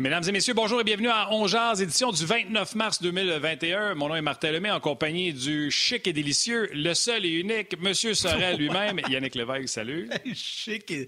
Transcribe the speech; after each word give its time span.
Mesdames 0.00 0.24
et 0.26 0.32
messieurs, 0.32 0.54
bonjour 0.54 0.80
et 0.80 0.84
bienvenue 0.84 1.10
à 1.10 1.30
Ongeaz, 1.30 1.82
édition 1.82 2.10
du 2.10 2.24
29 2.24 2.74
mars 2.74 3.02
2021. 3.02 3.94
Mon 3.96 4.08
nom 4.08 4.14
est 4.14 4.22
Martin 4.22 4.50
Lemay, 4.50 4.70
en 4.70 4.80
compagnie 4.80 5.34
du 5.34 5.70
chic 5.70 6.06
et 6.06 6.14
délicieux, 6.14 6.70
le 6.72 6.94
seul 6.94 7.26
et 7.26 7.28
unique, 7.28 7.78
Monsieur 7.78 8.14
Sorel 8.14 8.56
lui-même, 8.56 8.98
Yannick 9.10 9.34
Lévesque, 9.34 9.68
salut. 9.68 10.08
chic 10.34 10.90
et... 10.90 11.06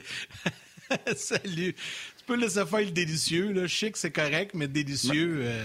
salut. 1.16 1.74
Tu 2.18 2.24
peux 2.26 2.36
laisser 2.36 2.66
faire 2.66 2.80
le 2.80 2.90
délicieux, 2.90 3.52
là. 3.52 3.66
Chic, 3.66 3.96
c'est 3.96 4.10
correct, 4.10 4.50
mais 4.52 4.68
délicieux, 4.68 5.40
euh, 5.40 5.64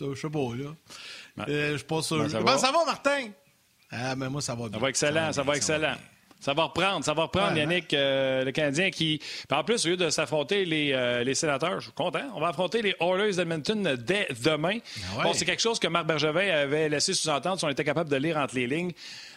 je 0.00 0.20
sais 0.20 0.28
pas, 0.28 0.56
là. 0.56 1.46
Euh, 1.48 1.78
je 1.78 1.84
pense 1.84 2.12
ben, 2.12 2.28
ça, 2.28 2.40
va. 2.40 2.58
ça 2.58 2.72
va, 2.72 2.84
Martin? 2.84 3.28
Ah, 3.92 4.16
mais 4.16 4.28
moi, 4.28 4.42
ça 4.42 4.56
va 4.56 4.68
bien. 4.68 4.72
Ça 4.72 4.78
va 4.80 4.88
excellent, 4.88 5.32
ça 5.32 5.42
va, 5.44 5.56
excellent. 5.56 5.94
Ça 6.44 6.52
va 6.52 6.64
reprendre, 6.64 7.02
ça 7.02 7.14
va 7.14 7.22
reprendre, 7.22 7.56
Yannick, 7.56 7.94
euh, 7.94 8.44
le 8.44 8.52
Canadien 8.52 8.90
qui. 8.90 9.18
En 9.50 9.64
plus, 9.64 9.86
au 9.86 9.88
lieu 9.88 9.96
de 9.96 10.10
s'affronter 10.10 10.66
les, 10.66 10.92
euh, 10.92 11.24
les, 11.24 11.34
sénateurs, 11.34 11.80
je 11.80 11.84
suis 11.84 11.92
content, 11.92 12.20
on 12.34 12.40
va 12.40 12.48
affronter 12.48 12.82
les 12.82 12.94
Oilers 13.00 13.34
d'Edmonton 13.36 13.96
dès 13.96 14.28
demain. 14.44 14.76
Ah 15.18 15.22
bon, 15.22 15.32
c'est 15.32 15.46
quelque 15.46 15.62
chose 15.62 15.78
que 15.78 15.88
Marc 15.88 16.04
Bergevin 16.06 16.46
avait 16.46 16.90
laissé 16.90 17.14
sous-entendre 17.14 17.60
si 17.60 17.64
on 17.64 17.70
était 17.70 17.82
capable 17.82 18.10
de 18.10 18.16
lire 18.16 18.36
entre 18.36 18.56
les 18.56 18.66
lignes. 18.66 18.92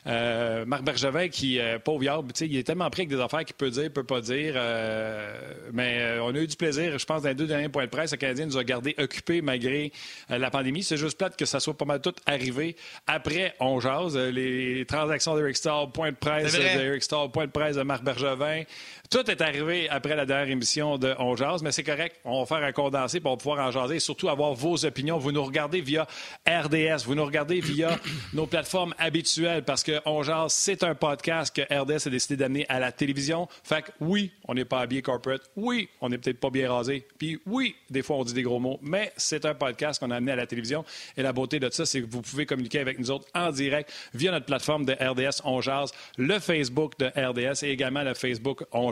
Euh, 0.06 0.66
Marc 0.66 0.84
Bergevin, 0.84 1.28
qui, 1.28 1.60
euh, 1.60 1.80
pauvre 1.80 2.04
il 2.42 2.58
est 2.58 2.64
tellement 2.64 2.90
pris 2.90 3.02
avec 3.02 3.10
des 3.10 3.22
affaires 3.22 3.44
qu'il 3.44 3.56
peut 3.56 3.70
dire, 3.70 3.92
peut 3.92 4.04
pas 4.04 4.22
dire. 4.22 4.54
Euh, 4.56 5.54
mais 5.74 6.20
on 6.22 6.34
a 6.36 6.38
eu 6.38 6.48
du 6.48 6.56
plaisir, 6.56 6.98
je 6.98 7.06
pense, 7.06 7.24
dans 7.24 7.30
les 7.30 7.36
deux 7.36 7.48
derniers 7.48 7.70
points 7.70 7.86
de 7.86 7.90
presse. 7.90 8.12
Le 8.12 8.18
Canadien 8.18 8.46
nous 8.46 8.58
a 8.58 8.64
gardés 8.64 8.96
occupés 8.98 9.42
malgré 9.42 9.92
la 10.30 10.50
pandémie. 10.50 10.84
C'est 10.84 10.98
juste 10.98 11.18
plate 11.18 11.36
que 11.36 11.46
ça 11.46 11.60
soit 11.60 11.78
pas 11.78 11.86
mal 11.86 12.02
tout 12.02 12.14
arrivé 12.26 12.76
après 13.08 13.56
on 13.60 13.80
jase. 13.80 14.18
Les 14.18 14.86
transactions 14.86 15.36
d'Eric 15.36 15.58
Stahl, 15.58 15.92
point 15.92 16.12
de 16.12 16.18
presse 16.18 16.54
d'Eric 16.54 17.04
Stahl, 17.04 17.32
point 17.32 17.46
de 17.46 17.52
presse 17.52 17.76
de 17.76 17.84
Marc 17.84 18.04
Bergevin. 18.04 18.64
Tout 19.10 19.32
est 19.32 19.40
arrivé 19.40 19.88
après 19.88 20.18
la 20.18 20.26
dernière 20.26 20.50
émission 20.50 20.98
de 20.98 21.16
On 21.18 21.38
Jase, 21.38 21.64
mais 21.64 21.72
c'est 21.72 21.84
correct. 21.84 22.18
On 22.26 22.44
va 22.44 22.46
faire 22.46 22.68
un 22.68 22.74
condensé 22.74 23.22
pour 23.22 23.38
pouvoir 23.38 23.66
en 23.66 23.72
jaser 23.72 23.96
et 23.96 24.00
surtout 24.00 24.28
avoir 24.28 24.54
vos 24.54 24.84
opinions. 24.84 25.18
Vous 25.18 25.32
nous 25.32 25.46
regardez 25.46 25.80
via 25.80 26.06
RDS, 26.46 27.06
vous 27.06 27.16
nous 27.16 27.24
regardez 27.24 27.62
via 27.62 27.98
nos 28.34 28.48
plateformes 28.48 28.94
habituelles 28.98 29.64
parce 29.64 29.82
que 29.82 30.02
On 30.06 30.24
Jase, 30.24 30.52
c'est 30.52 30.84
un 30.84 30.94
podcast 30.94 31.56
que 31.56 31.62
RDS 31.62 32.08
a 32.08 32.10
décidé 32.10 32.36
d'amener 32.36 32.66
à 32.68 32.82
la 32.82 32.92
télévision. 32.92 33.48
Fait 33.64 33.84
que 33.84 33.92
oui, 34.02 34.34
on 34.46 34.56
n'est 34.56 34.66
pas 34.66 34.82
habillé 34.82 35.02
corporate. 35.02 35.42
Oui, 35.56 35.88
on 36.02 36.10
n'est 36.10 36.18
peut-être 36.18 36.42
pas 36.42 36.50
bien 36.50 36.70
rasé. 36.70 37.08
Puis 37.18 37.40
oui, 37.46 37.78
des 37.90 38.02
fois, 38.02 38.18
on 38.18 38.26
dit 38.26 38.34
des 38.34 38.44
gros 38.44 38.60
mots, 38.60 38.78
mais 38.82 39.14
c'est 39.16 39.46
un 39.46 39.54
podcast 39.54 40.02
qu'on 40.02 40.12
a 40.12 40.18
amené 40.18 40.34
à 40.34 40.36
la 40.36 40.48
télévision. 40.48 40.84
Et 41.16 41.22
la 41.22 41.32
beauté 41.32 41.62
de 41.62 41.70
ça, 41.70 41.86
c'est 41.86 42.02
que 42.02 42.08
vous 42.10 42.22
pouvez 42.22 42.46
communiquer 42.46 42.80
avec 42.80 43.00
nous 43.00 43.10
autres 43.10 43.28
en 43.34 43.52
direct 43.52 43.90
via 44.14 44.32
notre 44.32 44.48
plateforme 44.48 44.84
de 44.84 44.92
RDS 45.00 45.44
On 45.46 45.62
Jase, 45.62 45.94
le 46.18 46.40
Facebook 46.40 47.00
de 47.00 47.06
RDS 47.06 47.64
et 47.64 47.70
également 47.70 48.04
le 48.04 48.14
Facebook 48.14 48.66
On 48.74 48.92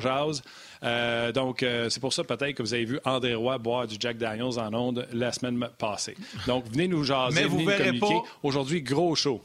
euh, 0.83 1.31
donc, 1.31 1.63
euh, 1.63 1.89
c'est 1.89 1.99
pour 1.99 2.13
ça 2.13 2.23
peut-être 2.23 2.53
que 2.53 2.63
vous 2.63 2.73
avez 2.73 2.85
vu 2.85 2.99
André 3.05 3.33
Roy 3.35 3.57
boire 3.57 3.87
du 3.87 3.95
Jack 3.99 4.17
Daniels 4.17 4.59
en 4.59 4.73
ondes 4.73 5.07
la 5.13 5.31
semaine 5.31 5.67
passée. 5.77 6.15
Donc, 6.47 6.65
venez 6.69 6.87
nous 6.87 7.03
jaser, 7.03 7.35
mais 7.35 7.47
vous 7.47 7.57
venez 7.57 7.65
verrez 7.65 7.83
communiquer. 7.85 8.21
Pas... 8.21 8.29
Aujourd'hui, 8.43 8.81
gros 8.81 9.15
show. 9.15 9.41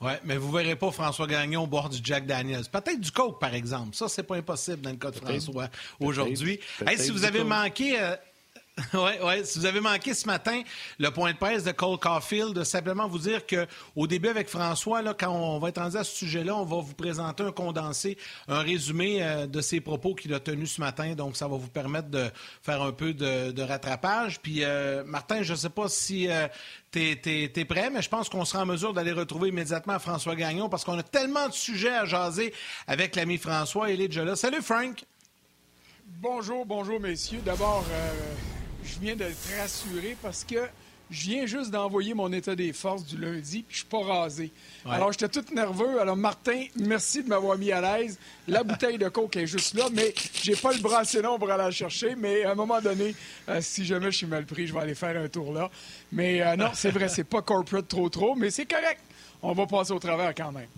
Oui, 0.00 0.12
mais 0.24 0.36
vous 0.36 0.48
ne 0.48 0.58
verrez 0.58 0.74
pas 0.74 0.90
François 0.90 1.28
Gagnon 1.28 1.66
boire 1.68 1.88
du 1.88 1.98
Jack 2.02 2.26
Daniels. 2.26 2.64
Peut-être 2.70 3.00
du 3.00 3.12
Coke, 3.12 3.38
par 3.38 3.54
exemple. 3.54 3.94
Ça, 3.94 4.08
c'est 4.08 4.24
pas 4.24 4.36
impossible 4.36 4.80
dans 4.80 4.90
le 4.90 4.96
cas 4.96 5.12
de 5.12 5.16
François 5.16 5.68
aujourd'hui. 6.00 6.58
si 6.96 7.10
vous 7.10 7.24
avez 7.24 7.44
manqué... 7.44 8.00
Euh, 8.00 8.16
oui, 8.94 9.10
oui. 9.22 9.44
Si 9.44 9.58
vous 9.58 9.66
avez 9.66 9.80
manqué 9.80 10.14
ce 10.14 10.26
matin 10.26 10.62
le 10.98 11.10
point 11.10 11.32
de 11.32 11.36
presse 11.36 11.62
de 11.62 11.72
Cole 11.72 11.98
Caulfield, 11.98 12.64
simplement 12.64 13.06
vous 13.06 13.18
dire 13.18 13.42
qu'au 13.46 14.06
début 14.06 14.28
avec 14.28 14.48
François, 14.48 15.02
là, 15.02 15.14
quand 15.18 15.30
on 15.30 15.58
va 15.58 15.68
être 15.68 15.80
rendu 15.80 15.98
à 15.98 16.04
ce 16.04 16.16
sujet-là, 16.16 16.56
on 16.56 16.64
va 16.64 16.76
vous 16.78 16.94
présenter 16.94 17.42
un 17.42 17.52
condensé, 17.52 18.16
un 18.48 18.60
résumé 18.60 19.22
euh, 19.22 19.46
de 19.46 19.60
ses 19.60 19.82
propos 19.82 20.14
qu'il 20.14 20.32
a 20.32 20.40
tenus 20.40 20.72
ce 20.72 20.80
matin. 20.80 21.14
Donc, 21.14 21.36
ça 21.36 21.48
va 21.48 21.58
vous 21.58 21.68
permettre 21.68 22.08
de 22.08 22.30
faire 22.62 22.80
un 22.80 22.92
peu 22.92 23.12
de, 23.12 23.62
rattrapage. 23.62 24.40
Puis, 24.40 24.64
euh, 24.64 25.04
Martin, 25.04 25.42
je 25.42 25.52
ne 25.52 25.58
sais 25.58 25.70
pas 25.70 25.88
si 25.88 26.28
euh, 26.30 26.48
tu 26.92 27.00
es, 27.00 27.64
prêt, 27.66 27.90
mais 27.90 28.00
je 28.00 28.08
pense 28.08 28.30
qu'on 28.30 28.46
sera 28.46 28.62
en 28.62 28.66
mesure 28.66 28.94
d'aller 28.94 29.12
retrouver 29.12 29.50
immédiatement 29.50 29.98
François 29.98 30.34
Gagnon 30.34 30.70
parce 30.70 30.84
qu'on 30.84 30.98
a 30.98 31.02
tellement 31.02 31.46
de 31.46 31.52
sujets 31.52 31.94
à 31.94 32.06
jaser 32.06 32.54
avec 32.86 33.16
l'ami 33.16 33.36
François. 33.36 33.90
Il 33.90 34.00
est 34.00 34.08
déjà 34.08 34.24
là. 34.24 34.34
Salut, 34.34 34.62
Frank! 34.62 35.04
Bonjour, 36.06 36.64
bonjour, 36.64 37.00
messieurs. 37.00 37.40
D'abord, 37.44 37.84
je 38.84 38.98
viens 39.00 39.16
de 39.16 39.24
te 39.24 39.60
rassurer 39.60 40.16
parce 40.22 40.44
que 40.44 40.68
je 41.12 41.28
viens 41.28 41.44
juste 41.44 41.70
d'envoyer 41.70 42.14
mon 42.14 42.32
état 42.32 42.56
des 42.56 42.72
forces 42.72 43.04
du 43.04 43.18
lundi, 43.18 43.62
puis 43.62 43.74
je 43.74 43.76
suis 43.80 43.86
pas 43.86 44.02
rasé. 44.02 44.50
Alors, 44.88 45.12
j'étais 45.12 45.28
tout 45.28 45.44
nerveux. 45.54 46.00
Alors, 46.00 46.16
Martin, 46.16 46.64
merci 46.76 47.22
de 47.22 47.28
m'avoir 47.28 47.58
mis 47.58 47.70
à 47.70 47.80
l'aise. 47.82 48.18
La 48.48 48.62
bouteille 48.62 48.96
de 48.96 49.08
coke 49.10 49.36
est 49.36 49.46
juste 49.46 49.74
là, 49.74 49.88
mais 49.92 50.14
j'ai 50.42 50.56
pas 50.56 50.72
le 50.72 50.80
bras 50.80 51.00
assez 51.00 51.20
long 51.20 51.38
pour 51.38 51.50
aller 51.50 51.64
la 51.64 51.70
chercher. 51.70 52.14
Mais 52.16 52.44
à 52.44 52.52
un 52.52 52.54
moment 52.54 52.80
donné, 52.80 53.14
euh, 53.50 53.60
si 53.60 53.84
jamais 53.84 54.10
je 54.10 54.18
suis 54.18 54.26
mal 54.26 54.46
pris, 54.46 54.66
je 54.66 54.72
vais 54.72 54.80
aller 54.80 54.94
faire 54.94 55.22
un 55.22 55.28
tour 55.28 55.52
là. 55.52 55.70
Mais 56.12 56.40
euh, 56.40 56.56
non, 56.56 56.70
c'est 56.72 56.90
vrai, 56.90 57.08
c'est 57.08 57.24
pas 57.24 57.42
corporate 57.42 57.88
trop 57.88 58.08
trop, 58.08 58.34
mais 58.34 58.50
c'est 58.50 58.66
correct. 58.66 59.00
On 59.42 59.52
va 59.52 59.66
passer 59.66 59.92
au 59.92 59.98
travers 59.98 60.34
quand 60.34 60.52
même. 60.52 60.68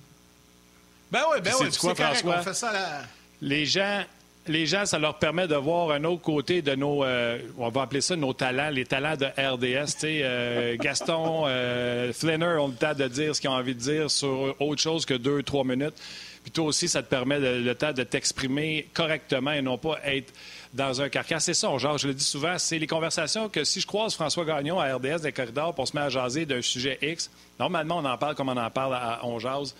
Ben 1.12 1.22
oui, 1.32 1.40
ben 1.44 1.52
oui. 1.60 1.68
C'est 1.70 1.78
quoi, 1.78 1.94
François? 1.94 2.38
On 2.40 2.42
fait 2.42 2.54
ça 2.54 2.72
là. 2.72 3.02
Les 3.40 3.66
gens 3.66 4.02
les 4.46 4.66
gens, 4.66 4.84
ça 4.84 4.98
leur 4.98 5.18
permet 5.18 5.48
de 5.48 5.54
voir 5.54 5.90
un 5.90 6.04
autre 6.04 6.22
côté 6.22 6.60
de 6.60 6.74
nos, 6.74 7.02
euh, 7.04 7.38
on 7.58 7.68
va 7.70 7.82
appeler 7.82 8.00
ça 8.00 8.14
nos 8.14 8.34
talents, 8.34 8.70
les 8.70 8.84
talents 8.84 9.16
de 9.16 9.26
RDS. 9.26 10.04
Euh, 10.04 10.76
Gaston, 10.78 11.44
euh, 11.46 12.12
Flinner 12.12 12.58
ont 12.58 12.68
le 12.68 12.74
temps 12.74 12.94
de 12.94 13.08
dire 13.08 13.34
ce 13.34 13.40
qu'ils 13.40 13.50
ont 13.50 13.54
envie 13.54 13.74
de 13.74 13.80
dire 13.80 14.10
sur 14.10 14.54
autre 14.60 14.82
chose 14.82 15.06
que 15.06 15.14
deux, 15.14 15.42
trois 15.42 15.64
minutes. 15.64 15.94
Puis 16.42 16.52
toi 16.52 16.66
aussi, 16.66 16.88
ça 16.88 17.02
te 17.02 17.08
permet 17.08 17.38
le 17.40 17.74
temps 17.74 17.92
de 17.92 18.02
t'exprimer 18.02 18.86
correctement 18.92 19.52
et 19.52 19.62
non 19.62 19.78
pas 19.78 19.98
être 20.04 20.30
dans 20.74 21.00
un 21.00 21.08
carcan. 21.08 21.38
C'est 21.40 21.54
ça, 21.54 21.74
genre, 21.78 21.96
je 21.96 22.08
le 22.08 22.12
dis 22.12 22.24
souvent, 22.24 22.58
c'est 22.58 22.78
les 22.78 22.86
conversations 22.86 23.48
que 23.48 23.64
si 23.64 23.80
je 23.80 23.86
croise 23.86 24.12
François 24.12 24.44
Gagnon 24.44 24.78
à 24.78 24.94
RDS 24.94 25.22
des 25.22 25.32
corridors 25.32 25.74
pour 25.74 25.88
se 25.88 25.96
mettre 25.96 26.08
à 26.08 26.10
jaser 26.10 26.44
d'un 26.44 26.60
sujet 26.60 26.98
X, 27.00 27.30
normalement, 27.58 27.96
on 27.96 28.04
en 28.04 28.18
parle 28.18 28.34
comme 28.34 28.50
on 28.50 28.56
en 28.58 28.70
parle 28.70 28.94
à 28.94 29.20
On 29.22 29.38
Jase. 29.38 29.74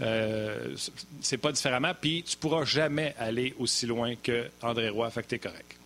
Euh, 0.00 0.74
c'est 1.20 1.38
pas 1.38 1.52
différemment. 1.52 1.92
Puis 2.00 2.22
tu 2.22 2.36
pourras 2.36 2.64
jamais 2.64 3.14
aller 3.18 3.54
aussi 3.58 3.86
loin 3.86 4.14
que 4.16 4.48
André 4.62 4.88
Roy. 4.88 5.08
Fait 5.10 5.22
que 5.22 5.28
t'es 5.28 5.38
correct. 5.38 5.77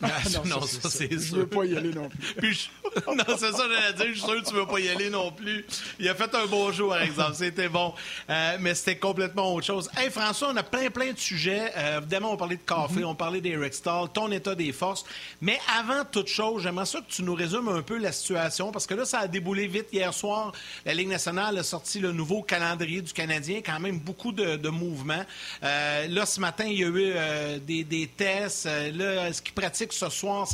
Ah, 0.00 0.08
non, 0.44 0.60
ça, 0.62 0.88
c'est 0.90 1.18
sûr. 1.18 1.20
Je 1.20 1.36
veux 1.36 1.46
pas 1.46 1.64
y 1.64 1.76
aller 1.76 1.92
non 1.92 2.08
plus. 2.36 2.70
non, 3.06 3.24
c'est 3.36 3.50
ça, 3.50 3.64
j'allais 3.68 3.92
dire. 3.94 4.06
Je 4.06 4.12
suis 4.12 4.20
sûr 4.20 4.42
que 4.42 4.48
tu 4.48 4.54
veux 4.54 4.66
pas 4.66 4.78
y 4.78 4.88
aller 4.88 5.10
non 5.10 5.32
plus. 5.32 5.64
Il 5.98 6.08
a 6.08 6.14
fait 6.14 6.32
un 6.34 6.46
beau 6.46 6.70
jour, 6.70 6.90
par 6.90 7.02
exemple. 7.02 7.34
C'était 7.34 7.68
bon. 7.68 7.92
Euh, 8.30 8.56
mais 8.60 8.74
c'était 8.74 8.96
complètement 8.96 9.54
autre 9.54 9.66
chose. 9.66 9.90
Hey, 9.96 10.10
François, 10.10 10.50
on 10.52 10.56
a 10.56 10.62
plein, 10.62 10.88
plein 10.90 11.12
de 11.12 11.18
sujets. 11.18 11.72
Euh, 11.76 11.98
évidemment, 11.98 12.32
on 12.32 12.36
parlait 12.36 12.56
de 12.56 12.62
café, 12.62 13.00
mm-hmm. 13.00 13.04
on 13.04 13.14
parlait 13.14 13.40
d'Eric 13.40 13.74
Stahl, 13.74 14.08
ton 14.12 14.30
état 14.30 14.54
des 14.54 14.72
forces. 14.72 15.04
Mais 15.40 15.58
avant 15.78 16.04
toute 16.04 16.28
chose, 16.28 16.62
j'aimerais 16.62 16.86
ça 16.86 17.00
que 17.00 17.10
tu 17.10 17.22
nous 17.24 17.34
résumes 17.34 17.68
un 17.68 17.82
peu 17.82 17.98
la 17.98 18.12
situation, 18.12 18.70
parce 18.70 18.86
que 18.86 18.94
là, 18.94 19.04
ça 19.04 19.20
a 19.20 19.26
déboulé 19.26 19.66
vite. 19.66 19.86
Hier 19.92 20.14
soir, 20.14 20.52
la 20.86 20.94
Ligue 20.94 21.08
nationale 21.08 21.58
a 21.58 21.62
sorti 21.64 21.98
le 21.98 22.12
nouveau 22.12 22.42
calendrier 22.42 23.02
du 23.02 23.12
Canadien. 23.12 23.62
Quand 23.64 23.80
même 23.80 23.98
beaucoup 23.98 24.32
de, 24.32 24.68
mouvements. 24.68 25.24
Euh, 25.62 26.06
là, 26.08 26.26
ce 26.26 26.40
matin, 26.40 26.66
il 26.66 26.78
y 26.78 26.84
a 26.84 26.88
eu 26.88 27.60
des, 27.60 27.84
des, 27.84 28.06
tests. 28.06 28.66
là, 28.66 29.32
ce 29.32 29.40
qui 29.40 29.50
pratique 29.50 29.87
ce 29.92 30.08
soir. 30.08 30.46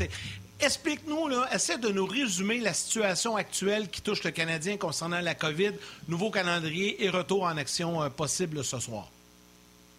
Explique-nous, 0.61 1.29
essaie 1.53 1.79
de 1.79 1.89
nous 1.89 2.07
résumer 2.07 2.59
la 2.59 2.73
situation 2.73 3.37
actuelle 3.37 3.89
qui 3.89 4.01
touche 4.01 4.23
le 4.25 4.31
Canadien 4.31 4.77
concernant 4.77 5.21
la 5.21 5.35
COVID, 5.35 5.73
nouveau 6.09 6.31
calendrier 6.31 7.05
et 7.05 7.11
retour 7.11 7.43
en 7.43 7.57
action 7.57 8.03
euh, 8.03 8.09
possible 8.09 8.65
ce 8.65 8.79
soir. 8.79 9.11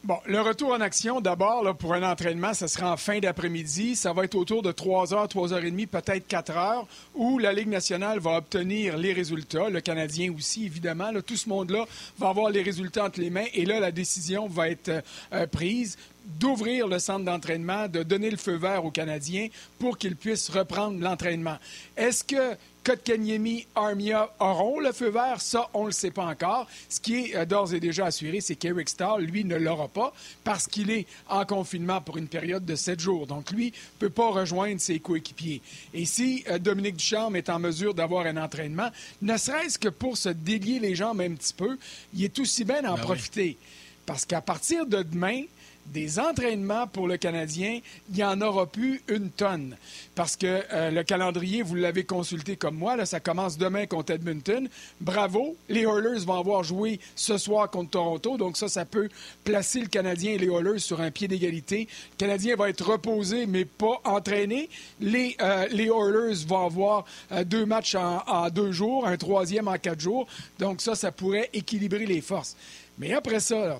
Bon, 0.06 0.20
le 0.28 0.40
retour 0.40 0.70
en 0.70 0.82
action, 0.82 1.20
d'abord, 1.20 1.76
pour 1.78 1.96
un 1.96 2.04
entraînement, 2.04 2.54
ce 2.54 2.68
sera 2.68 2.94
en 2.94 2.96
fin 2.96 3.18
d'après-midi. 3.18 3.96
Ça 3.96 4.14
va 4.14 4.26
être 4.26 4.36
autour 4.36 4.62
de 4.62 4.72
3 4.72 5.16
heures, 5.16 5.28
3 5.28 5.54
heures 5.54 5.66
et 5.66 5.72
demie, 5.72 5.88
peut-être 5.88 6.28
4 6.28 6.56
heures, 6.56 6.88
où 7.16 7.40
la 7.40 7.52
Ligue 7.52 7.70
nationale 7.70 8.20
va 8.20 8.38
obtenir 8.38 8.98
les 8.98 9.14
résultats. 9.14 9.68
Le 9.68 9.82
Canadien 9.82 10.32
aussi, 10.32 10.68
évidemment. 10.68 11.12
tout 11.26 11.36
ce 11.36 11.50
monde-là 11.50 11.86
va 12.20 12.30
avoir 12.30 12.52
les 12.52 12.62
résultats 12.62 13.06
entre 13.06 13.20
les 13.20 13.32
mains. 13.32 13.48
Et 13.56 13.66
là, 13.66 13.80
la 13.80 13.92
décision 13.92 14.48
va 14.48 14.70
être 14.70 15.04
euh, 15.34 15.48
prise 15.48 15.98
d'ouvrir 16.26 16.88
le 16.88 17.00
centre 17.00 17.26
d'entraînement, 17.26 17.88
de 17.88 18.04
donner 18.04 18.30
le 18.30 18.38
feu 18.38 18.56
vert 18.56 18.86
aux 18.86 18.92
Canadiens 18.92 19.48
pour 19.80 19.98
qu'ils 19.98 20.16
puissent 20.16 20.50
reprendre 20.50 21.00
l'entraînement. 21.00 21.58
Est-ce 21.96 22.24
que 22.24 22.56
Kotkaniemi, 22.86 23.66
Armia 23.74 24.30
auront 24.40 24.80
le 24.80 24.92
feu 24.92 25.10
vert? 25.10 25.42
Ça, 25.42 25.70
on 25.74 25.82
ne 25.82 25.88
le 25.88 25.92
sait 25.92 26.12
pas 26.12 26.26
encore. 26.26 26.68
Ce 26.88 27.00
qui 27.00 27.16
est 27.16 27.36
euh, 27.36 27.46
d'ores 27.46 27.74
et 27.74 27.80
déjà 27.80 28.06
assuré, 28.06 28.42
c'est 28.42 28.56
qu'Eric 28.56 28.90
Stahl, 28.90 29.24
lui, 29.24 29.44
ne 29.44 29.56
l'aura 29.56 29.88
pas 29.88 30.14
parce 30.44 30.68
qu'il 30.68 30.92
est 30.92 31.08
en 31.28 31.46
confinement 31.46 32.00
pour 32.00 32.18
une 32.18 32.28
période 32.28 32.64
de 32.64 32.76
sept 32.76 33.00
jours. 33.00 33.26
Donc, 33.26 33.50
lui, 33.50 33.68
ne 33.68 34.00
peut 34.00 34.12
pas 34.12 34.30
rejoindre 34.30 34.80
ses 34.80 35.00
coéquipiers. 35.00 35.64
Et 35.96 36.06
si 36.06 36.44
euh, 36.48 36.60
Dominique 36.60 36.98
Ducharme 36.98 37.36
est 37.36 37.50
en 37.50 37.58
mesure 37.58 37.96
d'avoir 37.96 38.28
un 38.28 38.38
entraînement, 38.38 38.90
ne 39.24 39.36
serait-ce 39.36 39.80
que 39.80 39.90
pour 39.90 40.16
se 40.16 40.30
délier 40.30 40.78
les 40.78 40.94
jambes 40.94 41.22
un 41.22 41.34
petit 41.34 41.54
peu, 41.54 41.80
il 42.14 42.24
est 42.24 42.38
aussi 42.38 42.66
bien 42.66 42.84
d'en 42.84 42.96
ben 42.96 43.02
profiter. 43.02 43.58
Parce 44.06 44.26
qu'à 44.26 44.42
partir 44.42 44.86
de 44.86 45.02
demain, 45.02 45.42
des 45.88 46.20
entraînements 46.20 46.88
pour 46.88 47.08
le 47.08 47.18
Canadien, 47.18 47.80
il 48.10 48.16
n'y 48.16 48.24
en 48.24 48.42
aura 48.42 48.66
plus 48.66 49.02
une 49.08 49.30
tonne. 49.30 49.78
Parce 50.16 50.36
que 50.36 50.64
euh, 50.74 50.92
le 50.92 51.04
calendrier, 51.04 51.62
vous 51.62 51.76
l'avez 51.76 52.04
consulté 52.04 52.56
comme 52.56 52.76
moi, 52.76 52.96
là, 52.96 53.06
ça 53.06 53.20
commence 53.20 53.58
demain 53.58 53.86
contre 53.86 54.14
Edmonton. 54.14 54.68
Bravo, 55.00 55.56
les 55.70 55.82
Oilers 55.82 56.26
vont 56.26 56.40
avoir 56.40 56.64
joué 56.64 57.00
ce 57.16 57.38
soir 57.38 57.70
contre 57.70 57.92
Toronto, 57.92 58.38
donc 58.38 58.58
ça, 58.58 58.68
ça 58.68 58.86
peut 58.86 59.10
placer 59.44 59.82
le 59.82 59.88
Canadien 59.88 60.34
et 60.34 60.38
les 60.38 60.48
Oilers 60.48 60.80
sur 60.80 61.02
un 61.02 61.12
pied 61.12 61.28
d'égalité. 61.28 61.88
Le 62.14 62.18
Canadien 62.18 62.56
va 62.56 62.70
être 62.70 62.86
reposé, 62.86 63.46
mais 63.46 63.66
pas 63.66 64.02
entraîné. 64.04 64.70
Les, 65.00 65.36
euh, 65.42 65.68
Oilers 65.72 66.46
vont 66.48 66.66
avoir 66.66 67.06
euh, 67.32 67.44
deux 67.44 67.66
matchs 67.66 67.96
en, 67.96 68.24
en 68.28 68.50
deux 68.50 68.72
jours, 68.72 69.06
un 69.06 69.18
troisième 69.18 69.68
en 69.68 69.78
quatre 69.78 70.00
jours. 70.00 70.28
Donc 70.60 70.82
ça, 70.82 70.96
ça 70.96 71.12
pourrait 71.12 71.50
équilibrer 71.54 72.06
les 72.06 72.22
forces. 72.22 72.56
Mais 72.98 73.14
après 73.14 73.40
ça, 73.40 73.80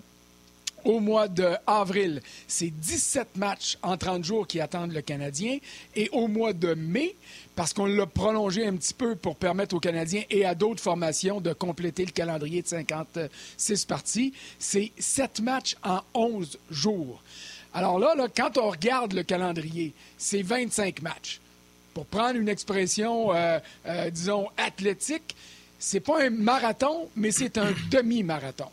au 0.86 1.00
mois 1.00 1.28
d'avril, 1.28 2.22
c'est 2.48 2.70
17 2.70 3.38
matchs 3.38 3.78
en 3.82 3.98
30 3.98 4.24
jours 4.24 4.48
qui 4.48 4.62
attendent 4.62 4.94
le 4.94 5.02
Canadien. 5.02 5.58
Et 5.96 6.10
au 6.14 6.28
mois 6.28 6.54
de 6.54 6.74
mai, 6.76 7.16
parce 7.56 7.74
qu'on 7.74 7.86
l'a 7.88 8.06
prolongé 8.06 8.66
un 8.66 8.76
petit 8.76 8.94
peu 8.94 9.16
pour 9.16 9.36
permettre 9.36 9.76
aux 9.76 9.80
Canadiens 9.80 10.24
et 10.30 10.46
à 10.46 10.56
d'autres 10.56 10.82
formations 10.82 11.42
de 11.42 11.54
compléter 11.54 12.06
le 12.06 12.12
calendrier 12.12 12.62
de 12.62 12.68
56 12.68 13.86
parties, 13.86 14.34
c'est 14.60 14.92
7 14.98 15.42
matchs 15.42 15.76
en 15.84 16.02
11 16.14 16.58
jours. 16.70 17.22
Alors 17.74 18.00
là, 18.00 18.16
quand 18.36 18.58
on 18.58 18.70
regarde 18.70 19.14
le 19.14 19.24
calendrier, 19.24 19.94
c'est 20.18 20.42
25 20.42 21.02
matchs. 21.02 21.42
Pour 21.94 22.06
prendre 22.06 22.40
une 22.40 22.50
expression, 22.50 23.34
euh, 23.34 23.60
euh, 23.86 24.10
disons, 24.10 24.48
athlétique, 24.58 25.36
c'est 25.80 26.00
pas 26.00 26.24
un 26.24 26.30
marathon, 26.30 27.10
mais 27.16 27.32
c'est 27.32 27.58
un 27.58 27.74
demi-marathon. 27.92 28.70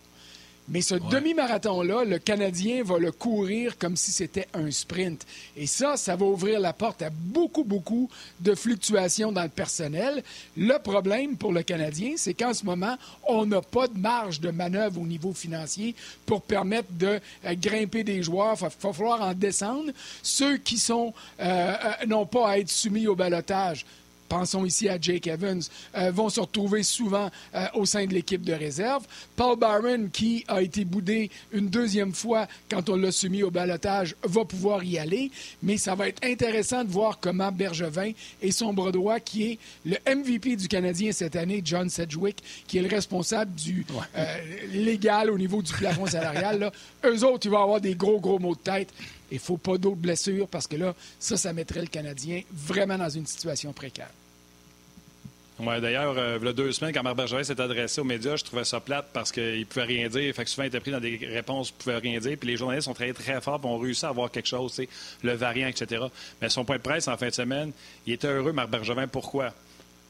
Mais 0.68 0.80
ce 0.80 0.94
demi-marathon-là, 0.94 2.04
le 2.04 2.18
Canadien 2.18 2.84
va 2.84 2.98
le 2.98 3.10
courir 3.10 3.76
comme 3.78 3.96
si 3.96 4.12
c'était 4.12 4.46
un 4.54 4.70
sprint. 4.70 5.26
Et 5.56 5.66
ça, 5.66 5.96
ça 5.96 6.14
va 6.14 6.24
ouvrir 6.24 6.60
la 6.60 6.72
porte 6.72 7.02
à 7.02 7.10
beaucoup, 7.10 7.64
beaucoup 7.64 8.08
de 8.40 8.54
fluctuations 8.54 9.32
dans 9.32 9.42
le 9.42 9.48
personnel. 9.48 10.22
Le 10.56 10.78
problème 10.78 11.36
pour 11.36 11.52
le 11.52 11.62
Canadien, 11.62 12.12
c'est 12.16 12.34
qu'en 12.34 12.54
ce 12.54 12.64
moment, 12.64 12.96
on 13.26 13.44
n'a 13.44 13.60
pas 13.60 13.88
de 13.88 13.98
marge 13.98 14.40
de 14.40 14.50
manœuvre 14.50 15.00
au 15.00 15.06
niveau 15.06 15.32
financier 15.32 15.96
pour 16.26 16.42
permettre 16.42 16.88
de 16.92 17.20
euh, 17.44 17.54
grimper 17.54 18.04
des 18.04 18.22
joueurs. 18.22 18.56
Il 18.60 18.62
va, 18.62 18.70
falloir 18.70 19.20
en 19.20 19.34
descendre. 19.34 19.90
Ceux 20.22 20.58
qui 20.58 20.78
sont 20.78 21.12
euh, 21.40 21.74
euh, 22.02 22.06
n'ont 22.06 22.26
pas 22.26 22.50
à 22.50 22.58
être 22.58 22.70
soumis 22.70 23.08
au 23.08 23.16
balotage 23.16 23.84
pensons 24.32 24.64
ici 24.64 24.88
à 24.88 24.98
Jake 24.98 25.26
Evans, 25.26 25.60
euh, 25.94 26.10
vont 26.10 26.30
se 26.30 26.40
retrouver 26.40 26.82
souvent 26.82 27.30
euh, 27.54 27.66
au 27.74 27.84
sein 27.84 28.06
de 28.06 28.14
l'équipe 28.14 28.42
de 28.42 28.54
réserve. 28.54 29.04
Paul 29.36 29.58
Byron, 29.58 30.08
qui 30.10 30.42
a 30.48 30.62
été 30.62 30.86
boudé 30.86 31.30
une 31.52 31.68
deuxième 31.68 32.14
fois 32.14 32.48
quand 32.70 32.88
on 32.88 32.96
l'a 32.96 33.12
soumis 33.12 33.42
au 33.42 33.50
balotage, 33.50 34.16
va 34.22 34.46
pouvoir 34.46 34.82
y 34.84 34.98
aller. 34.98 35.30
Mais 35.62 35.76
ça 35.76 35.94
va 35.94 36.08
être 36.08 36.24
intéressant 36.24 36.82
de 36.82 36.90
voir 36.90 37.18
comment 37.20 37.52
Bergevin 37.52 38.12
et 38.40 38.52
son 38.52 38.72
bras 38.72 38.90
droit, 38.90 39.20
qui 39.20 39.52
est 39.52 39.58
le 39.84 39.96
MVP 40.08 40.56
du 40.56 40.66
Canadien 40.66 41.12
cette 41.12 41.36
année, 41.36 41.60
John 41.62 41.90
Sedgwick, 41.90 42.42
qui 42.66 42.78
est 42.78 42.82
le 42.82 42.88
responsable 42.88 43.54
du 43.54 43.84
euh, 44.16 44.24
légal 44.72 45.30
au 45.30 45.36
niveau 45.36 45.60
du 45.60 45.74
plafond 45.74 46.06
salarial, 46.06 46.58
là, 46.58 46.72
eux 47.04 47.22
autres, 47.22 47.46
ils 47.46 47.50
vont 47.50 47.62
avoir 47.62 47.82
des 47.82 47.94
gros, 47.94 48.18
gros 48.18 48.38
mots 48.38 48.54
de 48.54 48.60
tête. 48.60 48.88
Il 49.30 49.34
ne 49.34 49.40
faut 49.40 49.58
pas 49.58 49.76
d'autres 49.76 49.96
blessures 49.96 50.48
parce 50.48 50.66
que 50.66 50.76
là, 50.76 50.94
ça, 51.18 51.36
ça 51.36 51.52
mettrait 51.52 51.82
le 51.82 51.86
Canadien 51.86 52.40
vraiment 52.50 52.96
dans 52.96 53.10
une 53.10 53.26
situation 53.26 53.74
précaire. 53.74 54.08
Oui, 55.58 55.80
d'ailleurs, 55.80 56.14
euh, 56.16 56.38
il 56.40 56.46
y 56.46 56.48
a 56.48 56.52
deux 56.52 56.72
semaines, 56.72 56.94
quand 56.94 57.02
Marc 57.02 57.28
s'est 57.44 57.60
adressé 57.60 58.00
aux 58.00 58.04
médias, 58.04 58.36
je 58.36 58.44
trouvais 58.44 58.64
ça 58.64 58.80
plate 58.80 59.06
parce 59.12 59.30
qu'il 59.30 59.60
ne 59.60 59.64
pouvait 59.64 59.84
rien 59.84 60.08
dire. 60.08 60.34
Fait 60.34 60.44
que 60.44 60.50
souvent, 60.50 60.64
il 60.64 60.68
était 60.68 60.80
pris 60.80 60.90
dans 60.90 61.00
des 61.00 61.16
réponses 61.30 61.68
il 61.68 61.74
ne 61.74 61.82
pouvait 61.82 62.10
rien 62.10 62.20
dire. 62.20 62.36
Puis 62.38 62.48
les 62.48 62.56
journalistes 62.56 62.88
ont 62.88 62.94
travaillé 62.94 63.14
très 63.14 63.40
fort 63.40 63.60
et 63.62 63.66
ont 63.66 63.78
réussi 63.78 64.04
à 64.06 64.08
avoir 64.08 64.30
quelque 64.30 64.48
chose, 64.48 64.80
le 65.22 65.32
variant, 65.34 65.68
etc. 65.68 66.06
Mais 66.40 66.48
son 66.48 66.64
point 66.64 66.76
de 66.76 66.82
presse 66.82 67.06
en 67.06 67.16
fin 67.16 67.28
de 67.28 67.34
semaine, 67.34 67.72
il 68.06 68.14
était 68.14 68.28
heureux, 68.28 68.52
Marc 68.52 68.70
Bergevin. 68.70 69.06
Pourquoi? 69.06 69.52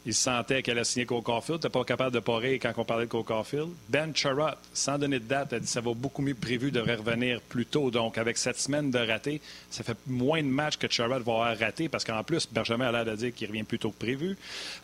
Il 0.05 0.15
sentait 0.15 0.63
qu'elle 0.63 0.79
a 0.79 0.85
signé 0.85 1.07
Cole 1.07 1.23
Caulfield. 1.23 1.61
n'était 1.61 1.73
pas 1.73 1.85
capable 1.85 2.13
de 2.13 2.19
parer 2.19 2.59
quand 2.59 2.73
on 2.77 2.85
parlait 2.85 3.05
de 3.05 3.11
Cole 3.11 3.23
Caulfield. 3.23 3.69
Ben 3.89 4.15
Charrot, 4.15 4.57
sans 4.75 4.99
donner 4.99 5.21
de 5.21 5.25
date, 5.25 5.53
a 5.53 5.61
dit 5.61 5.67
que 5.67 5.71
ça 5.71 5.81
va 5.81 5.95
beaucoup 5.95 6.23
mieux 6.23 6.35
prévu, 6.35 6.73
devrait 6.73 6.97
revenir 6.97 7.41
plus 7.41 7.67
tôt. 7.67 7.91
Donc, 7.91 8.19
avec 8.19 8.37
cette 8.37 8.59
semaine 8.59 8.91
de 8.91 8.99
raté, 8.99 9.41
ça 9.71 9.85
fait 9.85 9.97
moins 10.09 10.43
de 10.43 10.49
matchs 10.49 10.77
que 10.77 10.91
Charrot 10.91 11.11
va 11.11 11.17
avoir 11.17 11.57
raté 11.57 11.89
parce 11.89 12.05
qu'en 12.05 12.25
plus, 12.25 12.49
Benjamin 12.51 12.89
a 12.89 12.93
l'air 12.93 13.05
de 13.05 13.15
dire 13.15 13.33
qu'il 13.33 13.47
revient 13.47 13.63
plus 13.63 13.79
tôt 13.79 13.91
que 13.91 13.99
prévu. 13.99 14.37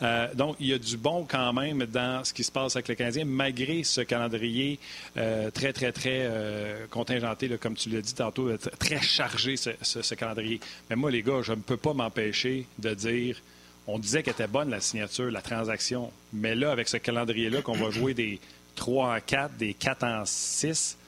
Euh, 0.02 0.32
donc, 0.34 0.56
il 0.60 0.68
y 0.68 0.72
a 0.72 0.78
du 0.78 0.96
bon 0.96 1.26
quand 1.28 1.52
même 1.52 1.84
dans 1.86 2.22
ce 2.22 2.32
qui 2.32 2.44
se 2.44 2.52
passe 2.52 2.76
avec 2.76 2.86
le 2.86 2.94
Canadien, 2.94 3.24
malgré 3.24 3.82
ce 3.82 4.02
calendrier 4.02 4.78
euh, 5.16 5.50
très, 5.50 5.72
très, 5.72 5.90
très 5.90 6.20
euh, 6.22 6.86
contingenté, 6.90 7.48
comme 7.58 7.74
tu 7.74 7.88
l'as 7.88 8.02
dit 8.02 8.14
tantôt, 8.14 8.50
très 8.78 9.00
chargé, 9.00 9.56
ce 9.56 10.14
calendrier. 10.14 10.60
Mais 10.90 10.96
moi, 10.96 11.10
les 11.10 11.22
gars, 11.22 11.42
je 11.42 11.52
ne 11.52 11.60
peux 11.60 11.76
pas 11.76 11.92
m'empêcher 11.92 12.66
de 12.78 12.94
dire 12.94 13.42
on 13.88 13.98
disait 13.98 14.22
qu'elle 14.22 14.34
était 14.34 14.46
bonne, 14.46 14.68
la 14.68 14.80
signature, 14.80 15.30
la 15.30 15.40
transaction. 15.40 16.12
Mais 16.34 16.54
là, 16.54 16.70
avec 16.70 16.88
ce 16.88 16.98
calendrier-là, 16.98 17.62
qu'on 17.62 17.72
va 17.72 17.90
jouer 17.90 18.12
des 18.12 18.38
3 18.76 19.16
en 19.16 19.20
4, 19.20 19.56
des 19.56 19.72
4 19.74 20.04
en 20.04 20.22
6, 20.24 20.98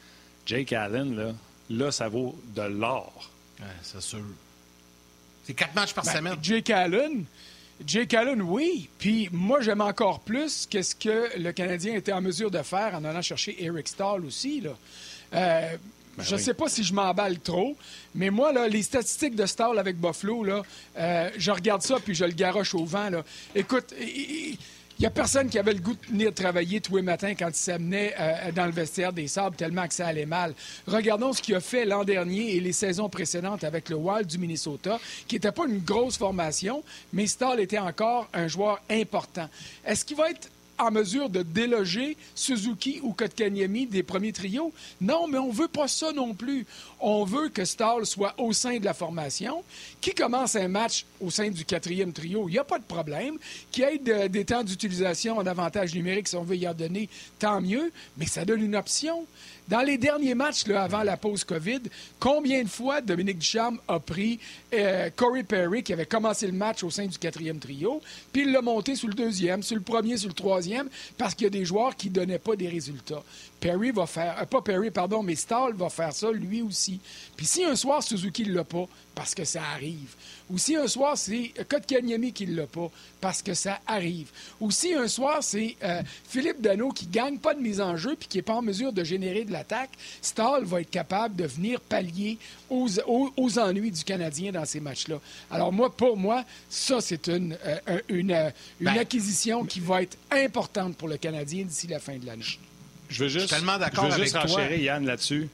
Jake 0.46 0.72
Allen, 0.72 1.14
là, 1.14 1.32
là 1.68 1.92
ça 1.92 2.08
vaut 2.08 2.36
de 2.56 2.62
l'or. 2.62 3.30
Ouais, 3.60 3.66
c'est 3.82 4.00
sûr. 4.00 4.24
C'est 5.44 5.52
4 5.52 5.74
matchs 5.74 5.92
par 5.92 6.04
ben, 6.04 6.12
semaine. 6.12 6.36
Jake 6.42 6.70
Allen, 6.70 7.26
Jake 7.86 8.14
Allen, 8.14 8.40
oui. 8.40 8.88
Puis 8.98 9.28
moi, 9.30 9.60
j'aime 9.60 9.82
encore 9.82 10.20
plus 10.20 10.66
qu'est-ce 10.66 10.94
que 10.94 11.38
le 11.38 11.52
Canadien 11.52 11.94
était 11.94 12.12
en 12.12 12.22
mesure 12.22 12.50
de 12.50 12.62
faire 12.62 12.94
en 12.94 13.04
allant 13.04 13.22
chercher 13.22 13.62
Eric 13.62 13.88
Stahl 13.88 14.24
aussi. 14.24 14.62
Là. 14.62 14.70
Euh, 15.34 15.76
ben 16.16 16.24
je 16.24 16.34
ne 16.34 16.40
sais 16.40 16.54
pas 16.54 16.68
si 16.68 16.82
je 16.82 16.92
m'emballe 16.92 17.38
trop, 17.38 17.76
mais 18.14 18.30
moi, 18.30 18.52
là, 18.52 18.68
les 18.68 18.82
statistiques 18.82 19.36
de 19.36 19.46
Stahl 19.46 19.78
avec 19.78 19.96
Buffalo, 19.96 20.44
là, 20.44 20.62
euh, 20.98 21.30
je 21.36 21.50
regarde 21.50 21.82
ça 21.82 21.96
puis 22.04 22.14
je 22.14 22.24
le 22.24 22.32
garoche 22.32 22.74
au 22.74 22.84
vent. 22.84 23.10
Là. 23.10 23.22
Écoute, 23.54 23.94
il 24.00 24.58
n'y 24.98 25.06
a 25.06 25.10
personne 25.10 25.48
qui 25.48 25.58
avait 25.58 25.72
le 25.72 25.80
goût 25.80 25.94
de 25.94 26.06
venir 26.10 26.34
travailler 26.34 26.80
tous 26.80 26.96
les 26.96 27.02
matins 27.02 27.34
quand 27.34 27.48
il 27.48 27.54
s'amenait 27.54 28.14
euh, 28.18 28.52
dans 28.52 28.66
le 28.66 28.72
vestiaire 28.72 29.12
des 29.12 29.28
Sables 29.28 29.56
tellement 29.56 29.86
que 29.86 29.94
ça 29.94 30.08
allait 30.08 30.26
mal. 30.26 30.52
Regardons 30.86 31.32
ce 31.32 31.40
qu'il 31.40 31.54
a 31.54 31.60
fait 31.60 31.84
l'an 31.84 32.04
dernier 32.04 32.56
et 32.56 32.60
les 32.60 32.72
saisons 32.72 33.08
précédentes 33.08 33.64
avec 33.64 33.88
le 33.88 33.96
Wild 33.96 34.26
du 34.26 34.36
Minnesota, 34.36 34.98
qui 35.26 35.36
n'était 35.36 35.52
pas 35.52 35.66
une 35.66 35.78
grosse 35.78 36.18
formation, 36.18 36.82
mais 37.12 37.26
Stahl 37.26 37.60
était 37.60 37.78
encore 37.78 38.28
un 38.34 38.48
joueur 38.48 38.80
important. 38.90 39.48
Est-ce 39.86 40.04
qu'il 40.04 40.16
va 40.16 40.30
être 40.30 40.50
en 40.82 40.90
mesure 40.90 41.28
de 41.28 41.42
déloger 41.42 42.16
Suzuki 42.34 43.00
ou 43.02 43.12
Kotkaniemi 43.12 43.86
des 43.86 44.02
premiers 44.02 44.32
trios. 44.32 44.72
Non, 45.00 45.26
mais 45.28 45.38
on 45.38 45.50
veut 45.50 45.68
pas 45.68 45.88
ça 45.88 46.12
non 46.12 46.34
plus. 46.34 46.66
On 47.00 47.24
veut 47.24 47.48
que 47.48 47.64
Stahl 47.64 48.06
soit 48.06 48.34
au 48.38 48.52
sein 48.52 48.78
de 48.78 48.84
la 48.84 48.94
formation, 48.94 49.62
qui 50.00 50.12
commence 50.12 50.56
un 50.56 50.68
match 50.68 51.04
au 51.20 51.30
sein 51.30 51.50
du 51.50 51.64
quatrième 51.64 52.12
trio, 52.12 52.48
il 52.48 52.52
n'y 52.52 52.58
a 52.58 52.64
pas 52.64 52.78
de 52.78 52.84
problème. 52.84 53.36
Qui 53.70 53.82
ait 53.82 53.98
des 54.28 54.44
temps 54.44 54.64
d'utilisation 54.64 55.38
en 55.38 55.46
avantage 55.46 55.94
numérique, 55.94 56.28
si 56.28 56.36
on 56.36 56.42
veut 56.42 56.56
y 56.56 56.68
en 56.68 56.74
donner, 56.74 57.08
tant 57.38 57.60
mieux, 57.60 57.92
mais 58.16 58.26
ça 58.26 58.44
donne 58.44 58.62
une 58.62 58.76
option. 58.76 59.26
Dans 59.68 59.82
les 59.82 59.98
derniers 59.98 60.34
matchs 60.34 60.68
avant 60.68 61.04
la 61.04 61.16
pause 61.16 61.44
COVID, 61.44 61.82
combien 62.18 62.62
de 62.64 62.68
fois 62.68 63.00
Dominique 63.00 63.38
Ducharme 63.38 63.78
a 63.86 64.00
pris 64.00 64.40
euh, 64.72 65.10
Corey 65.14 65.42
Perry, 65.42 65.82
qui 65.82 65.92
avait 65.92 66.06
commencé 66.06 66.46
le 66.46 66.52
match 66.52 66.82
au 66.82 66.90
sein 66.90 67.06
du 67.06 67.18
quatrième 67.18 67.58
trio, 67.58 68.00
puis 68.32 68.42
il 68.42 68.52
l'a 68.52 68.62
monté 68.62 68.94
sur 68.94 69.08
le 69.08 69.14
deuxième, 69.14 69.62
sur 69.62 69.76
le 69.76 69.82
premier, 69.82 70.16
sur 70.16 70.28
le 70.28 70.34
troisième, 70.34 70.88
parce 71.18 71.34
qu'il 71.34 71.44
y 71.44 71.46
a 71.48 71.50
des 71.50 71.64
joueurs 71.64 71.96
qui 71.96 72.08
ne 72.08 72.14
donnaient 72.14 72.38
pas 72.38 72.56
des 72.56 72.68
résultats. 72.68 73.22
Perry 73.60 73.90
va 73.90 74.06
faire, 74.06 74.36
euh, 74.40 74.46
pas 74.46 74.62
Perry, 74.62 74.90
pardon, 74.90 75.22
mais 75.22 75.34
Stahl 75.34 75.74
va 75.74 75.90
faire 75.90 76.12
ça 76.12 76.30
lui 76.32 76.62
aussi. 76.62 77.00
Puis 77.36 77.46
si 77.46 77.64
un 77.64 77.76
soir 77.76 78.02
Suzuki 78.02 78.44
ne 78.44 78.54
l'a 78.54 78.64
pas, 78.64 78.86
parce 79.14 79.34
que 79.34 79.44
ça 79.44 79.60
arrive. 79.74 80.14
Ou 80.48 80.56
si 80.56 80.76
un 80.76 80.86
soir 80.86 81.16
c'est 81.16 81.52
Kotkaniemi 81.68 82.32
qui 82.32 82.46
ne 82.46 82.56
l'a 82.56 82.66
pas, 82.66 82.90
parce 83.20 83.42
que 83.42 83.54
ça 83.54 83.78
arrive. 83.86 84.28
Ou 84.60 84.70
si 84.70 84.94
un 84.94 85.08
soir 85.08 85.42
c'est 85.42 85.76
euh, 85.82 86.02
Philippe 86.28 86.60
Dano 86.60 86.90
qui 86.90 87.06
ne 87.06 87.12
gagne 87.12 87.38
pas 87.38 87.54
de 87.54 87.60
mise 87.60 87.80
en 87.80 87.96
jeu 87.96 88.16
puis 88.18 88.28
qui 88.28 88.38
n'est 88.38 88.42
pas 88.42 88.54
en 88.54 88.62
mesure 88.62 88.92
de 88.92 89.04
générer 89.04 89.44
de 89.44 89.52
l'attaque, 89.52 89.90
Stahl 90.22 90.64
va 90.64 90.80
être 90.80 90.90
capable 90.90 91.36
de 91.36 91.44
venir 91.44 91.80
pallier 91.80 92.38
aux, 92.70 93.58
ennuis 93.58 93.90
du 93.90 94.04
Canadien 94.04 94.52
ces 94.64 94.80
matchs-là. 94.80 95.20
Alors 95.50 95.72
moi, 95.72 95.94
pour 95.94 96.16
moi, 96.16 96.44
ça 96.68 97.00
c'est 97.00 97.28
une, 97.28 97.56
euh, 97.64 98.00
une, 98.08 98.30
une 98.30 98.52
ben, 98.80 98.98
acquisition 98.98 99.64
qui 99.64 99.80
va 99.80 100.02
être 100.02 100.16
importante 100.30 100.96
pour 100.96 101.08
le 101.08 101.16
Canadien 101.16 101.64
d'ici 101.64 101.86
la 101.86 101.98
fin 101.98 102.16
de 102.16 102.26
l'année. 102.26 102.44
Je 103.10 103.24
veux 103.24 103.28
juste, 103.28 103.50
tellement 103.50 103.76
d'accord 103.76 104.10
je 104.10 104.16
veux 104.16 104.24
juste 104.24 104.36
Yann, 104.78 105.04
là-dessus. 105.04 105.48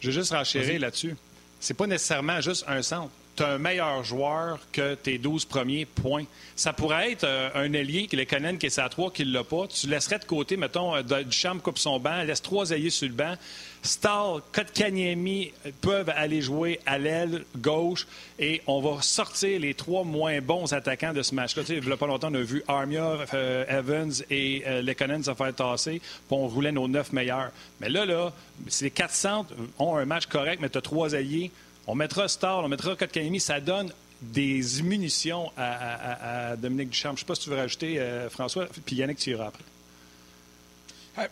Je 0.00 0.08
veux 0.08 0.12
juste 0.12 0.32
renchérir 0.32 0.80
là-dessus. 0.80 1.16
C'est 1.60 1.74
pas 1.74 1.86
nécessairement 1.86 2.40
juste 2.40 2.64
un 2.66 2.82
centre. 2.82 3.12
tu 3.36 3.44
as 3.44 3.50
un 3.50 3.58
meilleur 3.58 4.02
joueur 4.02 4.58
que 4.72 4.94
tes 4.94 5.16
12 5.16 5.44
premiers 5.44 5.84
points. 5.86 6.24
Ça 6.56 6.72
pourrait 6.72 7.12
être 7.12 7.24
euh, 7.24 7.50
un 7.54 7.72
ailier, 7.72 8.08
qui 8.08 8.16
les 8.16 8.26
connaît, 8.26 8.56
qui 8.56 8.66
est 8.66 8.78
à 8.80 8.88
3, 8.88 9.12
qui 9.12 9.24
ne 9.24 9.32
l'a 9.32 9.44
pas. 9.44 9.68
Tu 9.68 9.86
laisserais 9.86 10.18
de 10.18 10.24
côté, 10.24 10.56
mettons, 10.56 10.96
euh, 10.96 11.22
Duchamp 11.22 11.60
coupe 11.60 11.78
son 11.78 12.00
banc, 12.00 12.24
laisse 12.24 12.42
trois 12.42 12.70
ailiers 12.72 12.90
sur 12.90 13.06
le 13.06 13.14
banc. 13.14 13.36
Stahl, 13.82 14.40
Kotkaniemi 14.52 15.52
peuvent 15.80 16.10
aller 16.14 16.40
jouer 16.40 16.78
à 16.86 16.98
l'aile 16.98 17.44
gauche 17.56 18.06
et 18.38 18.62
on 18.68 18.80
va 18.80 19.02
sortir 19.02 19.58
les 19.58 19.74
trois 19.74 20.04
moins 20.04 20.40
bons 20.40 20.72
attaquants 20.72 21.12
de 21.12 21.22
ce 21.22 21.34
match-là. 21.34 21.64
Il 21.68 21.80
n'y 21.80 21.92
a 21.92 21.96
pas 21.96 22.06
longtemps, 22.06 22.28
on 22.30 22.34
a 22.34 22.42
vu 22.42 22.62
Armia, 22.68 23.18
euh, 23.34 23.64
Evans 23.80 24.12
et 24.30 24.62
euh, 24.66 24.82
Lekonen 24.82 25.24
se 25.24 25.34
faire 25.34 25.54
tasser, 25.54 26.00
puis 26.00 26.30
on 26.30 26.46
roulait 26.46 26.70
nos 26.70 26.86
neuf 26.86 27.12
meilleurs. 27.12 27.50
Mais 27.80 27.88
là, 27.88 28.06
là, 28.06 28.32
ces 28.68 28.90
quatre 28.92 29.14
centres 29.14 29.52
ont 29.80 29.96
un 29.96 30.04
match 30.04 30.26
correct, 30.26 30.60
mais 30.60 30.68
tu 30.68 30.78
as 30.78 30.82
trois 30.82 31.16
alliés. 31.16 31.50
On 31.88 31.96
mettra 31.96 32.28
Stahl, 32.28 32.64
on 32.64 32.68
mettra 32.68 32.94
Kotkaniemi, 32.94 33.40
ça 33.40 33.60
donne 33.60 33.92
des 34.20 34.62
munitions 34.84 35.50
à, 35.56 36.54
Dominique 36.56 36.90
Duchamp. 36.90 37.10
Je 37.10 37.14
ne 37.14 37.18
sais 37.18 37.24
pas 37.24 37.34
si 37.34 37.42
tu 37.42 37.50
veux 37.50 37.56
rajouter, 37.56 37.98
euh, 37.98 38.30
François, 38.30 38.68
puis 38.86 38.94
Yannick, 38.94 39.18
tu 39.18 39.30
iras 39.30 39.48
après. 39.48 39.64
Ah, 41.14 41.28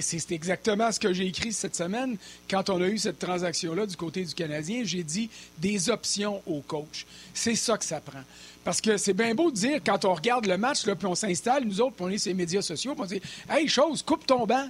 c'est 0.00 0.32
exactement 0.32 0.90
ce 0.90 0.98
que 0.98 1.12
j'ai 1.12 1.26
écrit 1.26 1.52
cette 1.52 1.76
semaine. 1.76 2.16
Quand 2.50 2.68
on 2.70 2.82
a 2.82 2.88
eu 2.88 2.98
cette 2.98 3.20
transaction-là 3.20 3.86
du 3.86 3.96
côté 3.96 4.24
du 4.24 4.34
Canadien, 4.34 4.82
j'ai 4.84 5.04
dit 5.04 5.30
des 5.58 5.90
options 5.90 6.42
au 6.44 6.60
coach. 6.60 7.06
C'est 7.32 7.54
ça 7.54 7.78
que 7.78 7.84
ça 7.84 8.00
prend. 8.00 8.22
Parce 8.64 8.80
que 8.80 8.96
c'est 8.96 9.12
bien 9.12 9.34
beau 9.34 9.52
de 9.52 9.56
dire, 9.56 9.80
quand 9.84 10.04
on 10.04 10.14
regarde 10.14 10.46
le 10.46 10.58
match, 10.58 10.86
là, 10.86 10.96
puis 10.96 11.06
on 11.06 11.14
s'installe, 11.14 11.64
nous 11.64 11.80
autres, 11.80 11.96
on 12.00 12.08
est 12.08 12.18
sur 12.18 12.30
les 12.30 12.34
médias 12.34 12.62
sociaux, 12.62 12.94
puis 12.94 13.02
on 13.02 13.06
dit 13.06 13.22
Hey, 13.48 13.68
chose, 13.68 14.02
coupe 14.02 14.26
ton 14.26 14.44
banc. 14.44 14.68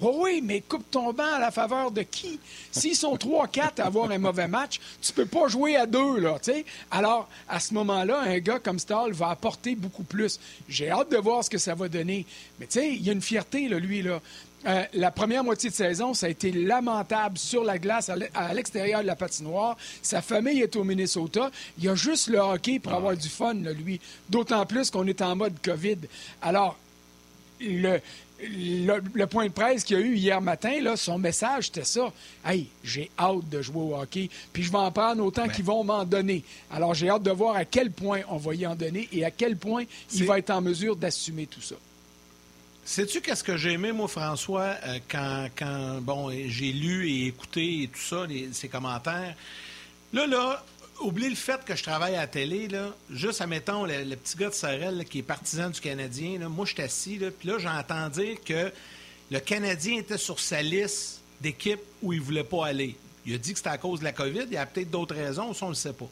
Oh 0.00 0.20
oui, 0.24 0.40
mais 0.42 0.60
coupe 0.60 0.90
ton 0.90 1.12
banc 1.12 1.34
à 1.34 1.38
la 1.38 1.50
faveur 1.50 1.90
de 1.90 2.02
qui? 2.02 2.40
S'ils 2.70 2.96
sont 2.96 3.14
3-4 3.14 3.80
à 3.80 3.86
avoir 3.86 4.10
un 4.10 4.18
mauvais 4.18 4.48
match, 4.48 4.80
tu 5.00 5.12
peux 5.12 5.26
pas 5.26 5.48
jouer 5.48 5.76
à 5.76 5.86
deux, 5.86 6.18
là, 6.18 6.38
tu 6.42 6.52
sais. 6.52 6.64
Alors, 6.90 7.28
à 7.48 7.60
ce 7.60 7.74
moment-là, 7.74 8.20
un 8.20 8.38
gars 8.38 8.58
comme 8.58 8.78
Stahl 8.78 9.12
va 9.12 9.30
apporter 9.30 9.74
beaucoup 9.76 10.02
plus. 10.02 10.40
J'ai 10.68 10.90
hâte 10.90 11.10
de 11.10 11.18
voir 11.18 11.44
ce 11.44 11.50
que 11.50 11.58
ça 11.58 11.74
va 11.74 11.88
donner. 11.88 12.26
Mais 12.58 12.66
tu 12.66 12.80
sais, 12.80 12.88
il 12.88 13.02
y 13.02 13.10
a 13.10 13.12
une 13.12 13.22
fierté, 13.22 13.68
là, 13.68 13.78
lui, 13.78 14.02
là. 14.02 14.20
Euh, 14.64 14.84
la 14.94 15.10
première 15.10 15.42
moitié 15.42 15.70
de 15.70 15.74
saison, 15.74 16.14
ça 16.14 16.26
a 16.26 16.28
été 16.28 16.52
lamentable 16.52 17.36
sur 17.36 17.64
la 17.64 17.78
glace, 17.78 18.10
à 18.34 18.54
l'extérieur 18.54 19.02
de 19.02 19.06
la 19.06 19.16
patinoire. 19.16 19.76
Sa 20.02 20.22
famille 20.22 20.60
est 20.60 20.76
au 20.76 20.84
Minnesota. 20.84 21.50
Il 21.78 21.84
y 21.84 21.88
a 21.88 21.94
juste 21.94 22.28
le 22.28 22.38
hockey 22.38 22.78
pour 22.78 22.92
avoir 22.92 23.16
du 23.16 23.28
fun, 23.28 23.54
là, 23.54 23.72
lui. 23.72 24.00
D'autant 24.28 24.64
plus 24.66 24.90
qu'on 24.90 25.06
est 25.06 25.20
en 25.20 25.34
mode 25.36 25.54
COVID. 25.62 25.98
Alors, 26.40 26.76
le, 27.60 28.00
le, 28.42 29.24
point 29.26 29.46
de 29.46 29.52
presse 29.52 29.84
qu'il 29.84 29.98
y 29.98 30.02
a 30.02 30.04
eu 30.04 30.14
hier 30.16 30.40
matin, 30.40 30.80
là, 30.80 30.96
son 30.96 31.18
message, 31.18 31.66
c'était 31.66 31.84
ça. 31.84 32.12
Hey, 32.44 32.68
j'ai 32.82 33.10
hâte 33.18 33.48
de 33.48 33.62
jouer 33.62 33.80
au 33.80 33.96
hockey, 33.96 34.28
puis 34.52 34.62
je 34.62 34.70
vais 34.70 34.78
en 34.78 34.90
prendre 34.90 35.24
autant 35.24 35.48
qu'ils 35.48 35.64
vont 35.64 35.84
m'en 35.84 36.04
donner. 36.04 36.44
Alors, 36.70 36.94
j'ai 36.94 37.08
hâte 37.08 37.22
de 37.22 37.30
voir 37.30 37.56
à 37.56 37.64
quel 37.64 37.90
point 37.90 38.20
on 38.28 38.36
va 38.36 38.54
y 38.54 38.66
en 38.66 38.74
donner 38.74 39.08
et 39.12 39.24
à 39.24 39.30
quel 39.30 39.56
point 39.56 39.84
il 40.12 40.24
va 40.24 40.38
être 40.38 40.50
en 40.50 40.60
mesure 40.60 40.96
d'assumer 40.96 41.46
tout 41.46 41.62
ça. 41.62 41.76
Sais-tu 42.84 43.20
qu'est-ce 43.20 43.44
que 43.44 43.56
j'ai 43.56 43.72
aimé, 43.72 43.92
moi, 43.92 44.08
François, 44.08 44.74
euh, 44.84 44.98
quand, 45.08 45.48
quand 45.56 46.00
bon, 46.02 46.30
j'ai 46.48 46.72
lu 46.72 47.08
et 47.08 47.26
écouté 47.28 47.84
et 47.84 47.88
tout 47.88 48.00
ça, 48.00 48.26
ces 48.52 48.68
commentaires? 48.68 49.36
Là, 50.12 50.26
là, 50.26 50.64
oublie 51.02 51.28
le 51.28 51.36
fait 51.36 51.64
que 51.64 51.76
je 51.76 51.82
travaille 51.82 52.14
à 52.16 52.20
la 52.20 52.26
télé, 52.26 52.68
là, 52.68 52.94
juste, 53.10 53.40
admettons, 53.40 53.84
le, 53.84 54.04
le 54.04 54.16
petit 54.16 54.36
gars 54.36 54.48
de 54.48 54.54
Sorel 54.54 55.04
qui 55.04 55.18
est 55.18 55.22
partisan 55.22 55.70
du 55.70 55.80
Canadien, 55.80 56.38
là, 56.38 56.48
moi, 56.48 56.64
je 56.66 56.72
suis 56.72 56.82
assis, 56.82 57.20
puis 57.38 57.48
là, 57.48 57.58
j'entends 57.58 58.08
dire 58.08 58.36
que 58.44 58.72
le 59.30 59.40
Canadien 59.40 59.98
était 59.98 60.18
sur 60.18 60.38
sa 60.38 60.62
liste 60.62 61.20
d'équipes 61.40 61.80
où 62.02 62.12
il 62.12 62.20
ne 62.20 62.24
voulait 62.24 62.44
pas 62.44 62.66
aller. 62.66 62.96
Il 63.24 63.34
a 63.34 63.38
dit 63.38 63.52
que 63.52 63.58
c'était 63.58 63.70
à 63.70 63.78
cause 63.78 64.00
de 64.00 64.04
la 64.04 64.12
COVID. 64.12 64.44
Il 64.46 64.52
y 64.52 64.56
a 64.56 64.66
peut-être 64.66 64.90
d'autres 64.90 65.14
raisons, 65.14 65.54
ça, 65.54 65.64
on 65.64 65.68
ne 65.68 65.74
le 65.74 65.76
sait 65.76 65.92
pas. 65.92 66.08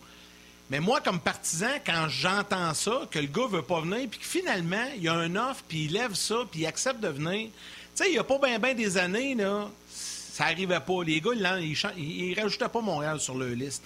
Mais 0.70 0.78
moi, 0.78 1.00
comme 1.00 1.18
partisan, 1.18 1.80
quand 1.85 2.06
j'entends 2.09 2.73
ça, 2.75 3.02
que 3.11 3.18
le 3.18 3.26
gars 3.26 3.47
veut 3.49 3.62
pas 3.62 3.80
venir, 3.80 4.09
puis 4.09 4.20
que 4.20 4.26
finalement, 4.26 4.87
il 4.97 5.02
y 5.02 5.09
a 5.09 5.14
un 5.14 5.35
offre, 5.35 5.64
puis 5.66 5.87
il 5.87 5.92
lève 5.92 6.14
ça, 6.14 6.37
puis 6.50 6.61
il 6.61 6.66
accepte 6.66 7.00
de 7.00 7.09
venir. 7.09 7.49
Tu 7.49 8.04
sais, 8.04 8.09
il 8.09 8.12
n'y 8.12 8.18
a 8.18 8.25
pas 8.25 8.38
bien 8.38 8.59
ben 8.61 8.76
des 8.76 8.97
années, 8.97 9.35
là, 9.35 9.68
ça 9.92 10.44
n'arrivait 10.44 10.80
pas. 10.80 11.02
Les 11.04 11.20
gars, 11.20 11.32
ils 11.35 11.42
ne 11.42 12.40
rajoutaient 12.40 12.68
pas 12.68 12.80
Montréal 12.80 13.18
sur 13.18 13.37
leur 13.37 13.49
liste. 13.49 13.82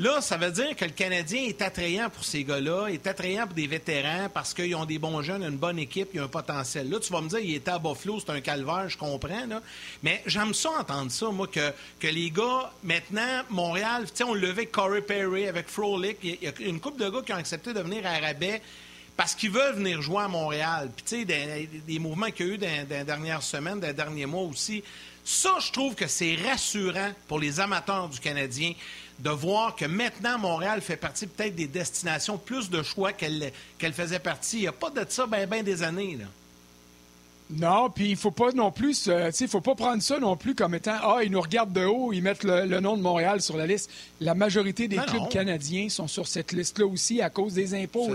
Là, 0.00 0.20
ça 0.20 0.36
veut 0.36 0.52
dire 0.52 0.76
que 0.76 0.84
le 0.84 0.92
Canadien 0.92 1.42
est 1.42 1.60
attrayant 1.60 2.08
pour 2.08 2.24
ces 2.24 2.44
gars-là, 2.44 2.86
est 2.86 3.04
attrayant 3.08 3.46
pour 3.46 3.56
des 3.56 3.66
vétérans 3.66 4.28
parce 4.32 4.54
qu'ils 4.54 4.76
ont 4.76 4.84
des 4.84 5.00
bons 5.00 5.22
jeunes, 5.22 5.42
une 5.42 5.56
bonne 5.56 5.78
équipe, 5.80 6.10
il 6.12 6.18
y 6.18 6.20
a 6.20 6.24
un 6.24 6.28
potentiel. 6.28 6.88
Là, 6.88 7.00
tu 7.00 7.12
vas 7.12 7.20
me 7.20 7.28
dire, 7.28 7.40
il 7.40 7.56
était 7.56 7.72
à 7.72 7.80
Buffalo, 7.80 8.20
c'est 8.20 8.30
un 8.30 8.40
calvaire, 8.40 8.88
je 8.88 8.96
comprends. 8.96 9.46
Là. 9.46 9.60
Mais 10.04 10.22
j'aime 10.26 10.54
ça 10.54 10.70
entendre 10.78 11.10
ça, 11.10 11.30
moi, 11.30 11.48
que, 11.48 11.72
que 11.98 12.06
les 12.06 12.30
gars, 12.30 12.70
maintenant, 12.84 13.42
Montréal, 13.50 14.04
tu 14.04 14.18
sais, 14.18 14.22
on 14.24 14.34
le 14.34 14.40
levait 14.40 14.66
Corey 14.66 15.00
Perry, 15.00 15.48
avec 15.48 15.68
Frolic, 15.68 16.18
il 16.22 16.38
y 16.42 16.46
a 16.46 16.52
une 16.60 16.78
couple 16.78 17.02
de 17.02 17.10
gars 17.10 17.22
qui 17.22 17.32
ont 17.32 17.36
accepté 17.36 17.72
de 17.72 17.80
venir 17.80 18.06
à 18.06 18.18
Rabais 18.20 18.62
parce 19.16 19.34
qu'ils 19.34 19.50
veulent 19.50 19.74
venir 19.74 20.00
jouer 20.00 20.22
à 20.22 20.28
Montréal. 20.28 20.90
Puis, 20.94 21.04
tu 21.04 21.26
sais, 21.26 21.68
des, 21.88 21.98
mouvements 21.98 22.30
qu'il 22.30 22.46
y 22.46 22.50
a 22.50 22.54
eu 22.54 22.58
dans, 22.58 22.86
les 22.88 23.02
dernières 23.02 23.42
semaines, 23.42 23.80
dans 23.80 23.88
les 23.88 23.92
derniers 23.92 24.26
mois 24.26 24.42
aussi. 24.42 24.84
Ça, 25.24 25.56
je 25.58 25.72
trouve 25.72 25.96
que 25.96 26.06
c'est 26.06 26.36
rassurant 26.36 27.10
pour 27.26 27.40
les 27.40 27.58
amateurs 27.58 28.08
du 28.08 28.20
Canadien 28.20 28.74
de 29.18 29.30
voir 29.30 29.74
que 29.74 29.84
maintenant, 29.84 30.38
Montréal 30.38 30.80
fait 30.80 30.96
partie 30.96 31.26
peut-être 31.26 31.54
des 31.54 31.66
destinations 31.66 32.38
plus 32.38 32.70
de 32.70 32.82
choix 32.82 33.12
qu'elle 33.12 33.52
faisait 33.92 34.18
partie. 34.18 34.58
Il 34.58 34.62
n'y 34.62 34.68
a 34.68 34.72
pas 34.72 34.90
de 34.90 35.04
ça 35.08 35.26
bien 35.26 35.46
ben 35.46 35.64
des 35.64 35.82
années. 35.82 36.16
Là. 36.16 36.26
Non, 37.50 37.88
puis 37.88 38.10
il 38.10 38.16
faut 38.16 38.30
pas 38.30 38.52
non 38.52 38.70
plus, 38.70 39.08
il 39.40 39.48
faut 39.48 39.62
pas 39.62 39.74
prendre 39.74 40.02
ça 40.02 40.18
non 40.18 40.36
plus 40.36 40.54
comme 40.54 40.74
étant 40.74 40.96
ah 41.02 41.20
ils 41.24 41.30
nous 41.30 41.40
regardent 41.40 41.72
de 41.72 41.84
haut, 41.84 42.12
ils 42.12 42.22
mettent 42.22 42.44
le, 42.44 42.80
nom 42.80 42.94
de 42.96 43.00
Montréal 43.00 43.40
sur 43.40 43.56
la 43.56 43.66
liste. 43.66 43.90
La 44.20 44.34
majorité 44.34 44.86
des 44.86 44.96
clubs 44.96 45.28
canadiens 45.30 45.88
sont 45.88 46.08
sur 46.08 46.28
cette 46.28 46.52
liste-là 46.52 46.86
aussi 46.86 47.22
à 47.22 47.30
cause 47.30 47.54
des 47.54 47.74
impôts. 47.74 48.10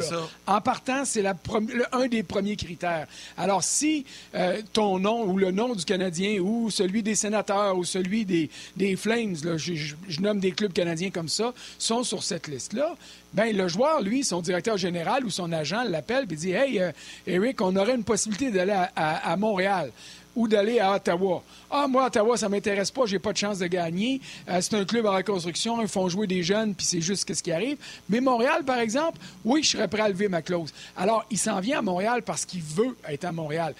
En 0.45 0.61
partant, 0.61 1.03
c'est 1.03 1.25
un 1.25 2.07
des 2.07 2.21
premiers 2.21 2.55
critères. 2.55 3.07
Alors 3.35 3.63
si 3.63 4.05
euh, 4.35 4.61
ton 4.71 4.99
nom 4.99 5.25
ou 5.25 5.39
le 5.39 5.49
nom 5.49 5.73
du 5.73 5.83
Canadien 5.83 6.39
ou 6.39 6.69
celui 6.69 7.01
des 7.01 7.15
sénateurs 7.15 7.75
ou 7.75 7.83
celui 7.83 8.25
des, 8.25 8.51
des 8.77 8.95
Flames, 8.95 9.35
là, 9.43 9.57
je, 9.57 9.73
je 9.73 10.21
nomme 10.21 10.39
des 10.39 10.51
clubs 10.51 10.73
canadiens 10.73 11.09
comme 11.09 11.29
ça, 11.29 11.53
sont 11.79 12.03
sur 12.03 12.21
cette 12.21 12.47
liste-là, 12.47 12.95
ben 13.33 13.55
le 13.55 13.67
joueur, 13.67 14.01
lui, 14.01 14.23
son 14.23 14.41
directeur 14.41 14.77
général 14.77 15.25
ou 15.25 15.31
son 15.31 15.51
agent 15.51 15.83
l'appelle 15.85 16.25
et 16.29 16.35
dit 16.35 16.51
Hey, 16.51 16.79
euh, 16.79 16.91
Eric, 17.25 17.61
on 17.61 17.75
aurait 17.75 17.95
une 17.95 18.03
possibilité 18.03 18.51
d'aller 18.51 18.79
à, 18.95 19.22
Montréal 19.37 19.91
ou 20.35 20.47
d'aller 20.47 20.79
à 20.79 20.95
Ottawa. 20.95 21.43
Ah, 21.69 21.87
moi, 21.87 22.07
Ottawa, 22.07 22.37
ça 22.37 22.49
m'intéresse 22.49 22.91
pas, 22.91 23.05
j'ai 23.05 23.19
pas 23.19 23.33
de 23.33 23.37
chance 23.37 23.59
de 23.59 23.67
gagner. 23.67 24.19
Euh, 24.49 24.59
c'est 24.61 24.75
un 24.75 24.85
club 24.85 25.05
en 25.05 25.13
reconstruction, 25.13 25.81
ils 25.81 25.87
font 25.87 26.09
jouer 26.09 26.27
des 26.27 26.43
jeunes, 26.43 26.73
puis 26.73 26.85
c'est 26.85 27.01
juste 27.01 27.31
ce 27.33 27.43
qui 27.43 27.51
arrive. 27.51 27.77
Mais 28.09 28.19
Montréal, 28.19 28.63
par 28.63 28.79
exemple, 28.79 29.19
oui, 29.45 29.63
je 29.63 29.71
serais 29.71 29.87
prêt 29.87 30.01
à 30.01 30.09
lever 30.09 30.27
ma 30.27 30.41
clause. 30.41 30.73
Alors, 30.97 31.25
il 31.29 31.37
s'en 31.37 31.59
vient 31.59 31.79
à 31.79 31.81
Montréal 31.81 32.23
parce 32.23 32.45
qu'il 32.45 32.61
veut 32.61 32.95
être 33.07 33.25
à 33.25 33.31
Montréal. 33.31 33.75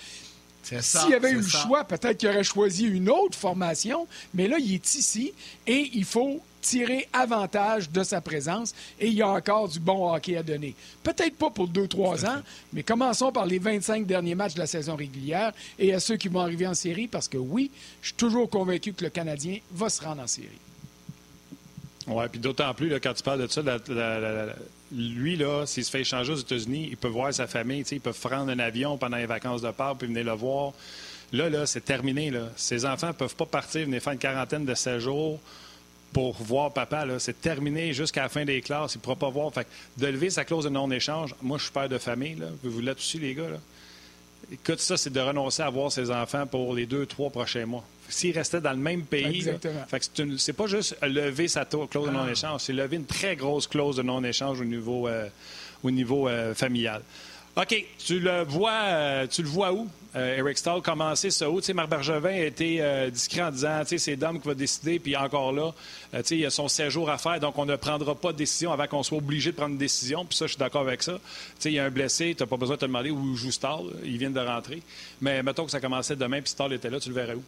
S'il 0.64 1.14
avait 1.14 1.32
eu 1.32 1.42
le 1.42 1.48
choix, 1.48 1.84
peut-être 1.84 2.18
qu'il 2.18 2.30
aurait 2.30 2.44
choisi 2.44 2.86
une 2.86 3.10
autre 3.10 3.38
formation, 3.38 4.08
mais 4.34 4.48
là, 4.48 4.58
il 4.60 4.76
est 4.76 4.96
ici 4.96 5.34
et 5.68 5.90
il 5.94 6.06
faut 6.06 6.42
tirer 6.64 7.08
avantage 7.14 7.92
de 7.92 8.04
sa 8.04 8.22
présence 8.22 8.74
et 9.00 9.08
il 9.08 9.14
y 9.14 9.22
a 9.22 9.30
encore 9.30 9.68
du 9.68 9.80
bon 9.80 10.12
hockey 10.12 10.38
à 10.38 10.44
donner. 10.44 10.74
Peut-être 11.04 11.36
pas 11.36 11.52
pour 11.52 11.68
deux, 11.68 11.88
trois 11.88 12.26
ans, 12.26 12.42
mais 12.72 12.82
commençons 12.82 13.32
par 13.32 13.46
les 13.46 13.60
25 13.60 14.08
derniers 14.08 14.34
matchs 14.34 14.56
de 14.56 14.60
la 14.60 14.68
saison 14.68 14.96
régulière 14.96 15.52
et 15.78 15.94
à 15.94 16.00
ceux 16.00 16.16
qui 16.16 16.30
vont 16.30 16.40
arriver 16.40 16.66
en 16.66 16.74
série 16.74 17.08
parce 17.08 17.28
que 17.28 17.38
oui, 17.38 17.70
je 18.02 18.08
suis 18.08 18.16
toujours 18.16 18.50
convaincu 18.50 18.94
que 18.94 19.04
le 19.04 19.10
Canadien 19.10 19.60
va 19.72 19.90
se 19.90 20.02
rendre 20.02 20.24
en 20.24 20.28
série. 20.28 20.48
Oui, 22.08 22.26
puis 22.32 22.40
d'autant 22.40 22.74
plus, 22.74 22.90
là, 22.90 23.00
quand 23.00 23.14
tu 23.14 23.24
parles 23.24 23.42
de 23.42 23.48
ça, 23.48 23.62
lui, 24.92 25.36
là, 25.36 25.66
s'il 25.66 25.84
se 25.84 25.90
fait 25.90 26.02
échanger 26.02 26.34
aux 26.34 26.38
États-Unis, 26.38 26.88
il 26.92 26.98
peut 26.98 27.08
voir 27.08 27.34
sa 27.34 27.48
famille, 27.48 27.84
il 27.92 28.02
peut 28.02 28.14
prendre 28.14 28.52
un 28.52 28.60
avion 28.60 28.98
pendant 28.98 29.18
les 29.18 29.26
vacances 29.26 29.62
de 29.62 29.72
Pâques 29.72 30.00
puis 30.00 30.08
venir 30.08 30.24
le 30.24 30.34
voir. 30.34 30.74
Là, 31.32 31.50
là, 31.50 31.66
c'est 31.66 31.82
terminé. 31.82 32.30
Là. 32.30 32.50
Ses 32.56 32.86
enfants 32.86 33.08
ne 33.08 33.14
peuvent 33.14 33.36
pas 33.36 33.46
partir, 33.46 33.86
venir 33.86 34.02
faire 34.02 34.14
une 34.14 34.20
quarantaine 34.20 34.66
de 34.66 34.76
séjours 34.76 35.40
pour 36.14 36.36
voir 36.36 36.72
papa. 36.72 37.06
C'est 37.20 37.42
terminé 37.42 37.92
jusqu'à 37.92 38.24
la 38.24 38.30
fin 38.30 38.46
des 38.46 38.62
classes. 38.62 38.96
Il 38.96 39.00
ne 39.00 39.02
pourra 39.02 39.16
pas 39.16 39.30
voir. 39.30 39.54
Fait 39.54 39.68
de 39.98 40.08
lever 40.08 40.30
sa 40.30 40.46
clause 40.46 40.64
de 40.64 40.70
non-échange, 40.70 41.36
moi, 41.42 41.58
je 41.58 41.64
suis 41.64 41.74
père 41.74 41.90
de 41.90 41.98
famille. 41.98 42.36
Là. 42.36 42.48
Vous 42.64 42.80
l'êtes 42.80 43.00
aussi, 43.00 43.20
les 43.20 43.34
gars. 43.34 43.50
Là? 43.50 43.58
Écoute, 44.52 44.80
ça, 44.80 44.98
c'est 44.98 45.12
de 45.12 45.20
renoncer 45.20 45.64
à 45.64 45.70
voir 45.70 45.92
ses 45.92 46.12
enfants 46.12 46.46
pour 46.46 46.74
les 46.74 46.86
deux, 46.86 47.06
trois 47.06 47.30
prochains 47.30 47.66
mois. 47.66 47.84
S'il 48.10 48.38
restait 48.38 48.62
dans 48.62 48.72
le 48.72 48.78
même 48.78 49.04
pays, 49.04 49.48
c'est 50.38 50.54
pas 50.54 50.68
juste 50.68 50.98
lever 51.02 51.48
sa 51.48 51.66
clause 51.66 52.08
de 52.08 52.12
non-échange, 52.12 52.62
c'est 52.62 52.74
lever 52.74 52.98
une 52.98 53.06
très 53.06 53.36
grosse 53.36 53.66
clause 53.66 53.96
de 53.96 54.04
non-échange 54.04 54.60
au 54.60 54.66
niveau, 54.66 55.08
euh, 55.08 55.28
au 55.84 55.90
niveau 55.90 56.28
euh, 56.28 56.54
familial. 56.54 57.02
OK, 57.56 57.86
tu 57.98 58.20
le 58.20 58.44
vois, 58.44 58.72
euh, 58.72 59.28
tu 59.28 59.42
le 59.42 59.48
vois 59.48 59.72
où, 59.74 59.88
euh, 60.16 60.38
Eric 60.38 60.58
Stahl, 60.58 60.82
commencer 60.82 61.32
ça 61.32 61.50
où? 61.50 61.60
Tu 61.60 61.68
sais, 61.68 61.74
Marc 61.74 61.90
Bergevin 61.90 62.30
a 62.30 62.46
été 62.46 62.78
euh, 62.82 63.10
discret 63.10 63.42
en 63.42 63.52
disant, 63.52 63.80
tu 63.82 63.90
sais, 63.90 63.98
c'est 63.98 64.16
Dom 64.16 64.40
qui 64.40 64.48
va 64.48 64.54
décider, 64.54 65.00
puis 65.00 65.16
encore 65.16 65.52
là, 65.52 65.74
tu 66.14 66.20
sais, 66.24 66.36
il 66.36 66.42
y 66.42 66.46
a 66.46 66.50
son 66.50 66.68
séjour 66.68 67.10
à 67.10 67.18
faire, 67.18 67.40
donc 67.40 67.58
on 67.58 67.66
ne 67.66 67.76
prendra 67.76 68.14
pas 68.16 68.32
de 68.32 68.38
décision 68.38 68.72
avant 68.72 68.88
qu'on 68.88 69.04
soit 69.04 69.18
obligé 69.18 69.52
de 69.52 69.56
prendre 69.56 69.72
une 69.72 69.78
décision, 69.78 70.26
puis 70.26 70.38
ça, 70.38 70.46
je 70.46 70.52
suis 70.52 70.60
d'accord 70.60 70.82
avec 70.82 71.02
ça. 71.04 71.14
Tu 71.14 71.20
sais, 71.60 71.72
il 71.72 71.76
y 71.76 71.80
a 71.80 71.86
un 71.86 71.90
blessé, 71.90 72.36
tu 72.38 72.44
n'as 72.44 72.48
pas 72.48 72.58
besoin 72.58 72.76
de 72.76 72.82
te 72.82 72.86
demander 72.86 73.12
où 73.12 73.36
joue 73.36 73.52
Stahl, 73.52 73.86
il 74.04 74.18
vient 74.18 74.30
de 74.30 74.40
rentrer. 74.40 74.82
Mais 75.22 75.42
mettons 75.42 75.66
que 75.66 75.72
ça 75.72 75.80
commençait 75.80 76.16
demain, 76.16 76.42
puis 76.42 76.50
Stahl 76.50 76.74
était 76.74 76.90
là, 76.90 77.00
tu 77.00 77.10
le 77.10 77.16
verrais 77.16 77.36
où? 77.36 77.44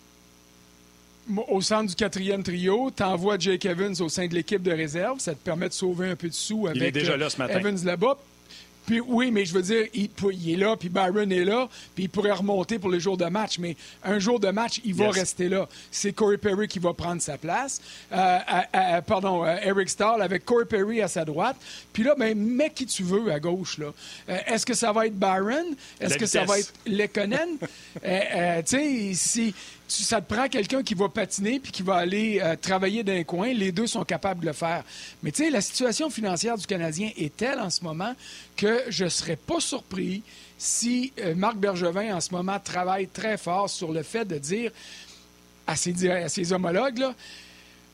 au 1.47 1.61
centre 1.61 1.89
du 1.89 1.95
quatrième 1.95 2.43
trio, 2.43 2.91
tu 2.95 3.03
envoies 3.03 3.37
Jake 3.39 3.65
Evans 3.65 3.95
au 3.99 4.09
sein 4.09 4.27
de 4.27 4.33
l'équipe 4.33 4.61
de 4.61 4.71
réserve. 4.71 5.19
Ça 5.19 5.33
te 5.33 5.43
permet 5.43 5.69
de 5.69 5.73
sauver 5.73 6.09
un 6.09 6.15
peu 6.15 6.29
de 6.29 6.33
sous 6.33 6.67
avec 6.67 6.93
déjà 6.93 7.17
là 7.17 7.29
ce 7.29 7.37
matin. 7.37 7.59
Evans 7.59 7.83
là-bas. 7.83 8.17
Puis 8.85 8.99
oui, 8.99 9.31
mais 9.31 9.45
je 9.45 9.53
veux 9.53 9.61
dire, 9.61 9.85
il, 9.93 10.09
est 10.51 10.55
là, 10.55 10.75
puis 10.77 10.89
Byron 10.89 11.31
est 11.31 11.43
là, 11.43 11.67
puis 11.93 12.05
il 12.05 12.09
pourrait 12.09 12.31
remonter 12.31 12.79
pour 12.79 12.89
les 12.89 12.99
jours 12.99 13.17
de 13.17 13.25
match. 13.25 13.57
Mais 13.59 13.75
un 14.03 14.19
jour 14.19 14.39
de 14.39 14.49
match, 14.49 14.81
il 14.83 14.93
va 14.93 15.09
rester 15.09 15.49
là. 15.49 15.67
C'est 15.91 16.13
Corey 16.13 16.37
Perry 16.37 16.67
qui 16.67 16.79
va 16.79 16.93
prendre 16.93 17.21
sa 17.21 17.37
place. 17.37 17.81
Euh, 18.11 19.01
pardon, 19.05 19.45
euh, 19.45 19.57
Eric 19.63 19.89
Stahl 19.89 20.21
avec 20.21 20.45
Corey 20.45 20.65
Perry 20.65 21.01
à 21.01 21.07
sa 21.07 21.25
droite. 21.25 21.57
Puis 21.93 22.03
là, 22.03 22.15
ben, 22.17 22.37
mets 22.37 22.69
qui 22.69 22.85
tu 22.85 23.03
veux 23.03 23.31
à 23.31 23.39
gauche. 23.39 23.77
là. 23.77 23.93
Euh, 24.29 24.37
est-ce 24.47 24.65
que 24.65 24.73
ça 24.73 24.91
va 24.91 25.07
être 25.07 25.17
Byron? 25.17 25.75
Est-ce 25.99 26.17
que 26.17 26.25
ça 26.25 26.43
va 26.45 26.59
être 26.59 26.73
Lekonen? 26.85 27.57
tu 27.59 28.01
sais, 28.65 29.11
si 29.13 29.55
ça 29.87 30.21
te 30.21 30.33
prend 30.33 30.47
quelqu'un 30.47 30.83
qui 30.83 30.93
va 30.93 31.09
patiner 31.09 31.59
puis 31.59 31.71
qui 31.71 31.83
va 31.83 31.95
aller 31.95 32.39
euh, 32.41 32.55
travailler 32.55 33.03
d'un 33.03 33.23
coin. 33.23 33.53
Les 33.53 33.71
deux 33.71 33.87
sont 33.87 34.03
capables 34.03 34.41
de 34.41 34.47
le 34.47 34.53
faire. 34.53 34.83
Mais 35.23 35.31
tu 35.31 35.43
sais, 35.43 35.49
la 35.49 35.61
situation 35.61 36.09
financière 36.09 36.57
du 36.57 36.65
Canadien 36.65 37.11
est 37.17 37.35
telle 37.35 37.59
en 37.59 37.69
ce 37.69 37.83
moment 37.83 38.13
que 38.55 38.83
je 38.89 39.05
ne 39.05 39.09
serais 39.09 39.35
pas 39.35 39.59
surpris 39.59 40.23
si 40.57 41.11
euh, 41.19 41.35
Marc 41.35 41.57
Bergevin, 41.57 42.15
en 42.15 42.21
ce 42.21 42.31
moment, 42.31 42.59
travaille 42.59 43.07
très 43.07 43.37
fort 43.37 43.69
sur 43.69 43.91
le 43.91 44.03
fait 44.03 44.25
de 44.25 44.37
dire 44.37 44.71
à 45.67 45.75
ses, 45.75 46.09
à 46.09 46.29
ses 46.29 46.53
homologues, 46.53 46.99
là, 46.99 47.13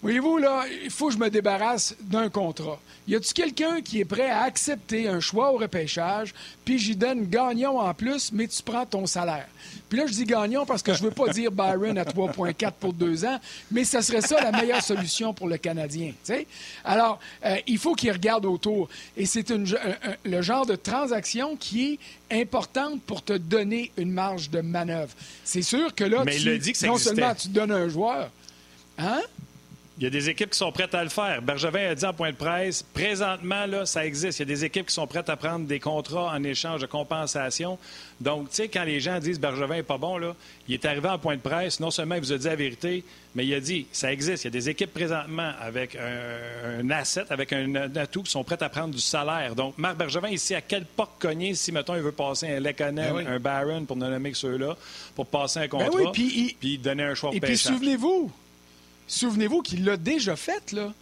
Voyez-vous, 0.01 0.37
là, 0.39 0.63
il 0.83 0.89
faut 0.89 1.09
que 1.09 1.13
je 1.13 1.19
me 1.19 1.29
débarrasse 1.29 1.95
d'un 2.01 2.29
contrat. 2.29 2.79
Y 3.07 3.15
a-t-il 3.15 3.33
quelqu'un 3.33 3.81
qui 3.81 3.99
est 3.99 4.05
prêt 4.05 4.31
à 4.31 4.41
accepter 4.41 5.07
un 5.07 5.19
choix 5.19 5.53
au 5.53 5.57
repêchage, 5.57 6.33
puis 6.65 6.79
j'y 6.79 6.95
donne 6.95 7.27
gagnant 7.27 7.77
en 7.77 7.93
plus, 7.93 8.31
mais 8.31 8.47
tu 8.47 8.63
prends 8.63 8.85
ton 8.85 9.05
salaire? 9.05 9.47
Puis 9.89 9.99
là, 9.99 10.07
je 10.07 10.13
dis 10.13 10.23
gagnant 10.23 10.65
parce 10.65 10.81
que 10.81 10.95
je 10.95 11.03
veux 11.03 11.11
pas 11.11 11.27
dire 11.33 11.51
Byron 11.51 11.99
à 11.99 12.03
3,4 12.03 12.71
pour 12.79 12.93
deux 12.93 13.25
ans, 13.25 13.39
mais 13.69 13.83
ça 13.83 14.01
serait 14.01 14.21
ça 14.21 14.41
la 14.41 14.51
meilleure 14.51 14.81
solution 14.81 15.35
pour 15.35 15.47
le 15.47 15.57
Canadien. 15.57 16.13
sais? 16.23 16.47
Alors, 16.83 17.19
euh, 17.45 17.57
il 17.67 17.77
faut 17.77 17.93
qu'il 17.93 18.11
regarde 18.11 18.45
autour. 18.45 18.89
Et 19.15 19.27
c'est 19.27 19.51
le 19.51 20.41
genre 20.41 20.65
de 20.65 20.75
transaction 20.75 21.55
qui 21.55 21.99
est 22.31 22.41
importante 22.41 23.01
pour 23.03 23.23
te 23.23 23.33
donner 23.33 23.91
une 23.97 24.11
marge 24.11 24.49
de 24.49 24.61
manœuvre. 24.61 25.13
C'est 25.43 25.61
sûr 25.61 25.93
que 25.93 26.05
là, 26.05 26.23
non 26.87 26.97
seulement 26.97 27.35
tu 27.35 27.49
donnes 27.49 27.71
un 27.71 27.87
joueur, 27.87 28.31
hein? 28.97 29.21
Il 30.01 30.05
y 30.05 30.07
a 30.07 30.09
des 30.09 30.29
équipes 30.29 30.49
qui 30.49 30.57
sont 30.57 30.71
prêtes 30.71 30.95
à 30.95 31.03
le 31.03 31.11
faire. 31.11 31.43
Bergevin 31.43 31.91
a 31.91 31.93
dit 31.93 32.05
en 32.05 32.13
point 32.13 32.31
de 32.31 32.35
presse, 32.35 32.81
présentement, 32.81 33.67
là, 33.67 33.85
ça 33.85 34.03
existe. 34.03 34.39
Il 34.39 34.41
y 34.41 34.51
a 34.51 34.55
des 34.55 34.65
équipes 34.65 34.87
qui 34.87 34.95
sont 34.95 35.05
prêtes 35.05 35.29
à 35.29 35.37
prendre 35.37 35.67
des 35.67 35.79
contrats 35.79 36.33
en 36.33 36.43
échange 36.43 36.81
de 36.81 36.87
compensation. 36.87 37.77
Donc, 38.19 38.49
tu 38.49 38.55
sais, 38.55 38.67
quand 38.67 38.83
les 38.83 38.99
gens 38.99 39.19
disent 39.19 39.39
Bergevin 39.39 39.75
n'est 39.75 39.83
pas 39.83 39.99
bon, 39.99 40.17
là, 40.17 40.35
il 40.67 40.73
est 40.73 40.85
arrivé 40.85 41.07
en 41.07 41.19
point 41.19 41.35
de 41.35 41.41
presse. 41.41 41.79
Non 41.79 41.91
seulement 41.91 42.15
il 42.15 42.21
vous 42.21 42.33
a 42.33 42.39
dit 42.39 42.47
la 42.47 42.55
vérité, 42.55 43.03
mais 43.35 43.45
il 43.45 43.53
a 43.53 43.59
dit 43.59 43.85
ça 43.91 44.11
existe. 44.11 44.43
Il 44.43 44.47
y 44.47 44.49
a 44.49 44.51
des 44.51 44.69
équipes 44.69 44.91
présentement 44.91 45.51
avec 45.61 45.95
un, 45.95 46.89
asset, 46.89 47.25
avec 47.29 47.53
un, 47.53 47.75
atout 47.95 48.23
qui 48.23 48.31
sont 48.31 48.43
prêtes 48.43 48.63
à 48.63 48.69
prendre 48.69 48.95
du 48.95 49.01
salaire. 49.01 49.53
Donc, 49.53 49.77
Marc 49.77 49.97
Bergevin, 49.97 50.29
ici, 50.29 50.55
à 50.55 50.61
quelle 50.61 50.85
porte 50.85 51.21
cogner 51.21 51.53
si, 51.53 51.71
mettons, 51.71 51.93
il 51.93 52.01
veut 52.01 52.11
passer 52.11 52.47
un 52.47 52.59
Lekonen, 52.59 53.13
ben 53.13 53.27
un 53.27 53.39
Baron, 53.39 53.85
pour 53.85 53.97
ne 53.97 54.09
nommer 54.09 54.31
que 54.31 54.37
ceux-là, 54.37 54.75
pour 55.13 55.27
passer 55.27 55.59
un 55.59 55.67
ben 55.67 55.85
contrat, 55.89 56.11
puis, 56.11 56.79
donner 56.79 57.03
un 57.03 57.13
choix 57.13 57.29
Et 57.33 57.39
puis, 57.39 57.55
souvenez-vous, 57.55 58.31
Souvenez-vous 59.11 59.61
qu'il 59.61 59.83
l'a 59.83 59.97
déjà 59.97 60.37
fait, 60.37 60.71
là. 60.71 60.93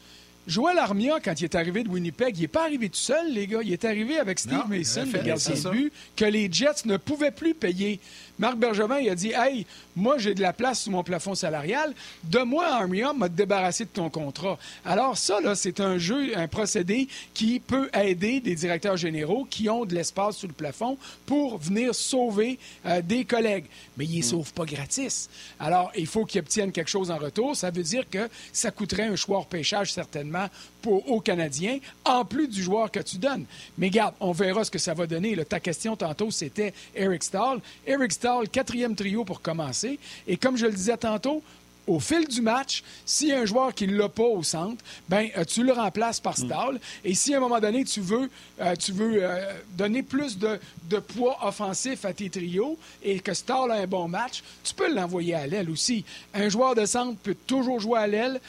Joël 0.48 0.80
Armia, 0.80 1.20
quand 1.24 1.40
il 1.40 1.44
est 1.44 1.54
arrivé 1.54 1.84
de 1.84 1.90
Winnipeg, 1.90 2.36
il 2.36 2.42
n'est 2.42 2.48
pas 2.48 2.64
arrivé 2.64 2.90
tout 2.90 2.96
seul, 2.96 3.32
les 3.32 3.46
gars. 3.46 3.60
Il 3.62 3.72
est 3.72 3.86
arrivé 3.86 4.18
avec 4.18 4.40
Steve 4.40 4.68
Mason, 4.68 5.06
le 5.06 5.20
gardien 5.20 5.54
de 5.54 5.70
but, 5.70 5.94
que 6.16 6.26
les 6.26 6.52
Jets 6.52 6.86
ne 6.86 6.98
pouvaient 6.98 7.30
plus 7.30 7.54
payer. 7.54 8.00
Marc 8.40 8.58
Bergevin, 8.58 9.00
il 9.00 9.10
a 9.10 9.16
dit 9.16 9.34
Hey, 9.36 9.66
moi, 9.96 10.18
j'ai 10.18 10.34
de 10.34 10.42
la 10.42 10.54
place 10.54 10.84
sous 10.84 10.92
mon 10.92 11.04
plafond 11.04 11.36
salarial. 11.36 11.94
Donne-moi 12.24 12.66
Armia, 12.66 13.12
m'a 13.12 13.28
débarrassé 13.28 13.84
de 13.84 13.90
ton 13.90 14.10
contrat. 14.10 14.58
Alors, 14.86 15.18
ça, 15.18 15.42
là, 15.42 15.56
c'est 15.56 15.82
un 15.82 15.98
jeu, 15.98 16.38
un 16.38 16.48
procédé 16.48 17.10
qui 17.34 17.60
peut 17.60 17.90
aider 17.94 18.40
des 18.40 18.56
directeurs 18.56 18.96
généraux 18.96 19.46
qui 19.50 19.70
ont 19.70 19.84
de 19.84 19.94
l'espace 19.94 20.38
sous 20.38 20.48
le 20.48 20.54
plafond 20.54 20.98
pour 21.26 21.58
venir 21.58 21.94
sauver 21.94 22.58
euh, 22.86 23.02
des 23.02 23.26
collègues. 23.26 23.66
Mais 23.98 24.06
ils 24.06 24.20
ne 24.20 24.24
mm. 24.24 24.24
sauvent 24.24 24.54
pas 24.54 24.66
gratis. 24.66 25.30
Alors, 25.60 25.92
il 25.96 26.08
faut 26.08 26.24
qu'ils 26.24 26.40
obtiennent 26.40 26.72
quelque 26.72 26.90
chose 26.90 27.12
en 27.12 27.18
retour. 27.18 27.58
Ça 27.58 27.72
veut 27.72 27.84
dire 27.84 28.10
que 28.10 28.30
ça 28.54 28.72
coûterait 28.72 29.08
un 29.08 29.18
choix 29.18 29.46
pêchage, 29.50 29.92
certainement, 29.94 30.48
pour, 30.82 31.12
aux 31.12 31.20
Canadiens, 31.20 31.80
en 32.06 32.24
plus 32.24 32.48
du 32.48 32.64
joueur 32.64 32.90
que 32.90 33.00
tu 33.00 33.18
donnes. 33.18 33.46
Mais 33.78 33.90
garde, 33.90 34.16
on 34.20 34.32
verra 34.32 34.64
ce 34.64 34.72
que 34.72 34.80
ça 34.80 34.94
va 34.94 35.08
donner. 35.08 35.36
Ta 35.46 35.60
question 35.60 35.96
tantôt, 35.96 36.32
c'était 36.32 36.74
Eric 36.96 37.24
Stahl. 37.24 37.60
Eric 37.86 38.12
Stahl, 38.14 38.29
quatrième 38.52 38.96
trio 38.96 39.24
pour 39.24 39.42
commencer. 39.42 40.00
Et 40.28 40.38
comme 40.38 40.58
je 40.58 40.66
le 40.66 40.74
disais 40.74 40.98
tantôt, 40.98 41.42
au 41.90 42.00
fil 42.00 42.28
du 42.28 42.42
match, 42.42 42.84
s'il 43.06 43.30
y 43.30 43.34
a 43.34 43.40
un 43.40 43.46
joueur 43.46 43.74
qui 43.74 43.88
ne 43.88 43.98
l'a 43.98 44.10
pas 44.10 44.24
au 44.24 44.44
centre, 44.44 44.84
ben 45.08 45.30
euh, 45.36 45.44
tu 45.44 45.64
le 45.64 45.74
remplaces 45.74 46.20
par 46.20 46.38
Stahl. 46.38 46.80
Et 47.04 47.16
si 47.16 47.34
à 47.34 47.38
un 47.38 47.40
moment 47.40 47.60
donné, 47.60 47.84
tu 47.84 48.00
veux, 48.00 48.30
euh, 48.62 48.76
tu 48.76 48.92
veux 48.92 49.24
euh, 49.24 49.54
donner 49.76 50.04
plus 50.04 50.38
de, 50.38 50.60
de, 50.90 51.00
poids 51.00 51.38
offensif 51.42 52.06
à 52.06 52.14
tes 52.14 52.30
trios 52.30 52.78
et 53.02 53.20
que 53.20 53.34
Stahl 53.34 53.72
a 53.72 53.76
un 53.76 53.88
bon 53.88 54.08
match, 54.08 54.44
tu 54.64 54.74
peux 54.76 54.94
l'envoyer 54.94 55.34
à 55.34 55.48
l'aile 55.48 55.70
aussi. 55.70 56.06
Un 56.34 56.50
joueur 56.50 56.76
de 56.76 56.86
centre 56.86 57.18
peut 57.18 57.38
toujours 57.48 57.80
jouer 57.80 58.00
à 58.00 58.08
l'aile 58.08 58.40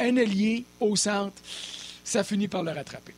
un 0.00 0.16
allié 0.16 0.64
au 0.80 0.96
centre, 0.96 1.36
ça 2.02 2.24
finit 2.24 2.48
par 2.48 2.62
le 2.62 2.72
rattraper. 2.72 3.14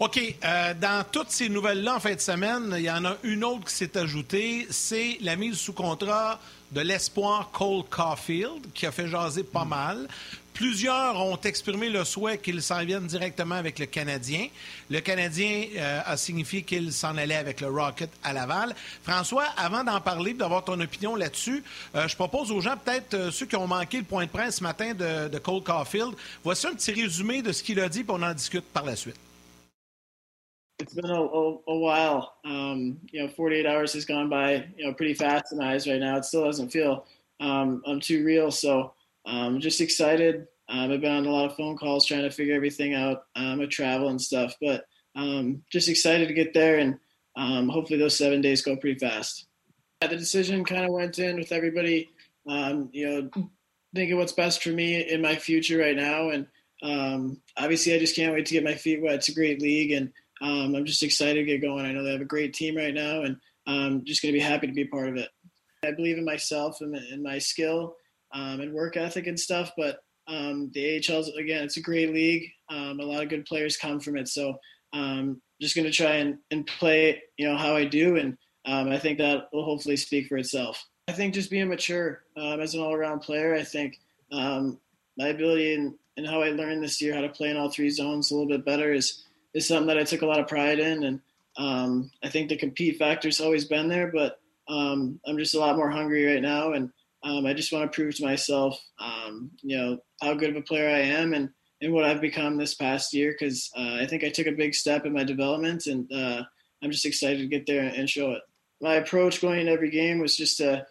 OK. 0.00 0.20
Euh, 0.44 0.74
dans 0.74 1.04
toutes 1.10 1.30
ces 1.30 1.48
nouvelles-là, 1.48 1.96
en 1.96 2.00
fin 2.00 2.14
de 2.14 2.20
semaine, 2.20 2.74
il 2.76 2.82
y 2.82 2.90
en 2.90 3.04
a 3.04 3.16
une 3.22 3.44
autre 3.44 3.66
qui 3.66 3.74
s'est 3.74 3.96
ajoutée. 3.96 4.66
C'est 4.70 5.18
la 5.20 5.36
mise 5.36 5.56
sous 5.56 5.72
contrat 5.72 6.40
de 6.72 6.80
l'espoir 6.80 7.50
Cole 7.52 7.84
Caulfield, 7.88 8.72
qui 8.74 8.86
a 8.86 8.92
fait 8.92 9.06
jaser 9.06 9.44
pas 9.44 9.64
mal. 9.64 10.08
Plusieurs 10.52 11.20
ont 11.20 11.38
exprimé 11.40 11.88
le 11.90 12.04
souhait 12.04 12.38
qu'il 12.38 12.60
s'en 12.60 12.84
vienne 12.84 13.06
directement 13.06 13.54
avec 13.54 13.78
le 13.78 13.86
Canadien. 13.86 14.48
Le 14.90 15.00
Canadien 15.00 15.66
euh, 15.76 16.00
a 16.04 16.16
signifié 16.16 16.62
qu'il 16.62 16.92
s'en 16.92 17.16
allait 17.16 17.36
avec 17.36 17.60
le 17.60 17.68
Rocket 17.68 18.10
à 18.24 18.32
Laval. 18.32 18.74
François, 19.04 19.46
avant 19.56 19.84
d'en 19.84 20.00
parler, 20.00 20.34
d'avoir 20.34 20.64
ton 20.64 20.80
opinion 20.80 21.14
là-dessus, 21.14 21.62
euh, 21.94 22.08
je 22.08 22.16
propose 22.16 22.50
aux 22.50 22.60
gens, 22.60 22.76
peut-être 22.76 23.30
ceux 23.30 23.46
qui 23.46 23.56
ont 23.56 23.68
manqué 23.68 23.98
le 23.98 24.04
point 24.04 24.24
de 24.24 24.30
presse 24.30 24.56
ce 24.56 24.62
matin 24.64 24.92
de, 24.92 25.28
de 25.28 25.38
Cole 25.38 25.62
Caulfield, 25.62 26.14
voici 26.42 26.66
un 26.66 26.74
petit 26.74 26.92
résumé 26.92 27.42
de 27.42 27.52
ce 27.52 27.62
qu'il 27.62 27.78
a 27.78 27.88
dit, 27.88 28.02
puis 28.02 28.16
on 28.16 28.22
en 28.22 28.34
discute 28.34 28.64
par 28.64 28.84
la 28.84 28.96
suite. 28.96 29.23
It's 30.78 30.94
been 30.94 31.10
a, 31.10 31.22
a, 31.22 31.58
a 31.68 31.78
while. 31.78 32.34
Um, 32.44 32.98
you 33.10 33.22
know, 33.22 33.28
48 33.28 33.66
hours 33.66 33.92
has 33.92 34.04
gone 34.04 34.28
by, 34.28 34.66
you 34.76 34.86
know, 34.86 34.94
pretty 34.94 35.14
fast 35.14 35.52
in 35.52 35.62
eyes 35.62 35.86
right 35.86 36.00
now. 36.00 36.16
It 36.16 36.24
still 36.24 36.44
doesn't 36.44 36.70
feel 36.70 37.06
um, 37.40 37.82
I'm 37.86 38.00
too 38.00 38.24
real. 38.24 38.50
So 38.50 38.92
I'm 39.26 39.54
um, 39.56 39.60
just 39.60 39.80
excited. 39.80 40.46
Um, 40.68 40.90
I've 40.90 41.00
been 41.00 41.12
on 41.12 41.26
a 41.26 41.30
lot 41.30 41.44
of 41.44 41.56
phone 41.56 41.76
calls 41.76 42.06
trying 42.06 42.22
to 42.22 42.30
figure 42.30 42.54
everything 42.54 42.94
out 42.94 43.24
um, 43.36 43.66
travel 43.68 44.08
and 44.08 44.20
stuff, 44.20 44.54
but 44.60 44.86
um, 45.14 45.62
just 45.70 45.88
excited 45.88 46.26
to 46.28 46.34
get 46.34 46.54
there 46.54 46.78
and 46.78 46.98
um, 47.36 47.68
hopefully 47.68 47.98
those 47.98 48.16
seven 48.16 48.40
days 48.40 48.62
go 48.62 48.76
pretty 48.76 48.98
fast. 48.98 49.46
Yeah, 50.02 50.08
the 50.08 50.16
decision 50.16 50.64
kind 50.64 50.84
of 50.84 50.92
went 50.92 51.18
in 51.18 51.36
with 51.36 51.52
everybody, 51.52 52.10
um, 52.48 52.88
you 52.92 53.08
know, 53.08 53.30
thinking 53.94 54.16
what's 54.16 54.32
best 54.32 54.62
for 54.62 54.70
me 54.70 55.08
in 55.08 55.20
my 55.20 55.34
future 55.34 55.78
right 55.78 55.96
now. 55.96 56.30
And 56.30 56.46
um, 56.82 57.40
obviously, 57.56 57.94
I 57.94 57.98
just 57.98 58.16
can't 58.16 58.34
wait 58.34 58.46
to 58.46 58.54
get 58.54 58.64
my 58.64 58.74
feet 58.74 59.02
wet. 59.02 59.14
It's 59.14 59.28
a 59.28 59.34
great 59.34 59.62
league, 59.62 59.92
and 59.92 60.12
um, 60.44 60.74
I'm 60.74 60.84
just 60.84 61.02
excited 61.02 61.40
to 61.40 61.44
get 61.44 61.62
going. 61.62 61.86
I 61.86 61.92
know 61.92 62.04
they 62.04 62.12
have 62.12 62.20
a 62.20 62.26
great 62.26 62.52
team 62.52 62.76
right 62.76 62.92
now, 62.92 63.22
and 63.22 63.38
I'm 63.66 64.04
just 64.04 64.22
going 64.22 64.32
to 64.34 64.38
be 64.38 64.44
happy 64.44 64.66
to 64.66 64.74
be 64.74 64.82
a 64.82 64.88
part 64.88 65.08
of 65.08 65.16
it. 65.16 65.30
I 65.82 65.92
believe 65.92 66.18
in 66.18 66.24
myself 66.24 66.82
and, 66.82 66.94
and 66.94 67.22
my 67.22 67.38
skill 67.38 67.96
um, 68.34 68.60
and 68.60 68.74
work 68.74 68.98
ethic 68.98 69.26
and 69.26 69.40
stuff. 69.40 69.72
But 69.74 70.00
um, 70.26 70.70
the 70.74 71.02
AHL, 71.08 71.24
again, 71.38 71.64
it's 71.64 71.78
a 71.78 71.82
great 71.82 72.12
league. 72.12 72.50
Um, 72.68 73.00
a 73.00 73.04
lot 73.04 73.22
of 73.22 73.30
good 73.30 73.46
players 73.46 73.78
come 73.78 74.00
from 74.00 74.18
it. 74.18 74.28
So 74.28 74.56
um, 74.92 75.40
just 75.62 75.74
going 75.74 75.86
to 75.86 75.92
try 75.92 76.16
and, 76.16 76.38
and 76.50 76.66
play, 76.66 77.22
you 77.38 77.48
know, 77.48 77.56
how 77.56 77.74
I 77.74 77.86
do. 77.86 78.16
And 78.16 78.36
um, 78.66 78.90
I 78.90 78.98
think 78.98 79.18
that 79.18 79.48
will 79.50 79.64
hopefully 79.64 79.96
speak 79.96 80.28
for 80.28 80.36
itself. 80.36 80.84
I 81.08 81.12
think 81.12 81.32
just 81.32 81.50
being 81.50 81.68
mature 81.68 82.22
um, 82.36 82.60
as 82.60 82.74
an 82.74 82.80
all 82.80 82.92
around 82.92 83.20
player, 83.20 83.54
I 83.54 83.62
think 83.62 83.98
um, 84.30 84.78
my 85.16 85.28
ability 85.28 85.74
and, 85.74 85.94
and 86.18 86.26
how 86.26 86.42
I 86.42 86.50
learned 86.50 86.82
this 86.82 87.00
year 87.00 87.14
how 87.14 87.22
to 87.22 87.28
play 87.30 87.50
in 87.50 87.56
all 87.56 87.70
three 87.70 87.90
zones 87.90 88.30
a 88.30 88.34
little 88.34 88.48
bit 88.48 88.64
better 88.64 88.92
is, 88.92 89.23
is 89.54 89.66
something 89.66 89.86
that 89.86 89.98
I 89.98 90.04
took 90.04 90.22
a 90.22 90.26
lot 90.26 90.40
of 90.40 90.48
pride 90.48 90.78
in. 90.78 91.04
And 91.04 91.20
I 91.56 92.28
think 92.28 92.48
the 92.48 92.56
compete 92.56 92.98
factor's 92.98 93.40
always 93.40 93.64
been 93.64 93.88
there, 93.88 94.10
but 94.12 94.38
I'm 94.68 95.38
just 95.38 95.54
a 95.54 95.60
lot 95.60 95.76
more 95.76 95.90
hungry 95.90 96.26
right 96.26 96.42
now. 96.42 96.72
And 96.72 96.90
um, 97.22 97.46
I 97.46 97.54
just 97.54 97.72
want 97.72 97.90
to 97.90 97.94
prove 97.94 98.14
to 98.16 98.24
myself, 98.24 98.78
um, 98.98 99.50
you 99.62 99.76
know, 99.76 99.98
how 100.20 100.34
good 100.34 100.50
of 100.50 100.56
a 100.56 100.62
player 100.62 100.88
I 100.88 101.00
am 101.00 101.32
and, 101.32 101.48
and 101.80 101.92
what 101.92 102.04
I've 102.04 102.20
become 102.20 102.56
this 102.56 102.74
past 102.74 103.14
year 103.14 103.32
because 103.32 103.70
uh, 103.76 103.96
I 104.00 104.06
think 104.06 104.24
I 104.24 104.28
took 104.28 104.46
a 104.46 104.52
big 104.52 104.74
step 104.74 105.06
in 105.06 105.12
my 105.12 105.24
development 105.24 105.86
and 105.86 106.10
uh, 106.12 106.42
I'm 106.82 106.90
just 106.90 107.06
excited 107.06 107.38
to 107.38 107.46
get 107.46 107.66
there 107.66 107.82
and 107.82 108.08
show 108.08 108.32
it. 108.32 108.42
My 108.80 108.94
approach 108.94 109.40
going 109.40 109.60
into 109.60 109.72
every 109.72 109.90
game 109.90 110.18
was 110.18 110.36
just 110.36 110.58
to, 110.58 110.86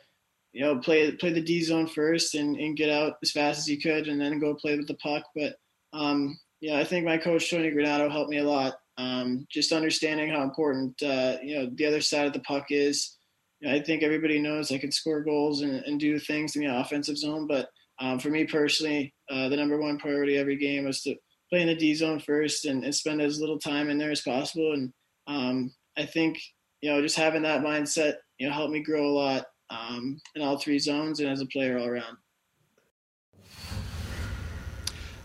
you 0.54 0.62
know, 0.62 0.80
play 0.80 1.12
play 1.12 1.32
the 1.32 1.42
D 1.42 1.62
zone 1.62 1.88
first 1.88 2.36
and, 2.36 2.56
and 2.58 2.78
get 2.78 2.90
out 2.90 3.14
as 3.22 3.32
fast 3.32 3.60
as 3.60 3.70
you 3.70 3.80
could 3.80 4.08
and 4.08 4.20
then 4.20 4.40
go 4.40 4.56
play 4.56 4.76
with 4.76 4.88
the 4.88 4.96
puck. 4.96 5.24
But 5.36 5.56
um, 5.94 6.40
yeah, 6.64 6.80
I 6.80 6.86
think 6.86 7.06
my 7.06 7.18
coach 7.18 7.52
Tony 7.52 7.70
Granado 7.72 8.10
helped 8.10 8.30
me 8.30 8.38
a 8.38 8.44
lot. 8.46 8.76
Um, 8.98 9.46
just 9.52 9.74
understanding 9.74 10.30
how 10.30 10.44
important 10.44 10.96
uh, 11.04 11.36
you 11.44 11.58
know 11.58 11.70
the 11.76 11.86
other 11.86 12.00
side 12.00 12.26
of 12.26 12.32
the 12.32 12.40
puck 12.40 12.68
is 12.70 13.18
you 13.60 13.68
know, 13.68 13.76
I 13.76 13.84
think 13.84 14.02
everybody 14.02 14.40
knows 14.40 14.72
I 14.72 14.78
can 14.78 14.90
score 14.90 15.22
goals 15.22 15.62
and, 15.62 15.84
and 15.84 16.00
do 16.00 16.18
things 16.20 16.56
in 16.56 16.64
the 16.64 16.80
offensive 16.80 17.18
zone. 17.18 17.48
But 17.48 17.68
um, 18.00 18.18
for 18.18 18.30
me 18.30 18.46
personally, 18.46 19.14
uh, 19.30 19.50
the 19.50 19.58
number 19.58 19.78
one 19.78 20.00
priority 20.00 20.38
every 20.38 20.56
game 20.56 20.86
was 20.86 21.02
to 21.02 21.16
play 21.50 21.60
in 21.60 21.68
the 21.68 21.76
D 21.76 21.96
zone 21.96 22.22
first 22.22 22.64
and, 22.64 22.86
and 22.86 22.96
spend 22.96 23.22
as 23.22 23.42
little 23.42 23.60
time 23.60 23.90
in 23.90 23.98
there 23.98 24.12
as 24.12 24.22
possible. 24.22 24.72
And 24.72 24.94
um, 25.28 25.74
I 25.98 26.06
think 26.06 26.40
you 26.80 26.90
know 26.90 27.02
just 27.02 27.18
having 27.18 27.42
that 27.42 27.62
mindset, 27.62 28.14
you 28.38 28.48
know, 28.48 28.54
helped 28.54 28.72
me 28.72 28.82
grow 28.82 29.06
a 29.06 29.12
lot 29.12 29.46
um, 29.70 30.18
in 30.34 30.42
all 30.42 30.58
three 30.58 30.80
zones 30.80 31.20
and 31.20 31.30
as 31.30 31.42
a 31.42 31.46
player 31.48 31.78
all 31.78 31.88
around. 31.88 32.16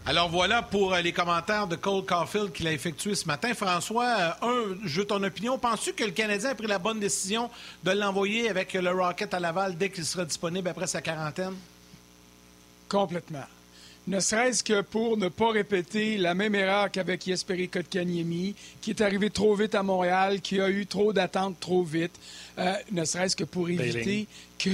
Alors 0.08 0.30
voilà 0.30 0.62
pour 0.62 0.94
euh, 0.94 1.02
les 1.02 1.12
commentaires 1.12 1.66
de 1.66 1.76
Cole 1.76 2.02
Caulfield 2.02 2.50
qu'il 2.52 2.66
a 2.66 2.72
effectué 2.72 3.14
ce 3.14 3.26
matin. 3.26 3.52
François, 3.52 4.38
euh, 4.42 4.72
un, 4.72 4.78
je 4.82 5.02
ton 5.02 5.22
opinion. 5.22 5.58
Penses-tu 5.58 5.92
que 5.92 6.02
le 6.02 6.12
Canadien 6.12 6.48
a 6.48 6.54
pris 6.54 6.66
la 6.66 6.78
bonne 6.78 6.98
décision 6.98 7.50
de 7.84 7.90
l'envoyer 7.90 8.48
avec 8.48 8.72
le 8.72 8.90
Rocket 8.90 9.34
à 9.34 9.38
Laval 9.38 9.76
dès 9.76 9.90
qu'il 9.90 10.06
sera 10.06 10.24
disponible 10.24 10.66
après 10.66 10.86
sa 10.86 11.02
quarantaine? 11.02 11.54
Complètement. 12.88 13.44
Ne 14.08 14.20
serait-ce 14.20 14.64
que 14.64 14.80
pour 14.80 15.18
ne 15.18 15.28
pas 15.28 15.50
répéter 15.50 16.16
la 16.16 16.32
même 16.32 16.54
erreur 16.54 16.90
qu'avec 16.90 17.26
Jesperi 17.26 17.68
Kotkaniemi, 17.68 18.54
qui 18.80 18.88
est 18.88 19.02
arrivé 19.02 19.28
trop 19.28 19.54
vite 19.54 19.74
à 19.74 19.82
Montréal, 19.82 20.40
qui 20.40 20.62
a 20.62 20.70
eu 20.70 20.86
trop 20.86 21.12
d'attentes 21.12 21.60
trop 21.60 21.82
vite. 21.82 22.14
Euh, 22.56 22.72
ne 22.90 23.04
serait-ce 23.04 23.36
que 23.36 23.44
pour 23.44 23.68
éviter 23.68 24.26
que 24.58 24.70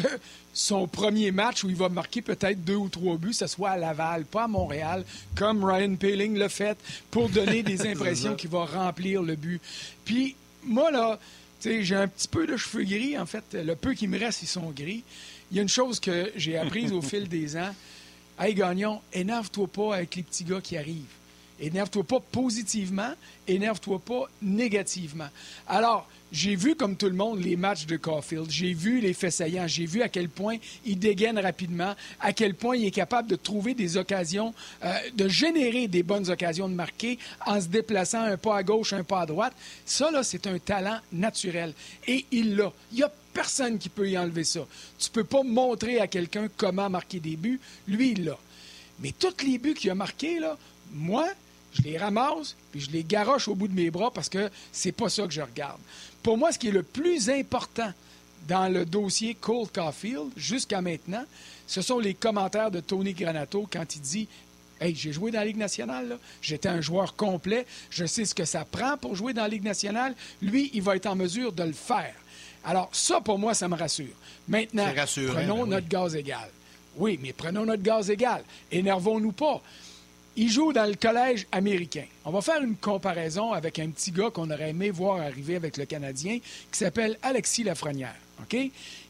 son 0.52 0.86
premier 0.86 1.32
match 1.32 1.64
où 1.64 1.68
il 1.68 1.74
va 1.74 1.88
marquer 1.88 2.22
peut-être 2.22 2.64
deux 2.64 2.76
ou 2.76 2.88
trois 2.88 3.16
buts, 3.16 3.32
ce 3.32 3.48
soit 3.48 3.70
à 3.70 3.76
Laval, 3.76 4.24
pas 4.24 4.44
à 4.44 4.48
Montréal, 4.48 5.04
comme 5.34 5.64
Ryan 5.64 5.96
Paling 5.96 6.38
l'a 6.38 6.48
fait, 6.48 6.78
pour 7.10 7.28
donner 7.28 7.62
des 7.64 7.88
impressions 7.88 8.36
qu'il 8.36 8.50
va 8.50 8.66
remplir 8.66 9.20
le 9.20 9.34
but. 9.34 9.60
Puis, 10.04 10.36
moi, 10.62 10.92
là, 10.92 11.18
j'ai 11.60 11.96
un 11.96 12.06
petit 12.06 12.28
peu 12.28 12.46
de 12.46 12.56
cheveux 12.56 12.84
gris, 12.84 13.18
en 13.18 13.26
fait. 13.26 13.42
Le 13.52 13.74
peu 13.74 13.94
qui 13.94 14.06
me 14.06 14.16
reste, 14.16 14.44
ils 14.44 14.46
sont 14.46 14.70
gris. 14.70 15.02
Il 15.50 15.56
y 15.56 15.58
a 15.58 15.62
une 15.62 15.68
chose 15.68 15.98
que 15.98 16.30
j'ai 16.36 16.56
apprise 16.56 16.92
au 16.92 17.02
fil 17.02 17.28
des 17.28 17.56
ans. 17.56 17.74
Hey, 18.36 18.52
Gagnon, 18.52 19.00
énerve-toi 19.12 19.68
pas 19.68 19.94
avec 19.94 20.16
les 20.16 20.24
petits 20.24 20.42
gars 20.42 20.60
qui 20.60 20.76
arrivent. 20.76 21.04
Énerve-toi 21.60 22.02
pas 22.02 22.18
positivement, 22.18 23.12
énerve-toi 23.46 24.00
pas 24.00 24.24
négativement. 24.42 25.28
Alors, 25.68 26.08
j'ai 26.32 26.56
vu, 26.56 26.74
comme 26.74 26.96
tout 26.96 27.06
le 27.06 27.14
monde, 27.14 27.40
les 27.40 27.54
matchs 27.54 27.86
de 27.86 27.96
Caulfield. 27.96 28.50
J'ai 28.50 28.72
vu 28.72 28.98
les 28.98 29.14
faits 29.14 29.30
saillants. 29.30 29.68
J'ai 29.68 29.86
vu 29.86 30.02
à 30.02 30.08
quel 30.08 30.28
point 30.28 30.56
il 30.84 30.98
dégaine 30.98 31.38
rapidement, 31.38 31.94
à 32.18 32.32
quel 32.32 32.56
point 32.56 32.74
il 32.74 32.86
est 32.86 32.90
capable 32.90 33.28
de 33.28 33.36
trouver 33.36 33.74
des 33.74 33.96
occasions, 33.96 34.52
euh, 34.84 34.92
de 35.14 35.28
générer 35.28 35.86
des 35.86 36.02
bonnes 36.02 36.28
occasions 36.28 36.68
de 36.68 36.74
marquer 36.74 37.20
en 37.46 37.60
se 37.60 37.68
déplaçant 37.68 38.24
un 38.24 38.36
pas 38.36 38.56
à 38.56 38.64
gauche, 38.64 38.92
un 38.92 39.04
pas 39.04 39.20
à 39.20 39.26
droite. 39.26 39.54
Ça, 39.86 40.10
là, 40.10 40.24
c'est 40.24 40.48
un 40.48 40.58
talent 40.58 40.98
naturel. 41.12 41.72
Et 42.08 42.26
il 42.32 42.56
l'a. 42.56 42.72
Il 42.90 42.98
y 42.98 43.02
a 43.04 43.12
personne 43.34 43.78
qui 43.78 43.88
peut 43.88 44.08
y 44.08 44.16
enlever 44.16 44.44
ça. 44.44 44.66
Tu 44.98 45.10
peux 45.10 45.24
pas 45.24 45.42
montrer 45.42 46.00
à 46.00 46.06
quelqu'un 46.06 46.48
comment 46.56 46.88
marquer 46.88 47.20
des 47.20 47.36
buts. 47.36 47.60
Lui, 47.86 48.12
il 48.12 48.24
l'a. 48.24 48.38
Mais 49.00 49.12
tous 49.12 49.44
les 49.44 49.58
buts 49.58 49.74
qu'il 49.74 49.90
a 49.90 49.94
marqués, 49.94 50.38
là, 50.38 50.56
moi, 50.92 51.28
je 51.74 51.82
les 51.82 51.98
ramasse, 51.98 52.54
puis 52.70 52.80
je 52.80 52.90
les 52.90 53.02
garoche 53.04 53.48
au 53.48 53.54
bout 53.54 53.68
de 53.68 53.74
mes 53.74 53.90
bras 53.90 54.12
parce 54.12 54.28
que 54.28 54.48
c'est 54.72 54.92
pas 54.92 55.08
ça 55.08 55.26
que 55.26 55.32
je 55.32 55.42
regarde. 55.42 55.80
Pour 56.22 56.38
moi, 56.38 56.52
ce 56.52 56.58
qui 56.58 56.68
est 56.68 56.72
le 56.72 56.84
plus 56.84 57.28
important 57.28 57.92
dans 58.46 58.72
le 58.72 58.84
dossier 58.84 59.34
Cole 59.34 59.68
Caulfield 59.68 60.30
jusqu'à 60.36 60.80
maintenant, 60.80 61.24
ce 61.66 61.82
sont 61.82 61.98
les 61.98 62.14
commentaires 62.14 62.70
de 62.70 62.80
Tony 62.80 63.12
Granato 63.12 63.66
quand 63.70 63.96
il 63.96 64.00
dit 64.00 64.28
Hey, 64.80 64.94
j'ai 64.94 65.12
joué 65.12 65.30
dans 65.30 65.38
la 65.38 65.44
Ligue 65.46 65.56
nationale, 65.56 66.18
j'étais 66.42 66.68
un 66.68 66.80
joueur 66.80 67.14
complet, 67.14 67.64
je 67.90 68.04
sais 68.04 68.24
ce 68.24 68.34
que 68.34 68.44
ça 68.44 68.64
prend 68.64 68.96
pour 68.96 69.14
jouer 69.14 69.32
dans 69.32 69.42
la 69.42 69.48
Ligue 69.48 69.64
nationale. 69.64 70.14
Lui, 70.42 70.70
il 70.74 70.82
va 70.82 70.96
être 70.96 71.06
en 71.06 71.14
mesure 71.14 71.52
de 71.52 71.62
le 71.62 71.72
faire. 71.72 72.14
Alors, 72.64 72.88
ça, 72.92 73.20
pour 73.20 73.38
moi, 73.38 73.54
ça 73.54 73.68
me 73.68 73.76
rassure. 73.76 74.14
Maintenant, 74.48 74.86
prenons 75.34 75.66
notre 75.66 75.88
gaz 75.88 76.14
égal. 76.16 76.48
Oui, 76.96 77.18
mais 77.22 77.32
prenons 77.32 77.64
notre 77.64 77.82
gaz 77.82 78.10
égal. 78.10 78.42
Énervons-nous 78.70 79.32
pas. 79.32 79.60
Il 80.36 80.50
joue 80.50 80.72
dans 80.72 80.88
le 80.88 80.94
collège 80.96 81.46
américain. 81.52 82.04
On 82.24 82.30
va 82.30 82.40
faire 82.40 82.60
une 82.62 82.76
comparaison 82.76 83.52
avec 83.52 83.78
un 83.78 83.88
petit 83.90 84.10
gars 84.10 84.30
qu'on 84.30 84.50
aurait 84.50 84.70
aimé 84.70 84.90
voir 84.90 85.20
arriver 85.20 85.56
avec 85.56 85.76
le 85.76 85.84
Canadien 85.84 86.38
qui 86.72 86.78
s'appelle 86.78 87.18
Alexis 87.22 87.62
Lafrenière, 87.62 88.16
OK? 88.40 88.56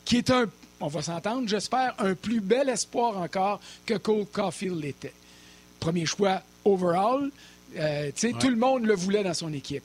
Qui 0.04 0.16
est 0.18 0.30
un, 0.30 0.46
on 0.80 0.88
va 0.88 1.00
s'entendre, 1.00 1.48
j'espère, 1.48 1.94
un 1.98 2.14
plus 2.14 2.40
bel 2.40 2.68
espoir 2.68 3.16
encore 3.18 3.60
que 3.86 3.94
Cole 3.94 4.26
Caulfield 4.26 4.82
l'était. 4.82 5.14
Premier 5.80 6.04
choix 6.04 6.42
overall. 6.64 7.30
Euh, 7.76 8.10
Tout 8.38 8.50
le 8.50 8.56
monde 8.56 8.84
le 8.84 8.94
voulait 8.94 9.24
dans 9.24 9.34
son 9.34 9.52
équipe. 9.52 9.82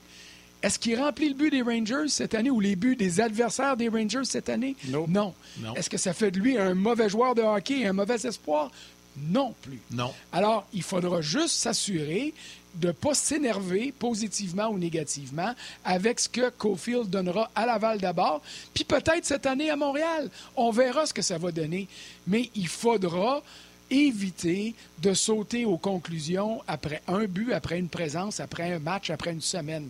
Est-ce 0.61 0.77
qu'il 0.77 0.99
remplit 0.99 1.29
le 1.29 1.35
but 1.35 1.51
des 1.51 1.61
Rangers 1.61 2.09
cette 2.09 2.35
année 2.35 2.49
ou 2.49 2.59
les 2.59 2.75
buts 2.75 2.95
des 2.95 3.21
adversaires 3.21 3.77
des 3.77 3.87
Rangers 3.87 4.25
cette 4.25 4.49
année? 4.49 4.75
Non. 4.89 5.07
non. 5.07 5.33
Est-ce 5.75 5.89
que 5.89 5.97
ça 5.97 6.13
fait 6.13 6.31
de 6.31 6.39
lui 6.39 6.57
un 6.57 6.73
mauvais 6.73 7.09
joueur 7.09 7.33
de 7.35 7.41
hockey 7.41 7.79
et 7.79 7.87
un 7.87 7.93
mauvais 7.93 8.15
espoir? 8.25 8.71
Non 9.17 9.53
plus. 9.61 9.79
Non. 9.91 10.13
Alors, 10.31 10.67
il 10.73 10.83
faudra 10.83 11.21
juste 11.21 11.55
s'assurer 11.55 12.33
de 12.75 12.87
ne 12.87 12.91
pas 12.91 13.13
s'énerver 13.13 13.93
positivement 13.97 14.67
ou 14.67 14.77
négativement 14.77 15.53
avec 15.83 16.19
ce 16.19 16.29
que 16.29 16.49
Cofield 16.49 17.09
donnera 17.09 17.49
à 17.55 17.65
Laval 17.65 17.99
d'abord, 17.99 18.41
puis 18.73 18.83
peut-être 18.83 19.25
cette 19.25 19.45
année 19.45 19.69
à 19.69 19.75
Montréal. 19.75 20.29
On 20.55 20.71
verra 20.71 21.05
ce 21.05 21.13
que 21.13 21.21
ça 21.21 21.37
va 21.37 21.51
donner. 21.51 21.87
Mais 22.27 22.49
il 22.55 22.67
faudra 22.67 23.41
éviter 23.89 24.75
de 25.01 25.13
sauter 25.13 25.65
aux 25.65 25.77
conclusions 25.77 26.61
après 26.67 27.01
un 27.07 27.25
but, 27.25 27.53
après 27.53 27.79
une 27.79 27.89
présence, 27.89 28.39
après 28.39 28.73
un 28.73 28.79
match, 28.79 29.09
après 29.09 29.31
une 29.31 29.41
semaine. 29.41 29.89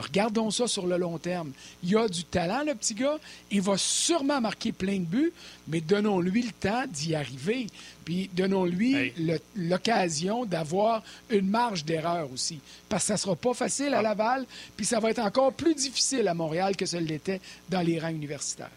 Regardons 0.00 0.50
ça 0.50 0.66
sur 0.66 0.86
le 0.86 0.96
long 0.96 1.18
terme. 1.18 1.52
Il 1.82 1.96
a 1.96 2.08
du 2.08 2.24
talent, 2.24 2.62
le 2.64 2.74
petit 2.74 2.94
gars. 2.94 3.18
Il 3.50 3.60
va 3.60 3.76
sûrement 3.76 4.40
marquer 4.40 4.72
plein 4.72 4.98
de 4.98 5.04
buts, 5.04 5.32
mais 5.66 5.80
donnons-lui 5.80 6.42
le 6.42 6.52
temps 6.52 6.84
d'y 6.88 7.14
arriver. 7.14 7.66
Puis 8.04 8.30
donnons-lui 8.32 9.12
l'occasion 9.56 10.44
d'avoir 10.44 11.02
une 11.30 11.48
marge 11.48 11.84
d'erreur 11.84 12.30
aussi. 12.32 12.60
Parce 12.88 13.04
que 13.04 13.08
ça 13.08 13.14
ne 13.14 13.18
sera 13.18 13.36
pas 13.36 13.54
facile 13.54 13.94
à 13.94 13.98
ah. 13.98 14.02
Laval, 14.02 14.46
puis 14.76 14.86
ça 14.86 15.00
va 15.00 15.10
être 15.10 15.18
encore 15.18 15.52
plus 15.52 15.74
difficile 15.74 16.26
à 16.28 16.34
Montréal 16.34 16.76
que 16.76 16.86
ce 16.86 16.96
l'était 16.96 17.40
dans 17.68 17.80
les 17.80 17.98
rangs 17.98 18.08
universitaires. 18.08 18.70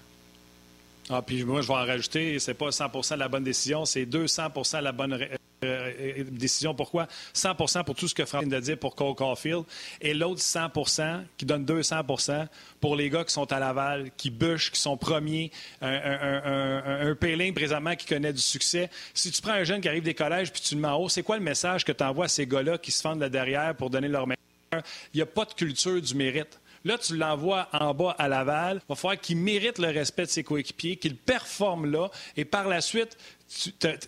Ah, 1.09 1.21
puis 1.21 1.43
moi, 1.43 1.61
je 1.61 1.67
vais 1.67 1.73
en 1.73 1.85
rajouter, 1.85 2.39
c'est 2.39 2.53
pas 2.53 2.71
100 2.71 2.87
de 2.87 3.15
la 3.15 3.27
bonne 3.27 3.43
décision, 3.43 3.85
c'est 3.85 4.05
200% 4.05 4.81
la 4.81 4.91
bonne 4.91 5.17
euh, 5.63 6.23
décision. 6.31 6.73
Pourquoi? 6.73 7.07
100% 7.35 7.83
pour 7.83 7.95
tout 7.95 8.07
ce 8.07 8.15
que 8.15 8.25
Franck 8.25 8.45
vient 8.45 8.59
de 8.59 8.63
dire 8.63 8.77
pour 8.77 8.95
Cole 8.95 9.13
Caulfield 9.13 9.63
et 10.01 10.13
l'autre 10.13 10.41
100% 10.41 11.21
qui 11.37 11.45
donne 11.45 11.65
200% 11.65 12.47
pour 12.79 12.95
les 12.95 13.09
gars 13.11 13.23
qui 13.23 13.33
sont 13.33 13.51
à 13.51 13.59
Laval, 13.59 14.09
qui 14.17 14.31
bûchent, 14.31 14.71
qui 14.71 14.79
sont 14.79 14.97
premiers, 14.97 15.51
un, 15.81 15.89
un, 15.89 17.11
un, 17.11 17.53
présentement 17.53 17.95
qui 17.95 18.07
connaît 18.07 18.33
du 18.33 18.41
succès. 18.41 18.89
Si 19.13 19.29
tu 19.29 19.41
prends 19.41 19.51
un 19.51 19.63
jeune 19.63 19.81
qui 19.81 19.87
arrive 19.87 20.03
des 20.03 20.15
collèges 20.15 20.51
puis 20.51 20.61
tu 20.61 20.73
le 20.75 20.81
mets 20.81 20.87
en 20.87 20.97
haut, 20.97 21.09
c'est 21.09 21.23
quoi 21.23 21.37
le 21.37 21.43
message 21.43 21.85
que 21.85 21.91
tu 21.91 22.03
envoies 22.03 22.25
à 22.25 22.29
ces 22.29 22.47
gars-là 22.47 22.79
qui 22.79 22.91
se 22.91 23.01
fendent 23.01 23.19
là 23.19 23.29
derrière 23.29 23.75
pour 23.75 23.91
donner 23.91 24.07
leur 24.07 24.25
meilleur? 24.25 24.83
Il 25.13 25.17
n'y 25.17 25.21
a 25.21 25.27
pas 25.27 25.45
de 25.45 25.53
culture 25.53 26.01
du 26.01 26.15
mérite. 26.15 26.59
Là, 26.83 26.97
tu 26.97 27.15
l'envoies 27.15 27.67
en 27.73 27.93
bas 27.93 28.15
à 28.17 28.27
Laval. 28.27 28.81
Il 28.83 28.89
va 28.89 28.95
falloir 28.95 29.19
qu'il 29.19 29.37
mérite 29.37 29.77
le 29.77 29.89
respect 29.89 30.23
de 30.23 30.29
ses 30.29 30.43
coéquipiers, 30.43 30.95
qu'il 30.95 31.15
performe 31.15 31.91
là. 31.91 32.09
Et 32.35 32.45
par 32.45 32.67
la 32.67 32.81
suite, 32.81 33.17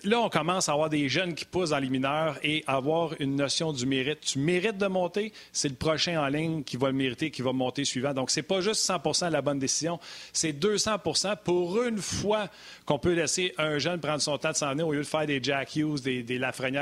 là, 0.03 0.19
on 0.21 0.29
commence 0.29 0.69
à 0.69 0.73
avoir 0.73 0.89
des 0.89 1.09
jeunes 1.09 1.33
qui 1.35 1.45
poussent 1.45 1.71
dans 1.71 1.79
les 1.79 1.89
mineurs 1.89 2.37
et 2.43 2.63
avoir 2.67 3.13
une 3.19 3.35
notion 3.35 3.73
du 3.73 3.85
mérite. 3.85 4.21
Tu 4.21 4.39
mérites 4.39 4.77
de 4.77 4.87
monter, 4.87 5.33
c'est 5.51 5.69
le 5.69 5.75
prochain 5.75 6.21
en 6.21 6.27
ligne 6.27 6.63
qui 6.63 6.77
va 6.77 6.87
le 6.87 6.93
mériter, 6.93 7.31
qui 7.31 7.41
va 7.41 7.51
monter 7.51 7.85
suivant. 7.85 8.13
Donc, 8.13 8.31
c'est 8.31 8.43
pas 8.43 8.61
juste 8.61 8.87
100% 8.87 9.29
la 9.29 9.41
bonne 9.41 9.59
décision, 9.59 9.99
c'est 10.31 10.53
200% 10.53 11.37
pour 11.43 11.83
une 11.83 11.99
fois 11.99 12.49
qu'on 12.85 12.99
peut 12.99 13.13
laisser 13.13 13.53
un 13.57 13.77
jeune 13.79 13.99
prendre 13.99 14.21
son 14.21 14.37
temps 14.37 14.51
de 14.51 14.55
s'en 14.55 14.71
venir 14.71 14.87
au 14.87 14.93
lieu 14.93 14.99
de 14.99 15.07
faire 15.07 15.25
des 15.25 15.41
Jack 15.41 15.75
Hughes, 15.75 16.01
des, 16.01 16.23
des 16.23 16.39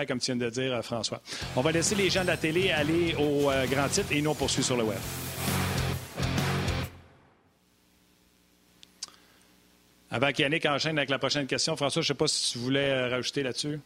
comme 0.08 0.20
tu 0.20 0.34
viens 0.34 0.36
de 0.36 0.50
dire, 0.50 0.74
euh, 0.74 0.82
François. 0.82 1.22
On 1.56 1.62
va 1.62 1.72
laisser 1.72 1.96
les 1.96 2.10
gens 2.10 2.24
de 2.24 2.28
la 2.28 2.38
télé 2.38 2.72
aller 2.72 3.16
au 3.16 3.50
euh, 3.50 3.66
grand 3.68 3.88
titre 3.88 4.08
et 4.12 4.22
nous, 4.22 4.32
on 4.32 4.36
poursuit 4.36 4.64
sur 4.64 4.76
le 4.76 4.84
web. 4.84 5.00
Avant 10.12 10.32
qu'Yannick 10.34 10.66
enchaîne 10.66 10.98
avec 10.98 11.10
la 11.10 11.20
prochaine 11.20 11.48
question, 11.48 11.78
François, 11.78 12.02
je 12.02 12.06
ne 12.06 12.08
sais 12.10 12.18
pas 12.18 12.28
si 12.28 12.52
tu 12.52 12.58
voulais 12.60 12.90
euh, 12.90 13.10
rajouter 13.10 13.44
là-dessus. 13.44 13.80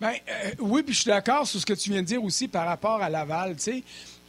Bien, 0.00 0.12
euh, 0.28 0.50
oui, 0.58 0.82
puis 0.82 0.92
je 0.92 1.02
suis 1.02 1.08
d'accord 1.08 1.46
sur 1.46 1.60
ce 1.60 1.64
que 1.64 1.74
tu 1.74 1.90
viens 1.90 2.02
de 2.02 2.06
dire 2.06 2.22
aussi 2.22 2.48
par 2.48 2.66
rapport 2.66 3.00
à 3.00 3.08
Laval. 3.08 3.54
Tu 3.54 3.62
sais, 3.62 3.84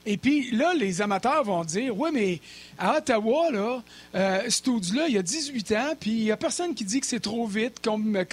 et 0.05 0.17
puis 0.17 0.51
là, 0.51 0.73
les 0.75 1.01
amateurs 1.01 1.43
vont 1.43 1.63
dire 1.63 1.97
Oui, 1.97 2.09
mais 2.13 2.39
à 2.77 2.97
Ottawa, 2.97 3.51
là, 3.51 3.83
euh, 4.13 4.49
ce 4.49 4.95
là 4.95 5.05
il 5.07 5.15
y 5.15 5.17
a 5.17 5.23
18 5.23 5.71
ans, 5.71 5.93
puis 5.99 6.11
il 6.11 6.23
n'y 6.25 6.31
a 6.31 6.37
personne 6.37 6.75
qui 6.75 6.83
dit 6.83 6.99
que 6.99 7.07
c'est 7.07 7.19
trop 7.19 7.47
vite, 7.47 7.79
comme 7.81 8.23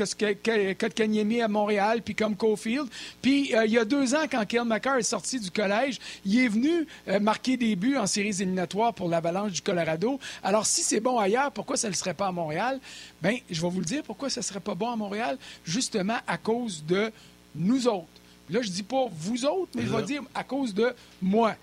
Kotkaniemi 0.78 1.40
à 1.40 1.48
Montréal, 1.48 2.02
puis 2.02 2.14
comme 2.14 2.36
Cofield. 2.36 2.88
Puis 3.22 3.54
euh, 3.54 3.64
il 3.64 3.72
y 3.72 3.78
a 3.78 3.84
deux 3.84 4.14
ans, 4.14 4.24
quand 4.30 4.44
Kel 4.46 4.64
McCarr 4.64 4.98
est 4.98 5.02
sorti 5.02 5.40
du 5.40 5.50
collège, 5.50 5.98
il 6.24 6.38
est 6.38 6.48
venu 6.48 6.86
euh, 7.08 7.20
marquer 7.20 7.56
des 7.56 7.74
buts 7.76 7.96
en 7.96 8.06
séries 8.06 8.42
éliminatoires 8.42 8.92
pour 8.92 9.08
l'Avalanche 9.08 9.52
du 9.52 9.62
Colorado. 9.62 10.18
Alors, 10.42 10.66
si 10.66 10.82
c'est 10.82 11.00
bon 11.00 11.18
ailleurs, 11.18 11.52
pourquoi 11.52 11.76
ça 11.76 11.88
ne 11.88 11.92
le 11.92 11.96
serait 11.96 12.14
pas 12.14 12.26
à 12.26 12.32
Montréal? 12.32 12.80
Bien, 13.22 13.38
je 13.50 13.62
vais 13.62 13.70
vous 13.70 13.80
le 13.80 13.86
dire, 13.86 14.02
pourquoi 14.02 14.28
ça 14.28 14.40
ne 14.40 14.44
serait 14.44 14.60
pas 14.60 14.74
bon 14.74 14.90
à 14.90 14.96
Montréal? 14.96 15.38
Justement 15.64 16.18
à 16.26 16.36
cause 16.36 16.84
de 16.86 17.10
nous 17.54 17.88
autres. 17.88 18.21
Là, 18.52 18.62
je 18.62 18.70
dis 18.70 18.82
pas 18.82 19.06
vous 19.10 19.44
autres, 19.44 19.72
mais 19.74 19.82
je 19.82 19.88
vais 19.88 20.02
dire 20.02 20.22
à 20.34 20.44
cause 20.44 20.74
de 20.74 20.94
moi. 21.20 21.56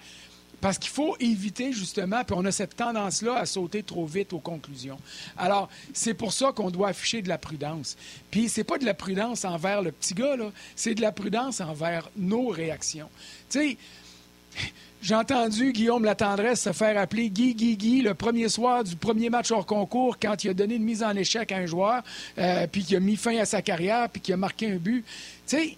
Parce 0.62 0.78
qu'il 0.78 0.89
faut 0.89 1.15
éviter, 1.21 1.71
justement, 1.71 2.23
puis 2.25 2.36
on 2.38 2.43
a 2.43 2.52
cette 2.52 2.75
tendance-là 2.75 3.36
à 3.36 3.45
sauter 3.45 3.82
trop 3.82 4.06
vite 4.06 4.34
aux 4.34 4.39
conclusions. 4.39 4.99
Alors, 5.38 5.69
c'est 5.93 6.13
pour 6.13 6.34
ça 6.34 6.52
qu'on 6.52 6.69
doit 6.69 6.89
afficher 6.89 7.21
de 7.21 7.30
la 7.30 7.38
prudence. 7.38 7.95
Puis, 8.30 8.49
c'est 8.49 8.65
pas 8.65 8.78
de 8.78 8.86
la 8.86 8.93
prudence 8.93 9.45
envers 9.45 9.82
le 9.82 9.93
petit 9.93 10.13
gars, 10.13 10.36
là, 10.36 10.52
c'est 10.75 10.95
de 10.95 11.02
la 11.02 11.13
prudence 11.13 11.62
envers 11.62 12.10
nos 12.17 12.47
réactions. 12.47 13.10
Tu 13.49 13.60
sais, 13.60 13.78
j'ai 15.02 15.15
entendu 15.15 15.71
Guillaume 15.71 16.04
Latendresse 16.04 16.62
se 16.62 16.73
faire 16.73 16.97
appeler 16.97 17.30
Guy 17.30 17.56
Guy 17.56 17.78
Guy 17.78 18.02
le 18.02 18.13
premier 18.13 18.49
soir 18.49 18.84
du 18.84 18.97
premier 18.97 19.30
match 19.30 19.49
hors 19.52 19.65
concours 19.65 20.19
quand 20.19 20.43
il 20.43 20.49
a 20.49 20.54
donné 20.54 20.75
une 20.75 20.84
mise 20.84 21.04
en 21.04 21.15
échec 21.15 21.54
à 21.54 21.58
un 21.58 21.65
joueur, 21.65 22.04
euh, 22.38 22.67
puis 22.67 22.84
qu'il 22.84 22.97
a 22.97 22.99
mis 22.99 23.15
fin 23.15 23.38
à 23.38 23.45
sa 23.45 23.62
carrière, 23.62 24.10
puis 24.10 24.21
qu'il 24.21 24.34
a 24.34 24.38
marqué 24.38 24.69
un 24.69 24.75
but. 24.75 25.06
Tu 25.47 25.58
sais, 25.58 25.78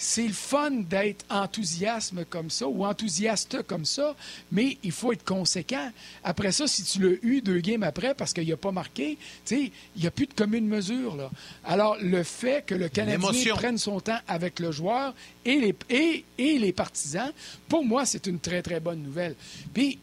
c'est 0.00 0.26
le 0.26 0.32
fun 0.32 0.70
d'être 0.70 1.26
enthousiasme 1.28 2.24
comme 2.24 2.48
ça 2.48 2.66
ou 2.66 2.86
enthousiaste 2.86 3.62
comme 3.64 3.84
ça, 3.84 4.16
mais 4.50 4.78
il 4.82 4.92
faut 4.92 5.12
être 5.12 5.24
conséquent. 5.24 5.92
Après 6.24 6.52
ça, 6.52 6.66
si 6.66 6.84
tu 6.84 7.02
l'as 7.02 7.16
eu 7.22 7.42
deux 7.42 7.60
games 7.60 7.82
après 7.82 8.14
parce 8.14 8.32
qu'il 8.32 8.48
n'a 8.48 8.56
pas 8.56 8.72
marqué, 8.72 9.18
il 9.50 9.70
n'y 9.94 10.06
a 10.06 10.10
plus 10.10 10.26
de 10.26 10.32
commune 10.32 10.66
mesure. 10.66 11.16
Là. 11.16 11.30
Alors, 11.64 11.98
le 12.00 12.22
fait 12.22 12.64
que 12.64 12.74
le 12.74 12.88
Canadien 12.88 13.54
prenne 13.54 13.76
son 13.76 14.00
temps 14.00 14.18
avec 14.26 14.58
le 14.58 14.72
joueur 14.72 15.14
et 15.44 15.60
les, 15.60 15.74
et, 15.90 16.24
et 16.38 16.58
les 16.58 16.72
partisans, 16.72 17.30
pour 17.68 17.84
moi, 17.84 18.06
c'est 18.06 18.26
une 18.26 18.40
très, 18.40 18.62
très 18.62 18.80
bonne 18.80 19.02
nouvelle. 19.02 19.34
Puis, 19.74 19.98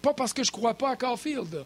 pas 0.00 0.14
parce 0.14 0.32
que 0.32 0.44
je 0.44 0.52
crois 0.52 0.74
pas 0.74 0.90
à 0.90 0.96
Caulfield 0.96 1.64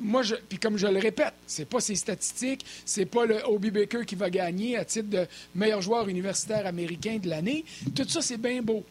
moi, 0.00 0.22
je, 0.22 0.34
puis 0.34 0.58
comme 0.58 0.76
je 0.76 0.86
le 0.86 0.98
répète, 0.98 1.34
c'est 1.46 1.68
pas 1.68 1.80
ses 1.80 1.94
statistiques, 1.94 2.64
c'est 2.84 3.06
pas 3.06 3.26
le 3.26 3.44
Obi 3.46 3.70
Baker 3.70 4.04
qui 4.06 4.14
va 4.14 4.30
gagner 4.30 4.76
à 4.76 4.84
titre 4.84 5.10
de 5.10 5.26
meilleur 5.54 5.82
joueur 5.82 6.08
universitaire 6.08 6.66
américain 6.66 7.18
de 7.18 7.28
l'année. 7.28 7.64
Tout 7.94 8.08
ça, 8.08 8.22
c'est 8.22 8.38
bien 8.38 8.62
beau. 8.62 8.84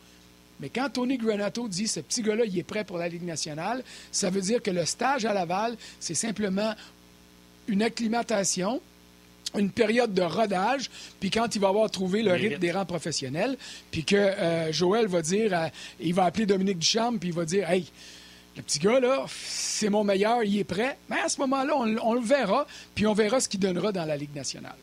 Mais 0.60 0.70
quand 0.70 0.90
Tony 0.90 1.18
Granato 1.18 1.68
dit 1.68 1.88
ce 1.88 2.00
petit 2.02 2.22
gars-là, 2.22 2.46
il 2.46 2.58
est 2.58 2.64
prêt 2.64 2.84
pour 2.84 2.98
la 2.98 3.08
Ligue 3.08 3.24
nationale, 3.24 3.84
ça 4.12 4.30
veut 4.30 4.42
dire 4.42 4.62
que 4.62 4.72
le 4.72 4.86
stage 4.86 5.26
à 5.26 5.34
Laval, 5.34 5.76
c'est 6.00 6.16
simplement 6.16 6.74
une 7.68 7.82
acclimatation, 7.82 8.82
une 9.58 9.72
période 9.72 10.14
de 10.14 10.22
rodage, 10.22 10.90
puis 11.20 11.32
quand 11.32 11.56
il 11.56 11.62
va 11.62 11.70
avoir 11.70 11.90
trouvé 11.90 12.22
le 12.22 12.34
rythme 12.34 12.60
des 12.60 12.72
rangs 12.72 12.86
professionnels, 12.86 13.58
puis 13.90 14.04
que 14.04 14.16
euh, 14.16 14.72
Joël 14.72 15.08
va 15.08 15.22
dire, 15.22 15.70
il 16.00 16.14
va 16.14 16.26
appeler 16.26 16.46
Dominique 16.46 16.80
Duchamp, 16.80 17.18
puis 17.18 17.30
il 17.30 17.36
va 17.36 17.46
dire, 17.46 17.70
hey, 17.70 17.86
le 18.60 18.64
petit 18.64 18.80
gars, 18.80 19.00
là, 19.00 19.26
c'est 19.30 19.90
mon 19.90 20.04
meilleur, 20.04 20.44
il 20.44 20.58
est 20.60 20.66
prêt. 20.66 20.98
Mais 21.10 21.20
à 21.20 21.30
ce 21.30 21.40
moment-là, 21.40 21.74
on, 21.78 21.98
on 22.04 22.14
le 22.14 22.20
verra, 22.20 22.68
puis 22.94 23.08
on 23.08 23.14
verra 23.14 23.40
ce 23.40 23.48
qu'il 23.48 23.62
donnera 23.62 23.94
dans 23.94 24.04
la 24.04 24.18
Ligue 24.18 24.36
nationale. 24.36 24.76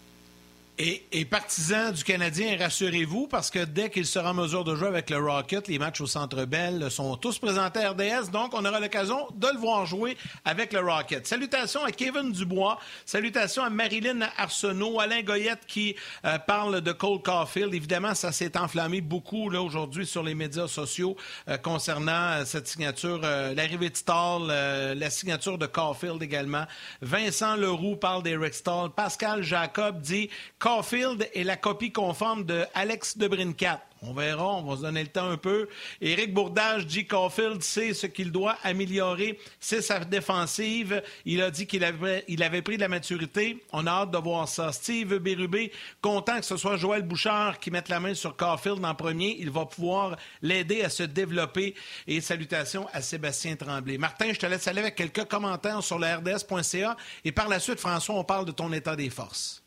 Et, 0.79 1.25
partisans 1.25 1.91
du 1.91 2.05
Canadien, 2.05 2.59
rassurez-vous, 2.59 3.29
parce 3.29 3.51
que 3.51 3.65
dès 3.65 3.89
qu'il 3.89 4.05
sera 4.05 4.33
en 4.33 4.35
mesure 4.35 4.63
de 4.63 4.75
jouer 4.75 4.89
avec 4.89 5.09
le 5.09 5.17
Rocket, 5.17 5.69
les 5.69 5.79
matchs 5.79 6.03
au 6.03 6.07
Centre 6.07 6.45
Bell 6.45 6.91
sont 6.91 7.17
tous 7.17 7.39
présentés 7.39 7.83
à 7.83 7.93
RDS, 7.93 8.31
donc 8.31 8.53
on 8.53 8.63
aura 8.63 8.79
l'occasion 8.79 9.27
de 9.35 9.47
le 9.49 9.59
voir 9.59 9.87
jouer 9.87 10.19
avec 10.45 10.75
le 10.75 10.81
Rocket. 10.81 11.27
Salutations 11.27 11.83
à 11.83 11.93
Kevin 11.93 12.31
Dubois, 12.31 12.79
salutations 13.07 13.63
à 13.65 13.71
Marilyn 13.71 14.21
Arsenault, 14.37 15.01
Alain 15.01 15.23
Goyette 15.23 15.65
qui 15.67 15.97
euh, 16.27 16.39
parle 16.39 16.83
de 16.83 16.93
Cole 16.93 17.23
Caulfield. 17.23 17.73
Évidemment, 17.73 18.15
ça 18.15 18.31
s'est 18.31 18.59
enflammé 18.59 19.01
beaucoup 19.01 19.49
là 19.49 19.63
aujourd'hui 19.63 20.05
sur 20.05 20.23
les 20.23 20.35
médias 20.35 20.69
sociaux 20.69 21.17
euh, 21.49 21.57
concernant 21.57 22.13
euh, 22.13 22.45
cette 22.45 22.69
signature, 22.69 23.21
l'arrivée 23.21 23.89
de 23.89 23.97
Stall, 23.97 24.49
la 24.95 25.11
signature 25.11 25.57
de 25.57 25.65
Caulfield 25.67 26.23
également. 26.23 26.67
Vincent 27.01 27.57
Leroux 27.57 27.97
parle 27.97 28.23
d'Eric 28.23 28.53
Stall. 28.53 28.91
Pascal 28.91 29.43
Jacob 29.43 30.03
dit 30.03 30.29
Caulfield 30.67 31.31
est 31.33 31.45
la 31.45 31.57
copie 31.57 31.93
conforme 31.93 32.43
de 32.43 32.65
Alex 32.75 33.17
Debrincat. 33.17 33.81
On 34.03 34.13
verra, 34.13 34.57
on 34.57 34.65
va 34.65 34.77
se 34.77 34.83
donner 34.83 35.03
le 35.05 35.09
temps 35.09 35.31
un 35.31 35.37
peu. 35.37 35.69
Éric 36.01 36.35
Bourdage 36.35 36.89
dit 36.89 37.07
Caulfield 37.07 37.63
sait 37.63 37.95
ce 37.95 38.09
qu'il 38.09 38.33
doit 38.33 38.57
améliorer, 38.65 39.39
c'est 39.61 39.81
sa 39.81 40.01
défensive. 40.01 41.05
Il 41.25 41.41
a 41.41 41.53
dit 41.53 41.69
qu'il 41.69 41.85
avait, 41.85 42.63
pris 42.63 42.75
de 42.79 42.81
la 42.81 42.89
maturité. 42.89 43.63
On 43.73 43.87
a 43.87 43.91
hâte 43.91 44.11
de 44.11 44.19
voir 44.19 44.49
ça. 44.49 44.73
Steve 44.73 45.19
Bérubé, 45.19 45.71
content 46.01 46.41
que 46.41 46.45
ce 46.45 46.57
soit 46.57 46.77
Joël 46.77 47.03
Bouchard 47.03 47.61
qui 47.61 47.71
mette 47.71 47.89
la 47.89 48.01
main 48.01 48.15
sur 48.15 48.37
Caulfield 48.37 48.85
en 48.85 48.95
premier. 48.97 49.37
Il 49.39 49.53
va 49.53 49.67
pouvoir 49.67 50.17
l'aider 50.43 50.83
à 50.83 50.91
se 50.91 51.05
développer. 51.05 51.77
Et 52.09 52.21
salutations 52.21 52.89
à 52.93 53.03
Sébastien 53.03 53.55
Tremblay. 53.55 53.99
Martin, 53.99 54.33
je 54.33 54.41
te 54.41 54.47
laisse 54.47 54.67
aller 54.67 54.81
avec 54.81 54.97
quelques 54.97 55.27
commentaires 55.27 55.85
sur 55.85 56.01
le 56.01 56.09
RDS.ca. 56.09 56.97
Et 57.25 57.31
par 57.31 57.47
la 57.47 57.61
suite, 57.61 57.79
François, 57.79 58.17
on 58.17 58.25
parle 58.25 58.47
de 58.47 58.53
ton 58.53 58.73
état 58.73 58.97
des 58.97 59.11
forces. 59.11 59.63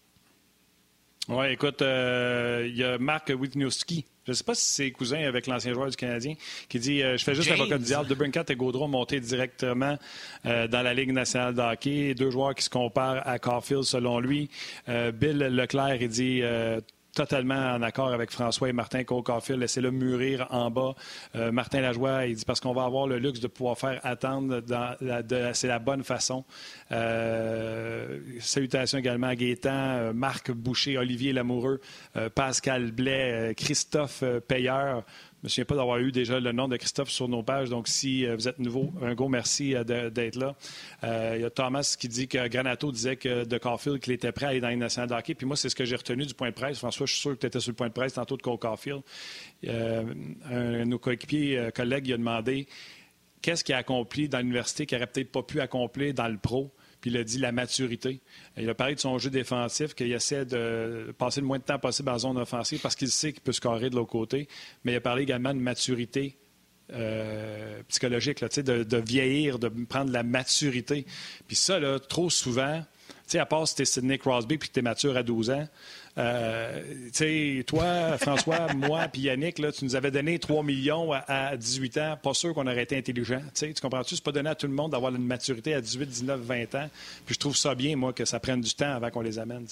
Oui, 1.29 1.45
écoute, 1.51 1.83
euh, 1.83 2.65
il 2.67 2.75
y 2.75 2.83
a 2.83 2.97
Marc 2.97 3.31
Witnowski. 3.39 4.03
Je 4.25 4.31
ne 4.31 4.35
sais 4.35 4.43
pas 4.43 4.55
si 4.55 4.65
c'est 4.65 4.89
cousin 4.89 5.27
avec 5.27 5.45
l'ancien 5.45 5.73
joueur 5.73 5.87
du 5.87 5.95
Canadien 5.95 6.33
qui 6.67 6.79
dit 6.79 7.03
euh, 7.03 7.17
Je 7.17 7.23
fais 7.23 7.35
juste 7.35 7.51
l'avocat 7.51 7.77
du 7.77 7.83
diable. 7.83 8.07
De 8.09 8.15
Brinkat 8.15 8.45
et 8.49 8.55
Gaudreau 8.55 8.87
montés 8.87 9.19
directement 9.19 9.95
euh, 10.47 10.67
dans 10.67 10.81
la 10.81 10.91
Ligue 10.95 11.11
nationale 11.11 11.53
de 11.53 11.61
hockey. 11.61 12.15
Deux 12.15 12.31
joueurs 12.31 12.55
qui 12.55 12.63
se 12.63 12.69
comparent 12.71 13.21
à 13.27 13.37
Caulfield 13.37 13.83
selon 13.83 14.19
lui. 14.19 14.49
Bill 14.87 15.37
Leclerc, 15.37 16.01
il 16.01 16.09
dit 16.09 16.41
totalement 17.19 17.73
en 17.73 17.81
accord 17.81 18.13
avec 18.13 18.31
François 18.31 18.69
et 18.69 18.73
Martin 18.73 19.03
Cole-Caulfield. 19.03 19.59
Laissez-le 19.59 19.91
mûrir 19.91 20.47
en 20.51 20.71
bas. 20.71 20.95
Euh, 21.35 21.51
Martin 21.51 21.81
Lajoie, 21.81 22.27
il 22.27 22.35
dit 22.35 22.45
parce 22.45 22.61
qu'on 22.61 22.71
va 22.71 22.85
avoir 22.85 23.07
le 23.07 23.17
luxe 23.17 23.41
de 23.41 23.47
pouvoir 23.47 23.77
faire 23.77 23.99
attendre. 24.03 24.61
c'est 25.51 25.67
la 25.67 25.79
bonne 25.79 26.05
façon. 26.05 26.45
Euh, 26.93 28.19
salutations 28.39 28.99
également 28.99 29.27
à 29.27 29.35
Gaétan, 29.35 29.69
euh, 29.69 30.13
Marc 30.13 30.49
Boucher, 30.51 30.97
Olivier 30.97 31.33
Lamoureux, 31.33 31.81
Pascal 32.35 32.91
Blais, 32.91 33.53
Christophe 33.57 34.23
Payeur. 34.47 35.03
Je 35.39 35.45
ne 35.45 35.47
me 35.47 35.49
souviens 35.51 35.65
pas 35.65 35.75
d'avoir 35.75 35.99
eu 35.99 36.11
déjà 36.11 36.37
le 36.37 36.51
nom 36.51 36.67
de 36.67 36.75
Christophe 36.75 37.11
sur 37.11 37.29
nos 37.29 37.43
pages. 37.43 37.69
Donc, 37.69 37.87
si 37.87 38.25
euh, 38.25 38.35
vous 38.35 38.49
êtes 38.49 38.59
nouveau, 38.59 38.91
un 39.01 39.13
gros 39.13 39.29
merci 39.29 39.73
euh, 39.73 40.09
d'être 40.09 40.35
là. 40.35 40.53
Euh, 41.05 41.35
il 41.37 41.41
y 41.41 41.45
a 41.45 41.49
Thomas 41.49 41.95
qui 41.97 42.09
dit 42.09 42.27
que 42.27 42.49
Granato 42.49 42.91
disait 42.91 43.15
que 43.15 43.45
de 43.45 43.57
Caulfield 43.57 44.01
qu'il 44.01 44.11
était 44.11 44.33
prêt 44.33 44.47
à 44.47 44.49
aller 44.49 44.59
dans 44.59 44.67
les 44.67 44.75
nationale 44.75 45.07
de 45.07 45.33
Puis 45.33 45.45
moi, 45.45 45.55
c'est 45.55 45.69
ce 45.69 45.77
que 45.77 45.85
j'ai 45.85 45.95
retenu 45.95 46.25
du 46.25 46.33
point 46.33 46.49
de 46.49 46.55
presse. 46.55 46.79
François, 46.79 47.05
je 47.05 47.13
suis 47.13 47.21
sûr 47.21 47.31
que 47.35 47.39
tu 47.39 47.47
étais 47.47 47.61
sur 47.61 47.71
le 47.71 47.77
point 47.77 47.87
de 47.87 47.93
presse 47.93 48.15
tantôt 48.15 48.35
de 48.35 48.41
Cole 48.41 48.57
Caulfield. 48.59 49.01
un 49.65 50.03
de 50.03 50.83
nos 50.83 50.99
coéquipiers, 50.99 51.69
collègues, 51.73 52.07
il 52.07 52.13
a 52.15 52.17
demandé 52.17 52.67
qu'est-ce 53.41 53.63
qu'il 53.63 53.75
a 53.75 53.77
accompli 53.77 54.27
dans 54.27 54.39
l'université 54.39 54.85
qu'il 54.85 54.97
n'aurait 54.97 55.07
peut-être 55.07 55.31
pas 55.31 55.43
pu 55.43 55.61
accomplir 55.61 56.13
dans 56.13 56.27
le 56.27 56.37
pro. 56.37 56.69
Puis 57.01 57.11
il 57.11 57.17
a 57.17 57.23
dit 57.23 57.37
la 57.37 57.51
maturité. 57.51 58.21
Il 58.57 58.69
a 58.69 58.75
parlé 58.75 58.95
de 58.95 58.99
son 58.99 59.17
jeu 59.17 59.29
défensif, 59.29 59.93
qu'il 59.93 60.11
essaie 60.11 60.45
de 60.45 61.13
passer 61.17 61.41
le 61.41 61.47
moins 61.47 61.59
de 61.59 61.63
temps 61.63 61.79
possible 61.79 62.09
en 62.09 62.19
zone 62.19 62.37
offensive 62.37 62.81
parce 62.81 62.95
qu'il 62.95 63.09
sait 63.09 63.31
qu'il 63.31 63.41
peut 63.41 63.53
scorer 63.53 63.89
de 63.89 63.95
l'autre 63.95 64.11
côté. 64.11 64.47
Mais 64.83 64.93
il 64.93 64.95
a 64.95 65.01
parlé 65.01 65.23
également 65.23 65.53
de 65.53 65.59
maturité 65.59 66.37
euh, 66.91 67.81
psychologique, 67.87 68.41
là, 68.41 68.47
de, 68.49 68.83
de 68.83 68.97
vieillir, 68.97 69.59
de 69.59 69.69
prendre 69.69 70.11
la 70.11 70.23
maturité. 70.23 71.05
Puis 71.47 71.55
ça, 71.55 71.79
trop 71.99 72.29
souvent, 72.29 72.83
à 73.33 73.45
part 73.45 73.67
si 73.67 73.75
tu 73.75 73.81
es 73.83 73.85
Sidney 73.85 74.17
Crosby 74.17 74.57
puis 74.57 74.69
que 74.69 74.73
tu 74.73 74.79
es 74.79 74.83
mature 74.83 75.15
à 75.15 75.23
12 75.23 75.51
ans, 75.51 75.67
euh, 76.19 77.63
toi, 77.65 78.17
François, 78.17 78.73
moi, 78.75 79.07
puis 79.07 79.21
Yannick, 79.21 79.59
là, 79.59 79.71
tu 79.71 79.85
nous 79.85 79.95
avais 79.95 80.11
donné 80.11 80.37
3 80.37 80.63
millions 80.63 81.11
à, 81.13 81.55
18 81.55 81.97
ans. 81.97 82.17
Pas 82.21 82.33
sûr 82.33 82.53
qu'on 82.53 82.67
aurait 82.67 82.83
été 82.83 82.97
intelligent. 82.97 83.41
tu 83.53 83.73
comprends-tu? 83.81 84.15
C'est 84.15 84.23
pas 84.23 84.31
donné 84.31 84.49
à 84.49 84.55
tout 84.55 84.67
le 84.67 84.73
monde 84.73 84.91
d'avoir 84.91 85.15
une 85.15 85.25
maturité 85.25 85.73
à 85.73 85.81
18, 85.81 86.05
19, 86.05 86.41
20 86.41 86.75
ans. 86.75 86.89
Puis 87.25 87.35
je 87.35 87.39
trouve 87.39 87.55
ça 87.55 87.75
bien, 87.75 87.95
moi, 87.95 88.13
que 88.13 88.25
ça 88.25 88.39
prenne 88.39 88.61
du 88.61 88.73
temps 88.73 88.93
avant 88.93 89.09
qu'on 89.09 89.21
les 89.21 89.39
amène. 89.39 89.65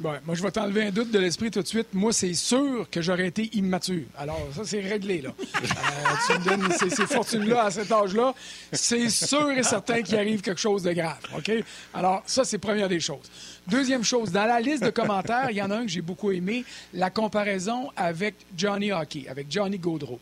Bon, 0.00 0.12
moi, 0.24 0.36
je 0.36 0.42
vais 0.44 0.52
t'enlever 0.52 0.84
un 0.84 0.90
doute 0.92 1.10
de 1.10 1.18
l'esprit 1.18 1.50
tout 1.50 1.60
de 1.60 1.66
suite. 1.66 1.88
Moi, 1.92 2.12
c'est 2.12 2.34
sûr 2.34 2.88
que 2.88 3.02
j'aurais 3.02 3.26
été 3.26 3.50
immature. 3.56 4.04
Alors, 4.16 4.48
ça, 4.54 4.62
c'est 4.64 4.80
réglé, 4.80 5.20
là. 5.22 5.30
Euh, 5.88 6.14
tu 6.26 6.38
me 6.38 6.44
donnes 6.44 6.72
ces, 6.72 6.90
ces 6.90 7.06
fortunes-là 7.06 7.64
à 7.64 7.70
cet 7.70 7.90
âge-là. 7.90 8.34
C'est 8.72 9.08
sûr 9.10 9.50
et 9.50 9.62
certain 9.62 10.02
qu'il 10.02 10.16
arrive 10.16 10.40
quelque 10.40 10.60
chose 10.60 10.82
de 10.82 10.92
grave, 10.92 11.18
OK? 11.36 11.50
Alors, 11.92 12.22
ça, 12.26 12.44
c'est 12.44 12.58
première 12.58 12.88
des 12.88 13.00
choses. 13.00 13.30
Deuxième 13.68 14.02
chose, 14.02 14.32
dans 14.32 14.46
la 14.46 14.60
liste 14.60 14.82
de 14.82 14.90
commentaires, 14.90 15.50
il 15.50 15.56
y 15.56 15.62
en 15.62 15.70
a 15.70 15.76
un 15.76 15.82
que 15.82 15.88
j'ai 15.88 16.00
beaucoup 16.00 16.30
aimé, 16.30 16.64
la 16.94 17.10
comparaison 17.10 17.90
avec 17.96 18.34
Johnny 18.56 18.92
Hockey, 18.92 19.26
avec 19.28 19.46
Johnny 19.50 19.78
Gaudreau. 19.78 20.18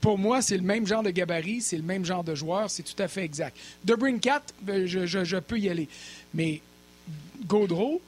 Pour 0.00 0.18
moi, 0.18 0.40
c'est 0.42 0.56
le 0.56 0.62
même 0.62 0.86
genre 0.86 1.02
de 1.02 1.10
gabarit, 1.10 1.60
c'est 1.60 1.76
le 1.76 1.82
même 1.82 2.04
genre 2.04 2.24
de 2.24 2.34
joueur, 2.34 2.70
c'est 2.70 2.82
tout 2.82 3.00
à 3.00 3.08
fait 3.08 3.24
exact. 3.24 3.56
De 3.84 3.94
Brinkat, 3.94 4.42
ben, 4.62 4.86
je, 4.86 5.06
je 5.06 5.36
peux 5.36 5.58
y 5.58 5.68
aller. 5.68 5.88
Mais 6.34 6.60
Gaudreau, 7.46 8.00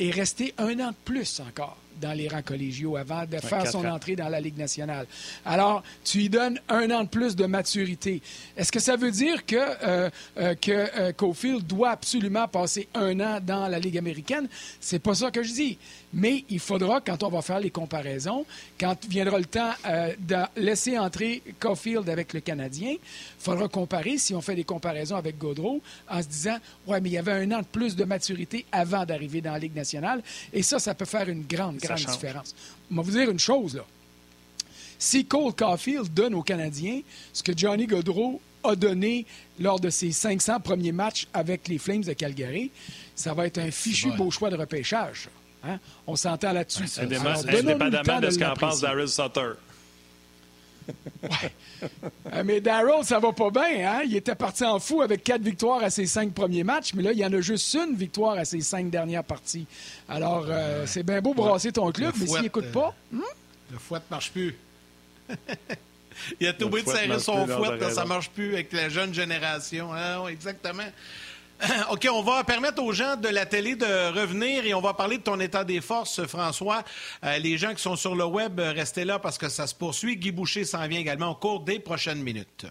est 0.00 0.10
resté 0.10 0.54
un 0.58 0.80
an 0.80 0.90
de 0.90 0.96
plus 1.04 1.40
encore 1.40 1.76
dans 2.00 2.12
les 2.12 2.28
rangs 2.28 2.42
collégiaux 2.42 2.96
avant 2.96 3.24
de 3.26 3.36
faire 3.38 3.66
son 3.66 3.84
entrée 3.84 4.16
dans 4.16 4.28
la 4.28 4.40
Ligue 4.40 4.58
nationale. 4.58 5.06
Alors, 5.44 5.82
tu 6.04 6.18
lui 6.18 6.28
donnes 6.28 6.58
un 6.68 6.90
an 6.90 7.04
de 7.04 7.08
plus 7.08 7.36
de 7.36 7.46
maturité. 7.46 8.22
Est-ce 8.56 8.72
que 8.72 8.80
ça 8.80 8.96
veut 8.96 9.10
dire 9.10 9.44
que, 9.46 9.56
euh, 9.56 10.10
euh, 10.38 10.54
que 10.54 10.70
euh, 10.70 11.12
Cofield 11.12 11.66
doit 11.66 11.90
absolument 11.90 12.48
passer 12.48 12.88
un 12.94 13.18
an 13.20 13.40
dans 13.44 13.68
la 13.68 13.78
Ligue 13.78 13.98
américaine? 13.98 14.48
C'est 14.80 14.98
pas 14.98 15.14
ça 15.14 15.30
que 15.30 15.42
je 15.42 15.52
dis. 15.52 15.78
Mais 16.12 16.44
il 16.48 16.58
faudra, 16.58 17.00
quand 17.00 17.22
on 17.22 17.28
va 17.28 17.40
faire 17.40 17.60
les 17.60 17.70
comparaisons, 17.70 18.44
quand 18.78 18.96
viendra 19.06 19.38
le 19.38 19.44
temps 19.44 19.72
de 19.84 20.36
laisser 20.56 20.98
entrer 20.98 21.42
Caulfield 21.60 22.08
avec 22.08 22.32
le 22.32 22.40
Canadien, 22.40 22.90
il 22.90 22.98
faudra 23.38 23.68
comparer, 23.68 24.18
si 24.18 24.34
on 24.34 24.40
fait 24.40 24.56
des 24.56 24.64
comparaisons 24.64 25.16
avec 25.16 25.38
Gaudreau, 25.38 25.80
en 26.08 26.20
se 26.20 26.26
disant, 26.26 26.56
ouais, 26.88 27.00
mais 27.00 27.10
il 27.10 27.12
y 27.12 27.18
avait 27.18 27.32
un 27.32 27.52
an 27.52 27.60
de 27.60 27.66
plus 27.66 27.94
de 27.94 28.04
maturité 28.04 28.66
avant 28.72 29.04
d'arriver 29.04 29.40
dans 29.40 29.52
la 29.52 29.60
Ligue 29.60 29.76
nationale. 29.76 30.20
Et 30.52 30.64
ça, 30.64 30.80
ça 30.80 30.94
peut 30.94 31.04
faire 31.04 31.28
une 31.28 31.44
grande, 31.44 31.76
grande 31.76 31.98
différence. 31.98 32.56
On 32.90 32.96
va 32.96 33.02
vous 33.02 33.12
dire 33.12 33.30
une 33.30 33.38
chose, 33.38 33.76
là. 33.76 33.84
Si 34.98 35.24
Cole 35.24 35.54
Caulfield 35.54 36.12
donne 36.12 36.34
aux 36.34 36.42
Canadiens 36.42 37.00
ce 37.32 37.42
que 37.42 37.56
Johnny 37.56 37.86
Gaudreau 37.86 38.38
a 38.62 38.76
donné 38.76 39.24
lors 39.58 39.80
de 39.80 39.88
ses 39.88 40.12
500 40.12 40.60
premiers 40.60 40.92
matchs 40.92 41.26
avec 41.32 41.68
les 41.68 41.78
Flames 41.78 42.02
de 42.02 42.12
Calgary, 42.12 42.70
ça 43.14 43.32
va 43.32 43.46
être 43.46 43.56
un 43.56 43.70
fichu 43.70 44.10
beau 44.10 44.30
choix 44.30 44.50
de 44.50 44.56
repêchage. 44.56 45.30
Hein? 45.64 45.78
On 46.06 46.16
s'entend 46.16 46.52
là-dessus. 46.52 46.84
Indépendamment 46.98 48.20
de 48.20 48.30
ce 48.30 48.38
qu'en 48.38 48.54
pense 48.54 48.80
Daryl 48.80 49.08
Sutter. 49.08 49.52
ouais. 51.22 51.52
Euh, 52.32 52.42
mais 52.44 52.60
Daryl, 52.60 53.04
ça 53.04 53.18
va 53.18 53.32
pas 53.32 53.50
bien. 53.50 53.90
Hein? 53.90 54.02
Il 54.04 54.16
était 54.16 54.34
parti 54.34 54.64
en 54.64 54.78
fou 54.78 55.02
avec 55.02 55.24
quatre 55.24 55.42
victoires 55.42 55.82
à 55.82 55.90
ses 55.90 56.06
cinq 56.06 56.32
premiers 56.32 56.64
matchs, 56.64 56.94
mais 56.94 57.02
là, 57.02 57.12
il 57.12 57.18
y 57.18 57.24
en 57.24 57.32
a 57.32 57.40
juste 57.40 57.74
une 57.74 57.94
victoire 57.94 58.38
à 58.38 58.44
ses 58.44 58.60
cinq 58.60 58.90
dernières 58.90 59.24
parties. 59.24 59.66
Alors, 60.08 60.46
euh, 60.48 60.84
c'est 60.86 61.02
bien 61.02 61.20
beau 61.20 61.34
brasser 61.34 61.72
ton 61.72 61.90
club, 61.92 62.14
mais 62.18 62.26
s'il 62.26 62.42
n'écoute 62.42 62.70
pas... 62.72 62.94
Euh, 63.12 63.16
hmm? 63.16 63.22
Le 63.72 63.78
fouet 63.78 63.98
ne 63.98 64.14
marche 64.14 64.32
plus. 64.32 64.56
il 66.40 66.46
a 66.46 66.52
tout 66.52 66.64
oublié 66.64 66.84
de 66.84 66.90
serrer 66.90 67.18
son 67.18 67.46
fouet, 67.46 67.90
ça 67.90 68.04
marche 68.04 68.30
plus 68.30 68.54
avec 68.54 68.72
la 68.72 68.88
jeune 68.88 69.14
génération. 69.14 69.90
Ah, 69.92 70.24
exactement. 70.28 70.82
OK, 71.90 72.08
on 72.12 72.22
va 72.22 72.44
permettre 72.44 72.82
aux 72.82 72.92
gens 72.92 73.16
de 73.16 73.28
la 73.28 73.46
télé 73.46 73.76
de 73.76 74.18
revenir 74.18 74.64
et 74.64 74.74
on 74.74 74.80
va 74.80 74.94
parler 74.94 75.18
de 75.18 75.22
ton 75.22 75.38
état 75.40 75.64
des 75.64 75.80
forces, 75.80 76.26
François. 76.26 76.82
Euh, 77.24 77.38
les 77.38 77.58
gens 77.58 77.74
qui 77.74 77.82
sont 77.82 77.96
sur 77.96 78.14
le 78.14 78.24
web, 78.24 78.60
restez 78.60 79.04
là 79.04 79.18
parce 79.18 79.38
que 79.38 79.48
ça 79.48 79.66
se 79.66 79.74
poursuit. 79.74 80.16
Guy 80.16 80.32
Boucher 80.32 80.64
s'en 80.64 80.86
vient 80.88 81.00
également 81.00 81.30
au 81.30 81.34
cours 81.34 81.60
des 81.60 81.78
prochaines 81.78 82.22
minutes. 82.22 82.66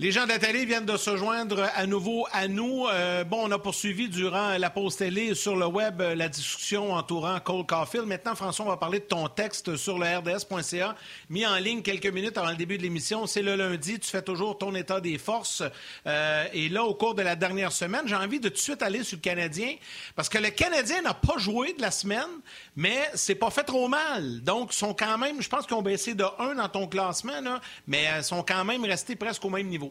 Les 0.00 0.12
gens 0.12 0.26
de 0.26 0.64
viennent 0.64 0.86
de 0.86 0.96
se 0.96 1.14
joindre 1.14 1.68
à 1.74 1.84
nouveau 1.84 2.26
à 2.32 2.48
nous. 2.48 2.86
Euh, 2.86 3.22
bon, 3.22 3.46
on 3.46 3.50
a 3.50 3.58
poursuivi 3.58 4.08
durant 4.08 4.56
la 4.56 4.70
pause 4.70 4.96
télé 4.96 5.34
sur 5.34 5.56
le 5.56 5.66
web 5.66 6.00
euh, 6.00 6.14
la 6.14 6.30
discussion 6.30 6.94
entourant 6.94 7.38
Cole 7.40 7.66
Caulfield. 7.66 8.06
Maintenant, 8.06 8.34
François, 8.34 8.64
on 8.64 8.68
va 8.70 8.78
parler 8.78 9.00
de 9.00 9.04
ton 9.04 9.28
texte 9.28 9.76
sur 9.76 9.98
le 9.98 10.06
RDS.ca, 10.06 10.96
mis 11.28 11.44
en 11.44 11.56
ligne 11.56 11.82
quelques 11.82 12.06
minutes 12.06 12.38
avant 12.38 12.48
le 12.48 12.56
début 12.56 12.78
de 12.78 12.82
l'émission. 12.82 13.26
C'est 13.26 13.42
le 13.42 13.56
lundi, 13.56 14.00
tu 14.00 14.08
fais 14.08 14.22
toujours 14.22 14.56
ton 14.56 14.74
état 14.74 15.02
des 15.02 15.18
forces. 15.18 15.62
Euh, 16.06 16.46
et 16.54 16.70
là, 16.70 16.82
au 16.84 16.94
cours 16.94 17.14
de 17.14 17.20
la 17.20 17.36
dernière 17.36 17.70
semaine, 17.70 18.04
j'ai 18.06 18.16
envie 18.16 18.40
de 18.40 18.48
tout 18.48 18.54
de 18.54 18.58
suite 18.58 18.80
aller 18.80 19.04
sur 19.04 19.18
le 19.18 19.20
Canadien, 19.20 19.74
parce 20.16 20.30
que 20.30 20.38
le 20.38 20.48
Canadien 20.48 21.02
n'a 21.02 21.12
pas 21.12 21.36
joué 21.36 21.74
de 21.74 21.82
la 21.82 21.90
semaine, 21.90 22.40
mais 22.74 23.10
c'est 23.12 23.34
pas 23.34 23.50
fait 23.50 23.64
trop 23.64 23.86
mal. 23.86 24.40
Donc, 24.40 24.72
sont 24.72 24.94
quand 24.94 25.18
même, 25.18 25.42
je 25.42 25.48
pense 25.50 25.66
qu'ils 25.66 25.76
ont 25.76 25.82
baissé 25.82 26.14
de 26.14 26.24
1 26.38 26.54
dans 26.54 26.68
ton 26.70 26.86
classement, 26.86 27.42
là, 27.42 27.60
mais 27.86 28.06
ils 28.16 28.24
sont 28.24 28.42
quand 28.42 28.64
même 28.64 28.82
restés 28.86 29.14
presque 29.14 29.44
au 29.44 29.50
même 29.50 29.66
niveau. 29.66 29.89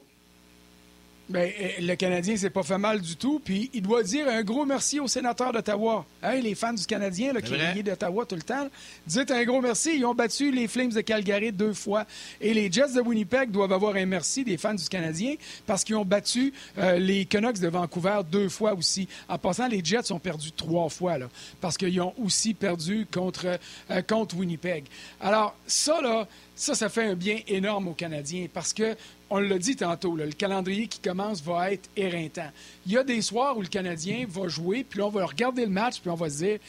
Bien, 1.29 1.41
euh, 1.41 1.69
le 1.81 1.95
Canadien 1.95 2.35
s'est 2.35 2.49
pas 2.49 2.63
fait 2.63 2.79
mal 2.79 3.01
du 3.01 3.15
tout. 3.15 3.39
Puis 3.43 3.69
il 3.73 3.83
doit 3.83 4.01
dire 4.01 4.27
un 4.27 4.41
gros 4.41 4.65
merci 4.65 4.99
aux 4.99 5.07
sénateurs 5.07 5.53
d'Ottawa. 5.53 6.03
Hein, 6.23 6.35
les 6.35 6.55
fans 6.55 6.73
du 6.73 6.85
Canadien 6.85 7.33
là, 7.33 7.41
qui 7.41 7.83
d'Ottawa 7.83 8.25
tout 8.25 8.35
le 8.35 8.41
temps. 8.41 8.67
Dites 9.05 9.29
un 9.29 9.43
gros 9.43 9.61
merci. 9.61 9.97
Ils 9.97 10.05
ont 10.05 10.15
battu 10.15 10.51
les 10.51 10.67
Flames 10.67 10.89
de 10.91 11.01
Calgary 11.01 11.51
deux 11.51 11.73
fois. 11.73 12.05
Et 12.41 12.53
les 12.55 12.71
Jets 12.71 12.93
de 12.95 13.01
Winnipeg 13.01 13.51
doivent 13.51 13.73
avoir 13.73 13.95
un 13.95 14.07
merci 14.07 14.43
des 14.43 14.57
fans 14.57 14.73
du 14.73 14.89
Canadien 14.89 15.35
parce 15.67 15.83
qu'ils 15.83 15.97
ont 15.97 16.05
battu 16.05 16.51
euh, 16.79 16.97
les 16.97 17.25
Canucks 17.25 17.59
de 17.59 17.67
Vancouver 17.67 18.21
deux 18.31 18.49
fois 18.49 18.73
aussi. 18.73 19.07
En 19.27 19.37
passant, 19.37 19.67
les 19.67 19.85
Jets 19.85 20.11
ont 20.11 20.19
perdu 20.19 20.51
trois 20.51 20.89
fois 20.89 21.19
là, 21.19 21.29
parce 21.61 21.77
qu'ils 21.77 22.01
ont 22.01 22.13
aussi 22.23 22.55
perdu 22.55 23.05
contre, 23.11 23.59
euh, 23.91 24.01
contre 24.01 24.35
Winnipeg. 24.35 24.85
Alors, 25.21 25.55
ça, 25.67 26.01
là, 26.01 26.27
ça, 26.59 26.75
ça 26.75 26.89
fait 26.89 27.05
un 27.05 27.15
bien 27.15 27.39
énorme 27.47 27.87
aux 27.87 27.93
Canadiens 27.93 28.47
parce 28.53 28.73
que 28.73 28.97
on 29.29 29.39
l'a 29.39 29.57
dit 29.57 29.77
tantôt, 29.77 30.17
le 30.17 30.27
calendrier 30.27 30.87
qui 30.87 30.99
commence 30.99 31.41
va 31.41 31.71
être 31.71 31.89
éreintant. 31.95 32.49
Il 32.85 32.91
y 32.91 32.97
a 32.97 33.03
des 33.03 33.21
soirs 33.21 33.57
où 33.57 33.61
le 33.61 33.67
Canadien 33.67 34.25
va 34.27 34.49
jouer, 34.49 34.83
puis 34.83 35.01
on 35.01 35.09
va 35.09 35.25
regarder 35.25 35.63
le 35.63 35.71
match, 35.71 36.01
puis 36.01 36.09
on 36.09 36.15
va 36.15 36.29
se 36.29 36.43
dire 36.43 36.59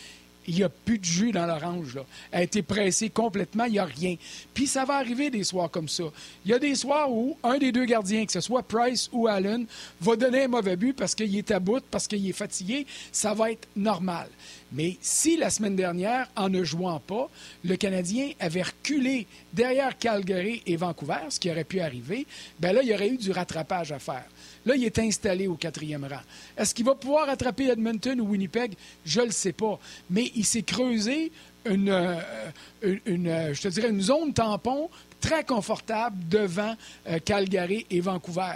il 0.47 0.55
n'y 0.55 0.63
a 0.63 0.69
plus 0.69 0.99
de 0.99 1.05
jus 1.05 1.33
dans 1.33 1.47
l'orange. 1.47 1.99
Elle 2.31 2.41
a 2.41 2.43
été 2.43 2.63
pressée 2.63 3.11
complètement, 3.11 3.65
il 3.65 3.73
n'y 3.73 3.79
a 3.79 3.85
rien. 3.85 4.17
Puis 4.55 4.67
ça 4.67 4.85
va 4.85 4.95
arriver 4.95 5.31
des 5.31 5.45
soirs 5.45 5.71
comme 5.71 5.89
ça. 5.89 6.05
Il 6.45 6.51
y 6.51 6.55
a 6.55 6.59
des 6.59 6.75
soirs 6.75 7.11
où 7.13 7.37
un 7.43 7.59
des 7.59 7.73
deux 7.73 7.85
gardiens, 7.85 8.25
que 8.27 8.33
ce 8.33 8.41
soit 8.41 8.63
Price 8.63 9.09
ou 9.13 9.27
Allen, 9.27 9.67
va 10.01 10.17
donner 10.17 10.45
un 10.45 10.49
mauvais 10.49 10.77
but 10.77 10.95
parce 10.95 11.15
qu'il 11.15 11.37
est 11.37 11.51
à 11.51 11.61
bout, 11.61 11.83
parce 11.91 12.07
qu'il 12.07 12.29
est 12.29 12.33
fatigué. 12.33 12.87
Ça 13.13 13.35
va 13.35 13.53
être 13.53 13.69
normal. 13.77 14.29
Mais 14.73 14.97
si 15.01 15.37
la 15.37 15.51
semaine 15.51 15.77
dernière, 15.77 16.29
en 16.37 16.49
ne 16.49 16.63
jouant 16.63 17.01
pas, 17.01 17.29
le 17.65 17.77
Canadien 17.77 18.31
avait 18.39 18.63
reculé 18.63 19.27
derrière 19.53 19.99
Calgary 19.99 20.63
et 20.67 20.77
Vancouver, 20.77 21.29
ce 21.29 21.41
qui 21.41 21.51
aurait 21.51 21.65
pu 21.65 21.81
arriver, 21.81 22.27
bien 22.59 22.73
là, 22.73 22.83
il 22.83 22.89
y 22.89 22.95
aurait 22.95 23.09
eu 23.09 23.17
du 23.17 23.33
rattrapage 23.33 23.93
à 23.93 23.99
faire. 23.99 24.25
Là, 24.67 24.77
il 24.77 24.85
est 24.85 24.99
installé 24.99 25.47
au 25.47 25.55
quatrième 25.55 26.05
rang. 26.05 26.21
Est-ce 26.57 26.75
qu'il 26.75 26.85
va 26.85 26.95
pouvoir 26.95 27.29
attraper 27.29 27.69
Edmonton 27.69 28.21
ou 28.21 28.27
Winnipeg? 28.29 28.75
Je 29.05 29.21
ne 29.21 29.27
le 29.27 29.33
sais 29.33 29.53
pas. 29.53 29.79
Mais 30.11 30.31
il 30.35 30.45
s'est 30.45 30.63
creusé 30.63 31.33
une, 31.65 31.89
euh, 31.89 32.21
euh, 32.85 33.55
zone 34.01 34.33
tampon 34.33 34.91
très 35.21 35.45
confortable 35.45 36.17
devant 36.29 36.75
euh, 37.09 37.19
Calgary 37.25 37.87
et 37.91 38.01
Vancouver. 38.01 38.55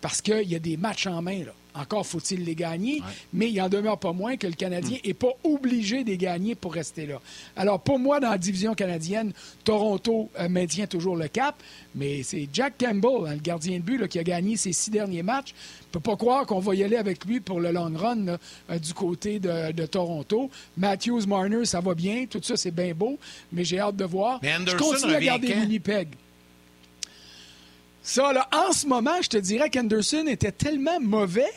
Parce 0.00 0.20
qu'il 0.20 0.48
y 0.48 0.54
a 0.54 0.60
des 0.60 0.76
matchs 0.76 1.06
en 1.06 1.22
main, 1.22 1.44
là. 1.44 1.52
Encore 1.78 2.06
faut-il 2.06 2.44
les 2.44 2.54
gagner, 2.54 3.02
mais 3.32 3.50
il 3.50 3.60
en 3.62 3.68
demeure 3.68 3.98
pas 3.98 4.12
moins 4.12 4.36
que 4.36 4.46
le 4.46 4.54
Canadien 4.54 4.98
n'est 5.04 5.14
pas 5.14 5.32
obligé 5.44 6.02
de 6.02 6.10
les 6.10 6.16
gagner 6.16 6.54
pour 6.54 6.74
rester 6.74 7.06
là. 7.06 7.20
Alors, 7.56 7.80
pour 7.80 7.98
moi, 7.98 8.20
dans 8.20 8.30
la 8.30 8.38
division 8.38 8.74
canadienne, 8.74 9.32
Toronto 9.64 10.30
euh, 10.38 10.48
maintient 10.48 10.86
toujours 10.86 11.16
le 11.16 11.28
cap, 11.28 11.54
mais 11.94 12.22
c'est 12.22 12.48
Jack 12.52 12.74
Campbell, 12.78 13.28
hein, 13.28 13.34
le 13.34 13.40
gardien 13.40 13.78
de 13.78 13.82
but, 13.82 14.08
qui 14.08 14.18
a 14.18 14.24
gagné 14.24 14.56
ses 14.56 14.72
six 14.72 14.90
derniers 14.90 15.22
matchs. 15.22 15.54
Je 15.80 15.86
ne 15.86 15.92
peux 15.92 16.00
pas 16.00 16.16
croire 16.16 16.46
qu'on 16.46 16.58
va 16.60 16.74
y 16.74 16.84
aller 16.84 16.96
avec 16.96 17.24
lui 17.24 17.40
pour 17.40 17.60
le 17.60 17.70
long 17.70 17.92
run 17.94 18.26
euh, 18.26 18.78
du 18.78 18.92
côté 18.92 19.38
de, 19.38 19.86
Toronto. 19.86 20.50
Matthews, 20.76 21.26
Marner, 21.26 21.64
ça 21.64 21.80
va 21.80 21.94
bien. 21.94 22.26
Tout 22.26 22.40
ça, 22.42 22.56
c'est 22.56 22.70
bien 22.70 22.92
beau, 22.94 23.18
mais 23.52 23.64
j'ai 23.64 23.78
hâte 23.78 23.96
de 23.96 24.04
voir. 24.04 24.40
Je 24.42 24.76
continue 24.76 25.14
à 25.14 25.20
garder 25.20 25.54
Winnipeg. 25.54 26.08
Ça, 28.02 28.32
là, 28.32 28.48
en 28.54 28.72
ce 28.72 28.86
moment, 28.86 29.20
je 29.20 29.28
te 29.28 29.36
dirais 29.36 29.68
qu'Anderson 29.68 30.24
était 30.28 30.52
tellement 30.52 30.98
mauvais 30.98 31.52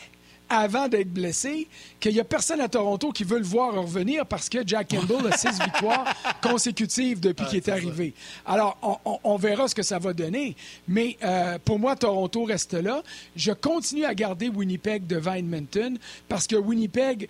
avant 0.52 0.90
d'être 0.90 1.12
blessé 1.12 1.68
qu'il 2.00 2.14
n'y 2.14 2.20
a 2.20 2.26
personne 2.26 2.60
à 2.60 2.68
Toronto 2.68 3.12
qui 3.12 3.24
veut 3.24 3.38
le 3.38 3.46
voir 3.46 3.74
revenir 3.74 4.26
parce 4.26 4.50
que 4.50 4.60
Jack 4.66 4.90
Campbell 4.90 5.32
a 5.32 5.38
six 5.38 5.60
victoires 5.64 6.14
consécutives 6.42 7.22
depuis 7.22 7.46
qu'il 7.46 7.58
est, 7.58 7.70
arrivé. 7.70 8.14
Alors, 8.46 8.78
on, 9.24 9.38
verra 9.38 9.70
ce 9.70 9.76
que 9.76 9.84
ça 9.84 9.98
va 9.98 10.14
donner. 10.14 10.56
Mais 10.88 11.18
euh, 11.24 11.58
pour 11.64 11.80
moi, 11.80 11.96
Toronto 11.96 12.44
reste 12.44 12.74
là. 12.74 13.02
Je 13.36 13.54
continue 13.54 14.04
à 14.04 14.14
garder 14.14 14.50
Winnipeg 14.50 15.08
devant 15.08 15.34
Edmonton 15.34 15.98
parce 16.28 16.48
que 16.48 16.58
Winnipeg 16.58 17.30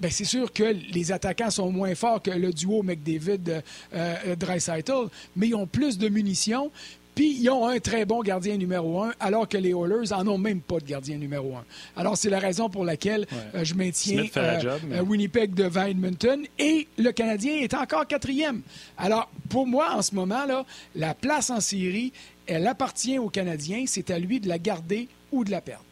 ben, 0.00 0.10
c'est 0.10 0.24
sûr 0.24 0.52
que 0.52 0.64
les 0.64 1.12
attaquants 1.12 1.50
sont 1.50 1.70
moins 1.70 1.94
forts 1.94 2.20
que 2.20 2.30
le 2.30 2.52
duo 2.52 2.82
McDavid-Dreisaitl, 2.82 4.92
euh, 4.92 5.08
mais 5.36 5.48
ils 5.48 5.54
ont 5.54 5.66
plus 5.66 5.98
de 5.98 6.08
munitions. 6.08 6.70
Puis 7.14 7.36
ils 7.40 7.48
ont 7.50 7.66
un 7.66 7.78
très 7.78 8.04
bon 8.04 8.22
gardien 8.22 8.56
numéro 8.56 9.02
un, 9.02 9.12
alors 9.20 9.48
que 9.48 9.56
les 9.56 9.70
Oilers 9.70 10.12
en 10.12 10.26
ont 10.26 10.38
même 10.38 10.60
pas 10.60 10.80
de 10.80 10.84
gardien 10.84 11.16
numéro 11.16 11.56
un. 11.56 11.64
Alors 11.96 12.16
c'est 12.16 12.30
la 12.30 12.38
raison 12.38 12.68
pour 12.68 12.84
laquelle 12.84 13.26
euh, 13.54 13.64
je 13.64 13.74
maintiens 13.74 14.24
euh, 14.36 14.78
euh, 14.92 15.02
Winnipeg 15.02 15.54
devant 15.54 15.84
Edmonton 15.84 16.44
et 16.58 16.88
le 16.98 17.12
Canadien 17.12 17.56
est 17.56 17.74
encore 17.74 18.06
quatrième. 18.06 18.62
Alors 18.98 19.30
pour 19.48 19.66
moi 19.66 19.94
en 19.94 20.02
ce 20.02 20.14
moment 20.14 20.44
là, 20.44 20.64
la 20.94 21.14
place 21.14 21.50
en 21.50 21.60
série, 21.60 22.12
elle 22.46 22.66
appartient 22.66 23.18
aux 23.18 23.30
Canadiens. 23.30 23.84
C'est 23.86 24.10
à 24.10 24.18
lui 24.18 24.40
de 24.40 24.48
la 24.48 24.58
garder 24.58 25.08
ou 25.32 25.44
de 25.44 25.50
la 25.50 25.60
perdre 25.60 25.84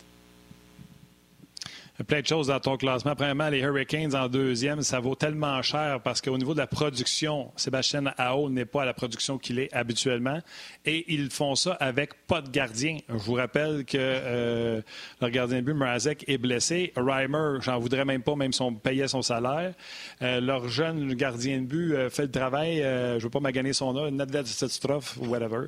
plein 2.04 2.20
de 2.20 2.26
choses 2.26 2.48
dans 2.48 2.60
ton 2.60 2.76
classement. 2.76 3.14
Premièrement, 3.14 3.48
les 3.48 3.60
Hurricanes 3.60 4.14
en 4.14 4.28
deuxième, 4.28 4.82
ça 4.82 5.00
vaut 5.00 5.14
tellement 5.14 5.60
cher 5.62 6.00
parce 6.02 6.20
qu'au 6.20 6.38
niveau 6.38 6.54
de 6.54 6.58
la 6.58 6.66
production, 6.66 7.52
Sébastien 7.56 8.04
Ao 8.18 8.48
n'est 8.48 8.64
pas 8.64 8.82
à 8.82 8.84
la 8.84 8.94
production 8.94 9.38
qu'il 9.38 9.58
est 9.58 9.72
habituellement. 9.72 10.38
Et 10.84 11.04
ils 11.12 11.30
font 11.30 11.54
ça 11.54 11.72
avec 11.72 12.26
pas 12.26 12.40
de 12.40 12.50
gardien. 12.50 12.98
Je 13.08 13.14
vous 13.14 13.34
rappelle 13.34 13.84
que 13.84 13.98
euh, 13.98 14.80
leur 15.20 15.30
gardien 15.30 15.58
de 15.58 15.62
but, 15.62 15.74
Mrazek, 15.74 16.24
est 16.28 16.38
blessé. 16.38 16.92
Reimer, 16.96 17.58
j'en 17.60 17.78
voudrais 17.78 18.04
même 18.04 18.22
pas, 18.22 18.36
même 18.36 18.52
si 18.52 18.62
on 18.62 18.74
payait 18.74 19.08
son 19.08 19.22
salaire. 19.22 19.74
Euh, 20.22 20.40
leur 20.40 20.68
jeune 20.68 21.14
gardien 21.14 21.60
de 21.60 21.66
but 21.66 21.94
euh, 21.94 22.10
fait 22.10 22.22
le 22.22 22.30
travail. 22.30 22.78
je 22.78 23.14
ne 23.14 23.20
veux 23.20 23.30
pas 23.30 23.40
maganer 23.40 23.72
son 23.72 23.92
nom, 23.92 24.10
Nadal 24.10 24.46
Setstrov 24.46 25.14
ou 25.20 25.26
whatever. 25.26 25.66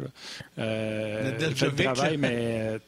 fait 0.57 1.66
le 1.66 1.75
travail, 1.75 2.16
mais 2.16 2.81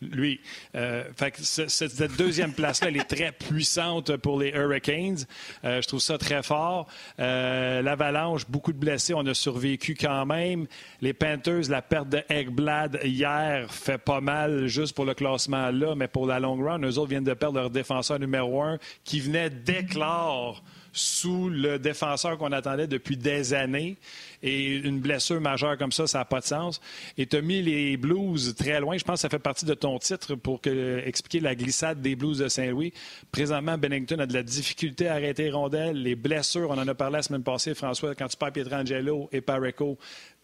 lui. 0.00 0.40
Euh, 0.74 1.04
fait 1.16 1.34
cette 1.38 2.16
deuxième 2.16 2.52
place-là, 2.52 2.88
elle 2.88 2.96
est 2.96 3.04
très 3.04 3.32
puissante 3.32 4.16
pour 4.16 4.40
les 4.40 4.50
Hurricanes. 4.50 5.24
Euh, 5.64 5.80
je 5.82 5.88
trouve 5.88 6.00
ça 6.00 6.18
très 6.18 6.42
fort. 6.42 6.86
Euh, 7.18 7.82
L'Avalanche, 7.82 8.46
beaucoup 8.48 8.72
de 8.72 8.78
blessés. 8.78 9.14
On 9.14 9.26
a 9.26 9.34
survécu 9.34 9.94
quand 9.94 10.26
même. 10.26 10.66
Les 11.00 11.12
Panthers, 11.12 11.68
la 11.68 11.82
perte 11.82 12.08
de 12.08 12.22
Eggblad 12.28 13.00
hier 13.04 13.72
fait 13.72 13.98
pas 13.98 14.20
mal 14.20 14.66
juste 14.66 14.94
pour 14.94 15.04
le 15.04 15.14
classement 15.14 15.70
là, 15.70 15.94
mais 15.94 16.08
pour 16.08 16.26
la 16.26 16.40
long 16.40 16.56
run, 16.56 16.80
eux 16.82 16.98
autres 16.98 17.10
viennent 17.10 17.24
de 17.24 17.34
perdre 17.34 17.58
leur 17.58 17.70
défenseur 17.70 18.18
numéro 18.18 18.62
un 18.62 18.78
qui 19.04 19.20
venait 19.20 19.50
d'éclore 19.50 20.62
sous 20.92 21.48
le 21.48 21.78
défenseur 21.78 22.38
qu'on 22.38 22.52
attendait 22.52 22.86
depuis 22.86 23.16
des 23.16 23.54
années. 23.54 23.96
Et 24.42 24.76
une 24.76 25.00
blessure 25.00 25.40
majeure 25.40 25.76
comme 25.76 25.92
ça, 25.92 26.06
ça 26.06 26.18
n'a 26.18 26.24
pas 26.24 26.40
de 26.40 26.46
sens. 26.46 26.80
Et 27.18 27.26
tu 27.26 27.36
as 27.36 27.42
mis 27.42 27.62
les 27.62 27.96
Blues 27.96 28.54
très 28.56 28.80
loin. 28.80 28.96
Je 28.96 29.04
pense 29.04 29.16
que 29.16 29.20
ça 29.20 29.28
fait 29.28 29.38
partie 29.38 29.66
de 29.66 29.74
ton 29.74 29.98
titre 29.98 30.34
pour 30.34 30.60
expliquer 30.64 31.40
la 31.40 31.54
glissade 31.54 32.00
des 32.00 32.16
Blues 32.16 32.38
de 32.38 32.48
Saint-Louis. 32.48 32.92
Présentement, 33.30 33.76
Bennington 33.76 34.18
a 34.18 34.26
de 34.26 34.34
la 34.34 34.42
difficulté 34.42 35.08
à 35.08 35.14
arrêter 35.14 35.44
les 35.44 35.50
rondelles. 35.50 36.02
Les 36.02 36.14
blessures, 36.14 36.70
on 36.70 36.78
en 36.78 36.88
a 36.88 36.94
parlé 36.94 37.16
la 37.16 37.22
semaine 37.22 37.42
passée, 37.42 37.74
François, 37.74 38.14
quand 38.14 38.28
tu 38.28 38.36
perds 38.36 38.52
Pietrangelo 38.52 39.28
et 39.32 39.40
Pareco, 39.40 39.98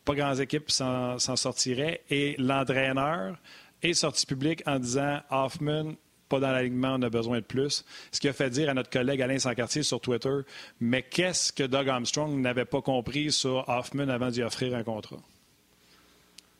pas 0.04 0.14
grandes 0.14 0.40
équipes 0.40 0.70
s'en 0.70 1.18
sortiraient. 1.18 2.02
Et 2.10 2.36
l'entraîneur 2.38 3.36
est 3.82 3.94
sorti 3.94 4.26
public 4.26 4.62
en 4.66 4.78
disant 4.78 5.20
Hoffman 5.30 5.94
pas 6.28 6.40
dans 6.40 6.50
l'alignement, 6.50 6.96
on 6.98 7.02
a 7.02 7.10
besoin 7.10 7.38
de 7.38 7.44
plus. 7.44 7.84
Ce 8.12 8.20
qui 8.20 8.28
a 8.28 8.32
fait 8.32 8.50
dire 8.50 8.68
à 8.68 8.74
notre 8.74 8.90
collègue 8.90 9.22
Alain 9.22 9.38
Sancartier 9.38 9.82
sur 9.82 10.00
Twitter, 10.00 10.40
mais 10.80 11.02
qu'est-ce 11.02 11.52
que 11.52 11.62
Doug 11.62 11.88
Armstrong 11.88 12.40
n'avait 12.40 12.64
pas 12.64 12.82
compris 12.82 13.32
sur 13.32 13.68
Hoffman 13.68 14.08
avant 14.08 14.30
d'y 14.30 14.42
offrir 14.42 14.74
un 14.74 14.82
contrat? 14.82 15.18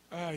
Ah, 0.09 0.31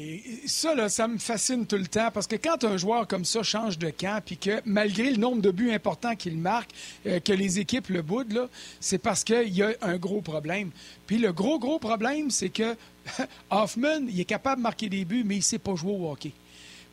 ça, 0.47 0.89
ça 0.89 1.07
me 1.07 1.19
fascine 1.19 1.65
tout 1.65 1.77
le 1.77 1.87
temps 1.87 2.11
parce 2.13 2.27
que 2.27 2.35
quand 2.35 2.65
un 2.65 2.77
joueur 2.77 3.07
comme 3.07 3.25
ça 3.25 3.45
change 3.45 3.79
de 3.79 3.91
camp, 3.91 4.21
puis 4.25 4.37
que 4.37 4.61
malgré 4.65 5.11
le 5.11 5.17
nombre 5.17 5.41
de 5.41 5.53
buts 5.53 5.71
importants 5.71 6.17
qu'il 6.17 6.39
marque, 6.39 6.73
euh, 7.07 7.21
que 7.21 7.33
les 7.33 7.61
équipes 7.61 7.89
le 7.89 8.03
boudent, 8.03 8.49
c'est 8.81 8.99
parce 8.99 9.23
qu'il 9.23 9.57
y 9.57 9.63
a 9.63 9.73
un 9.81 9.97
gros 9.97 10.23
problème. 10.23 10.73
Puis 11.07 11.19
le 11.19 11.33
gros, 11.33 11.61
gros 11.61 11.79
problème, 11.79 12.31
c'est 12.31 12.49
que 12.49 12.75
Hoffman, 13.51 14.09
il 14.09 14.19
est 14.19 14.25
capable 14.25 14.57
de 14.57 14.63
marquer 14.65 14.89
des 14.89 15.05
buts, 15.05 15.23
mais 15.25 15.37
il 15.37 15.39
ne 15.39 15.45
sait 15.45 15.61
pas 15.61 15.77
jouer 15.77 15.93
au 15.93 16.11
hockey 16.11 16.33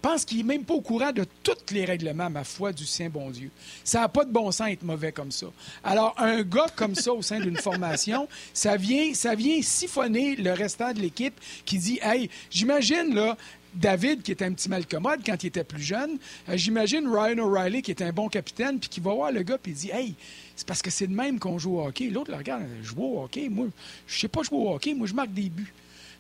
pense 0.02 0.26
qu'il 0.26 0.38
n'est 0.38 0.44
même 0.44 0.64
pas 0.64 0.74
au 0.74 0.82
courant 0.82 1.12
de 1.12 1.26
tous 1.44 1.74
les 1.74 1.86
règlements, 1.86 2.30
ma 2.30 2.44
foi, 2.44 2.72
du 2.72 2.86
Saint 2.86 3.10
bon 3.10 3.30
Dieu. 3.30 3.52
Ça 3.84 4.02
n'a 4.02 4.10
pas 4.10 4.26
de 4.26 4.32
bon 4.32 4.52
sens 4.52 4.70
être 4.70 4.84
mauvais 4.84 5.12
comme 5.12 5.32
ça. 5.32 5.48
Alors, 5.84 6.16
un 6.18 6.44
gars 6.44 6.68
comme 6.76 6.96
ça 6.96 7.14
au 7.14 7.22
sein 7.22 7.40
d'une 7.40 7.58
formation, 7.58 8.28
ça 8.54 8.78
vient, 8.78 9.14
ça 9.14 9.36
vient 9.36 9.62
siphonner 9.62 10.36
le 10.36 10.52
restant 10.52 10.94
de 10.94 11.00
l'équipe 11.00 11.40
qui 11.66 11.78
dit 11.78 12.00
Hey, 12.02 12.30
j'imagine, 12.50 13.14
là, 13.14 13.38
David, 13.74 14.24
qui 14.24 14.32
était 14.32 14.46
un 14.46 14.54
petit 14.54 14.70
malcommode 14.70 15.22
quand 15.26 15.44
il 15.44 15.48
était 15.48 15.64
plus 15.64 15.84
jeune. 15.84 16.18
Euh, 16.50 16.58
j'imagine 16.58 17.08
Ryan 17.08 17.38
O'Reilly, 17.40 17.82
qui 17.82 17.92
est 17.92 18.02
un 18.02 18.12
bon 18.12 18.28
capitaine, 18.28 18.80
puis 18.80 18.90
qui 18.90 19.00
va 19.00 19.14
voir 19.14 19.32
le 19.32 19.44
gars, 19.44 19.58
puis 19.58 19.72
il 19.72 19.76
dit 19.76 19.92
Hey, 19.92 20.16
c'est 20.56 20.68
parce 20.68 20.82
que 20.82 20.90
c'est 20.90 21.08
de 21.08 21.14
même 21.14 21.40
qu'on 21.40 21.60
joue 21.60 21.78
au 21.78 21.86
hockey. 21.86 22.10
L'autre 22.10 22.32
le 22.32 22.38
regarde, 22.38 22.64
je 22.82 22.88
joue 22.88 23.04
au 23.04 23.24
hockey. 23.24 23.50
Moi, 23.50 23.68
je 24.08 24.20
sais 24.20 24.28
pas 24.28 24.42
jouer 24.44 24.58
au 24.58 24.74
hockey. 24.74 24.94
Moi, 24.94 25.08
je 25.08 25.14
marque 25.14 25.34
des 25.34 25.50
buts. 25.50 25.74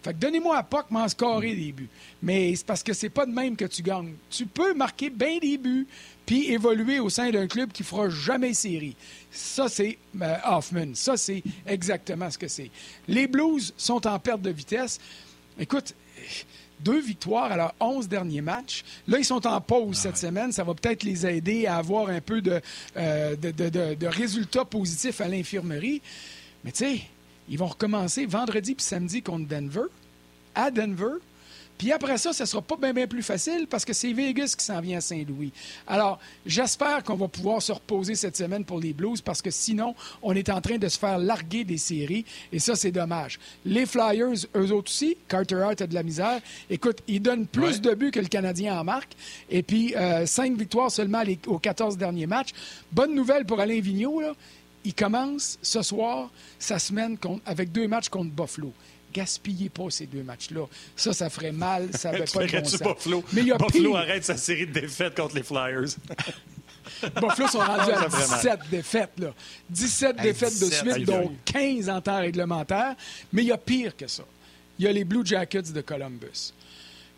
Fait 0.03 0.13
que 0.13 0.19
donnez-moi 0.19 0.57
à 0.57 0.63
POC 0.63 0.91
m'en 0.91 1.07
scorer 1.07 1.55
des 1.55 1.71
buts. 1.71 1.89
Mais 2.21 2.55
c'est 2.55 2.65
parce 2.65 2.83
que 2.83 2.93
c'est 2.93 3.09
pas 3.09 3.25
de 3.25 3.31
même 3.31 3.55
que 3.55 3.65
tu 3.65 3.81
gagnes. 3.81 4.13
Tu 4.29 4.45
peux 4.45 4.73
marquer 4.73 5.09
bien 5.09 5.37
des 5.39 5.57
buts 5.57 5.87
puis 6.25 6.51
évoluer 6.51 6.99
au 6.99 7.09
sein 7.09 7.29
d'un 7.31 7.47
club 7.47 7.71
qui 7.71 7.83
fera 7.83 8.09
jamais 8.09 8.53
série. 8.53 8.95
Ça, 9.31 9.69
c'est 9.69 9.97
euh, 10.21 10.35
Hoffman. 10.45 10.93
Ça, 10.93 11.17
c'est 11.17 11.41
exactement 11.65 12.29
ce 12.29 12.37
que 12.37 12.47
c'est. 12.47 12.69
Les 13.07 13.27
Blues 13.27 13.73
sont 13.77 14.05
en 14.05 14.19
perte 14.19 14.41
de 14.41 14.49
vitesse. 14.49 14.99
Écoute, 15.59 15.95
deux 16.79 16.99
victoires 16.99 17.51
à 17.51 17.57
leurs 17.57 17.75
onze 17.79 18.07
derniers 18.07 18.41
matchs. 18.41 18.83
Là, 19.07 19.17
ils 19.19 19.25
sont 19.25 19.45
en 19.47 19.59
pause 19.61 19.97
cette 19.97 20.17
semaine. 20.17 20.51
Ça 20.51 20.63
va 20.63 20.73
peut-être 20.73 21.03
les 21.03 21.25
aider 21.25 21.65
à 21.65 21.77
avoir 21.77 22.09
un 22.09 22.21
peu 22.21 22.41
de, 22.41 22.61
euh, 22.97 23.35
de 23.35 24.07
résultats 24.07 24.65
positifs 24.65 25.21
à 25.21 25.27
l'infirmerie. 25.27 26.01
Mais 26.63 26.71
tu 26.71 26.79
sais, 26.79 27.01
ils 27.49 27.57
vont 27.57 27.67
recommencer 27.67 28.25
vendredi 28.25 28.75
puis 28.75 28.83
samedi 28.83 29.21
contre 29.21 29.47
Denver, 29.47 29.87
à 30.55 30.71
Denver. 30.71 31.19
Puis 31.77 31.91
après 31.91 32.17
ça, 32.17 32.33
ça 32.33 32.43
ne 32.43 32.47
sera 32.47 32.61
pas 32.61 32.91
bien, 32.91 33.05
plus 33.05 33.21
facile 33.21 33.67
parce 33.69 33.85
que 33.85 33.93
c'est 33.93 34.11
Vegas 34.11 34.55
qui 34.57 34.65
s'en 34.65 34.81
vient 34.81 34.97
à 34.97 35.01
Saint-Louis. 35.01 35.51
Alors, 35.85 36.19
j'espère 36.45 37.03
qu'on 37.03 37.15
va 37.15 37.27
pouvoir 37.27 37.61
se 37.61 37.71
reposer 37.71 38.15
cette 38.15 38.35
semaine 38.35 38.65
pour 38.65 38.79
les 38.79 38.93
Blues 38.93 39.21
parce 39.21 39.41
que 39.41 39.51
sinon, 39.51 39.93
on 40.23 40.33
est 40.33 40.49
en 40.49 40.59
train 40.59 40.77
de 40.77 40.87
se 40.87 40.97
faire 40.97 41.19
larguer 41.19 41.63
des 41.63 41.77
séries 41.77 42.25
et 42.51 42.57
ça, 42.57 42.75
c'est 42.75 42.91
dommage. 42.91 43.39
Les 43.63 43.85
Flyers, 43.85 44.47
eux 44.55 44.71
autres 44.71 44.91
aussi, 44.91 45.17
Carter 45.27 45.61
Hart 45.61 45.81
a 45.81 45.87
de 45.87 45.93
la 45.93 46.03
misère. 46.03 46.39
Écoute, 46.69 47.03
ils 47.07 47.21
donnent 47.21 47.45
plus 47.45 47.79
de 47.79 47.93
buts 47.93 48.11
que 48.11 48.19
le 48.19 48.27
Canadien 48.27 48.79
en 48.79 48.83
marque 48.83 49.13
et 49.49 49.61
puis 49.61 49.95
euh, 49.95 50.25
cinq 50.25 50.57
victoires 50.57 50.89
seulement 50.89 51.23
aux 51.45 51.59
14 51.59 51.97
derniers 51.97 52.27
matchs. 52.27 52.53
Bonne 52.91 53.13
nouvelle 53.13 53.45
pour 53.45 53.59
Alain 53.59 53.79
Vigneault, 53.79 54.21
là 54.21 54.33
il 54.87 54.93
commence 54.93 55.59
ce 55.61 55.81
soir 55.81 56.29
sa 56.57 56.79
semaine 56.79 57.17
avec 57.45 57.73
deux 57.73 57.89
matchs 57.89 58.07
contre 58.07 58.31
Buffalo. 58.31 58.71
Gaspillez 59.13 59.67
pas 59.67 59.89
ces 59.89 60.05
deux 60.05 60.23
matchs-là. 60.23 60.65
Ça, 60.95 61.11
ça 61.11 61.29
ferait 61.29 61.51
mal. 61.51 61.89
Ça 61.93 62.11
n'avait 62.13 62.23
pas 62.23 62.45
de 62.45 62.77
bon 62.77 62.91
Buffalo, 62.93 63.23
Mais 63.33 63.41
il 63.41 63.47
y 63.47 63.51
a 63.51 63.57
Buffalo 63.57 63.97
arrête 63.97 64.23
sa 64.23 64.37
série 64.37 64.65
de 64.65 64.71
défaites 64.71 65.13
contre 65.13 65.35
les 65.35 65.43
Flyers. 65.43 65.89
Buffalo 67.15 67.49
sont 67.49 67.59
rendus 67.59 67.91
à 67.91 68.07
17 68.07 68.59
défaites. 68.71 69.11
Là. 69.17 69.33
17 69.71 70.15
défaites 70.21 70.57
de 70.57 70.71
suite, 70.71 71.05
dont 71.05 71.35
15 71.43 71.89
en 71.89 71.99
temps 71.99 72.19
réglementaire. 72.19 72.95
Mais 73.33 73.41
il 73.41 73.47
y 73.47 73.51
a 73.51 73.57
pire 73.57 73.93
que 73.93 74.07
ça. 74.07 74.23
Il 74.79 74.85
y 74.85 74.87
a 74.87 74.93
les 74.93 75.03
Blue 75.03 75.25
Jackets 75.25 75.73
de 75.73 75.81
Columbus. 75.81 76.53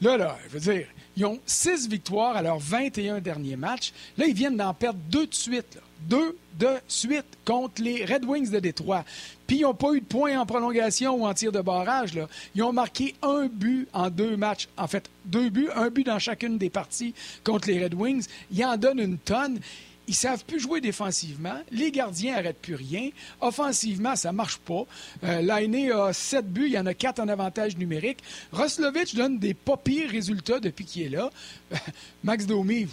Là, 0.02 0.18
là, 0.18 0.40
je 0.48 0.58
veux 0.58 0.74
dire, 0.74 0.88
ils 1.16 1.26
ont 1.26 1.40
6 1.46 1.88
victoires 1.88 2.36
à 2.36 2.42
leurs 2.42 2.58
21 2.58 3.20
derniers 3.20 3.58
matchs. 3.58 3.94
Là, 4.18 4.26
ils 4.26 4.34
viennent 4.34 4.58
d'en 4.58 4.74
perdre 4.74 5.00
deux 5.12 5.28
de 5.28 5.36
suite. 5.36 5.76
Là 5.76 5.82
deux 6.08 6.38
de 6.60 6.78
suite 6.88 7.26
contre 7.46 7.82
les 7.82 8.06
Red 8.06 8.26
Wings 8.26 8.52
de 8.52 8.60
Détroit. 8.60 9.06
Puis 9.48 9.58
ils 9.58 9.62
n'ont 9.62 9.74
pas 9.74 9.94
eu 9.94 10.02
de 10.02 10.06
points 10.06 10.40
en 10.40 10.46
prolongation 10.46 11.16
ou 11.16 11.26
en 11.26 11.34
tir 11.34 11.52
de 11.52 11.62
barrage. 11.62 12.12
Ils 12.54 12.64
ont 12.64 12.74
marqué 12.74 13.16
un 13.22 13.48
but 13.48 13.88
en 13.94 14.10
deux 14.10 14.38
matchs. 14.38 14.68
En 14.78 14.88
fait, 14.88 15.10
deux 15.26 15.50
buts, 15.50 15.70
un 15.76 15.90
but 15.90 16.06
dans 16.06 16.20
chacune 16.20 16.58
des 16.58 16.70
parties 16.70 17.14
contre 17.44 17.70
les 17.70 17.84
Red 17.84 17.94
Wings. 17.94 18.28
Ils 18.52 18.64
en 18.66 18.78
donnent 18.78 19.00
une 19.00 19.18
tonne. 19.18 19.60
Ils 20.08 20.16
savent 20.16 20.44
plus 20.44 20.60
jouer 20.60 20.82
défensivement. 20.82 21.62
Les 21.72 21.92
gardiens 21.92 22.34
n'arrêtent 22.36 22.62
plus 22.62 22.74
rien. 22.74 23.12
Offensivement, 23.42 24.16
ça 24.16 24.32
marche 24.32 24.58
pas. 24.58 24.86
Euh, 25.24 25.48
a 25.48 26.14
sept 26.14 26.48
buts. 26.52 26.66
Il 26.66 26.74
y 26.74 26.80
en 26.80 26.88
a 26.88 26.96
quatre 26.96 27.20
en 27.20 27.28
avantage 27.28 27.78
numérique. 27.78 28.18
Roslovich 28.52 29.14
donne 29.14 29.38
des 29.38 29.54
pas 29.54 29.78
pires 29.78 30.10
résultats 30.10 30.60
depuis 30.60 30.86
qu'il 30.86 31.04
est 31.04 31.10
là. 31.10 31.30
Max 32.24 32.48
Domi, 32.48 32.88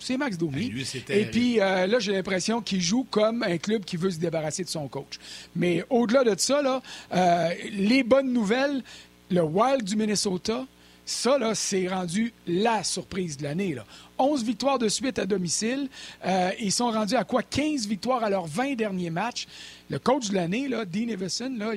c'est 0.00 0.16
Max 0.16 0.36
Domi. 0.36 0.72
Et 1.10 1.24
puis 1.26 1.60
euh, 1.60 1.86
là, 1.86 1.98
j'ai 1.98 2.12
l'impression 2.12 2.60
qu'il 2.60 2.80
joue 2.80 3.06
comme 3.10 3.42
un 3.42 3.58
club 3.58 3.84
qui 3.84 3.96
veut 3.96 4.10
se 4.10 4.18
débarrasser 4.18 4.64
de 4.64 4.68
son 4.68 4.88
coach. 4.88 5.18
Mais 5.54 5.84
au-delà 5.90 6.24
de 6.24 6.34
ça, 6.38 6.62
là, 6.62 6.82
euh, 7.12 7.50
les 7.72 8.02
bonnes 8.02 8.32
nouvelles, 8.32 8.82
le 9.30 9.42
Wild 9.42 9.84
du 9.84 9.96
Minnesota, 9.96 10.66
ça, 11.04 11.38
là, 11.38 11.54
c'est 11.54 11.88
rendu 11.88 12.32
la 12.46 12.84
surprise 12.84 13.36
de 13.36 13.42
l'année. 13.42 13.76
11 14.18 14.44
victoires 14.44 14.78
de 14.78 14.88
suite 14.88 15.18
à 15.18 15.26
domicile. 15.26 15.88
Euh, 16.24 16.50
ils 16.60 16.72
sont 16.72 16.90
rendus 16.90 17.16
à 17.16 17.24
quoi? 17.24 17.42
15 17.42 17.86
victoires 17.86 18.22
à 18.22 18.30
leurs 18.30 18.46
20 18.46 18.74
derniers 18.74 19.10
matchs. 19.10 19.46
Le 19.88 19.98
coach 19.98 20.28
de 20.28 20.34
l'année, 20.34 20.68
Dean 20.68 21.08
Evison, 21.08 21.52
là, 21.58 21.72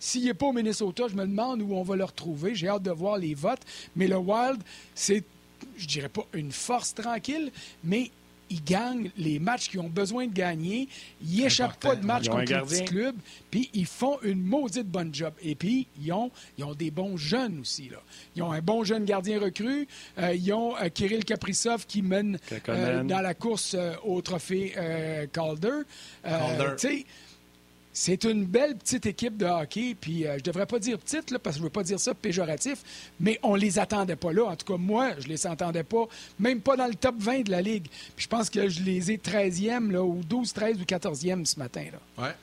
s'il 0.00 0.24
n'est 0.24 0.34
pas 0.34 0.46
au 0.46 0.52
Minnesota, 0.52 1.04
je 1.08 1.14
me 1.14 1.26
demande 1.26 1.62
où 1.62 1.74
on 1.74 1.82
va 1.82 1.94
le 1.94 2.04
retrouver. 2.04 2.54
J'ai 2.54 2.68
hâte 2.68 2.82
de 2.82 2.90
voir 2.90 3.18
les 3.18 3.34
votes. 3.34 3.62
Mais 3.94 4.08
le 4.08 4.16
Wild, 4.16 4.60
c'est 4.94 5.22
je 5.80 5.86
dirais 5.86 6.08
pas 6.08 6.26
une 6.32 6.52
force 6.52 6.94
tranquille, 6.94 7.50
mais 7.84 8.10
ils 8.50 8.62
gagnent 8.62 9.10
les 9.16 9.38
matchs 9.38 9.68
qu'ils 9.70 9.80
ont 9.80 9.88
besoin 9.88 10.26
de 10.26 10.32
gagner. 10.32 10.88
Ils 11.22 11.42
n'échappent 11.42 11.78
pas 11.78 11.94
de 11.94 12.04
match 12.04 12.28
contre 12.28 12.52
les 12.52 12.60
petits 12.60 12.84
clubs. 12.84 13.16
Puis 13.50 13.70
ils 13.72 13.86
font 13.86 14.18
une 14.22 14.42
maudite 14.42 14.88
bonne 14.88 15.14
job. 15.14 15.32
Et 15.40 15.54
puis, 15.54 15.86
ils 16.02 16.12
ont, 16.12 16.30
ils 16.58 16.64
ont 16.64 16.74
des 16.74 16.90
bons 16.90 17.16
jeunes 17.16 17.60
aussi. 17.60 17.88
Là. 17.88 17.98
Ils 18.34 18.42
ont 18.42 18.50
un 18.50 18.60
bon 18.60 18.82
jeune 18.82 19.04
gardien 19.04 19.38
recru. 19.38 19.86
Euh, 20.18 20.34
ils 20.34 20.52
ont 20.52 20.76
euh, 20.76 20.88
Kirill 20.88 21.24
Kaprizov 21.24 21.86
qui 21.86 22.02
mène 22.02 22.38
euh, 22.68 23.04
dans 23.04 23.20
la 23.20 23.34
course 23.34 23.76
au 24.04 24.20
trophée 24.20 24.74
Calder. 25.32 25.82
Calder. 26.24 27.06
C'est 27.92 28.22
une 28.22 28.44
belle 28.44 28.76
petite 28.76 29.06
équipe 29.06 29.36
de 29.36 29.46
hockey, 29.46 29.96
puis 30.00 30.26
euh, 30.26 30.38
je 30.38 30.44
devrais 30.44 30.66
pas 30.66 30.78
dire 30.78 30.96
petite, 30.98 31.32
là, 31.32 31.40
parce 31.40 31.56
que 31.56 31.58
je 31.58 31.64
veux 31.64 31.70
pas 31.70 31.82
dire 31.82 31.98
ça 31.98 32.14
péjoratif, 32.14 32.78
mais 33.18 33.40
on 33.42 33.56
les 33.56 33.80
attendait 33.80 34.16
pas 34.16 34.32
là. 34.32 34.44
En 34.44 34.56
tout 34.56 34.72
cas, 34.72 34.78
moi, 34.78 35.10
je 35.18 35.26
les 35.26 35.44
entendais 35.46 35.82
pas, 35.82 36.06
même 36.38 36.60
pas 36.60 36.76
dans 36.76 36.86
le 36.86 36.94
top 36.94 37.16
20 37.18 37.42
de 37.42 37.50
la 37.50 37.62
Ligue. 37.62 37.88
Puis 38.14 38.24
je 38.24 38.28
pense 38.28 38.48
que 38.48 38.68
je 38.68 38.82
les 38.82 39.10
ai 39.10 39.16
13e, 39.16 39.90
là, 39.90 40.02
ou 40.02 40.20
12, 40.22 40.52
13 40.52 40.80
ou 40.80 40.84
14e 40.84 41.44
ce 41.44 41.58
matin. 41.58 41.84
Là. 41.92 42.24
Ouais. 42.24 42.34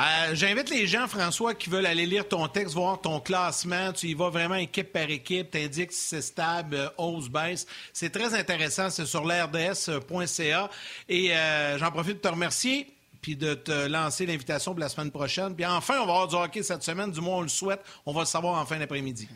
Euh, 0.00 0.34
j'invite 0.34 0.70
les 0.70 0.86
gens, 0.86 1.06
François, 1.06 1.54
qui 1.54 1.68
veulent 1.68 1.86
aller 1.86 2.06
lire 2.06 2.26
ton 2.26 2.48
texte, 2.48 2.74
voir 2.74 3.00
ton 3.00 3.20
classement. 3.20 3.92
Tu 3.92 4.08
y 4.08 4.14
vas 4.14 4.30
vraiment 4.30 4.56
équipe 4.56 4.90
par 4.90 5.08
équipe, 5.08 5.50
tu 5.50 5.58
indiques 5.58 5.92
si 5.92 6.08
c'est 6.08 6.22
stable, 6.22 6.76
euh, 6.76 6.88
hausse, 6.96 7.28
baisse. 7.28 7.66
C'est 7.92 8.10
très 8.10 8.34
intéressant, 8.34 8.88
c'est 8.88 9.06
sur 9.06 9.24
l'RDS.ca. 9.24 10.70
Et 11.10 11.30
j'en 11.76 11.90
profite 11.90 12.14
de 12.14 12.20
te 12.20 12.28
remercier 12.28 12.93
puis 13.24 13.36
de 13.36 13.54
te 13.54 13.88
lancer 13.88 14.26
l'invitation 14.26 14.72
pour 14.72 14.80
la 14.80 14.90
semaine 14.90 15.10
prochaine. 15.10 15.54
Puis 15.56 15.64
enfin, 15.64 15.94
on 16.02 16.04
va 16.04 16.12
avoir 16.12 16.28
du 16.28 16.34
hockey 16.34 16.62
cette 16.62 16.82
semaine, 16.82 17.10
du 17.10 17.22
moins 17.22 17.38
on 17.38 17.40
le 17.40 17.48
souhaite. 17.48 17.80
On 18.04 18.12
va 18.12 18.20
le 18.20 18.26
savoir 18.26 18.60
en 18.60 18.66
fin 18.66 18.78
d'après-midi. 18.78 19.26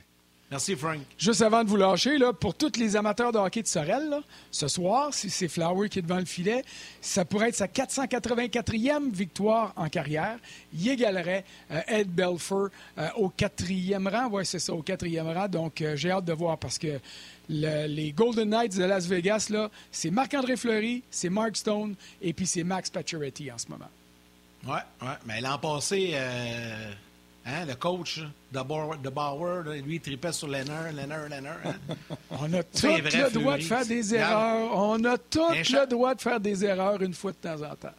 Merci, 0.51 0.77
Frank. 0.77 1.01
Juste 1.19 1.43
avant 1.43 1.63
de 1.63 1.69
vous 1.69 1.77
lâcher, 1.77 2.17
là, 2.17 2.33
pour 2.33 2.55
tous 2.55 2.73
les 2.79 2.97
amateurs 2.97 3.33
de 3.33 3.39
hockey 3.39 3.61
de 3.63 3.67
Sorel, 3.67 4.09
là, 4.09 4.21
ce 4.51 4.67
soir, 4.67 5.13
si 5.13 5.29
c'est 5.29 5.47
Flower 5.47 5.91
qui 5.91 5.99
est 5.99 6.03
devant 6.03 6.17
le 6.19 6.25
filet, 6.25 6.65
ça 7.03 7.27
pourrait 7.27 7.51
être 7.51 7.55
sa 7.55 7.67
484e 7.67 9.11
victoire 9.13 9.75
en 9.77 9.91
carrière. 9.91 10.39
Il 10.73 10.89
égalerait 10.89 11.45
euh, 11.71 11.81
Ed 11.89 12.09
Belfer 12.09 12.69
euh, 12.97 13.09
au 13.17 13.29
quatrième 13.29 14.09
rang. 14.09 14.29
Oui, 14.33 14.47
c'est 14.47 14.59
ça, 14.59 14.73
au 14.73 14.81
quatrième 14.83 15.29
rang. 15.29 15.49
Donc, 15.49 15.83
euh, 15.83 15.97
j'ai 15.97 16.11
hâte 16.11 16.25
de 16.25 16.33
voir 16.33 16.57
parce 16.57 16.79
que 16.79 16.99
le- 17.51 17.87
les 17.87 18.13
Golden 18.13 18.49
Knights 18.49 18.77
de 18.79 18.85
Las 18.85 19.07
Vegas, 19.07 19.49
là, 19.51 19.71
c'est 19.93 20.11
Marc-André 20.11 20.57
Fleury, 20.57 21.03
c'est 21.11 21.29
Mark 21.29 21.57
Stone 21.59 21.95
et 22.23 22.33
puis 22.33 22.47
c'est 22.47 22.65
Max 22.65 22.89
Pacioretty 22.89 23.53
en 23.53 23.59
ce 23.59 23.69
moment. 23.69 23.91
Ouais, 24.67 24.81
ouais. 25.03 25.15
Mais 25.27 25.43
l'an 25.43 25.59
passé, 25.59 26.15
hein, 27.49 27.65
le 27.67 27.75
coach 27.75 28.21
de 28.53 28.61
Bauer, 28.61 28.97
de 28.99 29.09
Bauer, 29.09 29.65
là, 29.65 29.75
lui, 29.77 29.97
il 29.97 30.01
tripait 30.01 30.33
sur 30.33 30.47
Lenner, 30.49 30.93
Lenner, 30.95 31.29
Lenner. 31.29 31.49
hein. 31.65 31.75
On 32.31 32.53
a 32.53 32.63
tout 32.63 32.87
le 32.87 33.31
droit 33.33 33.57
de 33.57 33.63
faire 33.63 33.85
des 33.87 34.15
erreurs. 34.15 34.71
On 34.77 35.03
a 35.05 35.19
tout 35.19 35.55
cha- 35.65 35.81
le 35.83 35.87
droit 35.89 36.15
de 36.15 36.21
faire 36.21 36.39
des 36.41 36.65
erreurs 36.65 37.03
une 37.03 37.15
fois 37.15 37.33
de 37.33 37.37
temps 37.39 37.63
en 37.63 37.75
temps. 37.75 37.95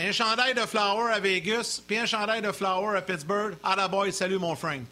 Un 0.00 0.12
chandail 0.12 0.54
de 0.54 0.60
Flower 0.60 1.12
à 1.12 1.18
Vegas, 1.20 1.80
puis 1.86 1.98
un 1.98 2.06
chandail 2.06 2.40
de 2.40 2.52
Flower 2.52 2.96
à 2.96 3.02
Pittsburgh. 3.02 3.56
Ah 3.64 3.74
la 3.76 3.88
boy, 3.88 4.12
salut 4.12 4.38
mon 4.38 4.54
Frank. 4.54 4.86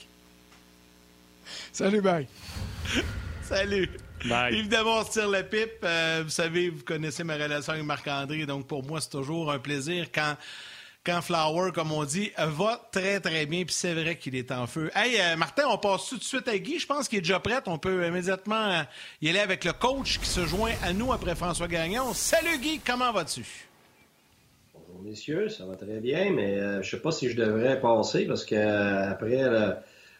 Salut, 1.72 2.00
bye. 2.00 2.26
Salut. 3.42 3.88
Bye. 4.24 4.54
Évidemment, 4.56 4.96
on 4.98 5.04
se 5.04 5.12
tire 5.12 5.28
la 5.28 5.44
pipe. 5.44 5.70
Euh, 5.84 6.22
vous 6.24 6.30
savez, 6.30 6.70
vous 6.70 6.82
connaissez 6.82 7.22
ma 7.22 7.34
relation 7.34 7.74
avec 7.74 7.84
Marc-André, 7.84 8.44
donc 8.46 8.66
pour 8.66 8.82
moi, 8.84 9.00
c'est 9.00 9.10
toujours 9.10 9.52
un 9.52 9.58
plaisir 9.60 10.08
quand, 10.12 10.36
quand 11.06 11.22
Flower, 11.22 11.70
comme 11.72 11.92
on 11.92 12.04
dit, 12.04 12.32
va 12.36 12.80
très, 12.90 13.20
très 13.20 13.46
bien, 13.46 13.64
puis 13.64 13.72
c'est 13.74 13.94
vrai 13.94 14.16
qu'il 14.18 14.34
est 14.34 14.50
en 14.50 14.66
feu. 14.66 14.90
Hey, 14.94 15.16
euh, 15.20 15.36
Martin, 15.36 15.62
on 15.70 15.78
passe 15.78 16.08
tout 16.08 16.18
de 16.18 16.24
suite 16.24 16.48
à 16.48 16.58
Guy. 16.58 16.80
Je 16.80 16.86
pense 16.86 17.06
qu'il 17.08 17.18
est 17.18 17.22
déjà 17.22 17.38
prêt. 17.38 17.60
On 17.66 17.78
peut 17.78 18.04
immédiatement 18.06 18.56
euh, 18.72 18.82
y 19.22 19.28
aller 19.30 19.38
avec 19.38 19.64
le 19.64 19.72
coach 19.72 20.18
qui 20.18 20.26
se 20.26 20.44
joint 20.44 20.72
à 20.82 20.92
nous 20.92 21.12
après 21.12 21.36
François 21.36 21.68
Gagnon. 21.68 22.12
Salut 22.12 22.58
Guy, 22.58 22.80
comment 22.84 23.12
vas-tu? 23.12 23.44
Bonjour 24.74 25.02
messieurs, 25.02 25.48
ça 25.48 25.64
va 25.64 25.76
très 25.76 26.00
bien, 26.00 26.32
mais 26.32 26.58
euh, 26.58 26.82
je 26.82 26.90
sais 26.90 27.00
pas 27.00 27.12
si 27.12 27.28
je 27.30 27.36
devrais 27.36 27.80
passer 27.80 28.26
parce 28.26 28.44
que 28.44 28.54
euh, 28.56 29.10
après 29.10 29.42
le- 29.48 29.76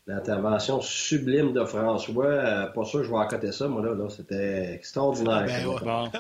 l'intervention 0.07 0.81
sublime 0.81 1.53
de 1.53 1.65
François, 1.65 2.27
euh, 2.27 2.67
pas 2.67 2.85
sûr 2.85 3.01
que 3.01 3.07
je 3.07 3.11
vais 3.11 3.19
accoter 3.19 3.51
ça, 3.51 3.67
moi 3.67 3.83
là, 3.85 3.95
là 3.95 4.09
c'était 4.09 4.73
extraordinaire. 4.75 5.45
Ben, 5.47 5.67
ouais. 5.67 5.81
Bon. 5.83 6.11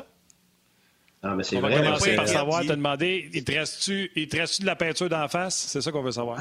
Mais 1.22 1.42
c'est 1.42 1.56
On 1.56 1.60
va 1.60 1.68
vrai. 1.70 1.82
commencer 1.82 2.14
par 2.14 2.28
savoir, 2.28 2.62
te 2.62 2.68
demander, 2.68 3.28
il 3.32 3.42
te 3.42 3.50
reste-tu 3.52 4.12
il 4.14 4.28
te 4.28 4.36
reste-tu 4.36 4.62
de 4.62 4.66
la 4.66 4.76
peinture 4.76 5.08
d'en 5.08 5.26
face? 5.26 5.56
C'est 5.56 5.80
ça 5.80 5.90
qu'on 5.90 6.02
veut 6.02 6.12
savoir. 6.12 6.38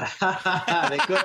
Mais 0.90 0.96
écoute, 0.96 1.24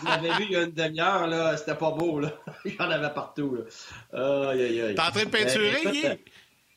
vous 0.00 0.06
l'avez 0.06 0.28
vu 0.36 0.44
il 0.44 0.52
y 0.52 0.56
a 0.56 0.62
une 0.62 0.72
demi-heure, 0.72 1.26
là, 1.26 1.56
c'était 1.56 1.76
pas 1.76 1.92
beau, 1.92 2.20
là. 2.20 2.30
Il 2.66 2.74
y 2.74 2.82
en 2.82 2.90
avait 2.90 3.08
partout, 3.14 3.56
là. 3.56 4.50
Aïe, 4.50 4.62
aïe, 4.62 4.80
aïe. 4.82 4.94
T'es 4.94 5.00
en 5.00 5.10
train 5.10 5.24
de 5.24 5.30
peinturer, 5.30 5.70
Euh, 5.70 5.78
écoute, 5.80 5.92
Guy? 5.92 6.06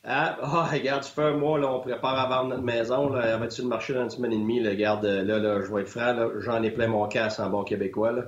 Ah, 0.06 0.38
ah, 0.42 0.70
regarde, 0.72 1.04
ça 1.04 1.12
fait 1.12 1.24
un 1.24 1.32
mois, 1.38 1.58
là, 1.60 1.68
on 1.68 1.80
prépare 1.80 2.18
à 2.18 2.28
vendre 2.28 2.50
notre 2.50 2.64
maison, 2.64 3.10
là, 3.10 3.26
elle 3.26 3.40
va 3.40 3.46
être 3.46 3.52
sur 3.52 3.64
le 3.64 3.70
marché 3.70 3.94
dans 3.94 4.04
une 4.04 4.10
semaine 4.10 4.34
et 4.34 4.38
demie, 4.38 4.62
là, 4.62 4.70
regarde, 4.72 5.04
euh, 5.06 5.24
là, 5.24 5.40
là, 5.40 5.62
je 5.62 5.74
vais 5.74 5.82
être 5.82 5.90
franc, 5.90 6.14
là, 6.14 6.28
j'en 6.40 6.62
ai 6.64 6.72
plein 6.72 6.88
mon 6.88 7.08
casse 7.08 7.40
en 7.40 7.50
bon 7.50 7.64
québécois, 7.64 8.12
là. 8.12 8.24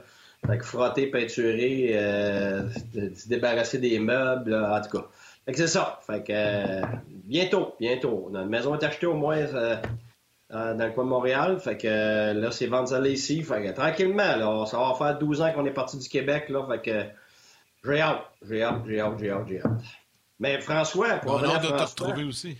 Fait 0.48 0.58
que 0.58 0.66
frotter, 0.66 1.08
peinturer, 1.08 1.92
euh, 1.94 2.62
se 3.16 3.28
débarrasser 3.30 3.78
des 3.78 4.00
meubles, 4.00 4.52
là, 4.52 4.78
en 4.78 4.82
tout 4.88 4.98
cas. 4.98 5.06
Fait 5.46 5.52
que 5.52 5.58
c'est 5.58 5.68
ça. 5.68 6.00
Fait 6.06 6.24
que, 6.24 6.32
euh, 6.34 6.82
bientôt, 7.26 7.76
bientôt. 7.80 8.30
Notre 8.32 8.50
maison 8.50 8.76
est 8.78 8.84
achetée 8.86 9.06
au 9.08 9.14
moins, 9.16 9.38
euh, 9.38 9.76
euh, 10.52 10.74
dans 10.76 10.86
le 10.86 10.92
coin 10.92 11.04
de 11.04 11.10
Montréal. 11.10 11.60
Fait 11.60 11.78
que 11.78 11.88
euh, 11.88 12.34
là, 12.34 12.52
c'est 12.52 12.68
vendre 12.68 13.06
ici. 13.08 13.44
Fait 13.44 13.64
que 13.64 13.72
tranquillement, 13.72 14.36
là, 14.36 14.66
ça 14.66 14.78
va 14.78 14.94
faire 14.98 15.18
12 15.18 15.42
ans 15.42 15.52
qu'on 15.54 15.66
est 15.66 15.72
parti 15.72 15.98
du 15.98 16.08
Québec, 16.08 16.50
là. 16.50 16.66
Fait 16.70 16.82
que 16.82 17.06
j'ai 17.90 18.00
hâte, 18.02 18.22
j'ai 18.48 18.64
hâte, 18.64 18.82
j'ai 18.88 19.00
hâte, 19.00 19.14
j'ai 19.20 19.30
hâte, 19.32 19.48
j'ai 19.48 19.60
hâte. 19.62 19.72
Mais 20.40 20.60
François, 20.62 21.16
pour 21.16 21.34
On 21.36 21.44
a 21.44 21.48
hâte 21.56 21.64
de 21.64 21.68
te 21.70 21.74
retrouver 21.84 22.24
aussi. 22.24 22.58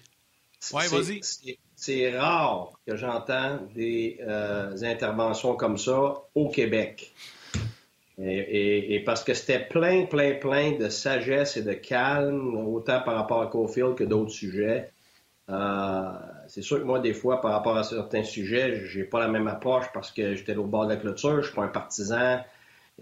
Ouais, 0.74 0.84
c'est- 0.84 0.96
vas-y. 0.96 1.20
c'est- 1.24 1.58
C'est 1.78 2.18
rare 2.18 2.72
que 2.88 2.96
j'entends 2.96 3.60
des 3.76 4.18
euh, 4.22 4.74
interventions 4.84 5.56
comme 5.58 5.78
ça 5.78 6.14
au 6.34 6.48
Québec. 6.50 7.14
Et, 8.22 8.38
et- 8.38 8.96
et 8.96 9.00
parce 9.04 9.24
que 9.24 9.34
c'était 9.34 9.60
plein, 9.68 10.06
plein, 10.06 10.36
plein 10.36 10.72
de 10.78 10.90
sagesse 10.90 11.58
et 11.58 11.64
de 11.64 11.74
calme, 11.74 12.56
autant 12.68 13.02
par 13.02 13.16
rapport 13.16 13.42
à 13.42 13.48
Cofield 13.48 13.96
que 13.96 14.04
d'autres 14.06 14.32
sujets. 14.32 14.92
Euh, 15.50 16.02
c'est 16.48 16.62
sûr 16.64 16.80
que 16.80 16.84
moi, 16.86 17.00
des 17.00 17.14
fois, 17.14 17.42
par 17.42 17.52
rapport 17.54 17.78
à 17.78 17.84
certains 17.84 18.24
sujets, 18.24 18.86
j'ai 18.86 19.04
pas 19.06 19.20
la 19.20 19.28
même 19.28 19.48
approche 19.48 19.86
parce 19.94 20.12
que 20.12 20.36
j'étais 20.36 20.56
au 20.56 20.66
bord 20.66 20.86
de 20.88 20.94
la 20.94 20.98
clôture, 20.98 21.42
je 21.42 21.48
suis 21.48 21.56
pas 21.56 21.64
un 21.64 21.68
partisan. 21.70 22.40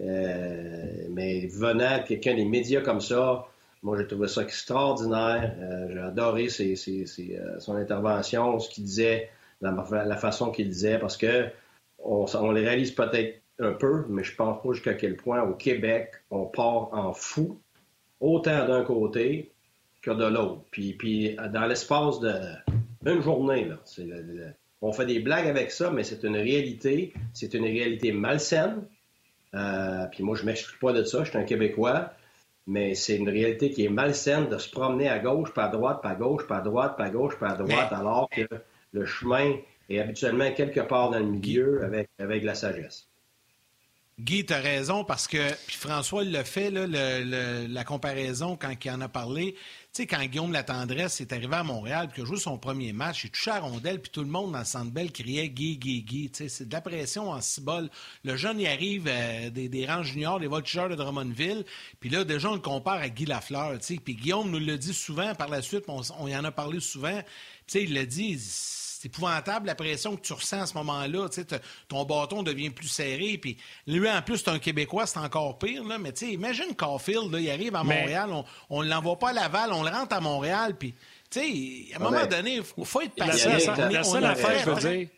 Euh, 0.00 1.06
mais 1.10 1.46
venant 1.48 2.02
quelqu'un 2.04 2.34
des 2.34 2.44
médias 2.44 2.80
comme 2.82 3.00
ça, 3.00 3.46
moi, 3.82 3.96
j'ai 3.98 4.06
trouvé 4.06 4.28
ça 4.28 4.42
extraordinaire. 4.42 5.54
Euh, 5.60 5.88
j'ai 5.92 5.98
adoré 6.00 6.48
ses- 6.48 6.76
ses- 6.76 7.06
ses, 7.06 7.38
euh, 7.38 7.60
son 7.60 7.76
intervention, 7.76 8.58
ce 8.58 8.68
qu'il 8.70 8.84
disait, 8.84 9.30
la, 9.60 9.72
la 10.04 10.16
façon 10.16 10.50
qu'il 10.50 10.68
disait, 10.68 10.98
parce 10.98 11.16
que 11.16 11.46
on, 11.98 12.26
on 12.34 12.50
les 12.52 12.62
réalise 12.62 12.92
peut-être 12.92 13.40
un 13.58 13.72
peu, 13.72 14.04
mais 14.08 14.24
je 14.24 14.34
pense 14.34 14.62
pas 14.62 14.72
jusqu'à 14.72 14.94
quel 14.94 15.16
point 15.16 15.42
au 15.42 15.54
Québec, 15.54 16.12
on 16.30 16.46
part 16.46 16.92
en 16.92 17.12
fou, 17.12 17.60
autant 18.20 18.66
d'un 18.66 18.84
côté 18.84 19.52
que 20.02 20.10
de 20.10 20.24
l'autre. 20.24 20.62
Puis, 20.70 20.94
puis 20.94 21.36
dans 21.52 21.66
l'espace 21.66 22.20
de 22.20 22.32
une 23.06 23.20
journée, 23.20 23.66
là, 23.66 23.76
on 24.80 24.92
fait 24.92 25.06
des 25.06 25.20
blagues 25.20 25.46
avec 25.46 25.70
ça, 25.70 25.90
mais 25.90 26.04
c'est 26.04 26.22
une 26.24 26.36
réalité, 26.36 27.12
c'est 27.32 27.54
une 27.54 27.64
réalité 27.64 28.12
malsaine. 28.12 28.82
Euh, 29.54 30.06
puis 30.10 30.24
moi, 30.24 30.36
je 30.36 30.44
m'exclus 30.44 30.78
pas 30.78 30.92
de 30.92 31.04
ça, 31.04 31.22
je 31.24 31.30
suis 31.30 31.38
un 31.38 31.44
Québécois, 31.44 32.12
mais 32.66 32.94
c'est 32.94 33.16
une 33.16 33.28
réalité 33.28 33.70
qui 33.70 33.84
est 33.84 33.88
malsaine 33.88 34.48
de 34.48 34.58
se 34.58 34.70
promener 34.70 35.08
à 35.08 35.18
gauche, 35.18 35.52
pas 35.52 35.66
à 35.66 35.68
droite, 35.68 36.02
pas 36.02 36.10
à 36.10 36.14
gauche, 36.14 36.46
pas 36.46 36.58
à 36.58 36.60
droite, 36.60 36.96
pas 36.96 37.04
à 37.04 37.10
gauche, 37.10 37.38
pas 37.38 37.50
à 37.50 37.56
droite, 37.56 37.92
alors 37.92 38.28
que 38.30 38.42
le 38.92 39.04
chemin 39.04 39.56
est 39.88 40.00
habituellement 40.00 40.50
quelque 40.52 40.80
part 40.80 41.10
dans 41.10 41.18
le 41.18 41.26
milieu 41.26 41.84
avec, 41.84 42.08
avec 42.18 42.42
la 42.42 42.54
sagesse. 42.54 43.08
Guy, 44.20 44.46
tu 44.46 44.52
as 44.52 44.60
raison 44.60 45.02
parce 45.02 45.26
que, 45.26 45.52
puis 45.66 45.76
François 45.76 46.22
fait, 46.44 46.70
le- 46.70 46.86
le- 46.86 47.66
la 47.66 47.82
comparaison 47.84 48.56
quand 48.56 48.72
il 48.84 48.90
en 48.92 49.00
a 49.00 49.08
parlé. 49.08 49.54
Tu 49.92 50.02
sais, 50.02 50.06
quand 50.06 50.24
Guillaume 50.24 50.52
Latendresse 50.52 51.20
est 51.20 51.32
arrivé 51.32 51.54
à 51.56 51.64
Montréal 51.64 52.06
puis 52.06 52.14
qu'il 52.16 52.22
a 52.24 52.26
joué 52.26 52.36
son 52.38 52.56
premier 52.56 52.92
match, 52.92 53.24
il 53.24 53.30
touchait 53.30 53.50
à 53.50 53.58
rondelle 53.58 54.00
puis 54.00 54.12
tout 54.12 54.20
le 54.22 54.28
monde 54.28 54.52
dans 54.52 54.60
le 54.60 54.64
centre 54.64 54.92
belle 54.92 55.10
criait 55.10 55.48
Guy, 55.48 55.78
Guy, 55.78 56.02
Guy. 56.04 56.30
Tu 56.30 56.44
sais, 56.44 56.48
c'est 56.48 56.68
de 56.68 56.72
la 56.72 56.80
pression 56.80 57.30
en 57.30 57.40
cibole. 57.40 57.90
Le 58.22 58.36
jeune, 58.36 58.60
il 58.60 58.68
arrive 58.68 59.06
euh, 59.08 59.50
des, 59.50 59.86
rangs 59.86 60.04
juniors, 60.04 60.38
des 60.38 60.46
voltigeurs 60.46 60.88
de 60.88 60.94
Drummondville, 60.94 61.64
puis 61.98 62.08
là, 62.08 62.22
déjà, 62.22 62.50
on 62.50 62.54
le 62.54 62.60
compare 62.60 62.98
à 63.00 63.08
Guy 63.08 63.24
Lafleur. 63.26 63.78
Tu 63.80 63.94
sais, 63.94 63.96
puis 63.96 64.14
Guillaume 64.14 64.48
nous 64.48 64.60
le 64.60 64.78
dit 64.78 64.94
souvent 64.94 65.34
par 65.34 65.48
la 65.48 65.60
suite, 65.60 65.84
on, 65.88 66.28
y 66.28 66.36
en 66.36 66.44
a 66.44 66.52
parlé 66.52 66.78
souvent. 66.78 67.20
Tu 67.20 67.24
sais, 67.66 67.82
il 67.82 67.94
l'a 67.94 68.06
dit, 68.06 68.38
c'est 69.04 69.08
épouvantable 69.08 69.66
la 69.66 69.74
pression 69.74 70.16
que 70.16 70.22
tu 70.22 70.32
ressens 70.32 70.62
à 70.62 70.66
ce 70.66 70.74
moment-là. 70.78 71.28
Tu 71.28 71.42
ton 71.88 72.04
bâton 72.04 72.42
devient 72.42 72.70
plus 72.70 72.88
serré. 72.88 73.36
Puis 73.36 73.58
lui, 73.86 74.08
en 74.10 74.22
plus, 74.22 74.38
c'est 74.38 74.48
un 74.48 74.58
Québécois, 74.58 75.06
c'est 75.06 75.18
encore 75.18 75.58
pire. 75.58 75.84
Là. 75.84 75.98
Mais 75.98 76.12
tu 76.12 76.24
sais, 76.26 76.32
imagine 76.32 76.74
Caulfield, 76.74 77.30
là, 77.30 77.38
il 77.38 77.50
arrive 77.50 77.76
à 77.76 77.84
Mais- 77.84 78.00
Montréal, 78.00 78.30
on 78.70 78.82
ne 78.82 78.88
l'envoie 78.88 79.18
pas 79.18 79.30
à 79.30 79.32
Laval, 79.34 79.72
on 79.74 79.82
le 79.82 79.90
rentre 79.90 80.16
à 80.16 80.20
Montréal. 80.20 80.74
Puis, 80.78 80.94
tu 81.30 81.40
sais, 81.40 81.94
à 81.94 82.00
un 82.00 82.02
moment 82.02 82.24
donné, 82.26 82.54
il 82.56 82.62
faut, 82.62 82.84
faut 82.84 83.02
être 83.02 83.12
La 83.18 83.26
patient. 83.26 83.50
la- 83.76 83.90
la 83.90 84.04
seule 84.04 84.24
affaire, 84.24 84.46
très 84.46 84.58
je 84.60 84.70
veux 84.70 84.80
dire, 84.96 85.08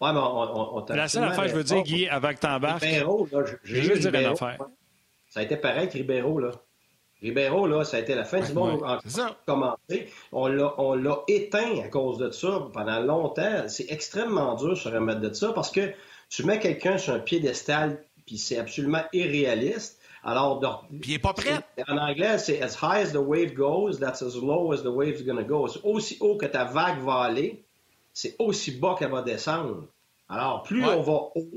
Ouais, 0.00 0.12
mais 0.12 0.18
on, 0.18 0.22
on, 0.22 0.76
on 0.78 0.82
t'a 0.82 0.94
la 0.96 1.08
seule 1.08 1.24
affaire, 1.24 1.48
je 1.48 1.54
veux 1.54 1.64
dire, 1.64 1.82
Guy, 1.82 2.06
avant 2.08 2.32
que 2.34 2.46
Ribeiro, 2.84 3.28
là, 3.32 3.40
j'ai 3.64 3.82
juste 3.82 3.96
eu 3.96 3.98
dire 4.00 4.08
une 4.10 4.16
Ribeiro. 4.16 4.34
affaire. 4.34 4.58
Ça 5.28 5.40
a 5.40 5.42
été 5.42 5.56
pareil 5.56 5.88
que 5.88 5.94
Ribeiro, 5.94 6.38
là. 6.38 6.50
Ribeiro, 7.24 7.66
là, 7.66 7.84
ça 7.84 7.96
a 7.96 8.00
été 8.00 8.14
la 8.14 8.24
fin 8.24 8.40
du 8.40 8.52
monde 8.52 8.82
ouais, 8.82 8.88
en 8.88 9.28
commencé. 9.46 10.12
On 10.30 10.46
l'a, 10.46 11.22
éteint 11.26 11.80
à 11.82 11.88
cause 11.88 12.18
de 12.18 12.30
ça 12.30 12.68
pendant 12.72 13.00
longtemps. 13.00 13.66
C'est 13.68 13.90
extrêmement 13.90 14.54
dur 14.56 14.70
de 14.70 14.74
se 14.74 14.90
remettre 14.90 15.20
de 15.20 15.32
ça 15.32 15.52
parce 15.54 15.70
que 15.70 15.90
tu 16.28 16.44
mets 16.44 16.58
quelqu'un 16.58 16.98
sur 16.98 17.14
un 17.14 17.20
piédestal 17.20 18.04
puis 18.26 18.36
c'est 18.36 18.58
absolument 18.58 19.02
irréaliste. 19.14 20.00
Alors, 20.22 20.60
Puis 21.00 21.12
il 21.12 21.14
est 21.14 21.18
pas 21.18 21.32
prêt. 21.34 21.60
en 21.88 21.98
anglais, 21.98 22.38
c'est 22.38 22.62
as 22.62 22.78
high 22.82 23.06
as 23.06 23.12
the 23.12 23.16
wave 23.16 23.52
goes, 23.54 23.98
that's 23.98 24.22
as 24.22 24.34
low 24.36 24.72
as 24.72 24.82
the 24.82 24.86
wave's 24.86 25.22
gonna 25.22 25.42
go. 25.42 25.66
C'est 25.68 25.80
aussi 25.84 26.16
haut 26.20 26.36
que 26.36 26.46
ta 26.46 26.64
vague 26.64 27.02
va 27.02 27.16
aller, 27.20 27.62
c'est 28.14 28.34
aussi 28.38 28.72
bas 28.72 28.96
qu'elle 28.98 29.10
va 29.10 29.20
descendre. 29.22 29.84
Alors, 30.28 30.62
plus 30.62 30.82
Ouais. 30.84 30.94
on 30.94 31.02
va 31.02 31.12
haut, 31.34 31.48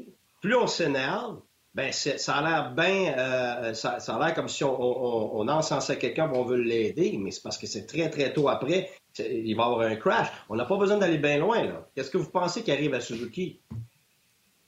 plus 0.42 0.56
on 0.56 0.68
s'énerve, 0.68 1.38
ben 1.78 1.92
ça 1.92 2.34
a 2.34 2.42
l'air 2.42 2.72
bien, 2.72 3.14
euh, 3.20 3.74
ça, 3.76 4.00
ça 4.00 4.16
a 4.16 4.26
l'air 4.26 4.34
comme 4.34 4.48
si 4.48 4.64
on, 4.64 4.82
on, 4.82 5.42
on 5.42 5.48
encensait 5.48 6.00
quelqu'un 6.00 6.28
on 6.34 6.44
veut 6.44 6.58
l'aider, 6.58 7.20
mais 7.22 7.30
c'est 7.30 7.44
parce 7.44 7.60
que 7.60 7.68
c'est 7.68 7.86
très 7.86 8.10
très 8.10 8.34
tôt 8.34 8.50
après, 8.50 8.90
il 9.20 9.56
va 9.56 9.64
y 9.64 9.66
avoir 9.66 9.82
un 9.82 9.96
crash. 9.96 10.28
On 10.50 10.56
n'a 10.56 10.66
pas 10.66 10.76
besoin 10.78 10.98
d'aller 10.98 11.20
bien 11.20 11.38
loin 11.38 11.64
là. 11.64 11.88
Qu'est-ce 11.94 12.10
que 12.10 12.18
vous 12.18 12.32
pensez 12.32 12.64
qui 12.64 12.72
arrive 12.72 12.96
à 12.96 13.00
Suzuki? 13.00 13.60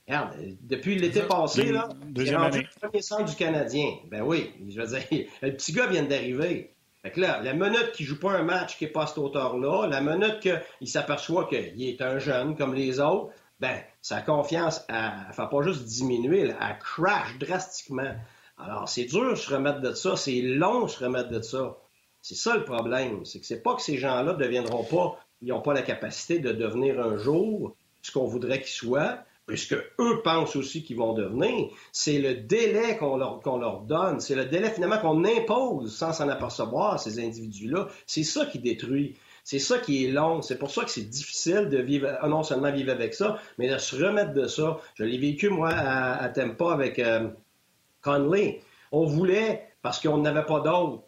Regarde, 0.06 0.36
depuis 0.62 0.94
l'été 0.94 1.22
passé, 1.22 1.72
là, 1.72 1.88
il 2.14 2.28
est 2.28 2.36
rendu 2.36 2.60
le 2.60 2.80
premier 2.80 3.02
centre 3.02 3.24
du 3.24 3.34
Canadien. 3.34 3.88
Ben 4.08 4.22
oui, 4.22 4.52
je 4.68 4.80
veux 4.80 4.86
dire, 4.86 5.26
le 5.42 5.50
petit 5.50 5.72
gars 5.72 5.88
vient 5.88 6.04
d'arriver. 6.04 6.74
Fait 7.02 7.10
que 7.10 7.20
là, 7.20 7.40
la 7.42 7.54
minute 7.54 7.90
qu'il 7.92 8.06
joue 8.06 8.20
pas 8.20 8.32
un 8.32 8.44
match 8.44 8.76
qui 8.78 8.84
est 8.84 8.88
pas 8.88 9.02
à 9.02 9.06
cette 9.08 9.18
hauteur-là, 9.18 9.88
la 9.88 10.00
minute 10.00 10.38
qu'il 10.38 10.88
s'aperçoit 10.88 11.48
qu'il 11.48 11.82
est 11.82 12.02
un 12.02 12.20
jeune 12.20 12.56
comme 12.56 12.74
les 12.74 13.00
autres, 13.00 13.32
ben, 13.60 13.80
sa 14.00 14.22
confiance, 14.22 14.84
elle, 14.88 15.12
elle 15.28 15.34
fait 15.34 15.48
pas 15.50 15.62
juste 15.62 15.84
diminuer, 15.84 16.40
elle 16.40 16.78
crash 16.80 17.38
drastiquement. 17.38 18.14
Alors, 18.58 18.88
c'est 18.88 19.04
dur 19.04 19.30
de 19.30 19.34
se 19.34 19.52
remettre 19.52 19.80
de 19.80 19.92
ça, 19.92 20.16
c'est 20.16 20.40
long 20.42 20.84
de 20.84 20.88
se 20.88 21.02
remettre 21.02 21.30
de 21.30 21.40
ça. 21.40 21.76
C'est 22.22 22.34
ça 22.34 22.56
le 22.56 22.64
problème. 22.64 23.24
C'est 23.24 23.40
que 23.40 23.46
c'est 23.46 23.62
pas 23.62 23.74
que 23.74 23.82
ces 23.82 23.96
gens-là 23.96 24.34
ne 24.34 24.38
deviendront 24.38 24.84
pas, 24.84 25.18
ils 25.42 25.48
n'ont 25.48 25.62
pas 25.62 25.72
la 25.72 25.82
capacité 25.82 26.38
de 26.38 26.52
devenir 26.52 27.00
un 27.00 27.16
jour 27.16 27.74
ce 28.02 28.12
qu'on 28.12 28.26
voudrait 28.26 28.60
qu'ils 28.60 28.72
soient, 28.72 29.18
puisque 29.46 29.74
eux 29.74 30.22
pensent 30.22 30.56
aussi 30.56 30.82
qu'ils 30.84 30.96
vont 30.96 31.12
devenir. 31.12 31.68
C'est 31.92 32.18
le 32.18 32.34
délai 32.34 32.96
qu'on 32.98 33.16
leur, 33.16 33.40
leur 33.44 33.80
donne. 33.80 34.20
C'est 34.20 34.34
le 34.34 34.44
délai 34.44 34.70
finalement 34.70 34.98
qu'on 34.98 35.24
impose 35.24 35.94
sans 35.94 36.12
s'en 36.12 36.28
apercevoir, 36.28 37.00
ces 37.00 37.18
individus-là. 37.18 37.88
C'est 38.06 38.22
ça 38.22 38.46
qui 38.46 38.58
détruit. 38.58 39.16
C'est 39.44 39.58
ça 39.58 39.78
qui 39.78 40.04
est 40.04 40.10
long. 40.10 40.42
C'est 40.42 40.58
pour 40.58 40.70
ça 40.70 40.84
que 40.84 40.90
c'est 40.90 41.08
difficile 41.08 41.68
de 41.68 41.78
vivre, 41.78 42.08
non 42.26 42.42
seulement 42.42 42.72
vivre 42.72 42.92
avec 42.92 43.14
ça, 43.14 43.38
mais 43.58 43.68
de 43.68 43.78
se 43.78 43.96
remettre 43.96 44.32
de 44.32 44.46
ça. 44.46 44.78
Je 44.94 45.04
l'ai 45.04 45.18
vécu, 45.18 45.48
moi, 45.48 45.70
à, 45.70 46.28
Tempa 46.28 46.72
avec 46.72 46.98
euh, 46.98 47.28
Conley. 48.02 48.60
On 48.92 49.04
voulait, 49.04 49.68
parce 49.82 50.00
qu'on 50.00 50.18
n'avait 50.18 50.44
pas 50.44 50.60
d'autre, 50.60 51.02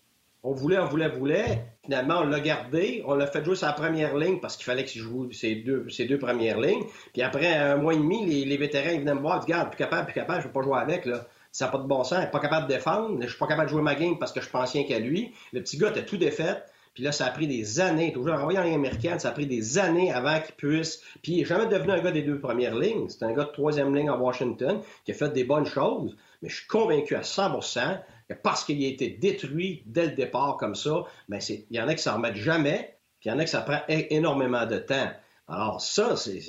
on 0.45 0.53
voulait, 0.53 0.79
on 0.79 0.87
voulait, 0.87 1.09
voulait. 1.09 1.65
Finalement, 1.85 2.21
on 2.21 2.27
l'a 2.27 2.41
gardé. 2.41 3.03
On 3.07 3.15
l'a 3.15 3.27
fait 3.27 3.45
jouer 3.45 3.55
sa 3.55 3.73
première 3.73 4.17
ligne 4.17 4.41
parce 4.41 4.57
qu'il 4.57 4.65
fallait 4.65 4.85
qu'il 4.85 5.01
joue 5.03 5.31
ses 5.33 5.55
deux, 5.55 6.19
premières 6.19 6.59
lignes. 6.61 6.85
Puis 7.13 7.23
après 7.23 7.55
un 7.55 7.77
mois 7.77 7.95
et 7.95 7.99
demi, 7.99 8.45
les, 8.45 8.57
vétérans 8.57 8.99
venaient 8.99 9.15
me 9.15 9.21
voir, 9.21 9.45
ils 9.47 9.53
disent, 9.53 9.65
plus 9.71 9.77
capable, 9.77 10.07
plus 10.07 10.15
capable, 10.15 10.41
je 10.41 10.49
ne 10.49 10.49
veux 10.49 10.53
pas 10.53 10.63
jouer 10.63 10.79
avec. 10.79 11.07
Là. 11.07 11.27
Ça 11.53 11.67
n'a 11.67 11.73
pas 11.73 11.79
de 11.79 11.87
bon 11.87 12.03
sens. 12.03 12.25
Pas 12.33 12.41
capable 12.41 12.67
de 12.67 12.75
défendre. 12.75 13.19
Je 13.21 13.29
suis 13.29 13.39
pas 13.39 13.47
capable 13.47 13.69
de 13.69 13.73
jouer 13.73 13.83
ma 13.83 13.95
game 13.95 14.19
parce 14.19 14.33
que 14.33 14.41
je 14.41 14.49
pensais 14.49 14.85
qu'à 14.85 14.99
lui. 14.99 15.33
Le 15.53 15.61
petit 15.61 15.79
gars 15.79 15.91
était 15.91 16.05
tout 16.05 16.17
défait. 16.17 16.63
Puis 16.95 17.03
là, 17.03 17.13
ça 17.13 17.27
a 17.27 17.31
pris 17.31 17.47
des 17.47 17.81
années, 17.81 18.13
toujours 18.13 18.35
envoyé 18.35 18.59
en 18.59 18.65
ligne 18.65 18.75
américaine, 18.75 19.19
ça 19.19 19.31
a 19.31 19.33
pris 19.33 19.47
des 19.47 19.79
années 19.79 20.13
avant 20.13 20.41
qu'il 20.41 20.55
puisse. 20.57 21.03
Puis 21.23 21.33
il 21.33 21.39
n'est 21.39 21.45
jamais 21.45 21.67
devenu 21.67 21.93
un 21.93 22.01
gars 22.01 22.13
des 22.13 22.23
deux 22.23 22.39
premières 22.39 22.75
lignes. 22.75 23.09
C'est 23.09 23.25
un 23.25 23.33
gars 23.33 23.45
de 23.45 23.53
troisième 23.53 23.95
ligne 23.95 24.11
à 24.11 24.17
Washington 24.17 24.81
qui 25.05 25.13
a 25.13 25.15
fait 25.15 25.33
des 25.33 25.45
bonnes 25.45 25.67
choses. 25.67 26.17
Mais 26.43 26.49
je 26.51 26.57
suis 26.57 26.67
convaincu 26.67 27.15
à 27.15 27.23
100% 27.23 28.01
que 28.29 28.35
parce 28.35 28.65
qu'il 28.65 28.85
a 28.85 28.89
été 28.89 29.09
détruit 29.09 29.83
dès 29.87 30.07
le 30.07 30.13
départ 30.13 30.57
comme 30.59 30.75
ça, 30.75 31.05
ben, 31.29 31.41
il 31.49 31.65
y 31.71 31.81
en 31.81 31.89
a 31.89 31.95
qui 31.95 32.03
s'en 32.03 32.15
remettent 32.15 32.37
jamais, 32.37 32.99
puis 33.21 33.31
il 33.31 33.33
y 33.33 33.35
en 33.35 33.39
a 33.39 33.45
qui 33.45 33.51
ça 33.51 33.63
prend 33.63 33.81
énormément 33.89 34.67
de 34.67 34.79
temps. 34.79 35.11
Alors 35.49 35.81
ça, 35.81 36.17
c'est... 36.17 36.41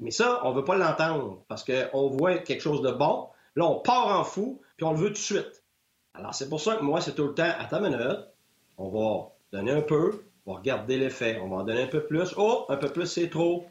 Mais 0.00 0.10
ça, 0.10 0.40
on 0.44 0.50
ne 0.50 0.56
veut 0.56 0.64
pas 0.64 0.76
l'entendre 0.76 1.44
parce 1.48 1.64
qu'on 1.64 2.08
voit 2.08 2.38
quelque 2.38 2.60
chose 2.60 2.82
de 2.82 2.90
bon, 2.90 3.28
là, 3.56 3.66
on 3.66 3.80
part 3.80 4.18
en 4.18 4.24
fou, 4.24 4.60
puis 4.76 4.84
on 4.84 4.92
le 4.92 4.98
veut 4.98 5.08
tout 5.08 5.14
de 5.14 5.18
suite. 5.18 5.62
Alors 6.14 6.34
c'est 6.34 6.48
pour 6.48 6.60
ça 6.60 6.76
que 6.76 6.82
moi, 6.82 7.00
c'est 7.00 7.14
tout 7.14 7.26
le 7.26 7.34
temps, 7.34 7.50
à 7.58 7.64
ta 7.64 7.80
minute, 7.80 8.26
on 8.82 8.90
va 8.90 9.28
donner 9.52 9.72
un 9.72 9.82
peu, 9.82 10.24
on 10.44 10.54
va 10.54 10.58
regarder 10.58 10.96
l'effet, 10.96 11.38
on 11.40 11.48
va 11.48 11.56
en 11.56 11.64
donner 11.64 11.82
un 11.82 11.88
peu 11.88 12.04
plus. 12.04 12.34
Oh, 12.36 12.66
un 12.68 12.76
peu 12.76 12.88
plus, 12.88 13.06
c'est 13.06 13.28
trop. 13.28 13.66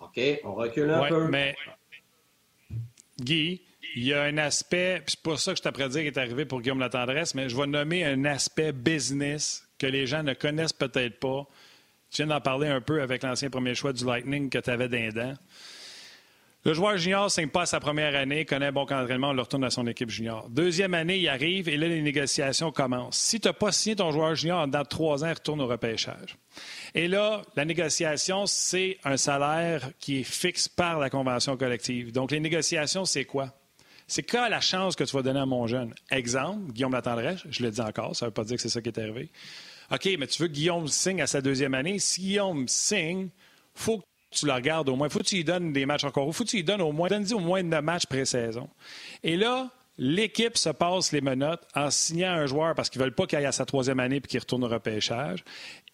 OK, 0.00 0.20
on 0.44 0.54
recule 0.54 0.90
un 0.90 1.06
peu. 1.06 1.28
Mais 1.28 1.54
Guy, 3.20 3.60
il 3.94 4.04
y 4.04 4.14
a 4.14 4.22
un 4.22 4.38
aspect, 4.38 5.02
c'est 5.06 5.20
pour 5.20 5.38
ça 5.38 5.52
que 5.52 5.58
je 5.58 5.62
t'apprends 5.62 5.88
dire 5.88 6.00
qu'il 6.00 6.08
est 6.08 6.18
arrivé 6.18 6.46
pour 6.46 6.60
Guillaume 6.62 6.80
Latendresse, 6.80 7.34
mais 7.34 7.48
je 7.48 7.56
vais 7.56 7.66
nommer 7.66 8.04
un 8.04 8.24
aspect 8.24 8.72
business 8.72 9.68
que 9.78 9.86
les 9.86 10.06
gens 10.06 10.22
ne 10.22 10.34
connaissent 10.34 10.72
peut-être 10.72 11.20
pas. 11.20 11.46
Tu 12.10 12.22
viens 12.22 12.34
d'en 12.34 12.40
parler 12.40 12.68
un 12.68 12.80
peu 12.80 13.02
avec 13.02 13.22
l'ancien 13.22 13.50
premier 13.50 13.74
choix 13.74 13.92
du 13.92 14.04
Lightning 14.04 14.48
que 14.48 14.58
tu 14.58 14.70
avais 14.70 14.88
d'un 14.88 15.34
Le 16.66 16.72
joueur 16.72 16.96
junior 16.96 17.24
ne 17.24 17.28
signe 17.28 17.48
pas 17.48 17.66
sa 17.66 17.78
première 17.78 18.16
année, 18.16 18.46
connaît 18.46 18.66
un 18.66 18.72
bon 18.72 18.82
entraînement, 18.82 19.28
on 19.28 19.32
le 19.34 19.42
retourne 19.42 19.64
à 19.64 19.70
son 19.70 19.86
équipe 19.86 20.08
junior. 20.08 20.48
Deuxième 20.48 20.94
année, 20.94 21.18
il 21.18 21.28
arrive 21.28 21.68
et 21.68 21.76
là, 21.76 21.88
les 21.88 22.00
négociations 22.00 22.72
commencent. 22.72 23.18
Si 23.18 23.38
tu 23.38 23.48
n'as 23.48 23.52
pas 23.52 23.70
signé 23.70 23.96
ton 23.96 24.10
joueur 24.12 24.34
junior 24.34 24.66
en 24.66 24.84
trois 24.84 25.24
ans, 25.24 25.28
il 25.28 25.34
retourne 25.34 25.60
au 25.60 25.66
repêchage. 25.66 26.38
Et 26.94 27.06
là, 27.06 27.42
la 27.54 27.66
négociation, 27.66 28.46
c'est 28.46 28.96
un 29.04 29.18
salaire 29.18 29.90
qui 29.98 30.20
est 30.20 30.24
fixe 30.24 30.66
par 30.66 30.98
la 30.98 31.10
convention 31.10 31.58
collective. 31.58 32.12
Donc, 32.12 32.30
les 32.30 32.40
négociations, 32.40 33.04
c'est 33.04 33.26
quoi? 33.26 33.52
c'est 34.06 34.28
quoi 34.28 34.48
la 34.48 34.60
chance 34.60 34.96
que 34.96 35.04
tu 35.04 35.14
vas 35.16 35.22
donner 35.22 35.40
à 35.40 35.46
mon 35.46 35.66
jeune? 35.66 35.94
Exemple, 36.10 36.72
Guillaume 36.72 36.92
Latendresse, 36.92 37.40
je 37.48 37.62
le 37.62 37.70
dis 37.70 37.80
encore, 37.80 38.14
ça 38.16 38.26
ne 38.26 38.30
veut 38.30 38.34
pas 38.34 38.44
dire 38.44 38.56
que 38.56 38.62
c'est 38.62 38.68
ça 38.68 38.80
qui 38.80 38.88
est 38.88 38.98
arrivé. 38.98 39.30
OK, 39.90 40.08
mais 40.18 40.26
tu 40.26 40.40
veux 40.40 40.48
que 40.48 40.52
Guillaume 40.52 40.88
signe 40.88 41.20
à 41.20 41.26
sa 41.26 41.40
deuxième 41.40 41.74
année? 41.74 41.98
Si 41.98 42.20
Guillaume 42.22 42.68
signe, 42.68 43.28
faut 43.74 43.98
que 43.98 44.04
tu 44.34 44.46
le 44.46 44.52
regardes 44.52 44.88
au 44.88 44.96
moins. 44.96 45.08
faut 45.08 45.20
que 45.20 45.24
tu 45.24 45.36
lui 45.36 45.44
des 45.44 45.86
matchs 45.86 46.04
encore. 46.04 46.34
faut 46.34 46.44
que 46.44 46.48
tu 46.48 46.56
lui 46.56 46.64
donnes 46.64 46.82
au 46.82 46.92
moins, 46.92 47.08
donne 47.08 47.26
au 47.32 47.38
moins 47.40 47.62
deux 47.62 47.80
matchs 47.80 48.06
pré-saison. 48.06 48.68
Et 49.22 49.36
là, 49.36 49.70
L'équipe 49.96 50.58
se 50.58 50.70
passe 50.70 51.12
les 51.12 51.20
menottes 51.20 51.62
en 51.76 51.88
signant 51.88 52.32
un 52.32 52.46
joueur 52.46 52.74
parce 52.74 52.90
qu'ils 52.90 53.00
ne 53.00 53.04
veulent 53.04 53.14
pas 53.14 53.26
qu'il 53.26 53.38
aille 53.38 53.46
à 53.46 53.52
sa 53.52 53.64
troisième 53.64 54.00
année 54.00 54.20
puis 54.20 54.28
qu'il 54.28 54.40
retourne 54.40 54.64
au 54.64 54.68
repêchage. 54.68 55.44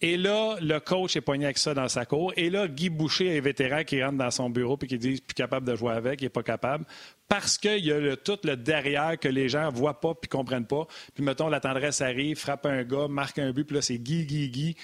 Et 0.01 0.17
là, 0.17 0.55
le 0.59 0.79
coach 0.79 1.15
est 1.15 1.21
poigné 1.21 1.45
avec 1.45 1.59
ça 1.59 1.75
dans 1.75 1.87
sa 1.87 2.05
cour. 2.05 2.33
Et 2.35 2.49
là, 2.49 2.67
Guy 2.67 2.89
Boucher 2.89 3.35
est 3.35 3.41
vétéran 3.41 3.83
qui 3.83 4.03
rentre 4.03 4.17
dans 4.17 4.31
son 4.31 4.49
bureau 4.49 4.75
puis 4.75 4.87
qui 4.87 4.97
dit 4.97 5.21
plus 5.21 5.35
capable 5.35 5.67
de 5.67 5.75
jouer 5.75 5.93
avec, 5.93 6.19
il 6.21 6.25
n'est 6.25 6.29
pas 6.29 6.41
capable. 6.41 6.85
Parce 7.27 7.59
qu'il 7.59 7.85
y 7.85 7.91
a 7.91 8.15
tout 8.17 8.39
le 8.43 8.57
derrière 8.57 9.19
que 9.19 9.27
les 9.27 9.49
gens 9.49 9.71
ne 9.71 9.77
voient 9.77 9.99
pas 9.99 10.15
puis 10.15 10.27
comprennent 10.27 10.65
pas. 10.65 10.87
Puis 11.13 11.23
mettons, 11.23 11.47
la 11.47 11.59
tendresse 11.59 12.01
arrive, 12.01 12.39
frappe 12.39 12.65
un 12.65 12.83
gars, 12.83 13.07
marque 13.07 13.37
un 13.37 13.51
but, 13.51 13.65
puis 13.65 13.75
là, 13.75 13.81
c'est 13.83 13.99
Guy, 13.99 14.25
Guy, 14.25 14.49
Guy. 14.49 14.75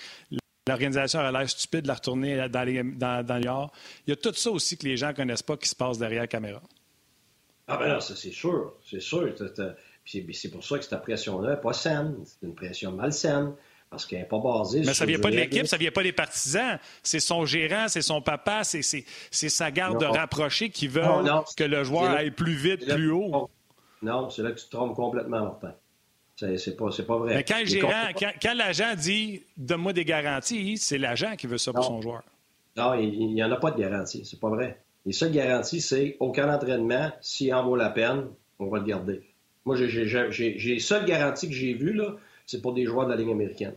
L'organisation 0.68 1.20
a 1.20 1.32
l'air 1.32 1.50
stupide 1.50 1.84
de 1.84 1.88
la 1.88 1.96
retourner 1.96 2.50
dans, 2.50 2.64
les, 2.64 2.84
dans, 2.84 3.26
dans 3.26 3.70
Il 4.06 4.10
y 4.10 4.14
a 4.14 4.16
tout 4.16 4.34
ça 4.34 4.52
aussi 4.52 4.78
que 4.78 4.86
les 4.86 4.98
gens 4.98 5.08
ne 5.08 5.14
connaissent 5.14 5.44
pas 5.44 5.58
qui 5.58 5.70
se 5.70 5.76
passe 5.76 5.98
derrière 5.98 6.22
la 6.22 6.28
caméra. 6.28 6.62
Ah 7.68 7.78
ben 7.78 7.88
là, 7.88 8.00
ça 8.00 8.16
c'est 8.16 8.32
sûr, 8.32 8.74
c'est 8.90 9.02
sûr. 9.02 9.34
C'est 10.06 10.52
pour 10.52 10.64
ça 10.64 10.78
que 10.78 10.86
cette 10.86 11.02
pression-là 11.02 11.56
n'est 11.56 11.62
pas 11.62 11.74
saine. 11.74 12.16
C'est 12.26 12.46
une 12.46 12.56
pression 12.56 12.92
malsaine. 12.92 13.54
Parce 13.90 14.06
qu'elle 14.06 14.20
n'est 14.20 14.26
pas 14.26 14.40
basée 14.40 14.82
Mais 14.86 14.94
ça 14.94 15.06
ne 15.06 15.12
vient 15.12 15.20
pas 15.20 15.32
de 15.32 15.38
l'équipe, 15.38 15.66
ça 15.66 15.78
ne 15.78 15.82
vient 15.82 15.92
pas 15.92 16.04
des 16.04 16.12
partisans. 16.12 16.78
C'est 17.04 17.22
son 17.22 17.46
gérant, 17.46 17.88
c'est 17.88 18.02
son 18.02 18.22
papa, 18.22 18.64
c'est 18.64 19.04
sa 19.32 19.72
garde 19.72 20.04
rapprochée 20.04 20.70
qui 20.70 20.88
veut 20.88 21.04
que 21.56 21.64
le 21.64 21.84
joueur 21.84 22.12
aille 22.12 22.32
plus 22.32 22.56
vite, 22.56 22.86
plus 22.86 23.12
haut. 23.12 23.50
Non, 24.02 24.30
c'est 24.30 24.44
là 24.44 24.52
que 24.52 24.60
tu 24.60 24.66
te 24.66 24.72
trompes 24.72 24.96
complètement, 24.96 25.42
Martin. 25.42 25.74
C'est 26.38 26.78
pas, 26.78 26.90
pas 27.08 27.18
vrai. 27.18 27.36
Mais 27.36 27.44
quand, 27.44 27.66
gérant, 27.66 28.10
quand, 28.16 28.54
l'agent 28.54 28.94
dit 28.96 29.42
Donne-moi 29.58 29.94
des 29.94 30.06
garanties, 30.06 30.78
c'est 30.78 31.00
l'agent 31.00 31.36
qui 31.36 31.48
veut 31.48 31.58
ça 31.58 31.74
pour 31.74 31.84
son 31.84 32.00
joueur. 32.00 32.22
Non, 32.76 32.94
il 32.94 33.34
n'y 33.34 33.44
en 33.44 33.52
a 33.52 33.56
pas 33.56 33.72
de 33.72 33.82
garantie. 33.82 34.24
C'est 34.24 34.40
pas 34.40 34.50
vrai. 34.50 34.80
Les 35.08 35.14
seules 35.14 35.32
garanties, 35.32 35.82
c'est 35.82 36.16
aucun 36.20 36.54
entraînement, 36.54 37.12
s'il 37.22 37.54
en 37.54 37.66
vaut 37.66 37.76
la 37.76 37.90
peine, 37.90 38.28
on 38.60 38.68
va 38.68 38.80
le 38.80 38.84
garder. 38.84 39.22
Moi, 39.66 39.76
j'ai 39.76 39.88
les 40.74 40.80
seules 40.80 41.06
garanties 41.06 41.48
que 41.48 41.56
j'ai 41.56 41.74
vues, 41.74 42.00
c'est 42.46 42.62
pour 42.62 42.74
des 42.74 42.86
joueurs 42.86 43.06
de 43.06 43.12
la 43.12 43.18
Ligue 43.18 43.32
américaine. 43.32 43.76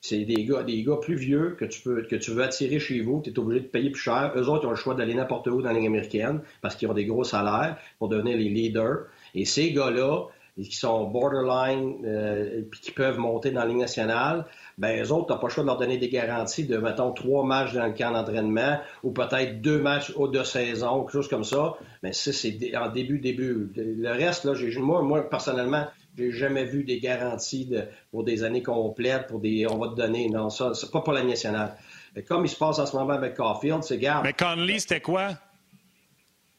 C'est 0.00 0.24
des 0.24 0.44
gars, 0.44 0.62
des 0.62 0.82
gars 0.82 0.96
plus 1.00 1.14
vieux 1.14 1.56
que 1.58 1.64
tu, 1.64 1.80
peux, 1.80 2.02
que 2.02 2.16
tu 2.16 2.32
veux 2.32 2.42
attirer 2.42 2.78
chez 2.78 3.00
vous, 3.00 3.22
tu 3.22 3.30
es 3.30 3.38
obligé 3.38 3.60
de 3.60 3.66
payer 3.66 3.90
plus 3.90 4.02
cher. 4.02 4.32
Eux 4.36 4.48
autres, 4.48 4.64
ils 4.64 4.66
ont 4.66 4.70
le 4.70 4.76
choix 4.76 4.94
d'aller 4.94 5.14
n'importe 5.14 5.46
où 5.46 5.62
dans 5.62 5.68
la 5.68 5.74
Ligue 5.74 5.86
américaine 5.86 6.40
parce 6.60 6.74
qu'ils 6.74 6.88
ont 6.88 6.94
des 6.94 7.06
gros 7.06 7.24
salaires 7.24 7.78
pour 7.98 8.08
devenir 8.08 8.36
les 8.36 8.50
leaders. 8.50 9.06
Et 9.34 9.44
ces 9.44 9.72
gars-là, 9.72 10.26
qui 10.62 10.76
sont 10.76 11.04
borderline, 11.04 11.96
euh, 12.04 12.62
puis 12.70 12.80
qui 12.80 12.90
peuvent 12.92 13.18
monter 13.18 13.50
dans 13.50 13.62
la 13.62 13.66
Ligue 13.66 13.78
nationale, 13.78 14.46
ben 14.78 15.02
eux 15.02 15.10
autres, 15.10 15.26
t'as 15.26 15.36
pas 15.36 15.48
le 15.48 15.52
choix 15.52 15.64
de 15.64 15.68
leur 15.68 15.78
donner 15.78 15.98
des 15.98 16.08
garanties 16.08 16.64
de, 16.64 16.76
mettons, 16.78 17.12
trois 17.12 17.44
matchs 17.44 17.72
dans 17.72 17.86
le 17.86 17.92
camp 17.92 18.12
d'entraînement 18.12 18.78
ou 19.02 19.10
peut-être 19.10 19.60
deux 19.60 19.80
matchs 19.80 20.12
au 20.14 20.28
de 20.28 20.44
saison, 20.44 21.02
quelque 21.02 21.12
chose 21.12 21.28
comme 21.28 21.44
ça. 21.44 21.74
Mais 22.02 22.12
ça, 22.12 22.32
c'est 22.32 22.56
en 22.76 22.88
début, 22.88 23.18
début. 23.18 23.72
Le 23.76 24.10
reste, 24.10 24.44
là, 24.44 24.54
j'ai, 24.54 24.70
moi, 24.78 25.02
moi, 25.02 25.28
personnellement, 25.28 25.86
j'ai 26.16 26.30
jamais 26.30 26.64
vu 26.64 26.84
des 26.84 27.00
garanties 27.00 27.66
de, 27.66 27.82
pour 28.12 28.22
des 28.22 28.44
années 28.44 28.62
complètes, 28.62 29.26
pour 29.26 29.40
des, 29.40 29.66
on 29.68 29.78
va 29.78 29.88
te 29.88 29.96
donner. 29.96 30.28
Non, 30.28 30.50
ça, 30.50 30.72
c'est 30.74 30.92
pas 30.92 31.00
pour 31.00 31.12
la 31.12 31.24
nationale. 31.24 31.76
Mais 32.14 32.22
comme 32.22 32.44
il 32.44 32.48
se 32.48 32.56
passe 32.56 32.78
en 32.78 32.86
ce 32.86 32.96
moment 32.96 33.14
avec 33.14 33.34
Caulfield, 33.36 33.82
c'est 33.82 33.98
garde. 33.98 34.24
Mais 34.24 34.32
Conley, 34.32 34.78
c'était 34.78 35.00
quoi? 35.00 35.30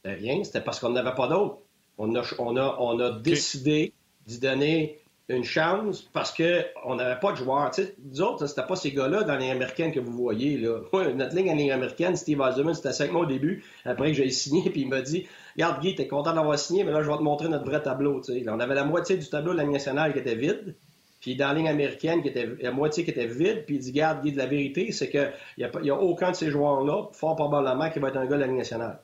C'était 0.03 0.15
rien, 0.15 0.43
c'était 0.43 0.61
parce 0.61 0.81
qu'on 0.81 0.89
n'avait 0.89 1.15
pas 1.15 1.27
d'autre. 1.29 1.59
On 1.97 2.15
a, 2.15 2.23
on 2.39 2.57
a, 2.57 2.77
on 2.79 2.99
a 2.99 3.11
décidé 3.11 3.93
d'y 4.27 4.39
donner 4.39 4.99
une 5.27 5.43
chance 5.43 6.01
parce 6.13 6.31
qu'on 6.31 6.95
n'avait 6.95 7.19
pas 7.19 7.31
de 7.31 7.37
joueurs. 7.37 7.71
Tu 7.71 7.83
sais, 7.83 7.95
nous 8.03 8.21
autres, 8.21 8.45
c'était 8.45 8.65
pas 8.65 8.75
ces 8.75 8.91
gars-là 8.91 9.23
dans 9.23 9.37
les 9.37 9.49
américaines 9.49 9.91
que 9.91 9.99
vous 9.99 10.11
voyez. 10.11 10.57
Là. 10.57 10.81
notre 11.15 11.35
ligne 11.35 11.51
en 11.51 11.55
ligne 11.55 11.71
américaine, 11.71 12.15
Steve 12.15 12.41
Eisenman, 12.41 12.75
c'était 12.75 12.93
cinq 12.93 13.11
mois 13.11 13.21
au 13.21 13.25
début, 13.25 13.63
après 13.85 14.11
que 14.11 14.17
j'ai 14.17 14.29
signé, 14.29 14.69
puis 14.69 14.81
il 14.81 14.89
m'a 14.89 15.01
dit 15.01 15.25
Regarde, 15.55 15.81
Guy, 15.81 15.95
t'es 15.95 16.07
content 16.07 16.33
d'avoir 16.33 16.59
signé, 16.59 16.83
mais 16.83 16.91
là, 16.91 17.01
je 17.01 17.09
vais 17.09 17.17
te 17.17 17.23
montrer 17.23 17.47
notre 17.47 17.65
vrai 17.65 17.81
tableau. 17.81 18.21
Tu 18.21 18.33
sais. 18.33 18.45
on 18.49 18.59
avait 18.59 18.75
la 18.75 18.85
moitié 18.85 19.17
du 19.17 19.27
tableau 19.27 19.53
de 19.53 19.57
la 19.57 19.63
ligne 19.63 19.73
nationale 19.73 20.13
qui 20.13 20.19
était 20.19 20.35
vide. 20.35 20.75
Puis 21.21 21.35
dans 21.35 21.47
la 21.47 21.53
ligne 21.55 21.69
américaine, 21.69 22.21
qui 22.21 22.27
était, 22.27 22.47
la 22.61 22.71
moitié 22.71 23.03
qui 23.03 23.09
était 23.09 23.25
vide, 23.25 23.63
puis 23.65 23.77
il 23.77 23.79
dit, 23.79 23.91
garde, 23.91 24.21
Guy, 24.21 24.31
de 24.31 24.37
la 24.37 24.45
vérité, 24.45 24.91
c'est 24.91 25.09
qu'il 25.09 25.31
n'y 25.57 25.63
a, 25.63 25.71
y 25.81 25.89
a 25.89 25.95
aucun 25.95 26.31
de 26.31 26.35
ces 26.35 26.51
joueurs-là, 26.51 27.07
fort 27.13 27.35
probablement, 27.35 27.89
qui 27.89 27.97
va 27.97 28.09
être 28.09 28.17
un 28.17 28.27
gars 28.27 28.35
de 28.35 28.41
la 28.41 28.47
ligne 28.47 28.57
nationale. 28.57 28.99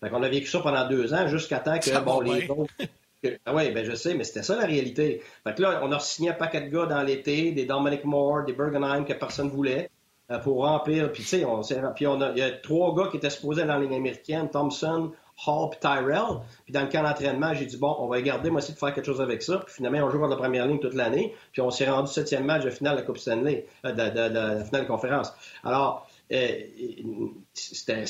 Fait 0.00 0.10
qu'on 0.10 0.22
a 0.22 0.28
vécu 0.28 0.46
ça 0.46 0.60
pendant 0.60 0.88
deux 0.88 1.14
ans, 1.14 1.26
jusqu'à 1.28 1.58
temps 1.58 1.78
que, 1.78 1.98
bon, 2.00 2.20
les 2.20 2.48
autres, 2.50 2.72
ah 3.46 3.54
oui, 3.54 3.70
ben 3.70 3.84
je 3.84 3.94
sais, 3.94 4.14
mais 4.14 4.24
c'était 4.24 4.42
ça 4.42 4.56
la 4.56 4.66
réalité. 4.66 5.22
Fait 5.44 5.54
que 5.54 5.62
là, 5.62 5.80
on 5.82 5.92
a 5.92 5.98
signé 5.98 6.30
un 6.30 6.34
paquet 6.34 6.62
de 6.62 6.68
gars 6.68 6.86
dans 6.86 7.02
l'été, 7.02 7.52
des 7.52 7.64
Dominic 7.64 8.04
Moore, 8.04 8.44
des 8.44 8.52
Bergenheim 8.52 9.04
que 9.04 9.12
personne 9.14 9.48
voulait 9.48 9.90
euh, 10.30 10.38
pour 10.38 10.64
remplir. 10.64 11.10
Puis 11.12 11.22
tu 11.22 11.28
sais, 11.28 11.44
on, 11.44 11.62
puis 11.94 12.06
on 12.06 12.20
a, 12.20 12.30
il 12.32 12.38
y 12.38 12.42
a 12.42 12.50
trois 12.50 12.94
gars 12.94 13.08
qui 13.10 13.16
étaient 13.16 13.30
supposés 13.30 13.62
dans 13.62 13.74
la 13.74 13.80
ligne 13.80 13.94
américaine, 13.94 14.48
Thompson, 14.50 15.12
Hall 15.46 15.70
et 15.72 15.78
Tyrell. 15.78 16.40
Puis 16.64 16.72
dans 16.72 16.82
le 16.82 16.88
camp 16.88 17.02
d'entraînement, 17.02 17.54
j'ai 17.54 17.66
dit, 17.66 17.76
bon, 17.76 17.94
on 17.98 18.08
va 18.08 18.20
garder, 18.22 18.50
moi 18.50 18.60
aussi, 18.60 18.72
de 18.72 18.78
faire 18.78 18.94
quelque 18.94 19.06
chose 19.06 19.20
avec 19.20 19.42
ça. 19.42 19.58
Puis 19.58 19.74
finalement, 19.74 19.98
on 20.06 20.10
joue 20.10 20.18
dans 20.18 20.28
la 20.28 20.36
première 20.36 20.66
ligne 20.66 20.78
toute 20.78 20.94
l'année. 20.94 21.34
Puis 21.52 21.62
on 21.62 21.70
s'est 21.70 21.88
rendu 21.88 22.10
septième 22.10 22.44
match 22.44 22.64
de 22.64 22.70
finale 22.70 22.96
de 22.96 23.00
la 23.00 23.06
Coupe 23.06 23.18
Stanley, 23.18 23.66
euh, 23.84 23.92
de, 23.92 24.02
de, 24.02 24.28
de, 24.28 24.58
la 24.58 24.64
finale 24.64 24.82
de 24.82 24.88
conférence. 24.88 25.32
Alors, 25.64 26.05
c'était 26.28 28.04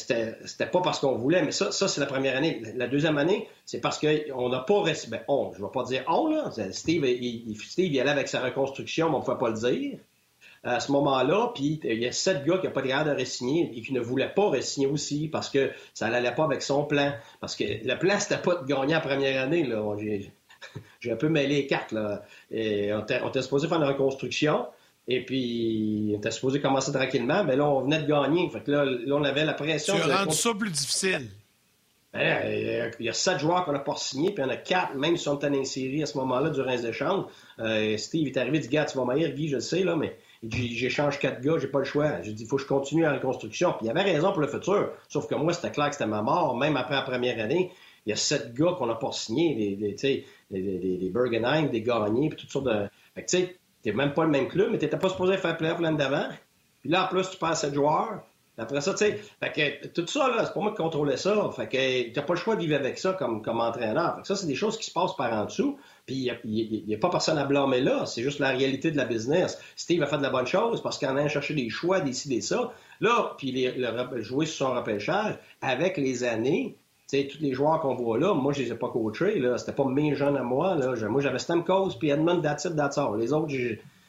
pas 0.72 0.80
parce 0.80 1.00
qu'on 1.00 1.16
voulait, 1.16 1.42
mais 1.42 1.52
ça, 1.52 1.70
ça 1.70 1.88
c'est 1.88 2.00
la 2.00 2.06
première 2.06 2.36
année. 2.36 2.62
La 2.76 2.88
deuxième 2.88 3.18
année, 3.18 3.48
c'est 3.64 3.80
parce 3.80 3.98
qu'on 3.98 4.48
n'a 4.48 4.60
pas. 4.60 4.84
Ben, 5.08 5.20
on, 5.28 5.52
je 5.52 5.60
ne 5.60 5.66
vais 5.66 5.72
pas 5.72 5.84
dire 5.84 6.04
on, 6.08 6.28
là. 6.28 6.50
Steve, 6.72 7.04
il, 7.04 7.56
Steve, 7.56 8.00
allait 8.00 8.10
avec 8.10 8.28
sa 8.28 8.40
reconstruction, 8.40 9.10
mais 9.10 9.16
on 9.16 9.18
ne 9.18 9.24
pouvait 9.24 9.38
pas 9.38 9.50
le 9.50 9.56
dire 9.56 9.98
à 10.64 10.80
ce 10.80 10.90
moment-là, 10.92 11.52
puis 11.54 11.80
il 11.84 11.98
y 11.98 12.06
a 12.06 12.12
sept 12.12 12.44
gars 12.44 12.58
qui 12.58 12.66
n'ont 12.66 12.72
pas 12.72 12.82
de 12.82 12.88
de 12.88 13.22
re-signer 13.22 13.70
et 13.72 13.82
qui 13.82 13.92
ne 13.92 14.00
voulaient 14.00 14.32
pas 14.34 14.50
re-signer 14.50 14.88
aussi 14.88 15.28
parce 15.28 15.48
que 15.48 15.70
ça 15.94 16.08
n'allait 16.08 16.34
pas 16.34 16.44
avec 16.44 16.62
son 16.62 16.84
plan. 16.84 17.12
Parce 17.40 17.54
que 17.54 17.64
le 17.64 17.98
plan, 17.98 18.18
c'était 18.18 18.40
pas 18.40 18.56
de 18.56 18.66
gagner 18.66 18.94
la 18.94 19.00
première 19.00 19.42
année. 19.42 19.68
J'ai 21.00 21.12
un 21.12 21.16
peu 21.16 21.28
mêlé 21.28 21.56
les 21.56 21.66
cartes. 21.66 21.94
On 21.94 23.28
était 23.28 23.42
supposé 23.42 23.68
faire 23.68 23.78
une 23.78 23.88
reconstruction. 23.88 24.66
Et 25.08 25.24
puis, 25.24 26.10
on 26.14 26.18
était 26.18 26.30
supposé 26.30 26.60
commencer 26.60 26.92
tranquillement, 26.92 27.44
mais 27.44 27.56
là, 27.56 27.64
on 27.64 27.82
venait 27.82 28.02
de 28.02 28.08
gagner. 28.08 28.48
Fait 28.50 28.60
que 28.60 28.70
là, 28.72 28.84
on 29.14 29.24
avait 29.24 29.44
la 29.44 29.54
pression. 29.54 29.94
Tu 29.94 30.10
as 30.10 30.18
rendu 30.18 30.34
ça 30.34 30.52
plus 30.54 30.70
difficile. 30.70 31.28
Ben, 32.12 32.90
il 32.98 33.04
y 33.04 33.08
a 33.08 33.12
sept 33.12 33.38
joueurs 33.40 33.64
qu'on 33.66 33.72
n'a 33.72 33.78
pas 33.78 33.96
signé, 33.96 34.30
puis 34.30 34.42
il 34.42 34.46
y 34.46 34.48
en 34.48 34.52
a 34.52 34.56
quatre, 34.56 34.94
même 34.94 35.16
si 35.18 35.28
on 35.28 35.36
était 35.36 35.48
une 35.48 35.64
série 35.66 36.02
à 36.02 36.06
ce 36.06 36.16
moment-là, 36.18 36.48
durant 36.50 36.70
les 36.70 36.86
échanges. 36.86 37.26
Euh, 37.58 37.96
Steve 37.98 38.26
est 38.26 38.36
arrivé, 38.38 38.56
il 38.56 38.62
dit 38.62 38.68
Gars, 38.68 38.86
tu 38.86 38.96
vas 38.96 39.04
m'ailleurs, 39.04 39.32
Guy, 39.32 39.48
je 39.48 39.56
le 39.56 39.60
sais, 39.60 39.84
là, 39.84 39.96
mais 39.96 40.16
j'échange 40.42 41.18
quatre 41.18 41.40
gars, 41.40 41.58
j'ai 41.58 41.68
pas 41.68 41.78
le 41.78 41.84
choix. 41.84 42.22
J'ai 42.22 42.32
dit, 42.32 42.44
il 42.44 42.48
faut 42.48 42.56
que 42.56 42.62
je 42.62 42.68
continue 42.68 43.02
la 43.02 43.14
reconstruction. 43.14 43.72
Puis 43.72 43.86
il 43.86 43.90
avait 43.90 44.02
raison 44.02 44.32
pour 44.32 44.40
le 44.40 44.48
futur. 44.48 44.92
Sauf 45.08 45.26
que 45.26 45.34
moi, 45.34 45.52
c'était 45.52 45.70
clair 45.70 45.88
que 45.88 45.94
c'était 45.94 46.06
ma 46.06 46.22
mort. 46.22 46.56
Même 46.56 46.76
après 46.76 46.94
la 46.94 47.02
première 47.02 47.42
année, 47.42 47.72
il 48.04 48.10
y 48.10 48.12
a 48.12 48.16
sept 48.16 48.54
gars 48.54 48.74
qu'on 48.78 48.86
n'a 48.86 48.94
pas 48.94 49.12
signés, 49.12 49.76
des, 49.76 49.92
des, 49.92 50.24
des, 50.50 50.98
des, 50.98 51.10
Bergenheim, 51.10 51.68
des 51.68 51.82
Gagnés, 51.82 52.28
puis 52.28 52.38
toutes 52.38 52.50
sortes 52.50 52.66
de. 52.66 52.88
Fait 53.14 53.24
que 53.24 53.30
tu 53.30 53.36
sais, 53.38 53.56
t'es 53.82 53.92
même 53.92 54.14
pas 54.14 54.24
le 54.24 54.30
même 54.30 54.48
club, 54.48 54.70
mais 54.70 54.78
t'étais 54.78 54.98
pas 54.98 55.08
supposé 55.08 55.36
faire 55.38 55.56
playoff 55.56 55.80
l'année 55.80 55.98
d'avant. 55.98 56.28
Puis 56.80 56.90
là, 56.90 57.04
en 57.04 57.08
plus, 57.08 57.30
tu 57.30 57.36
passes 57.36 57.60
sept 57.60 57.74
joueurs. 57.74 58.22
Après 58.58 58.80
ça, 58.80 58.92
tu 58.92 58.98
sais, 58.98 59.20
fait 59.38 59.52
que 59.82 59.88
tout 59.88 60.06
ça, 60.06 60.28
là, 60.28 60.46
c'est 60.46 60.54
pas 60.54 60.60
moi 60.60 60.70
qui 60.70 60.78
contrôlais 60.78 61.18
ça. 61.18 61.50
Fait 61.54 61.68
que 61.68 62.12
t'as 62.14 62.22
pas 62.22 62.32
le 62.32 62.38
choix 62.38 62.56
de 62.56 62.62
vivre 62.62 62.74
avec 62.74 62.98
ça 62.98 63.12
comme, 63.12 63.42
comme 63.42 63.60
entraîneur. 63.60 64.16
Fait 64.16 64.22
que 64.22 64.26
ça, 64.28 64.36
c'est 64.36 64.46
des 64.46 64.54
choses 64.54 64.78
qui 64.78 64.84
se 64.86 64.92
passent 64.92 65.14
par 65.14 65.30
en 65.32 65.44
dessous. 65.44 65.78
Puis 66.06 66.30
il 66.44 66.84
n'y 66.86 66.94
a, 66.94 66.98
pas 66.98 67.10
personne 67.10 67.36
à 67.36 67.44
blâmer 67.44 67.82
là. 67.82 68.06
C'est 68.06 68.22
juste 68.22 68.38
la 68.38 68.50
réalité 68.50 68.90
de 68.90 68.96
la 68.96 69.04
business. 69.04 69.60
Steve 69.76 70.02
a 70.02 70.06
fait 70.06 70.16
de 70.16 70.22
la 70.22 70.30
bonne 70.30 70.46
chose 70.46 70.82
parce 70.82 70.96
qu'il 70.96 71.06
en 71.08 71.16
a 71.16 71.28
cherché 71.28 71.52
des 71.52 71.68
choix, 71.68 72.00
décidé 72.00 72.40
ça. 72.40 72.72
Là, 73.00 73.34
puis 73.36 73.52
les, 73.52 73.72
le, 73.72 74.22
jouer 74.22 74.46
sur 74.46 74.68
son 74.68 74.74
repêchage, 74.74 75.38
avec 75.60 75.98
les 75.98 76.24
années, 76.24 76.76
tous 77.08 77.40
les 77.40 77.52
joueurs 77.52 77.80
qu'on 77.80 77.94
voit 77.94 78.18
là, 78.18 78.34
moi, 78.34 78.52
je 78.52 78.62
les 78.62 78.72
ai 78.72 78.74
pas 78.74 78.88
coachés, 78.88 79.38
là. 79.38 79.58
C'était 79.58 79.72
pas 79.72 79.84
mes 79.84 80.14
jeunes 80.14 80.36
à 80.36 80.42
moi, 80.42 80.74
là. 80.74 80.94
Moi, 81.08 81.20
j'avais 81.20 81.38
Stamkos 81.38 81.96
puis 81.98 82.10
Edmund 82.10 82.42
Datit 82.42 82.70
Datsar. 82.70 83.16
Les 83.16 83.32
autres, 83.32 83.52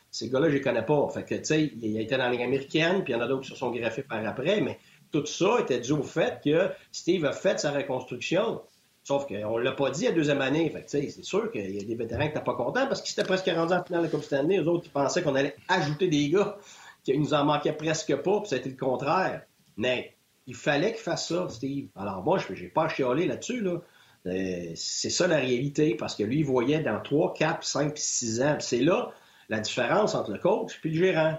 ces 0.10 0.30
gars-là, 0.30 0.50
je 0.50 0.56
les 0.56 0.62
connais 0.62 0.86
pas. 0.86 1.08
Fait 1.10 1.24
tu 1.26 1.46
sais, 1.46 1.72
il 1.82 1.98
a 1.98 2.02
été 2.02 2.18
dans 2.18 2.24
la 2.24 2.32
Ligue 2.32 2.42
américaine, 2.42 3.04
puis 3.04 3.14
il 3.14 3.16
y 3.16 3.20
en 3.20 3.22
a 3.22 3.28
d'autres 3.28 3.44
qui 3.44 3.50
se 3.50 3.56
sont 3.56 3.72
greffés 3.72 4.04
par 4.04 4.26
après, 4.26 4.62
mais 4.62 4.80
tout 5.12 5.26
ça 5.26 5.60
était 5.60 5.80
dû 5.80 5.92
au 5.94 6.04
fait 6.04 6.42
que 6.44 6.70
Steve 6.92 7.26
a 7.26 7.32
fait 7.32 7.60
sa 7.60 7.72
reconstruction. 7.72 8.62
Sauf 9.04 9.26
qu'on 9.26 9.58
ne 9.58 9.64
l'a 9.64 9.72
pas 9.72 9.90
dit 9.90 10.04
la 10.04 10.12
deuxième 10.12 10.42
année. 10.42 10.70
Fait 10.70 10.84
c'est 10.86 11.24
sûr 11.24 11.50
qu'il 11.50 11.74
y 11.74 11.80
a 11.80 11.84
des 11.84 11.96
vétérans 11.96 12.24
qui 12.24 12.28
n'étaient 12.28 12.42
pas 12.42 12.56
contents 12.56 12.88
parce 12.88 13.02
qu'ils 13.02 13.14
étaient 13.14 13.26
presque 13.26 13.46
rendus 13.46 13.74
en 13.74 13.82
finale 13.82 14.02
de 14.02 14.08
la 14.08 14.12
Coupe 14.12 14.24
Stanley. 14.24 14.58
Eux 14.58 14.68
autres, 14.68 14.88
ils 14.88 14.92
pensaient 14.92 15.24
qu'on 15.24 15.36
allait 15.36 15.56
ajouter 15.70 16.10
des 16.10 16.28
gars, 16.30 16.58
qu'il 17.06 17.18
nous 17.22 17.34
en 17.34 17.46
manquait 17.46 17.72
presque 17.72 18.14
pas, 18.18 18.40
puis 18.42 18.50
ça 18.50 18.56
a 18.56 18.60
été 18.60 18.70
le 18.70 18.76
contraire. 18.76 19.44
Mais 19.78 20.17
il 20.48 20.56
fallait 20.56 20.94
qu'il 20.94 21.02
fasse 21.02 21.28
ça, 21.28 21.48
Steve. 21.50 21.90
Alors 21.96 22.24
moi, 22.24 22.40
je 22.40 22.54
n'ai 22.54 22.70
pas 22.70 22.86
à 22.86 22.90
chialer 22.90 23.28
là-dessus. 23.28 23.62
Là. 23.62 23.82
Euh, 24.26 24.72
c'est 24.76 25.10
ça 25.10 25.28
la 25.28 25.38
réalité, 25.38 25.96
parce 25.96 26.16
que 26.16 26.24
lui, 26.24 26.40
il 26.40 26.46
voyait 26.46 26.80
dans 26.80 27.02
3, 27.02 27.34
4, 27.34 27.64
5, 27.64 27.98
6 27.98 28.42
ans. 28.42 28.58
C'est 28.60 28.80
là 28.80 29.12
la 29.50 29.60
différence 29.60 30.16
entre 30.16 30.32
le 30.32 30.40
coach 30.40 30.80
et 30.84 30.90
le 30.90 30.96
gérant. 30.96 31.38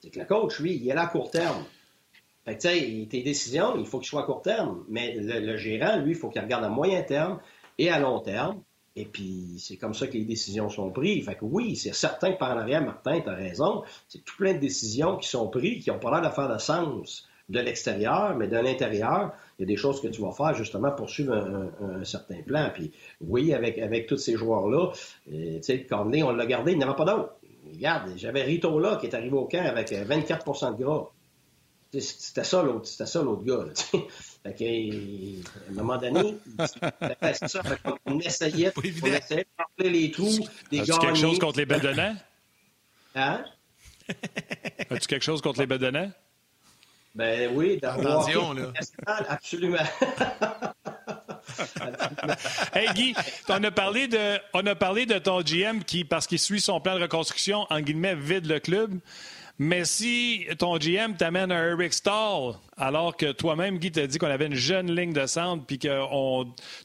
C'est 0.00 0.10
que 0.10 0.18
le 0.18 0.24
coach, 0.24 0.58
lui, 0.58 0.76
il 0.76 0.88
est 0.88 0.94
là 0.94 1.02
à 1.02 1.06
court 1.06 1.30
terme. 1.30 1.64
Fait 2.44 2.56
que, 2.56 3.04
tes 3.04 3.22
décisions, 3.22 3.76
il 3.76 3.86
faut 3.86 3.98
qu'ils 3.98 4.08
soient 4.08 4.22
à 4.22 4.26
court 4.26 4.42
terme. 4.42 4.84
Mais 4.88 5.14
le, 5.16 5.56
gérant, 5.56 5.98
lui, 5.98 6.12
il 6.12 6.16
faut 6.16 6.30
qu'il 6.30 6.40
regarde 6.40 6.64
à 6.64 6.68
moyen 6.68 7.02
terme 7.02 7.40
et 7.78 7.90
à 7.90 7.98
long 7.98 8.20
terme. 8.20 8.62
Et 8.94 9.04
puis, 9.04 9.56
c'est 9.58 9.76
comme 9.76 9.92
ça 9.92 10.06
que 10.06 10.14
les 10.14 10.24
décisions 10.24 10.70
sont 10.70 10.90
prises. 10.90 11.26
Fait 11.26 11.36
oui, 11.42 11.76
c'est 11.76 11.94
certain 11.94 12.32
que 12.32 12.38
par 12.38 12.52
en 12.52 12.58
arrière, 12.58 12.82
Martin, 12.82 13.20
tu 13.20 13.28
as 13.28 13.34
raison. 13.34 13.82
C'est 14.08 14.24
tout 14.24 14.36
plein 14.36 14.54
de 14.54 14.58
décisions 14.58 15.18
qui 15.18 15.28
sont 15.28 15.48
prises, 15.48 15.84
qui 15.84 15.90
ont 15.90 15.98
pas 15.98 16.10
l'air 16.10 16.30
de 16.30 16.34
faire 16.34 16.48
de 16.48 16.58
sens 16.58 17.28
de 17.48 17.60
l'extérieur, 17.60 18.34
mais 18.36 18.48
de 18.48 18.56
l'intérieur, 18.56 19.32
il 19.58 19.62
y 19.62 19.64
a 19.64 19.66
des 19.66 19.76
choses 19.76 20.00
que 20.00 20.08
tu 20.08 20.20
vas 20.20 20.32
faire 20.32 20.54
justement 20.54 20.90
pour 20.90 21.08
suivre 21.08 21.34
un, 21.34 22.04
certain 22.04 22.42
plan. 22.42 22.70
Puis 22.74 22.92
oui, 23.20 23.54
avec, 23.54 23.78
avec 23.78 24.06
tous 24.06 24.18
ces 24.18 24.36
joueurs-là, 24.36 24.90
euh, 25.32 25.56
tu 25.56 25.62
sais, 25.62 25.84
Cornet, 25.84 26.22
on 26.22 26.32
l'a 26.32 26.46
gardé, 26.46 26.72
il 26.72 26.78
n'y 26.78 26.84
en 26.84 26.88
avait 26.88 26.96
pas 26.96 27.04
d'autres. 27.04 27.34
Regarde, 27.72 28.12
j'avais 28.16 28.42
Rito 28.42 28.78
là 28.78 28.96
qui 28.96 29.06
est 29.06 29.14
arrivé 29.14 29.36
au 29.36 29.46
camp 29.46 29.64
avec 29.64 29.90
24% 29.90 30.76
de 30.76 30.82
gras. 30.82 31.10
C'était 31.98 32.44
ça 32.44 32.62
l'autre, 32.62 32.86
c'était 32.86 33.06
ça 33.06 33.22
l'autre 33.22 33.44
gars. 33.44 33.64
Là, 33.64 33.72
fait 34.42 34.54
que, 34.54 35.40
à 35.40 35.70
un 35.70 35.74
moment 35.74 35.96
donné, 35.96 36.36
c'est 37.32 37.48
ça. 37.48 37.62
on 38.04 38.18
essayait, 38.18 38.72
on 38.76 38.82
essayait 38.82 39.44
de 39.44 39.62
remplir 39.62 39.92
les 39.92 40.10
trous 40.10 40.46
des 40.70 40.80
As-tu 40.80 40.98
quelque 40.98 41.16
chose 41.16 41.38
contre 41.38 41.58
les 41.58 41.66
bedonnants? 41.66 42.16
Hein? 43.14 43.44
As-tu 44.90 45.06
quelque 45.06 45.24
chose 45.24 45.40
contre 45.40 45.60
les 45.60 45.66
bedonnants? 45.66 46.10
Ben 47.16 47.50
oui, 47.54 47.78
d'avoir. 47.78 48.52
là. 48.52 48.72
Absolument. 49.06 49.78
hey 52.74 52.88
Guy, 52.94 53.14
on 53.48 53.64
a 53.64 53.70
parlé 53.70 54.06
de, 54.06 54.38
on 54.52 54.66
a 54.66 54.74
parlé 54.74 55.06
de 55.06 55.18
ton 55.18 55.40
GM 55.40 55.80
qui, 55.86 56.04
parce 56.04 56.26
qu'il 56.26 56.38
suit 56.38 56.60
son 56.60 56.78
plan 56.78 56.96
de 56.96 57.02
reconstruction, 57.02 57.66
en 57.70 57.80
guillemets, 57.80 58.14
vide 58.14 58.46
le 58.46 58.60
club. 58.60 58.98
Mais 59.58 59.86
si 59.86 60.46
ton 60.58 60.76
GM 60.76 61.14
t'amène 61.16 61.50
un 61.50 61.70
Eric 61.70 61.94
Stahl, 61.94 62.54
alors 62.76 63.16
que 63.16 63.32
toi-même, 63.32 63.78
Guy, 63.78 63.90
t'as 63.90 64.06
dit 64.06 64.18
qu'on 64.18 64.26
avait 64.26 64.46
une 64.46 64.54
jeune 64.54 64.94
ligne 64.94 65.14
de 65.14 65.24
centre, 65.26 65.64
puis 65.64 65.78
que 65.78 65.88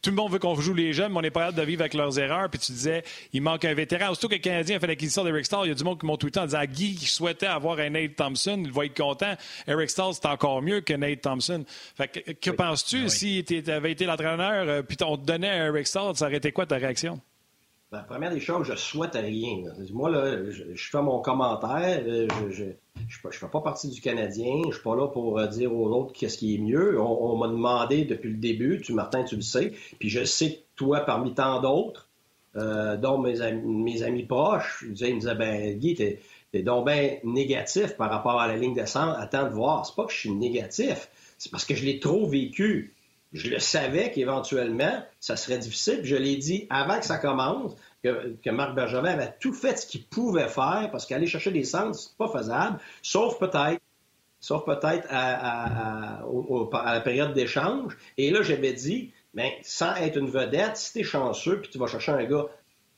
tout 0.01 0.09
le 0.09 0.15
monde 0.15 0.31
veut 0.31 0.39
qu'on 0.39 0.55
joue 0.55 0.73
les 0.73 0.93
jeunes, 0.93 1.11
mais 1.11 1.19
on 1.19 1.23
est 1.23 1.31
pas 1.31 1.47
hâte 1.47 1.55
de 1.55 1.61
vivre 1.63 1.81
avec 1.81 1.93
leurs 1.93 2.17
erreurs, 2.17 2.49
puis 2.49 2.59
tu 2.59 2.71
disais, 2.71 3.03
il 3.33 3.41
manque 3.41 3.65
un 3.65 3.73
vétéran. 3.73 4.09
Aussitôt 4.11 4.29
que 4.29 4.35
le 4.35 4.39
Canadien 4.39 4.77
a 4.77 4.79
fait 4.79 4.87
l'acquisition 4.87 5.25
d'Eric 5.25 5.45
Stahl, 5.45 5.65
il 5.65 5.69
y 5.69 5.71
a 5.71 5.75
du 5.75 5.83
monde 5.83 5.99
qui 5.99 6.05
m'ont 6.05 6.15
tweeté 6.15 6.39
en 6.39 6.45
disant, 6.45 6.63
Guy, 6.63 6.95
qui 6.95 7.07
souhaitait 7.07 7.47
avoir 7.47 7.77
un 7.79 7.89
Nate 7.89 8.15
Thompson, 8.15 8.61
il 8.63 8.71
va 8.71 8.85
être 8.85 8.95
content. 8.95 9.35
Eric 9.67 9.89
Stahl, 9.89 10.13
c'est 10.13 10.27
encore 10.27 10.61
mieux 10.61 10.79
que 10.79 10.93
Nate 10.93 11.21
Thompson. 11.21 11.65
Fait 11.97 12.07
que, 12.07 12.31
que 12.31 12.51
penses-tu 12.51 13.09
si 13.09 13.43
tu 13.43 13.69
avais 13.69 13.91
été 13.91 14.05
l'entraîneur, 14.05 14.65
euh, 14.67 14.81
puis 14.81 14.97
on 15.01 15.17
te 15.17 15.25
donnait 15.25 15.49
un 15.49 15.73
Eric 15.73 15.87
Stahl, 15.87 16.15
ça 16.15 16.27
aurait 16.27 16.37
été 16.37 16.53
quoi 16.53 16.65
ta 16.65 16.77
réaction? 16.77 17.19
La 17.93 18.03
première 18.03 18.31
des 18.31 18.39
choses, 18.39 18.65
je 18.65 18.75
souhaite 18.75 19.15
rien. 19.15 19.63
Moi, 19.91 20.09
là, 20.09 20.49
je, 20.49 20.89
fais 20.89 21.01
mon 21.01 21.19
commentaire. 21.19 22.01
Euh, 22.07 22.25
je 22.49 22.63
ne 22.63 23.31
fais 23.31 23.47
pas 23.47 23.59
partie 23.59 23.89
du 23.89 23.99
Canadien. 23.99 24.61
Je 24.69 24.75
suis 24.75 24.81
pas 24.83 24.95
là 24.95 25.09
pour 25.09 25.37
euh, 25.37 25.47
dire 25.47 25.75
aux 25.75 25.89
autres 25.89 26.13
qu'est-ce 26.13 26.37
qui 26.37 26.55
est 26.55 26.57
mieux. 26.57 27.01
On, 27.01 27.35
m'a 27.35 27.49
demandé 27.49 28.05
depuis 28.05 28.29
le 28.29 28.37
début, 28.37 28.79
tu 28.79 28.93
Martin, 28.93 29.25
tu 29.25 29.35
le 29.35 29.41
sais. 29.41 29.73
Puis 29.99 30.07
je 30.07 30.23
sais 30.23 30.53
que 30.53 30.59
toi, 30.77 31.01
parmi 31.01 31.33
tant 31.33 31.59
d'autres, 31.59 32.07
euh, 32.55 32.95
dont 32.95 33.17
mes 33.17 33.41
amis, 33.41 34.23
proches, 34.23 34.83
ils 34.83 34.91
me 34.91 35.19
disaient, 35.19 35.35
ben 35.35 35.77
Guy, 35.77 35.95
t'es 35.95 36.19
es 36.53 36.63
donc 36.63 36.85
bien 36.85 37.17
négatif 37.25 37.97
par 37.97 38.09
rapport 38.09 38.39
à 38.39 38.47
la 38.47 38.55
ligne 38.55 38.73
de. 38.73 38.81
Attends 38.81 39.43
de 39.43 39.53
voir. 39.53 39.85
C'est 39.85 39.95
pas 39.95 40.05
que 40.05 40.13
je 40.13 40.17
suis 40.17 40.31
négatif. 40.31 41.09
C'est 41.37 41.51
parce 41.51 41.65
que 41.65 41.75
je 41.75 41.83
l'ai 41.83 41.99
trop 41.99 42.25
vécu. 42.25 42.93
Je 43.33 43.49
le 43.49 43.59
savais 43.59 44.11
qu'éventuellement, 44.11 45.03
ça 45.19 45.37
serait 45.37 45.57
difficile. 45.57 46.01
je 46.03 46.15
l'ai 46.15 46.35
dit 46.35 46.67
avant 46.69 46.99
que 46.99 47.05
ça 47.05 47.17
commence, 47.17 47.73
que, 48.03 48.49
Marc 48.49 48.75
Bergevin 48.75 49.11
avait 49.11 49.33
tout 49.39 49.53
fait 49.53 49.77
ce 49.77 49.85
qu'il 49.85 50.05
pouvait 50.05 50.49
faire, 50.49 50.89
parce 50.91 51.05
qu'aller 51.05 51.27
chercher 51.27 51.51
des 51.51 51.63
centres, 51.63 51.95
c'est 51.95 52.17
pas 52.17 52.27
faisable, 52.27 52.79
sauf 53.01 53.39
peut-être 53.39 53.81
sauf 54.41 54.65
peut-être 54.65 55.07
à, 55.11 56.23
la 56.93 57.01
période 57.01 57.33
d'échange. 57.33 57.95
Et 58.17 58.31
là, 58.31 58.41
j'avais 58.41 58.73
dit, 58.73 59.13
mais 59.35 59.51
ben, 59.51 59.63
sans 59.63 59.95
être 59.95 60.17
une 60.17 60.29
vedette, 60.29 60.77
si 60.77 60.93
tu 60.93 60.99
es 60.99 61.03
chanceux, 61.03 61.61
puis 61.61 61.69
tu 61.69 61.77
vas 61.77 61.85
chercher 61.85 62.11
un 62.11 62.25
gars 62.25 62.47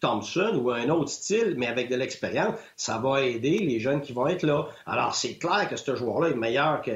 Thompson 0.04 0.60
ou 0.62 0.70
un 0.72 0.90
autre 0.90 1.10
style, 1.10 1.56
mais 1.58 1.68
avec 1.68 1.90
de 1.90 1.96
l'expérience, 1.96 2.56
ça 2.76 2.98
va 2.98 3.22
aider 3.22 3.58
les 3.60 3.80
jeunes 3.80 4.02
qui 4.02 4.12
vont 4.12 4.28
être 4.28 4.44
là. 4.44 4.68
Alors, 4.86 5.16
c'est 5.16 5.36
clair 5.36 5.70
que 5.70 5.78
ce 5.78 5.96
joueur-là 5.96 6.30
est 6.30 6.36
meilleur 6.36 6.82
que, 6.82 6.92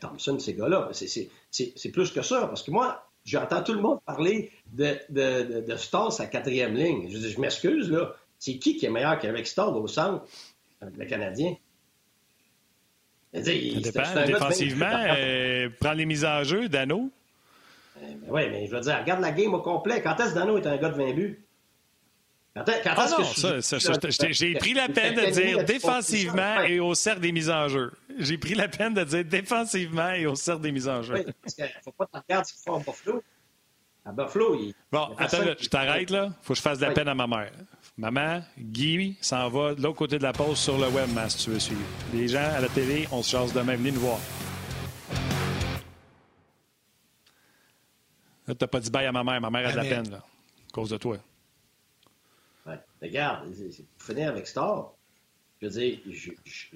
Thompson, 0.00 0.38
ces 0.38 0.54
gars-là. 0.54 0.90
C'est 0.92 1.90
plus 1.92 2.10
que 2.10 2.22
ça, 2.22 2.46
parce 2.46 2.62
que 2.62 2.70
moi, 2.70 3.06
j'entends 3.24 3.62
tout 3.62 3.74
le 3.74 3.80
monde 3.80 4.00
parler 4.04 4.50
de, 4.72 4.96
de, 5.08 5.60
de, 5.60 5.76
Stas 5.76 6.16
à 6.20 6.26
quatrième 6.26 6.74
ligne. 6.74 7.08
Je, 7.10 7.18
je 7.18 7.40
m'excuse, 7.40 7.90
là. 7.90 8.14
C'est 8.38 8.58
qui 8.58 8.76
qui 8.76 8.86
est 8.86 8.90
meilleur 8.90 9.18
qu'avec 9.18 9.46
Stas 9.46 9.68
au 9.68 9.86
centre, 9.86 10.24
avec 10.80 10.96
le 10.96 11.06
Canadien? 11.06 11.56
ça 13.32 13.40
dépend. 13.42 14.24
Défensivement, 14.26 14.86
euh, 14.90 15.68
prends 15.80 15.92
les 15.92 16.06
mises 16.06 16.24
en 16.24 16.44
jeu, 16.44 16.68
Dano. 16.68 17.10
Euh, 17.96 18.00
ben 18.00 18.28
oui, 18.28 18.42
mais 18.50 18.66
je 18.66 18.74
veux 18.74 18.80
dire, 18.80 18.98
regarde 19.00 19.20
la 19.20 19.32
game 19.32 19.54
au 19.54 19.60
complet. 19.60 20.02
Quand 20.02 20.16
est-ce 20.20 20.30
que 20.30 20.34
Dano 20.34 20.58
est 20.58 20.66
un 20.66 20.76
gars 20.76 20.90
de 20.90 20.96
20 20.96 21.12
buts? 21.14 21.43
Quand, 22.56 22.64
quand 22.84 22.94
ah 22.96 23.96
que 23.98 24.32
j'ai 24.32 24.54
pris 24.54 24.74
la 24.74 24.88
peine 24.88 25.16
de 25.16 25.30
dire 25.32 25.64
défensivement 25.64 26.60
et 26.62 26.78
au 26.78 26.94
cercle 26.94 27.20
des 27.20 27.32
mises 27.32 27.50
en 27.50 27.68
jeu. 27.68 27.90
J'ai 28.16 28.38
pris 28.38 28.54
la 28.54 28.68
peine 28.68 28.94
de 28.94 29.02
dire 29.02 29.24
défensivement 29.24 30.10
et 30.12 30.24
au 30.26 30.36
cercle 30.36 30.62
des 30.62 30.70
mises 30.70 30.88
en 30.88 31.02
jeu. 31.02 31.24
Parce 31.42 31.58
ne 31.58 31.64
faut 31.82 31.90
pas 31.90 32.06
t'en 32.06 32.20
regarder 32.20 32.48
ce 32.48 32.62
fort 32.62 32.78
Buffalo. 32.78 33.24
À 34.04 34.12
Buffalo, 34.12 34.54
il. 34.54 34.74
Bon, 34.92 35.16
attends, 35.18 35.38
je 35.58 35.68
t'arrête 35.68 36.10
là. 36.10 36.30
faut 36.42 36.52
que 36.52 36.58
je 36.58 36.62
fasse 36.62 36.78
de 36.78 36.84
la 36.84 36.92
peine 36.92 37.08
à 37.08 37.14
ma 37.16 37.26
mère. 37.26 37.50
Maman, 37.96 38.42
Guy 38.56 39.16
s'en 39.20 39.48
va 39.48 39.74
de 39.74 39.82
l'autre 39.82 39.98
côté 39.98 40.18
de 40.18 40.22
la 40.22 40.32
pause 40.32 40.58
sur 40.58 40.78
le 40.78 40.88
web, 40.88 41.08
si 41.28 41.38
tu 41.38 41.50
veux 41.50 41.58
suivre. 41.58 41.80
Les 42.12 42.28
gens 42.28 42.50
à 42.54 42.60
la 42.60 42.68
télé, 42.68 43.08
on 43.10 43.22
se 43.22 43.30
chasse 43.30 43.52
demain. 43.52 43.74
Venez 43.74 43.90
nous 43.90 44.00
voir. 44.00 44.20
Là, 48.46 48.54
t'as 48.54 48.66
pas 48.68 48.78
dit 48.78 48.90
bye 48.90 49.06
à 49.06 49.12
ma 49.12 49.24
mère. 49.24 49.40
Ma 49.40 49.50
mère 49.50 49.68
a 49.68 49.72
de 49.72 49.76
la 49.76 49.82
peine, 49.82 50.10
là, 50.10 50.18
à 50.18 50.72
cause 50.72 50.90
de 50.90 50.98
toi. 50.98 51.16
Regarde, 53.04 53.52
finir 53.98 54.30
avec 54.30 54.46
Star, 54.46 54.94
je 55.60 55.66
veux 55.66 55.72
dire, 55.72 55.98
je, 56.10 56.30
je, 56.44 56.66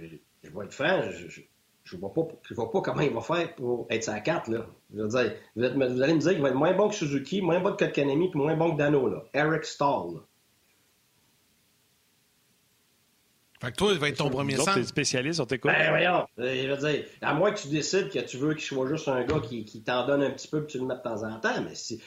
je 0.43 0.49
être 0.63 0.73
franc, 0.73 1.01
je, 1.11 1.41
je 1.89 1.97
ne 1.97 2.01
vois, 2.01 2.13
pas, 2.13 2.23
vois 2.51 2.71
pas 2.71 2.83
comment 2.83 3.01
il 3.01 3.13
va 3.13 3.23
faire 3.23 3.55
pour 3.55 3.87
être 3.89 4.05
sa 4.05 4.21
carte. 4.21 4.49
Là. 4.49 4.67
Je 4.95 5.01
veux 5.01 5.09
dire, 5.09 5.35
vous, 5.57 5.65
allez 6.03 6.15
me 6.15 6.19
dire 6.19 6.33
qu'il 6.33 6.43
va 6.43 6.51
être 6.51 6.55
moins 6.55 6.75
bon 6.75 6.89
que 6.89 6.95
Suzuki, 6.95 7.41
moins 7.41 7.61
bon 7.61 7.73
que 7.73 7.85
Kotkanemi, 7.85 8.31
puis 8.31 8.39
moins 8.39 8.57
bon 8.57 8.73
que 8.73 8.79
Dano. 8.79 9.09
Là. 9.09 9.25
Eric 9.33 9.65
Stahl. 9.65 10.21
Fait 13.61 13.73
que 13.73 13.77
toi, 13.77 13.93
il 13.93 13.99
va 13.99 14.09
être 14.09 14.19
ton 14.19 14.31
premier 14.31 14.57
centre. 14.57 14.75
Tu 14.75 14.81
es 14.81 14.85
spécialiste, 14.85 15.41
on 15.41 15.45
t'écoute. 15.45 15.73
Ben 15.73 15.91
voyons, 15.91 16.27
euh, 16.39 16.63
je 16.63 16.69
veux 16.69 16.93
dire, 16.93 17.05
à 17.21 17.35
moins 17.35 17.51
que 17.51 17.59
tu 17.59 17.69
décides 17.69 18.09
que 18.09 18.21
tu 18.21 18.37
veux 18.37 18.55
qu'il 18.55 18.65
soit 18.65 18.87
juste 18.87 19.09
un 19.09 19.25
gars 19.25 19.41
qui, 19.41 19.65
qui 19.65 19.83
t'en 19.83 20.07
donne 20.07 20.23
un 20.23 20.31
petit 20.31 20.47
peu 20.47 20.63
et 20.63 20.67
tu 20.67 20.79
le 20.79 20.85
mets 20.85 20.95
de 20.95 21.01
temps 21.01 21.25
en 21.25 21.41
temps, 21.41 21.61
mais, 21.65 21.75
si, 21.75 22.01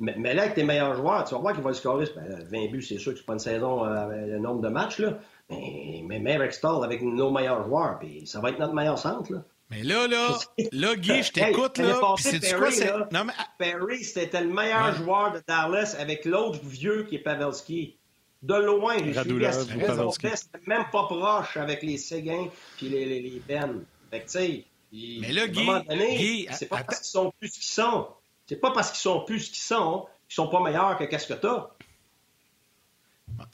mais, 0.00 0.34
là, 0.34 0.42
avec 0.42 0.54
tes 0.54 0.64
meilleurs 0.64 0.94
joueurs, 0.94 1.24
tu 1.24 1.34
vas 1.34 1.40
voir 1.40 1.52
qu'il 1.52 1.62
va 1.62 1.70
le 1.70 1.74
scorer. 1.74 2.06
Ben, 2.16 2.46
20 2.50 2.70
buts, 2.70 2.82
c'est 2.82 2.98
sûr 2.98 3.12
que 3.12 3.18
c'est 3.18 3.26
pas 3.26 3.34
une 3.34 3.38
saison 3.38 3.84
euh, 3.84 3.94
avec 3.94 4.26
le 4.28 4.38
nombre 4.38 4.62
de 4.62 4.68
matchs, 4.68 4.98
là, 4.98 5.18
mais, 5.50 6.02
mais 6.20 6.32
Eric 6.32 6.52
Stahl 6.52 6.82
avec 6.82 7.02
nos 7.02 7.30
meilleurs 7.30 7.64
joueurs, 7.64 7.98
puis 7.98 8.26
ça 8.26 8.40
va 8.40 8.50
être 8.50 8.58
notre 8.58 8.74
meilleur 8.74 8.98
centre, 8.98 9.30
là. 9.30 9.44
Mais 9.70 9.82
là, 9.82 10.06
là, 10.06 10.38
là, 10.72 10.94
Guy, 10.94 11.22
je 11.22 11.32
t'écoute, 11.32 11.78
là. 11.78 11.98
c'est 12.18 12.54
quoi, 12.54 12.70
c'est... 12.70 12.92
Mais... 13.10 13.32
Perry, 13.58 14.04
c'était 14.04 14.42
le 14.42 14.52
meilleur 14.52 14.94
joueur 14.94 15.32
de 15.32 15.42
Dallas 15.46 15.96
avec 15.98 16.24
l'autre 16.24 16.60
vieux 16.62 17.04
qui 17.08 17.16
est 17.16 17.20
Pavelski. 17.20 17.98
De 18.44 18.54
loin, 18.54 18.96
les 18.96 19.14
c'était 19.14 20.58
même 20.66 20.84
pas 20.92 21.04
proche 21.04 21.56
avec 21.56 21.82
les 21.82 21.96
Séguins 21.96 22.48
puis 22.76 22.90
les, 22.90 23.04
les, 23.06 23.20
les 23.20 23.42
Ben. 23.48 23.82
Fait 24.10 24.20
que, 24.20 24.24
tu 24.24 24.30
sais, 24.30 24.64
mais 24.92 25.32
là, 25.32 25.48
Guy, 25.48 26.46
c'est 26.52 26.66
pas 26.66 26.84
parce 26.84 27.00
qu'ils 27.00 27.10
sont 27.10 27.32
plus 27.38 27.48
ce 27.48 27.54
qu'ils 27.54 27.64
sont. 27.64 28.08
C'est 28.46 28.60
pas 28.60 28.70
parce 28.70 28.90
qu'ils 28.90 29.00
sont 29.00 29.24
plus 29.24 29.40
ce 29.40 29.50
qu'ils 29.50 29.62
sont 29.62 30.06
qu'ils 30.28 30.34
sont 30.34 30.48
pas 30.48 30.60
meilleurs 30.60 30.96
que 30.98 31.04
qu'est-ce 31.04 31.26
que 31.26 31.34
t'as. 31.34 31.68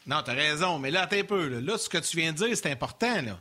Non, 0.06 0.22
t'as 0.24 0.34
raison, 0.34 0.78
mais 0.78 0.90
là, 0.90 1.08
un 1.10 1.24
peu. 1.24 1.48
Là. 1.48 1.60
là, 1.60 1.78
ce 1.78 1.88
que 1.88 1.98
tu 1.98 2.16
viens 2.16 2.32
de 2.32 2.36
dire, 2.36 2.56
c'est 2.56 2.70
important. 2.70 3.22
Là. 3.22 3.40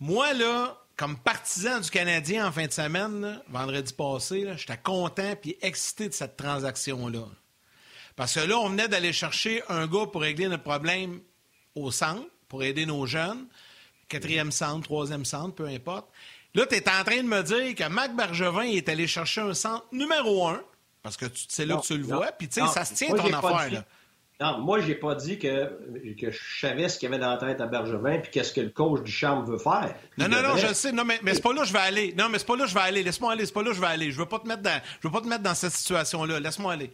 Moi, 0.00 0.32
là, 0.34 0.78
comme 0.96 1.18
partisan 1.18 1.80
du 1.80 1.90
Canadien 1.90 2.46
en 2.46 2.52
fin 2.52 2.66
de 2.66 2.72
semaine, 2.72 3.40
vendredi 3.48 3.92
passé, 3.92 4.46
j'étais 4.56 4.76
content 4.76 5.34
et 5.44 5.58
excité 5.66 6.08
de 6.08 6.14
cette 6.14 6.36
transaction-là. 6.36 7.26
Parce 8.16 8.34
que 8.34 8.40
là, 8.40 8.58
on 8.58 8.68
venait 8.68 8.88
d'aller 8.88 9.12
chercher 9.12 9.62
un 9.68 9.86
gars 9.86 10.06
pour 10.10 10.22
régler 10.22 10.48
notre 10.48 10.62
problème 10.62 11.20
au 11.74 11.90
centre, 11.90 12.26
pour 12.48 12.62
aider 12.62 12.86
nos 12.86 13.06
jeunes. 13.06 13.46
Quatrième 14.08 14.52
centre, 14.52 14.84
troisième 14.84 15.24
centre, 15.24 15.54
peu 15.54 15.66
importe. 15.66 16.06
Là, 16.54 16.66
tu 16.66 16.76
es 16.76 16.88
en 16.88 17.02
train 17.02 17.16
de 17.16 17.28
me 17.28 17.42
dire 17.42 17.74
que 17.74 17.88
Mac 17.88 18.14
Bergevin 18.14 18.62
est 18.62 18.88
allé 18.88 19.06
chercher 19.06 19.40
un 19.40 19.54
centre 19.54 19.86
numéro 19.90 20.46
un, 20.46 20.62
parce 21.02 21.16
que 21.16 21.26
c'est 21.48 21.66
là 21.66 21.76
que 21.76 21.86
tu 21.86 21.98
le 21.98 22.04
vois, 22.04 22.30
puis 22.32 22.48
tu 22.48 22.60
sais, 22.60 22.66
ça 22.68 22.84
se 22.84 22.94
tient 22.94 23.08
ton 23.08 23.32
affaire. 23.32 23.72
Là. 23.72 23.84
Non, 24.40 24.58
moi, 24.58 24.80
j'ai 24.80 24.96
pas 24.96 25.14
dit 25.14 25.38
que, 25.38 25.70
que 26.20 26.30
je 26.30 26.60
savais 26.60 26.88
ce 26.88 26.98
qu'il 26.98 27.08
y 27.08 27.12
avait 27.12 27.20
dans 27.20 27.30
la 27.30 27.36
tête 27.36 27.60
à 27.60 27.66
Bergevin 27.66 28.18
puis 28.18 28.32
qu'est-ce 28.32 28.52
que 28.52 28.60
le 28.60 28.70
coach 28.70 29.02
du 29.02 29.10
charme 29.10 29.46
veut 29.46 29.58
faire. 29.58 29.94
Non, 30.18 30.28
non, 30.28 30.42
non, 30.42 30.56
je 30.56 30.74
sais. 30.74 30.90
Non, 30.90 31.04
mais, 31.04 31.20
mais 31.22 31.34
c'est 31.34 31.40
pas 31.42 31.52
là 31.52 31.62
que 31.62 31.68
je 31.68 31.72
vais 31.72 31.78
aller. 31.78 32.14
Non, 32.18 32.28
mais 32.28 32.38
c'est 32.38 32.46
pas 32.46 32.56
là 32.56 32.64
que 32.64 32.70
je 32.70 32.74
vais 32.74 32.80
aller. 32.80 33.02
Laisse-moi 33.04 33.32
aller. 33.32 33.46
C'est 33.46 33.52
pas 33.52 33.62
là 33.62 33.70
que 33.70 33.76
je 33.76 33.80
vais 33.80 33.86
aller. 33.86 34.10
Je 34.10 34.18
veux 34.18 34.26
pas 34.26 34.40
te 34.40 34.48
mettre 34.48 34.62
dans, 34.62 34.82
je 35.00 35.06
veux 35.06 35.12
pas 35.12 35.20
te 35.20 35.28
mettre 35.28 35.44
dans 35.44 35.54
cette 35.54 35.72
situation-là. 35.72 36.40
Laisse-moi 36.40 36.72
aller. 36.72 36.92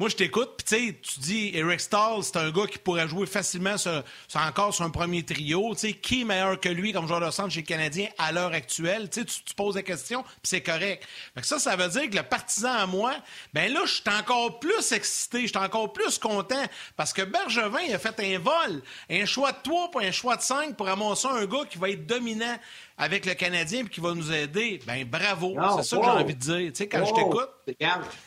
Moi, 0.00 0.08
je 0.08 0.16
t'écoute, 0.16 0.54
puis 0.56 0.66
tu 0.66 0.88
sais, 0.88 0.98
tu 1.00 1.20
dis 1.20 1.50
Eric 1.54 1.78
Stahl, 1.78 2.24
c'est 2.24 2.36
un 2.36 2.50
gars 2.50 2.66
qui 2.66 2.78
pourrait 2.78 3.06
jouer 3.06 3.26
facilement 3.26 3.78
sur, 3.78 4.02
encore 4.34 4.74
sur 4.74 4.84
un 4.84 4.90
premier 4.90 5.22
trio. 5.22 5.72
Tu 5.74 5.80
sais, 5.80 5.92
qui 5.92 6.22
est 6.22 6.24
meilleur 6.24 6.58
que 6.58 6.68
lui 6.68 6.92
comme 6.92 7.06
joueur 7.06 7.20
de 7.20 7.30
centre 7.30 7.50
chez 7.50 7.60
les 7.60 7.64
Canadiens 7.64 8.08
à 8.18 8.32
l'heure 8.32 8.52
actuelle? 8.52 9.08
Tu, 9.08 9.24
tu 9.24 9.54
poses 9.54 9.76
la 9.76 9.84
question, 9.84 10.24
puis 10.24 10.32
c'est 10.42 10.62
correct. 10.62 11.06
Fait 11.36 11.44
ça, 11.44 11.60
ça 11.60 11.76
veut 11.76 11.88
dire 11.88 12.10
que 12.10 12.16
le 12.16 12.24
partisan 12.24 12.72
à 12.72 12.86
moi, 12.86 13.14
ben 13.52 13.72
là, 13.72 13.82
je 13.84 13.92
suis 13.92 14.02
encore 14.08 14.58
plus 14.58 14.90
excité, 14.90 15.42
je 15.42 15.46
suis 15.46 15.58
encore 15.58 15.92
plus 15.92 16.18
content, 16.18 16.64
parce 16.96 17.12
que 17.12 17.22
Bergevin, 17.22 17.94
a 17.94 17.98
fait 18.00 18.18
un 18.18 18.38
vol, 18.40 18.82
un 19.08 19.24
choix 19.26 19.52
de 19.52 19.58
3 19.62 19.92
pour 19.92 20.00
un 20.00 20.10
choix 20.10 20.36
de 20.36 20.42
5 20.42 20.76
pour 20.76 20.88
amasser 20.88 21.28
un 21.28 21.46
gars 21.46 21.66
qui 21.70 21.78
va 21.78 21.90
être 21.90 22.04
dominant 22.04 22.58
avec 22.96 23.26
le 23.26 23.34
Canadien 23.34 23.84
et 23.84 23.88
qui 23.88 24.00
va 24.00 24.14
nous 24.14 24.32
aider, 24.32 24.80
ben 24.86 25.04
bravo. 25.04 25.56
c'est 25.76 25.82
ça 25.82 25.96
que 25.96 26.04
j'ai 26.04 26.10
envie 26.10 26.34
de 26.34 26.40
dire. 26.40 26.72
Tu 26.72 26.74
sais, 26.74 26.88
quand 26.88 27.04
je 27.04 27.12
t'écoute. 27.12 27.50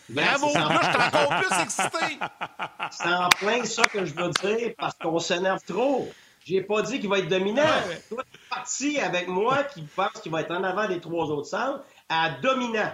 Bravo, 0.10 0.54
là, 0.54 0.80
je 0.82 0.90
suis 0.90 1.08
encore 1.08 1.42
plus 1.42 1.64
excité. 1.64 2.20
C'est 2.92 3.14
en 3.14 3.30
plein 3.30 3.64
ça 3.66 3.84
que 3.84 4.06
je 4.06 4.14
veux 4.14 4.32
dire 4.42 4.74
parce 4.78 4.96
qu'on 4.96 5.20
s'énerve 5.20 5.62
trop. 5.66 6.10
J'ai 6.46 6.62
pas 6.62 6.82
dit 6.82 7.00
qu'il 7.00 7.10
va 7.10 7.20
être 7.20 7.28
dominant. 7.28 7.64
Toi, 8.10 8.24
tu 8.32 8.38
es 8.38 8.50
parti 8.50 9.00
avec 9.00 9.28
moi 9.28 9.64
qui 9.64 9.82
pense 9.82 10.22
qu'il 10.22 10.32
va 10.32 10.42
être 10.42 10.52
en 10.52 10.64
avant 10.64 10.88
des 10.88 11.00
trois 11.00 11.26
autres 11.26 11.48
centres 11.48 11.84
à 12.08 12.30
dominant. 12.42 12.92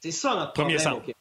C'est 0.00 0.10
ça 0.10 0.34
notre 0.34 0.52
problème 0.52 0.92
au 0.92 1.00
Québec. 1.00 1.16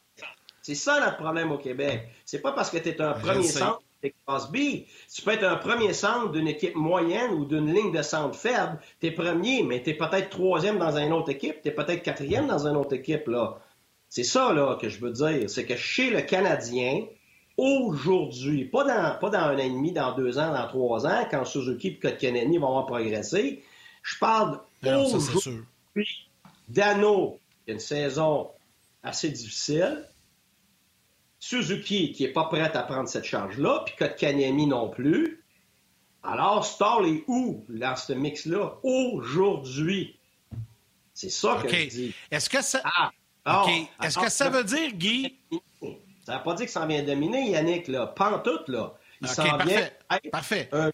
C'est 0.64 0.76
ça 0.76 1.00
notre 1.00 1.18
problème 1.18 1.52
au 1.52 1.58
Québec. 1.58 2.10
C'est 2.26 2.42
pas 2.42 2.52
parce 2.52 2.70
que 2.70 2.78
tu 2.78 2.90
es 2.90 3.02
un 3.02 3.14
premier 3.14 3.48
centre 3.48 3.82
Crosby. 4.26 4.88
Tu 5.14 5.22
peux 5.22 5.32
être 5.32 5.44
un 5.44 5.58
premier 5.58 5.94
centre 5.94 6.32
d'une 6.32 6.48
équipe 6.48 6.76
moyenne 6.76 7.32
ou 7.32 7.46
d'une 7.46 7.74
ligne 7.74 7.92
de 7.92 8.02
centre 8.02 8.36
faible. 8.36 8.80
Tu 9.00 9.08
es 9.08 9.12
premier, 9.12 9.64
mais 9.64 9.82
tu 9.84 9.92
es 9.92 9.94
peut-être 9.94 10.30
troisième 10.30 10.78
dans 10.78 10.98
une 10.98 11.14
autre 11.14 11.30
équipe. 11.30 11.62
Tu 11.62 11.70
es 11.70 11.72
peut-être 11.72 12.04
quatrième 12.04 12.48
dans 12.48 12.68
une 12.68 12.76
autre 12.76 12.94
équipe. 12.94 13.28
là. 13.28 13.60
C'est 14.10 14.24
ça 14.24 14.54
là, 14.54 14.78
que 14.80 14.90
je 14.90 15.00
veux 15.00 15.12
dire. 15.12 15.50
C'est 15.50 15.66
que 15.66 15.76
chez 15.76 16.10
le 16.10 16.22
Canadien, 16.22 17.06
aujourd'hui, 17.58 18.66
pas 18.66 18.84
dans, 18.84 19.20
pas 19.20 19.30
dans 19.30 19.48
un 19.50 19.56
an 19.56 19.58
et 19.58 19.70
demi, 19.70 19.92
dans 19.92 20.16
deux 20.16 20.38
ans, 20.38 20.52
dans 20.52 20.68
trois 20.68 21.06
ans, 21.06 21.28
quand 21.30 21.46
Suzuki 21.46 21.90
et 21.90 22.00
Kotkaniemi 22.00 22.58
vont 22.58 22.68
avoir 22.68 22.88
progressé, 22.88 23.64
je 24.04 24.18
parle 24.20 24.60
aujourd'hui. 24.84 25.64
Dano, 26.68 27.40
une 27.68 27.80
saison 27.80 28.50
assez 29.04 29.30
difficile. 29.30 30.06
Suzuki 31.42 32.12
qui 32.12 32.24
n'est 32.24 32.30
pas 32.30 32.46
prête 32.46 32.76
à 32.76 32.84
prendre 32.84 33.10
cette 33.10 33.26
charge-là, 33.26 33.82
puis 33.86 33.96
Kotkaniemi 33.98 34.68
non 34.68 34.90
plus. 34.90 35.44
Alors, 36.22 36.64
Stall 36.64 37.08
est 37.08 37.24
où 37.28 37.66
dans 37.68 37.96
ce 37.96 38.14
mix-là 38.14 38.76
aujourd'hui? 38.84 40.20
C'est 41.16 41.32
ça 41.32 41.60
que 41.64 41.68
je 41.68 41.90
dis. 41.90 42.16
Est-ce 42.30 42.48
que 42.48 42.62
ça. 42.62 42.82
Ah, 43.44 43.66
Est-ce 44.04 44.20
que 44.20 44.30
ça 44.30 44.50
veut 44.50 44.64
dire, 44.64 44.94
Guy? 44.94 45.36
Ça 46.24 46.34
ne 46.34 46.38
veut 46.38 46.44
pas 46.44 46.54
dire 46.54 46.68
que 46.68 46.72
ça 46.72 46.86
vient 46.86 47.02
dominer, 47.02 47.50
Yannick, 47.50 47.88
là. 47.88 48.06
Pantoute, 48.06 48.70
là. 48.70 48.94
Il 49.20 49.28
s'en 49.28 49.58
vient 49.58 49.90
parfait. 50.32 50.70
un 50.72 50.92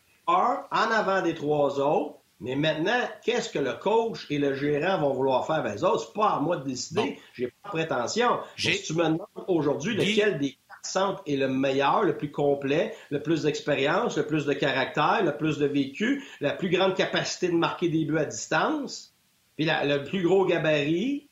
en 0.71 0.91
avant 0.91 1.21
des 1.21 1.35
trois 1.35 1.77
autres, 1.77 2.19
mais 2.39 2.55
maintenant, 2.55 3.01
qu'est-ce 3.23 3.49
que 3.49 3.59
le 3.59 3.73
coach 3.73 4.27
et 4.29 4.38
le 4.38 4.53
gérant 4.53 4.99
vont 4.99 5.13
vouloir 5.13 5.47
faire 5.47 5.57
avec 5.57 5.73
les 5.73 5.83
autres? 5.83 6.05
C'est 6.07 6.13
pas 6.13 6.29
à 6.29 6.39
moi 6.39 6.57
de 6.57 6.65
décider. 6.65 7.19
Je 7.33 7.43
J'ai 7.43 7.47
pas 7.47 7.69
de 7.69 7.77
prétention. 7.77 8.39
Si 8.57 8.81
tu 8.83 8.93
me 8.93 9.05
demandes 9.05 9.27
aujourd'hui 9.47 9.95
lequel 9.95 10.38
des 10.38 10.51
quatre 10.51 10.85
centres 10.85 11.23
est 11.25 11.35
le 11.35 11.47
meilleur, 11.47 12.03
le 12.03 12.15
plus 12.15 12.31
complet, 12.31 12.93
le 13.09 13.23
plus 13.23 13.43
d'expérience, 13.43 14.17
le 14.17 14.27
plus 14.27 14.45
de 14.45 14.53
caractère, 14.53 15.23
le 15.23 15.35
plus 15.35 15.57
de 15.57 15.65
vécu, 15.65 16.23
la 16.39 16.53
plus 16.53 16.69
grande 16.69 16.95
capacité 16.95 17.47
de 17.47 17.55
marquer 17.55 17.89
des 17.89 18.05
buts 18.05 18.19
à 18.19 18.25
distance, 18.25 19.15
puis 19.55 19.65
le 19.65 20.03
plus 20.03 20.21
gros 20.21 20.45
gabarit, 20.45 21.27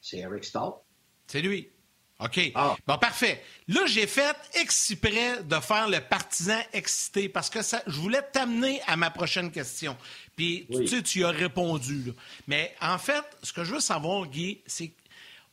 c'est 0.00 0.18
Eric 0.18 0.44
Stahl. 0.44 0.70
C'est 1.26 1.42
lui. 1.42 1.68
OK? 2.20 2.50
Ah. 2.54 2.76
Bon, 2.86 2.98
parfait. 2.98 3.44
Là, 3.68 3.86
j'ai 3.86 4.08
fait 4.08 4.36
exprès 4.54 5.42
de 5.44 5.56
faire 5.60 5.88
le 5.88 6.00
partisan 6.00 6.58
excité 6.72 7.28
parce 7.28 7.48
que 7.48 7.62
ça, 7.62 7.80
je 7.86 8.00
voulais 8.00 8.22
t'amener 8.32 8.80
à 8.86 8.96
ma 8.96 9.10
prochaine 9.10 9.52
question. 9.52 9.96
Puis, 10.34 10.66
tu 10.70 10.88
sais, 10.88 11.02
tu 11.02 11.20
y 11.20 11.24
as 11.24 11.30
répondu. 11.30 12.12
Mais 12.48 12.74
en 12.80 12.98
fait, 12.98 13.24
ce 13.42 13.52
que 13.52 13.62
je 13.62 13.74
veux 13.74 13.80
savoir, 13.80 14.26
Guy, 14.26 14.60
c'est 14.66 14.92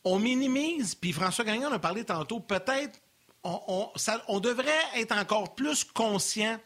qu'on 0.03 0.18
minimise, 0.18 0.95
puis 0.95 1.11
François 1.13 1.45
Gagnon 1.45 1.68
en 1.68 1.74
a 1.74 1.80
parlé 1.80 2.03
tantôt, 2.03 2.39
peut-être 2.39 2.99
on, 3.43 3.91
on, 4.28 4.39
devrait 4.39 4.72
être 4.95 5.11
encore 5.11 5.53
plus 5.53 5.84
conscient 5.84 6.59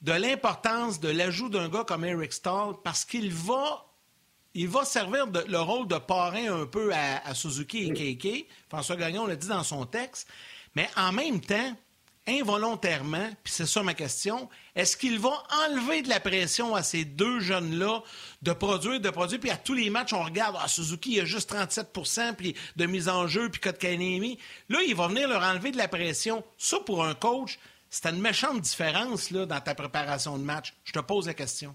de 0.00 0.12
l'importance 0.12 0.98
de 0.98 1.10
l'ajout 1.10 1.50
d'un 1.50 1.68
gars 1.68 1.84
comme 1.84 2.06
Eric 2.06 2.32
Stahl 2.32 2.74
parce 2.82 3.04
qu'il 3.04 3.32
va 3.32 3.84
il 4.54 4.68
va 4.68 4.84
servir 4.84 5.26
de, 5.26 5.44
le 5.48 5.60
rôle 5.60 5.86
de 5.86 5.98
parrain 5.98 6.62
un 6.62 6.66
peu 6.66 6.92
à, 6.92 7.34
Suzuki 7.34 7.88
et 7.88 8.16
KK. 8.16 8.46
François 8.68 8.96
Gagnon 8.96 9.26
l'a 9.26 9.36
dit 9.36 9.48
dans 9.48 9.62
son 9.62 9.86
texte. 9.86 10.28
Mais 10.74 10.88
en 10.96 11.12
même 11.12 11.40
temps, 11.40 11.76
involontairement, 12.26 13.28
puis 13.42 13.52
c'est 13.52 13.66
ça 13.66 13.82
ma 13.82 13.94
question, 13.94 14.48
est-ce 14.76 14.96
qu'il 14.96 15.18
va 15.18 15.42
enlever 15.66 16.02
de 16.02 16.08
la 16.08 16.20
pression 16.20 16.74
à 16.74 16.82
ces 16.82 17.04
deux 17.04 17.40
jeunes-là 17.40 18.02
de 18.42 18.52
produire, 18.52 19.00
de 19.00 19.10
produire, 19.10 19.40
puis 19.40 19.50
à 19.50 19.56
tous 19.56 19.74
les 19.74 19.90
matchs, 19.90 20.12
on 20.12 20.22
regarde, 20.22 20.56
ah, 20.60 20.68
Suzuki, 20.68 21.14
il 21.14 21.20
a 21.20 21.24
juste 21.24 21.52
37% 21.52 22.34
puis 22.34 22.54
de 22.76 22.86
mise 22.86 23.08
en 23.08 23.26
jeu, 23.26 23.48
puis 23.48 23.60
Kotkanemi. 23.60 24.38
Là, 24.68 24.80
il 24.86 24.94
va 24.94 25.08
venir 25.08 25.28
leur 25.28 25.42
enlever 25.42 25.72
de 25.72 25.76
la 25.76 25.88
pression. 25.88 26.44
Ça, 26.56 26.78
pour 26.80 27.04
un 27.04 27.14
coach, 27.14 27.58
c'est 27.88 28.06
une 28.06 28.20
méchante 28.20 28.60
différence 28.60 29.30
là, 29.30 29.46
dans 29.46 29.60
ta 29.60 29.74
préparation 29.74 30.38
de 30.38 30.44
match. 30.44 30.74
Je 30.84 30.92
te 30.92 31.00
pose 31.00 31.26
la 31.26 31.34
question. 31.34 31.74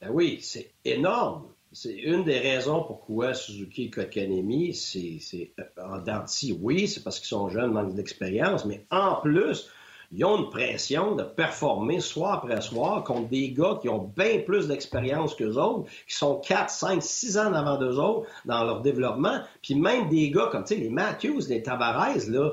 Ben 0.00 0.08
oui, 0.10 0.40
c'est 0.42 0.72
énorme. 0.84 1.46
C'est 1.72 1.94
une 1.94 2.24
des 2.24 2.38
raisons 2.38 2.82
pourquoi 2.82 3.32
Suzuki 3.32 3.92
et 3.94 4.72
c'est 4.72 5.52
euh, 5.60 5.64
en 5.80 5.98
denti, 5.98 6.58
oui, 6.60 6.88
c'est 6.88 7.04
parce 7.04 7.20
qu'ils 7.20 7.28
sont 7.28 7.48
jeunes, 7.48 7.70
manquent 7.70 7.94
d'expérience, 7.94 8.64
mais 8.64 8.84
en 8.90 9.20
plus, 9.20 9.70
ils 10.10 10.24
ont 10.24 10.38
une 10.38 10.50
pression 10.50 11.14
de 11.14 11.22
performer 11.22 12.00
soir 12.00 12.38
après 12.42 12.60
soir 12.60 13.04
contre 13.04 13.28
des 13.28 13.52
gars 13.52 13.78
qui 13.80 13.88
ont 13.88 14.12
bien 14.16 14.40
plus 14.40 14.66
d'expérience 14.66 15.36
qu'eux 15.36 15.54
autres, 15.58 15.88
qui 16.08 16.16
sont 16.16 16.40
4, 16.40 16.68
5, 16.70 17.00
6 17.00 17.38
ans 17.38 17.52
avant 17.52 17.78
d'eux 17.78 17.98
autres 17.98 18.28
dans 18.46 18.64
leur 18.64 18.80
développement. 18.80 19.38
Puis 19.62 19.76
même 19.76 20.08
des 20.08 20.30
gars 20.32 20.48
comme, 20.50 20.64
tu 20.64 20.74
sais, 20.74 20.80
les 20.80 20.90
Matthews, 20.90 21.42
les 21.48 21.62
Tavares, 21.62 22.28
là, 22.28 22.50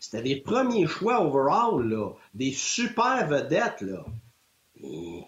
c'était 0.00 0.22
des 0.22 0.36
premiers 0.36 0.86
choix 0.86 1.22
overall, 1.22 1.86
là, 1.86 2.12
des 2.32 2.52
super 2.52 3.28
vedettes, 3.28 3.82
là. 3.82 4.02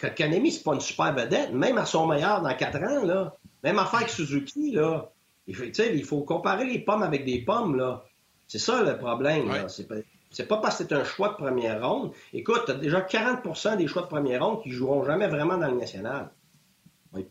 Kotkaniemi, 0.01 0.53
c'est 0.53 0.63
pas 0.63 0.75
une 0.75 0.81
super 0.81 1.15
vedette, 1.15 1.53
même 1.53 1.79
à 1.79 1.87
son 1.87 2.07
meilleur 2.07 2.43
dans 2.43 2.55
4 2.55 2.77
ans, 2.83 3.05
là. 3.05 3.35
Même 3.65 3.79
affaire 3.79 4.05
que 4.05 4.11
Suzuki, 4.11 4.73
là. 4.73 5.11
Il 5.47 5.57
faut, 5.57 5.65
il 5.65 6.05
faut 6.05 6.21
comparer 6.23 6.67
les 6.67 6.79
pommes 6.81 7.03
avec 7.03 7.25
des 7.25 7.41
pommes, 7.41 7.77
là. 7.77 8.05
C'est 8.47 8.59
ça 8.59 8.83
le 8.83 8.99
problème, 8.99 9.49
là. 9.49 9.67
C'est 9.69 9.87
pas, 9.89 10.57
pas 10.57 10.63
parce 10.63 10.79
que 10.79 10.85
c'est 10.85 10.95
un 10.95 11.05
choix 11.05 11.31
de 11.31 11.35
première 11.35 11.87
ronde. 11.87 12.13
Écoute, 12.33 12.63
tu 12.67 12.73
as 12.73 12.75
déjà 12.75 13.01
40% 13.01 13.77
des 13.77 13.87
choix 13.87 14.03
de 14.03 14.09
première 14.09 14.45
ronde 14.45 14.63
qui 14.63 14.71
joueront 14.71 15.05
jamais 15.05 15.27
vraiment 15.27 15.57
dans 15.57 15.69
le 15.69 15.77
national. 15.77 16.31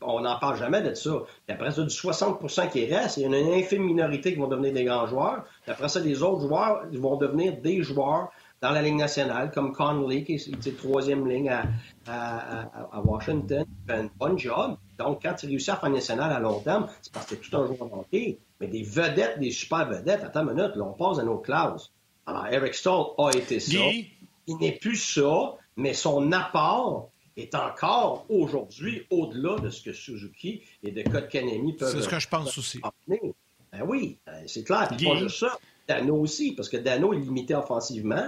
On 0.02 0.22
n'en 0.22 0.40
parle 0.40 0.58
jamais 0.58 0.82
de 0.82 0.96
ça. 0.96 1.12
Puis 1.46 1.56
après 1.56 1.72
ça, 1.72 1.84
du 1.84 1.90
60% 1.90 2.72
qui 2.72 2.86
reste, 2.88 3.18
il 3.18 3.22
y 3.22 3.26
a 3.26 3.28
une 3.28 3.54
infime 3.54 3.84
minorité 3.84 4.34
qui 4.34 4.40
vont 4.40 4.48
devenir 4.48 4.74
des 4.74 4.84
grands 4.84 5.06
joueurs. 5.06 5.46
Puis 5.64 5.72
après 5.72 5.88
ça, 5.88 6.00
les 6.00 6.24
autres 6.24 6.48
joueurs 6.48 6.88
vont 6.92 7.16
devenir 7.18 7.58
des 7.62 7.84
joueurs 7.84 8.30
dans 8.62 8.72
la 8.72 8.82
Ligue 8.82 8.96
nationale, 8.96 9.52
comme 9.52 9.72
Connolly, 9.72 10.24
qui 10.24 10.34
est 10.34 10.78
troisième 10.78 11.28
ligne 11.28 11.50
à, 11.50 11.66
à, 12.08 13.02
Washington, 13.02 13.66
fait 13.86 13.94
un 13.94 14.10
bon 14.18 14.38
job. 14.38 14.78
Donc, 14.98 15.22
quand 15.22 15.36
tu 15.36 15.46
réussis 15.46 15.70
à 15.70 15.76
faire 15.76 15.90
national 15.90 16.32
à 16.32 16.40
long 16.40 16.60
terme, 16.60 16.88
c'est 17.02 17.14
parce 17.14 17.28
que 17.28 17.36
tout 17.36 17.56
un 17.56 17.68
joueur 17.68 17.94
hockey. 17.94 18.40
Mais 18.60 18.68
des 18.68 18.82
vedettes, 18.82 19.40
des 19.40 19.52
super 19.52 19.88
vedettes, 19.88 20.24
attends 20.24 20.42
une 20.48 20.56
minute, 20.56 20.76
là, 20.76 20.84
on 20.84 20.94
passe 20.94 21.20
à 21.20 21.24
nos 21.24 21.38
classes. 21.38 21.92
Alors, 22.26 22.48
Eric 22.48 22.74
Stoll 22.74 23.06
a 23.20 23.30
été 23.30 23.60
ça. 23.60 23.78
Il 24.48 24.58
n'est 24.58 24.72
plus 24.72 24.96
ça, 24.96 25.56
mais 25.76 25.94
son 25.94 26.32
apport 26.32 27.12
est 27.36 27.54
encore 27.54 28.26
aujourd'hui 28.30 29.06
au-delà 29.12 29.60
de 29.60 29.70
ce 29.70 29.84
que 29.84 29.94
Suzuki 29.94 30.64
et 30.82 30.92
de 30.92 31.04
Kotkaniemi 31.04 31.74
peuvent 31.74 31.92
C'est 31.92 32.02
ce 32.02 32.10
que 32.10 32.20
je 32.20 32.28
pense 32.28 32.58
aussi. 32.58 32.82
Ben 33.08 33.84
oui, 33.86 34.18
ben, 34.26 34.44
c'est 34.48 34.64
clair. 34.64 34.88
Puis 34.90 35.06
pas 35.06 35.16
juste 35.18 35.40
ça. 35.40 35.58
Dano 35.88 36.16
aussi, 36.16 36.54
parce 36.54 36.70
que 36.70 36.78
Dano 36.78 37.14
est 37.14 37.20
limité 37.20 37.56
offensivement. 37.56 38.28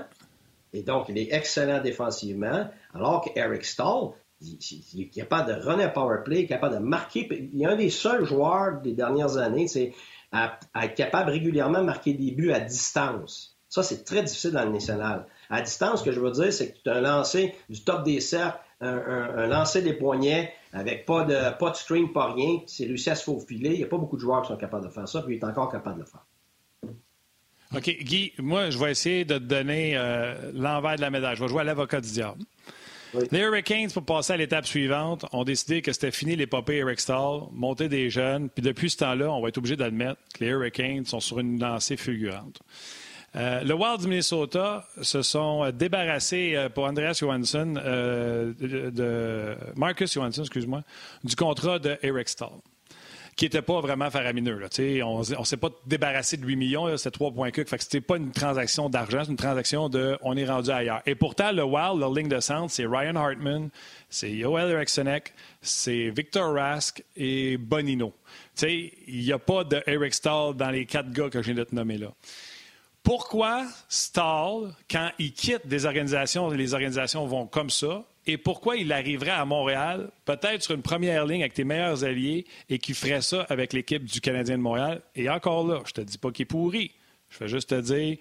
Et 0.74 0.84
donc, 0.84 1.06
il 1.10 1.18
est 1.18 1.34
excellent 1.34 1.82
défensivement, 1.82 2.70
alors 2.94 3.22
qu'Eric 3.22 3.66
Stahl, 3.66 4.12
il, 4.42 5.02
est 5.02 5.10
capable 5.10 5.50
de 5.50 5.62
runner 5.62 5.86
un 5.86 5.90
power 5.90 6.20
play, 6.24 6.46
capable 6.46 6.76
de 6.76 6.80
marquer. 6.80 7.50
Il 7.54 7.62
est 7.62 7.66
un 7.66 7.76
des 7.76 7.90
seuls 7.90 8.26
joueurs 8.26 8.80
des 8.82 8.94
dernières 8.94 9.38
années 9.38 9.68
c'est 9.68 9.94
à, 10.32 10.60
être 10.82 10.96
capable 10.96 11.32
régulièrement 11.32 11.80
de 11.80 11.86
marquer 11.86 12.14
des 12.14 12.32
buts 12.32 12.52
à 12.52 12.60
distance. 12.60 13.58
Ça, 13.68 13.84
c'est 13.84 14.04
très 14.04 14.24
difficile 14.24 14.52
dans 14.52 14.64
le 14.64 14.72
national. 14.72 15.26
À 15.50 15.62
distance, 15.62 16.00
ce 16.00 16.06
que 16.06 16.12
je 16.12 16.20
veux 16.20 16.32
dire, 16.32 16.54
c'est 16.54 16.72
que 16.72 16.78
tu 16.84 16.90
as 16.90 16.96
un 16.96 17.02
lancer 17.02 17.56
du 17.70 17.84
top 17.84 18.04
des 18.04 18.20
cercles, 18.20 18.60
un, 18.82 19.48
lancer 19.48 19.82
des 19.82 19.94
poignets 19.94 20.54
avec 20.72 21.06
pas 21.06 21.24
de, 21.26 21.58
pas 21.58 21.72
de 21.72 21.76
stream, 21.76 22.14
pas 22.14 22.32
rien. 22.32 22.60
C'est 22.66 22.86
réussi 22.86 23.10
à 23.10 23.16
se 23.16 23.24
faufiler. 23.24 23.72
Il 23.72 23.78
n'y 23.78 23.84
a 23.84 23.88
pas 23.88 23.98
beaucoup 23.98 24.16
de 24.16 24.22
joueurs 24.22 24.42
qui 24.44 24.48
sont 24.48 24.58
capables 24.58 24.86
de 24.86 24.92
faire 24.92 25.08
ça, 25.08 25.22
puis 25.22 25.36
il 25.36 25.40
est 25.40 25.46
encore 25.46 25.72
capable 25.72 25.98
de 25.98 26.02
le 26.02 26.08
faire. 26.08 26.26
OK, 27.76 27.98
Guy, 28.02 28.34
moi, 28.40 28.72
je 28.72 28.80
vais 28.80 28.90
essayer 28.90 29.26
de 29.26 29.38
te 29.38 29.44
donner 29.44 29.96
euh, 29.96 30.52
l'envers 30.56 30.96
de 30.96 31.02
la 31.02 31.12
médaille. 31.12 31.36
Je 31.36 31.44
vais 31.44 31.48
jouer 31.48 31.62
à 31.62 31.64
l'avocat 31.64 32.02
du 32.02 32.10
diable. 32.10 32.42
Les 33.32 33.40
Hurricanes, 33.40 33.92
pour 33.92 34.06
passer 34.06 34.34
à 34.34 34.38
l'étape 34.38 34.66
suivante, 34.66 35.26
ont 35.34 35.44
décidé 35.44 35.84
que 35.84 35.92
c'était 35.94 36.12
fini 36.12 36.36
l'épopée 36.36 36.78
Eric 36.78 37.00
Stahl, 37.00 37.42
monter 37.52 37.88
des 37.88 38.10
jeunes. 38.10 38.50
Puis 38.50 38.64
depuis 38.64 38.90
ce 38.90 38.98
temps-là, 38.98 39.32
on 39.32 39.42
va 39.42 39.50
être 39.50 39.58
obligé 39.60 39.76
d'admettre 39.76 40.20
que 40.34 40.44
les 40.44 40.50
Hurricanes 40.50 41.06
sont 41.06 41.20
sur 41.20 41.40
une 41.40 41.60
lancée 41.60 41.98
fulgurante. 41.98 42.60
Euh, 43.36 43.64
le 43.64 43.74
Wild 43.76 44.02
du 44.02 44.08
Minnesota 44.08 44.88
se 45.04 45.22
sont 45.22 45.70
débarrassés 45.72 46.54
euh, 46.56 46.70
pour 46.70 46.86
Andreas 46.86 47.20
Johansson, 47.20 47.74
de, 47.76 49.56
Marcus 49.76 50.12
Johansson, 50.12 50.42
excuse-moi, 50.42 50.82
du 51.24 51.36
contrat 51.36 51.78
de 51.78 51.98
Eric 52.02 52.30
Stahl 52.30 52.50
qui 53.40 53.46
n'était 53.46 53.62
pas 53.62 53.80
vraiment 53.80 54.12
faramineux. 54.12 54.60
On 55.06 55.20
ne 55.20 55.44
s'est 55.46 55.56
pas 55.56 55.70
débarrassé 55.86 56.36
de 56.36 56.46
8 56.46 56.58
millions, 56.58 56.94
3,4. 56.94 57.66
Fait 57.68 57.78
que 57.78 57.84
c'était 57.86 58.02
pas 58.02 58.18
une 58.18 58.34
transaction 58.34 58.90
d'argent, 58.90 59.22
c'est 59.24 59.32
une 59.32 59.38
transaction 59.38 59.88
de 59.88 60.18
on 60.24 60.36
est 60.36 60.46
rendu 60.46 60.72
ailleurs. 60.72 61.02
Et 61.06 61.16
pourtant, 61.16 61.54
le 61.54 61.64
Wild, 61.64 62.02
leur 62.02 62.14
ligne 62.14 62.28
de 62.28 62.42
centre, 62.42 62.70
c'est 62.70 62.86
Ryan 62.86 63.16
Hartman, 63.16 63.70
c'est 64.10 64.30
Yoel 64.30 64.72
Erikssonek, 64.72 65.34
c'est 65.62 66.10
Victor 66.10 66.54
Rask 66.54 67.02
et 67.16 67.56
Bonino. 67.56 68.14
Il 68.62 68.92
n'y 69.10 69.32
a 69.32 69.40
pas 69.40 69.64
de 69.64 69.82
Eric 69.88 70.14
Stahl 70.14 70.58
dans 70.58 70.70
les 70.70 70.86
quatre 70.86 71.10
gars 71.10 71.30
que 71.30 71.42
je 71.42 71.54
viens 71.54 71.62
de 71.62 71.64
te 71.64 71.74
nommer 71.74 71.98
là. 71.98 72.12
Pourquoi 73.04 73.66
Stahl, 73.88 74.76
quand 74.92 75.12
il 75.18 75.32
quitte 75.32 75.66
des 75.66 75.86
organisations, 75.86 76.50
les 76.50 76.74
organisations 76.74 77.26
vont 77.26 77.48
comme 77.48 77.70
ça, 77.70 78.04
et 78.26 78.38
pourquoi 78.38 78.76
il 78.76 78.92
arriverait 78.92 79.32
à 79.32 79.46
Montréal, 79.46 80.12
peut-être 80.26 80.62
sur 80.62 80.76
une 80.76 80.82
première 80.82 81.26
ligne 81.26 81.42
avec 81.42 81.54
tes 81.54 81.64
meilleurs 81.64 82.04
alliés, 82.04 82.46
et 82.70 82.80
qu'il 82.80 82.96
ferait 82.96 83.22
ça 83.22 83.46
avec 83.50 83.74
l'équipe 83.74 84.04
du 84.04 84.22
Canadien 84.22 84.58
de 84.58 84.64
Montréal? 84.64 85.02
Et 85.16 85.30
encore 85.30 85.66
là, 85.68 85.82
je 85.86 85.94
te 85.94 86.02
dis 86.02 86.18
pas 86.18 86.32
qu'il 86.32 86.44
est 86.44 86.46
pourri. 86.46 86.92
Je 87.30 87.40
vais 87.40 87.48
juste 87.48 87.70
te 87.70 87.80
dire, 87.80 88.18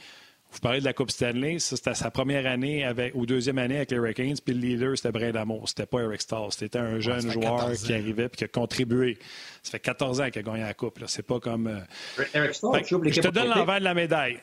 vous 0.50 0.60
parlez 0.60 0.80
de 0.80 0.84
la 0.84 0.92
Coupe 0.94 1.10
Stanley, 1.10 1.58
ça 1.58 1.76
c'était 1.76 1.94
sa 1.94 2.10
première 2.10 2.46
année 2.46 2.84
avec, 2.84 3.14
ou 3.14 3.26
deuxième 3.26 3.58
année 3.58 3.76
avec 3.76 3.90
les 3.90 3.98
Hurricanes, 3.98 4.36
puis 4.44 4.54
le 4.54 4.60
leader 4.60 4.96
c'était 4.96 5.12
Brad 5.12 5.36
Amour, 5.36 5.68
c'était 5.68 5.86
pas 5.86 6.00
Eric 6.00 6.22
Stahl, 6.22 6.50
c'était 6.50 6.78
un 6.78 7.00
jeune 7.00 7.30
joueur 7.30 7.72
qui 7.72 7.92
arrivait 7.92 8.26
et 8.26 8.30
qui 8.30 8.44
a 8.44 8.48
contribué. 8.48 9.18
Ça 9.62 9.72
fait 9.72 9.80
14 9.80 10.20
ans 10.20 10.30
qu'il 10.30 10.40
a 10.40 10.42
gagné 10.42 10.62
la 10.62 10.74
Coupe, 10.74 11.02
c'est 11.06 11.26
pas 11.26 11.38
comme. 11.38 11.66
Euh, 11.66 12.24
Eric 12.34 12.54
Stahl, 12.54 12.82
je 12.84 13.20
te 13.20 13.28
donne 13.28 13.48
l'envers 13.48 13.78
de 13.78 13.84
la 13.84 13.94
médaille. 13.94 14.40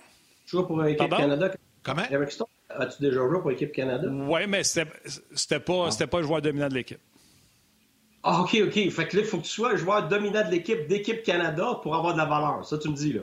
Toujours 0.47 0.67
pour 0.67 0.81
l'équipe 0.81 1.09
Canada. 1.09 1.51
Comment? 1.81 2.03
Eric 2.11 2.31
Stahl, 2.31 2.47
as-tu 2.69 3.01
déjà 3.01 3.19
joué 3.27 3.39
pour 3.39 3.49
l'équipe 3.49 3.71
Canada? 3.71 4.07
Oui, 4.09 4.41
mais 4.47 4.63
c'était 4.63 5.59
pas, 5.59 5.89
ah. 5.89 6.07
pas 6.07 6.19
le 6.19 6.25
joueur 6.25 6.41
dominant 6.41 6.69
de 6.69 6.75
l'équipe. 6.75 6.99
Ah, 8.23 8.41
OK, 8.41 8.57
OK. 8.63 8.89
Fait 8.89 9.07
que 9.07 9.17
là, 9.17 9.23
il 9.23 9.25
faut 9.25 9.37
que 9.37 9.43
tu 9.43 9.51
sois 9.51 9.73
un 9.73 9.75
joueur 9.75 10.07
dominant 10.07 10.43
de 10.45 10.51
l'équipe 10.51 10.87
d'équipe 10.87 11.21
Canada 11.23 11.79
pour 11.83 11.95
avoir 11.95 12.13
de 12.13 12.17
la 12.17 12.25
valeur. 12.25 12.65
Ça, 12.65 12.77
tu 12.77 12.89
me 12.89 12.95
dis, 12.95 13.13
là. 13.13 13.21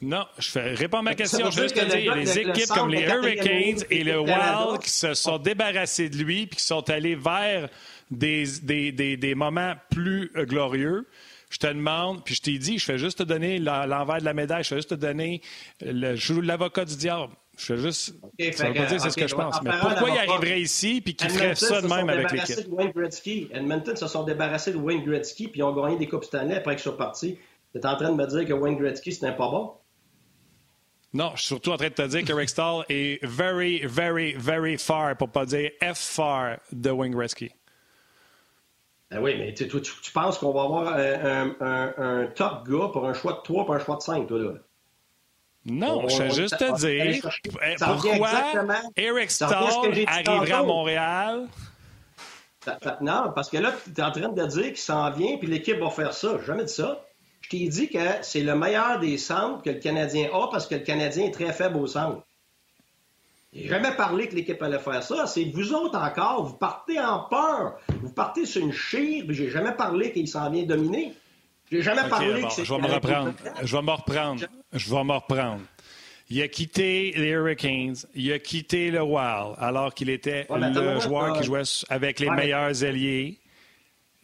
Non, 0.00 0.24
je 0.38 0.48
fais, 0.48 0.74
réponds 0.74 0.98
à 0.98 1.02
ma 1.02 1.14
question. 1.14 1.50
Je 1.50 1.56
veux 1.56 1.62
juste 1.64 1.76
te 1.76 1.84
dire, 1.84 2.14
les 2.14 2.38
équipes 2.38 2.68
comme 2.68 2.88
les 2.88 3.02
Hurricanes 3.02 3.84
et 3.90 4.04
le 4.04 4.20
Wild 4.20 4.78
qui 4.80 4.90
se 4.90 5.14
sont 5.14 5.38
débarrassés 5.38 6.08
de 6.08 6.16
lui 6.16 6.46
puis 6.46 6.56
qui 6.56 6.64
sont 6.64 6.88
allés 6.88 7.16
vers 7.16 7.68
des, 8.10 8.44
des, 8.62 8.92
des, 8.92 9.16
des 9.16 9.34
moments 9.34 9.74
plus 9.90 10.30
euh, 10.36 10.44
glorieux. 10.44 11.08
Je 11.50 11.58
te 11.58 11.66
demande, 11.66 12.24
puis 12.24 12.34
je 12.34 12.42
t'ai 12.42 12.58
dit, 12.58 12.78
je 12.78 12.84
fais 12.84 12.98
juste 12.98 13.18
te 13.18 13.22
donner 13.22 13.58
l'envers 13.58 14.18
de 14.18 14.24
la 14.24 14.34
médaille, 14.34 14.62
je 14.62 14.68
fais 14.68 14.76
juste 14.76 14.90
te 14.90 14.94
donner 14.94 15.40
le, 15.80 16.40
l'avocat 16.42 16.84
du 16.84 16.96
diable. 16.96 17.32
Je 17.58 17.64
fais 17.64 17.76
juste. 17.76 18.14
ça 18.54 18.68
veut 18.68 18.74
pas 18.74 18.86
dire 18.86 19.00
c'est 19.00 19.10
ce 19.10 19.16
que 19.16 19.26
je 19.26 19.34
pense. 19.34 19.60
Mais 19.62 19.72
pourquoi 19.80 20.10
il 20.10 20.18
arriverait 20.18 20.60
ici 20.60 21.00
puis 21.00 21.16
qu'il 21.16 21.28
ferait 21.28 21.56
ça 21.56 21.82
de 21.82 21.88
même 21.88 22.08
avec 22.08 22.30
l'équipe? 22.30 23.50
Edmonton 23.52 23.96
se 23.96 24.06
sont 24.06 24.22
débarrassés 24.22 24.72
de 24.72 24.78
Wayne 24.78 25.04
Gretzky 25.04 25.48
puis 25.48 25.60
ils 25.60 25.64
ont 25.64 25.74
gagné 25.74 25.98
des 25.98 26.06
Coupes 26.06 26.24
Stanley 26.24 26.54
après 26.54 26.76
qu'ils 26.76 26.84
soient 26.84 26.96
partis. 26.96 27.36
Tu 27.72 27.78
es 27.78 27.86
en 27.86 27.96
train 27.96 28.10
de 28.10 28.16
me 28.16 28.26
dire 28.26 28.46
que 28.46 28.52
Wayne 28.52 28.78
Gretzky, 28.78 29.12
c'était 29.12 29.32
pas 29.32 29.50
bon? 29.50 29.72
Non, 31.12 31.32
je 31.34 31.40
suis 31.40 31.48
surtout 31.48 31.72
en 31.72 31.76
train 31.76 31.88
de 31.88 31.94
te 31.94 32.06
dire 32.06 32.24
que 32.24 32.32
Rick 32.32 32.48
Stahl 32.48 32.84
est 32.88 33.24
very, 33.26 33.84
very, 33.86 34.34
very 34.34 34.78
far, 34.78 35.16
pour 35.16 35.30
pas 35.30 35.44
dire 35.44 35.70
F 35.82 35.98
far 35.98 36.58
de 36.70 36.90
Wayne 36.90 37.14
Gretzky. 37.14 37.50
Ben 39.10 39.20
oui, 39.20 39.34
mais 39.38 39.54
tu, 39.54 39.66
tu, 39.68 40.12
penses 40.12 40.38
qu'on 40.38 40.52
va 40.52 40.62
avoir 40.62 40.94
un, 40.94 41.56
un, 41.60 41.94
un, 41.96 42.26
top 42.26 42.68
gars 42.68 42.90
pour 42.92 43.06
un 43.08 43.14
choix 43.14 43.32
de 43.32 43.40
3 43.42 43.64
pour 43.64 43.74
un 43.74 43.78
choix 43.78 43.96
de 43.96 44.02
5, 44.02 44.28
toi, 44.28 44.38
là? 44.38 44.52
Non, 45.68 46.08
je 46.08 46.22
vais 46.22 46.30
juste 46.30 46.58
te 46.58 46.76
dire 46.78 47.22
pourquoi 47.78 48.30
Eric 48.96 49.30
Stahl 49.30 49.54
arriverait 50.06 50.52
à 50.52 50.62
Montréal? 50.62 51.46
Non, 53.00 53.32
parce 53.34 53.48
que 53.48 53.58
là, 53.58 53.72
tu 53.84 54.00
es 54.00 54.04
en 54.04 54.10
train 54.10 54.28
de 54.28 54.46
dire 54.46 54.66
qu'il 54.66 54.76
s'en 54.76 55.10
vient 55.10 55.36
puis 55.38 55.46
l'équipe 55.46 55.78
va 55.78 55.90
faire 55.90 56.12
ça. 56.12 56.36
J'ai 56.40 56.46
jamais 56.46 56.64
dit 56.64 56.74
ça. 56.74 57.04
Je 57.40 57.48
t'ai 57.50 57.68
dit 57.68 57.88
que 57.88 57.98
c'est 58.22 58.42
le 58.42 58.54
meilleur 58.54 58.98
des 58.98 59.16
centres 59.16 59.62
que 59.62 59.70
le 59.70 59.78
Canadien 59.78 60.28
a 60.34 60.48
parce 60.48 60.66
que 60.66 60.74
le 60.74 60.82
Canadien 60.82 61.26
est 61.26 61.30
très 61.30 61.52
faible 61.52 61.78
au 61.78 61.86
centre. 61.86 62.22
J'ai 63.54 63.68
jamais 63.68 63.92
parlé 63.92 64.28
que 64.28 64.34
l'équipe 64.34 64.60
allait 64.62 64.78
faire 64.78 65.02
ça. 65.02 65.26
C'est 65.26 65.44
vous 65.44 65.72
autres 65.72 65.98
encore, 65.98 66.44
vous 66.44 66.56
partez 66.56 67.00
en 67.00 67.20
peur. 67.20 67.78
Vous 68.02 68.12
partez 68.12 68.44
sur 68.44 68.60
une 68.60 68.72
chire, 68.72 69.24
j'ai 69.30 69.48
jamais 69.50 69.72
parlé 69.72 70.12
qu'il 70.12 70.28
s'en 70.28 70.50
vient 70.50 70.64
dominer. 70.64 71.14
J'ai 71.70 71.80
jamais 71.80 72.06
parlé 72.08 72.42
que 72.42 72.50
c'est. 72.50 72.64
Je 72.64 72.74
vais 72.74 72.80
me 72.80 72.86
reprendre. 72.86 73.32
Je 73.62 73.76
vais 73.76 73.82
me 73.82 73.90
reprendre. 73.92 74.42
Je 74.72 74.90
vais 74.90 75.04
me 75.04 75.12
reprendre. 75.12 75.62
Il 76.30 76.42
a 76.42 76.48
quitté 76.48 77.12
les 77.16 77.30
Hurricanes, 77.30 77.96
il 78.14 78.32
a 78.32 78.38
quitté 78.38 78.90
le 78.90 79.02
Wild, 79.02 79.54
alors 79.58 79.94
qu'il 79.94 80.10
était 80.10 80.46
le 80.50 81.00
joueur 81.00 81.38
qui 81.38 81.44
jouait 81.44 81.62
avec 81.88 82.20
les 82.20 82.28
meilleurs 82.28 82.84
alliés. 82.84 83.40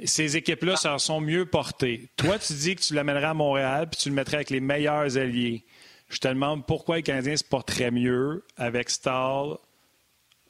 Ces 0.05 0.37
équipes-là 0.37 0.77
s'en 0.77 0.99
sont 0.99 1.21
mieux 1.21 1.47
portées. 1.47 2.09
Toi, 2.17 2.39
tu 2.39 2.53
dis 2.53 2.75
que 2.75 2.83
tu 2.83 2.95
l'amènerais 2.95 3.27
à 3.27 3.35
Montréal, 3.35 3.89
puis 3.91 3.99
tu 3.99 4.09
le 4.11 4.15
mettrais 4.15 4.37
avec 4.37 4.51
les 4.51 4.61
meilleurs 4.61 5.17
alliés. 5.17 5.65
Je 6.11 6.19
te 6.19 6.29
demande 6.29 6.67
pourquoi 6.67 6.97
les 6.97 7.03
Canadiens 7.03 7.37
se 7.37 7.45
porteraient 7.45 7.91
mieux 7.91 8.45
avec 8.57 8.91
Stahl, 8.91 9.57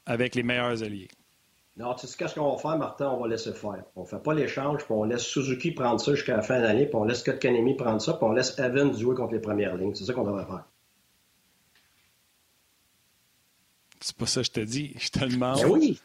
avec 0.05 0.35
les 0.35 0.43
meilleurs 0.43 0.83
alliés. 0.83 1.07
Non, 1.77 1.93
tu 1.93 2.07
sais 2.07 2.15
qu'est-ce 2.17 2.35
qu'on 2.35 2.55
va 2.55 2.57
faire, 2.57 2.77
Martin? 2.77 3.09
On 3.09 3.21
va 3.21 3.27
laisser 3.27 3.51
faire. 3.51 3.83
On 3.97 4.01
ne 4.01 4.05
fait 4.05 4.21
pas 4.23 4.33
l'échange, 4.33 4.85
puis 4.85 4.93
on 4.93 5.03
laisse 5.03 5.23
Suzuki 5.23 5.71
prendre 5.71 5.99
ça 5.99 6.13
jusqu'à 6.13 6.37
la 6.37 6.41
fin 6.41 6.57
de 6.59 6.63
l'année, 6.63 6.85
puis 6.85 6.95
on 6.95 7.03
laisse 7.03 7.21
Kotkaniemi 7.21 7.75
prendre 7.75 8.01
ça, 8.01 8.13
puis 8.13 8.23
on 8.23 8.31
laisse 8.31 8.57
Evans 8.57 8.97
jouer 8.97 9.15
contre 9.15 9.33
les 9.33 9.41
premières 9.41 9.75
lignes. 9.75 9.93
C'est 9.93 10.05
ça 10.05 10.13
qu'on 10.13 10.23
devrait 10.23 10.45
faire. 10.45 10.65
C'est 13.99 14.15
pas 14.15 14.25
ça 14.25 14.41
que 14.41 14.47
je 14.47 14.51
te 14.51 14.59
dis. 14.61 14.93
Je 14.97 15.09
te 15.09 15.25
demande. 15.25 15.59
Ben 15.61 15.69
oui. 15.69 15.99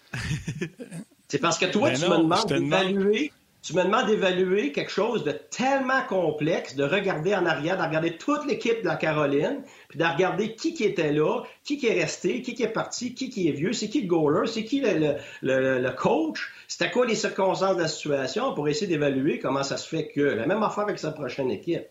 C'est 1.29 1.39
parce 1.39 1.59
que 1.59 1.67
toi, 1.67 1.91
ben 1.91 1.99
tu, 1.99 2.09
me 2.09 2.17
demandes 2.17 2.47
d'évaluer, 2.49 3.33
tu 3.63 3.75
me 3.75 3.85
demandes 3.85 4.07
d'évaluer 4.07 4.73
quelque 4.73 4.91
chose 4.91 5.23
de 5.23 5.33
tellement 5.33 6.03
complexe, 6.09 6.77
de 6.77 6.85
regarder 6.85 7.35
en 7.35 7.45
arrière, 7.45 7.77
de 7.77 7.83
regarder 7.83 8.17
toute 8.17 8.47
l'équipe 8.47 8.81
de 8.81 8.87
la 8.87 8.97
Caroline, 8.97 9.63
puis 9.89 9.99
de 9.99 10.05
regarder 10.05 10.55
qui 10.55 10.73
qui 10.73 10.85
était 10.85 11.13
là, 11.13 11.43
qui 11.63 11.77
qui 11.77 11.89
est 11.89 12.01
resté, 12.01 12.41
qui 12.41 12.55
qui 12.55 12.63
est 12.63 12.73
parti, 12.73 13.15
qui 13.15 13.29
qui 13.29 13.49
est 13.49 13.53
vieux, 13.53 13.75
c'est 13.75 13.89
qui 13.89 14.03
le 14.03 14.09
goaler, 14.09 14.47
c'est 14.47 14.65
qui 14.65 14.81
le, 14.81 15.17
le, 15.43 15.79
le, 15.79 15.91
coach, 15.91 16.53
c'était 16.69 16.91
quoi 16.91 17.05
les 17.05 17.15
circonstances 17.15 17.77
de 17.77 17.83
la 17.83 17.89
situation 17.89 18.55
pour 18.55 18.69
essayer 18.69 18.87
d'évaluer 18.87 19.39
comment 19.39 19.63
ça 19.63 19.77
se 19.77 19.87
fait 19.87 20.09
que. 20.09 20.21
La 20.21 20.47
même 20.47 20.63
affaire 20.63 20.85
avec 20.85 20.99
sa 20.99 21.13
prochaine 21.13 21.51
équipe. 21.51 21.87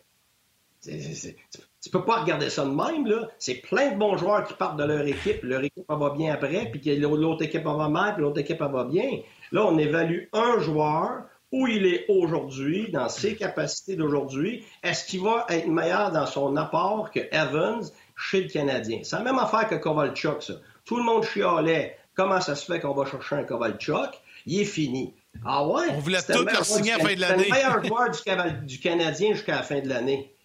Tu 0.82 1.90
peux 1.92 2.06
pas 2.06 2.22
regarder 2.22 2.50
ça 2.50 2.64
de 2.64 2.72
même, 2.72 3.06
là. 3.06 3.28
C'est 3.38 3.56
plein 3.56 3.92
de 3.92 3.98
bons 3.98 4.18
joueurs 4.18 4.46
qui 4.46 4.54
partent 4.54 4.78
de 4.78 4.86
leur 4.86 5.06
équipe. 5.06 5.44
Leur 5.44 5.64
équipe 5.64 5.84
va 5.88 6.10
bien 6.12 6.34
après, 6.34 6.72
puis 6.72 6.98
l'autre 6.98 7.44
équipe 7.44 7.64
va 7.64 7.90
mal, 7.90 8.14
puis 8.16 8.24
l'autre 8.24 8.40
équipe 8.40 8.60
va 8.60 8.84
bien. 8.86 9.20
Là, 9.52 9.66
on 9.66 9.78
évalue 9.78 10.26
un 10.34 10.60
joueur 10.60 11.24
où 11.52 11.68
il 11.68 11.86
est 11.86 12.06
aujourd'hui, 12.10 12.92
dans 12.92 13.10
ses 13.10 13.36
capacités 13.36 13.96
d'aujourd'hui. 13.96 14.66
Est-ce 14.84 15.06
qu'il 15.06 15.22
va 15.22 15.46
être 15.50 15.68
meilleur 15.68 16.12
dans 16.12 16.28
son 16.28 16.56
apport 16.58 17.10
que 17.12 17.20
Evans 17.32 17.84
chez 18.16 18.44
le 18.44 18.50
Canadien? 18.50 19.00
C'est 19.04 19.16
la 19.16 19.24
même 19.24 19.40
affaire 19.40 19.68
que 19.68 19.76
Kovalchuk, 19.76 20.44
ça. 20.44 20.54
Tout 20.86 20.98
le 20.98 21.04
monde 21.04 21.24
chialait. 21.26 21.98
Comment 22.14 22.42
ça 22.42 22.56
se 22.56 22.66
fait 22.66 22.80
qu'on 22.80 22.94
va 22.94 23.06
chercher 23.06 23.36
un 23.36 23.44
Kovalchuk? 23.44 24.12
Il 24.46 24.62
est 24.62 24.66
fini. 24.66 25.14
Ah 25.46 25.66
ouais? 25.66 25.88
On 25.92 26.00
voulait 26.00 26.22
tout 26.22 26.44
leur 26.44 26.66
signer 26.66 26.94
à 26.94 26.98
la 26.98 27.04
fin 27.04 27.16
de 27.16 27.22
l'année. 27.22 27.44
Le 27.46 27.52
meilleur 27.52 27.84
joueur 27.86 28.10
du, 28.12 28.66
du 28.66 28.80
Canadien 28.80 29.34
jusqu'à 29.34 29.56
la 29.56 29.64
fin 29.64 29.80
de 29.80 29.88
l'année. 29.88 30.36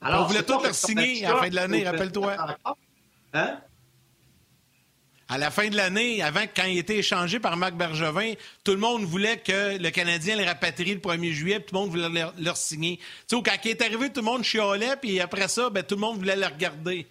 Alors, 0.00 0.24
on 0.24 0.26
voulait 0.26 0.42
tout 0.42 0.60
leur 0.60 0.74
signer 0.74 1.24
à 1.24 1.34
la 1.34 1.36
fin 1.36 1.48
de 1.48 1.54
l'année, 1.54 1.84
rappelle-toi. 1.84 2.36
Hein? 3.34 3.60
À 5.32 5.38
la 5.38 5.50
fin 5.50 5.70
de 5.70 5.76
l'année, 5.76 6.22
avant, 6.22 6.42
quand 6.54 6.66
il 6.66 6.76
était 6.76 6.98
échangé 6.98 7.40
par 7.40 7.56
Marc 7.56 7.72
Bergevin, 7.72 8.34
tout 8.64 8.72
le 8.72 8.76
monde 8.76 9.04
voulait 9.04 9.38
que 9.38 9.78
le 9.78 9.88
Canadien 9.88 10.36
les 10.36 10.44
rapatrie 10.44 10.92
le 10.92 11.00
1er 11.00 11.32
juillet, 11.32 11.58
puis 11.58 11.70
tout 11.70 11.74
le 11.74 11.80
monde 11.80 11.90
voulait 11.90 12.26
leur, 12.38 12.56
signer. 12.58 12.98
Tu 13.26 13.36
sais, 13.36 13.42
quand 13.42 13.56
il 13.64 13.70
est 13.70 13.80
arrivé, 13.80 14.10
tout 14.10 14.20
le 14.20 14.26
monde 14.26 14.44
chialait, 14.44 14.94
puis 15.00 15.20
après 15.20 15.48
ça, 15.48 15.70
ben, 15.70 15.82
tout 15.84 15.94
le 15.94 16.02
monde 16.02 16.18
voulait 16.18 16.36
le 16.36 16.44
regarder. 16.44 17.06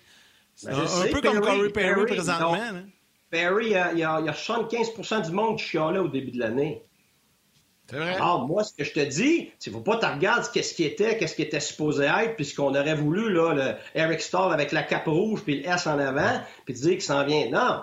Ben, 0.64 0.72
un, 0.72 1.08
peu 1.08 1.20
comme 1.20 1.42
Corey 1.42 1.70
Perry, 1.70 2.06
présentement. 2.06 2.54
Hein. 2.54 2.84
Perry, 3.32 3.74
il 3.94 3.98
y, 3.98 4.04
a, 4.04 4.22
75% 4.22 5.26
du 5.26 5.32
monde 5.32 5.58
qui 5.58 5.64
chialait 5.64 5.98
au 5.98 6.08
début 6.08 6.30
de 6.30 6.38
l'année. 6.38 6.84
Alors, 7.92 8.46
moi, 8.48 8.64
ce 8.64 8.74
que 8.74 8.84
je 8.84 8.94
te 8.94 9.00
dis, 9.00 9.50
c'est 9.58 9.72
faut 9.72 9.82
pas 9.82 9.98
te 9.98 10.06
regarder 10.06 10.48
qu'est-ce 10.54 10.76
qui 10.76 10.84
était, 10.84 11.18
qu'est-ce 11.18 11.36
qui 11.36 11.42
était 11.42 11.60
supposé 11.60 12.06
être, 12.06 12.36
puisqu'on 12.36 12.70
aurait 12.76 12.94
voulu, 12.94 13.34
là, 13.34 13.54
le 13.54 14.00
Eric 14.00 14.22
Stall 14.22 14.54
avec 14.54 14.72
la 14.72 14.84
cape 14.84 15.08
rouge 15.08 15.42
puis 15.42 15.62
le 15.62 15.68
S 15.68 15.88
en 15.88 15.98
avant, 15.98 16.40
puis 16.66 16.76
te 16.76 16.82
dire 16.82 16.92
qu'il 16.92 17.02
s'en 17.02 17.26
vient. 17.26 17.50
Non. 17.50 17.82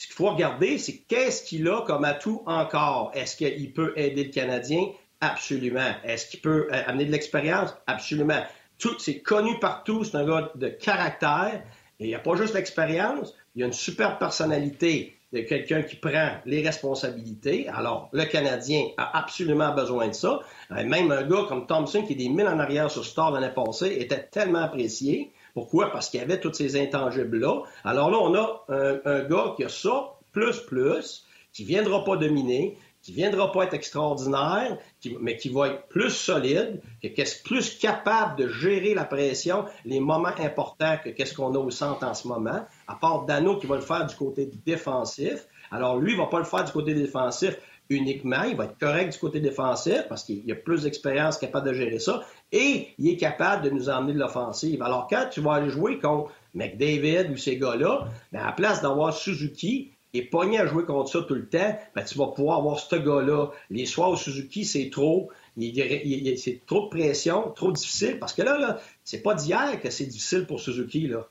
Ce 0.00 0.06
qu'il 0.06 0.16
faut 0.16 0.30
regarder, 0.30 0.78
c'est 0.78 0.96
qu'est-ce 1.08 1.42
qu'il 1.42 1.68
a 1.68 1.82
comme 1.82 2.04
atout 2.04 2.42
encore? 2.46 3.10
Est-ce 3.12 3.36
qu'il 3.36 3.74
peut 3.74 3.92
aider 3.96 4.24
le 4.24 4.30
Canadien? 4.30 4.86
Absolument. 5.20 5.92
Est-ce 6.04 6.26
qu'il 6.26 6.40
peut 6.40 6.68
euh, 6.72 6.82
amener 6.86 7.04
de 7.04 7.12
l'expérience? 7.12 7.76
Absolument. 7.86 8.42
Tout, 8.78 8.98
c'est 8.98 9.18
connu 9.20 9.58
partout, 9.58 10.02
c'est 10.02 10.16
un 10.16 10.24
gars 10.24 10.52
de 10.54 10.68
caractère. 10.68 11.62
Et 11.98 12.04
il 12.04 12.06
n'y 12.06 12.14
a 12.14 12.18
pas 12.18 12.34
juste 12.34 12.54
l'expérience, 12.54 13.34
il 13.54 13.60
y 13.60 13.62
a 13.62 13.66
une 13.66 13.74
super 13.74 14.16
personnalité 14.16 15.18
de 15.34 15.40
quelqu'un 15.40 15.82
qui 15.82 15.96
prend 15.96 16.30
les 16.46 16.62
responsabilités. 16.62 17.68
Alors, 17.68 18.08
le 18.14 18.24
Canadien 18.24 18.86
a 18.96 19.18
absolument 19.18 19.74
besoin 19.74 20.08
de 20.08 20.14
ça. 20.14 20.40
Euh, 20.70 20.82
même 20.82 21.12
un 21.12 21.24
gars 21.24 21.44
comme 21.46 21.66
Thompson, 21.66 22.04
qui 22.06 22.14
est 22.14 22.16
des 22.16 22.30
mille 22.30 22.48
en 22.48 22.58
arrière 22.58 22.90
sur 22.90 23.04
Star 23.04 23.32
l'année 23.32 23.52
passée, 23.54 23.98
était 24.00 24.22
tellement 24.22 24.62
apprécié. 24.62 25.30
Pourquoi? 25.54 25.90
Parce 25.92 26.08
qu'il 26.08 26.20
y 26.20 26.22
avait 26.22 26.40
tous 26.40 26.52
ces 26.52 26.80
intangibles-là. 26.80 27.62
Alors 27.84 28.10
là, 28.10 28.18
on 28.20 28.34
a 28.34 28.64
un, 28.68 29.24
gars 29.24 29.54
qui 29.56 29.64
a 29.64 29.68
ça, 29.68 30.12
plus, 30.32 30.60
plus, 30.60 31.26
qui 31.52 31.62
ne 31.62 31.68
viendra 31.68 32.04
pas 32.04 32.16
dominer, 32.16 32.78
qui 33.02 33.12
ne 33.12 33.16
viendra 33.16 33.50
pas 33.50 33.64
être 33.64 33.74
extraordinaire, 33.74 34.76
mais 35.20 35.36
qui 35.36 35.48
va 35.48 35.68
être 35.68 35.88
plus 35.88 36.10
solide, 36.10 36.82
qui 37.00 37.06
est 37.06 37.42
plus 37.42 37.78
capable 37.78 38.36
de 38.36 38.48
gérer 38.48 38.94
la 38.94 39.04
pression, 39.04 39.64
les 39.84 40.00
moments 40.00 40.28
importants 40.28 40.96
que 41.02 41.08
qu'est-ce 41.10 41.34
qu'on 41.34 41.54
a 41.54 41.58
au 41.58 41.70
centre 41.70 42.06
en 42.06 42.14
ce 42.14 42.28
moment, 42.28 42.66
à 42.86 42.94
part 42.96 43.24
Dano 43.24 43.56
qui 43.58 43.66
va 43.66 43.76
le 43.76 43.82
faire 43.82 44.06
du 44.06 44.14
côté 44.14 44.50
défensif. 44.66 45.46
Alors 45.70 45.98
lui, 45.98 46.12
il 46.12 46.18
ne 46.18 46.22
va 46.22 46.28
pas 46.28 46.38
le 46.38 46.44
faire 46.44 46.64
du 46.64 46.72
côté 46.72 46.94
défensif 46.94 47.56
uniquement, 47.90 48.44
il 48.44 48.56
va 48.56 48.64
être 48.64 48.78
correct 48.78 49.12
du 49.12 49.18
côté 49.18 49.40
défensif 49.40 50.04
parce 50.08 50.24
qu'il 50.24 50.50
a 50.50 50.54
plus 50.54 50.84
d'expérience 50.84 51.36
capable 51.36 51.68
de 51.68 51.74
gérer 51.74 51.98
ça 51.98 52.22
et 52.52 52.88
il 52.98 53.08
est 53.08 53.16
capable 53.16 53.64
de 53.64 53.70
nous 53.70 53.90
emmener 53.90 54.14
de 54.14 54.18
l'offensive. 54.18 54.82
Alors 54.82 55.08
quand 55.08 55.26
tu 55.30 55.40
vas 55.40 55.54
aller 55.54 55.70
jouer 55.70 55.98
contre 55.98 56.32
McDavid 56.54 57.30
ou 57.30 57.36
ces 57.36 57.58
gars-là, 57.58 58.08
ben, 58.32 58.40
à 58.40 58.46
la 58.46 58.52
place 58.52 58.80
d'avoir 58.80 59.12
Suzuki, 59.12 59.90
et 60.12 60.22
pogné 60.22 60.58
à 60.58 60.66
jouer 60.66 60.84
contre 60.84 61.10
ça 61.10 61.22
tout 61.22 61.34
le 61.34 61.48
temps, 61.48 61.78
ben, 61.94 62.04
tu 62.04 62.18
vas 62.18 62.26
pouvoir 62.28 62.58
avoir 62.58 62.78
ce 62.78 62.96
gars-là. 62.96 63.50
Les 63.70 63.86
soirs 63.86 64.10
au 64.10 64.16
Suzuki, 64.16 64.64
c'est 64.64 64.90
trop. 64.90 65.30
c'est 65.56 66.60
trop 66.66 66.84
de 66.84 66.88
pression, 66.88 67.52
trop 67.52 67.70
difficile. 67.70 68.18
Parce 68.18 68.32
que 68.32 68.42
là, 68.42 68.58
là 68.58 68.80
c'est 69.04 69.22
pas 69.22 69.34
d'hier 69.34 69.80
que 69.80 69.90
c'est 69.90 70.06
difficile 70.06 70.46
pour 70.46 70.60
Suzuki. 70.60 71.06
Là. 71.06 71.28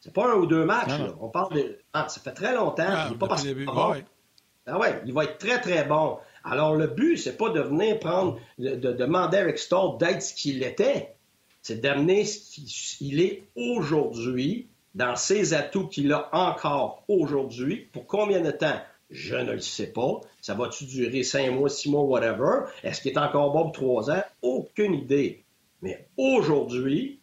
C'est 0.00 0.12
pas 0.12 0.32
un 0.32 0.36
ou 0.36 0.46
deux 0.46 0.64
matchs. 0.64 0.92
On 1.20 1.28
parle 1.28 1.54
de. 1.54 1.78
Ah, 1.92 2.06
ça 2.08 2.20
fait 2.20 2.32
très 2.32 2.54
longtemps. 2.54 2.84
Ah, 2.86 3.08
il 3.10 3.18
pas 3.18 3.26
parce 3.26 3.44
Ah 4.66 4.78
ouais, 4.78 5.02
il 5.04 5.12
va 5.12 5.24
être 5.24 5.38
très, 5.38 5.60
très 5.60 5.84
bon. 5.84 6.18
Alors, 6.42 6.74
le 6.74 6.86
but, 6.86 7.16
c'est 7.16 7.36
pas 7.36 7.50
de 7.50 7.60
venir 7.60 7.98
prendre, 7.98 8.38
de, 8.58 8.74
demander 8.74 9.38
à 9.38 9.40
Eric 9.42 9.58
Stoll 9.58 9.98
d'être 9.98 10.22
ce 10.22 10.34
qu'il 10.34 10.62
était. 10.62 11.14
C'est 11.62 11.80
d'amener 11.80 12.24
ce 12.24 12.96
qu'il 12.98 13.20
est 13.20 13.44
aujourd'hui 13.56 14.68
dans 14.94 15.16
ses 15.16 15.54
atouts 15.54 15.88
qu'il 15.88 16.12
a 16.12 16.28
encore 16.32 17.04
aujourd'hui. 17.08 17.88
Pour 17.92 18.06
combien 18.06 18.40
de 18.40 18.50
temps? 18.50 18.80
Je 19.10 19.36
ne 19.36 19.52
le 19.52 19.60
sais 19.60 19.92
pas. 19.92 20.20
Ça 20.40 20.54
va-tu 20.54 20.84
durer 20.84 21.22
cinq 21.22 21.50
mois, 21.50 21.68
six 21.68 21.90
mois, 21.90 22.02
whatever? 22.02 22.66
Est-ce 22.82 23.00
qu'il 23.00 23.12
est 23.12 23.18
encore 23.18 23.52
bon 23.52 23.64
pour 23.64 23.72
trois 23.72 24.10
ans? 24.10 24.22
Aucune 24.42 24.94
idée. 24.94 25.44
Mais 25.82 26.08
aujourd'hui, 26.16 27.20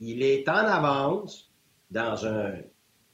il 0.00 0.22
est 0.22 0.48
en 0.48 0.54
avance 0.54 1.50
dans, 1.90 2.26
un, 2.26 2.52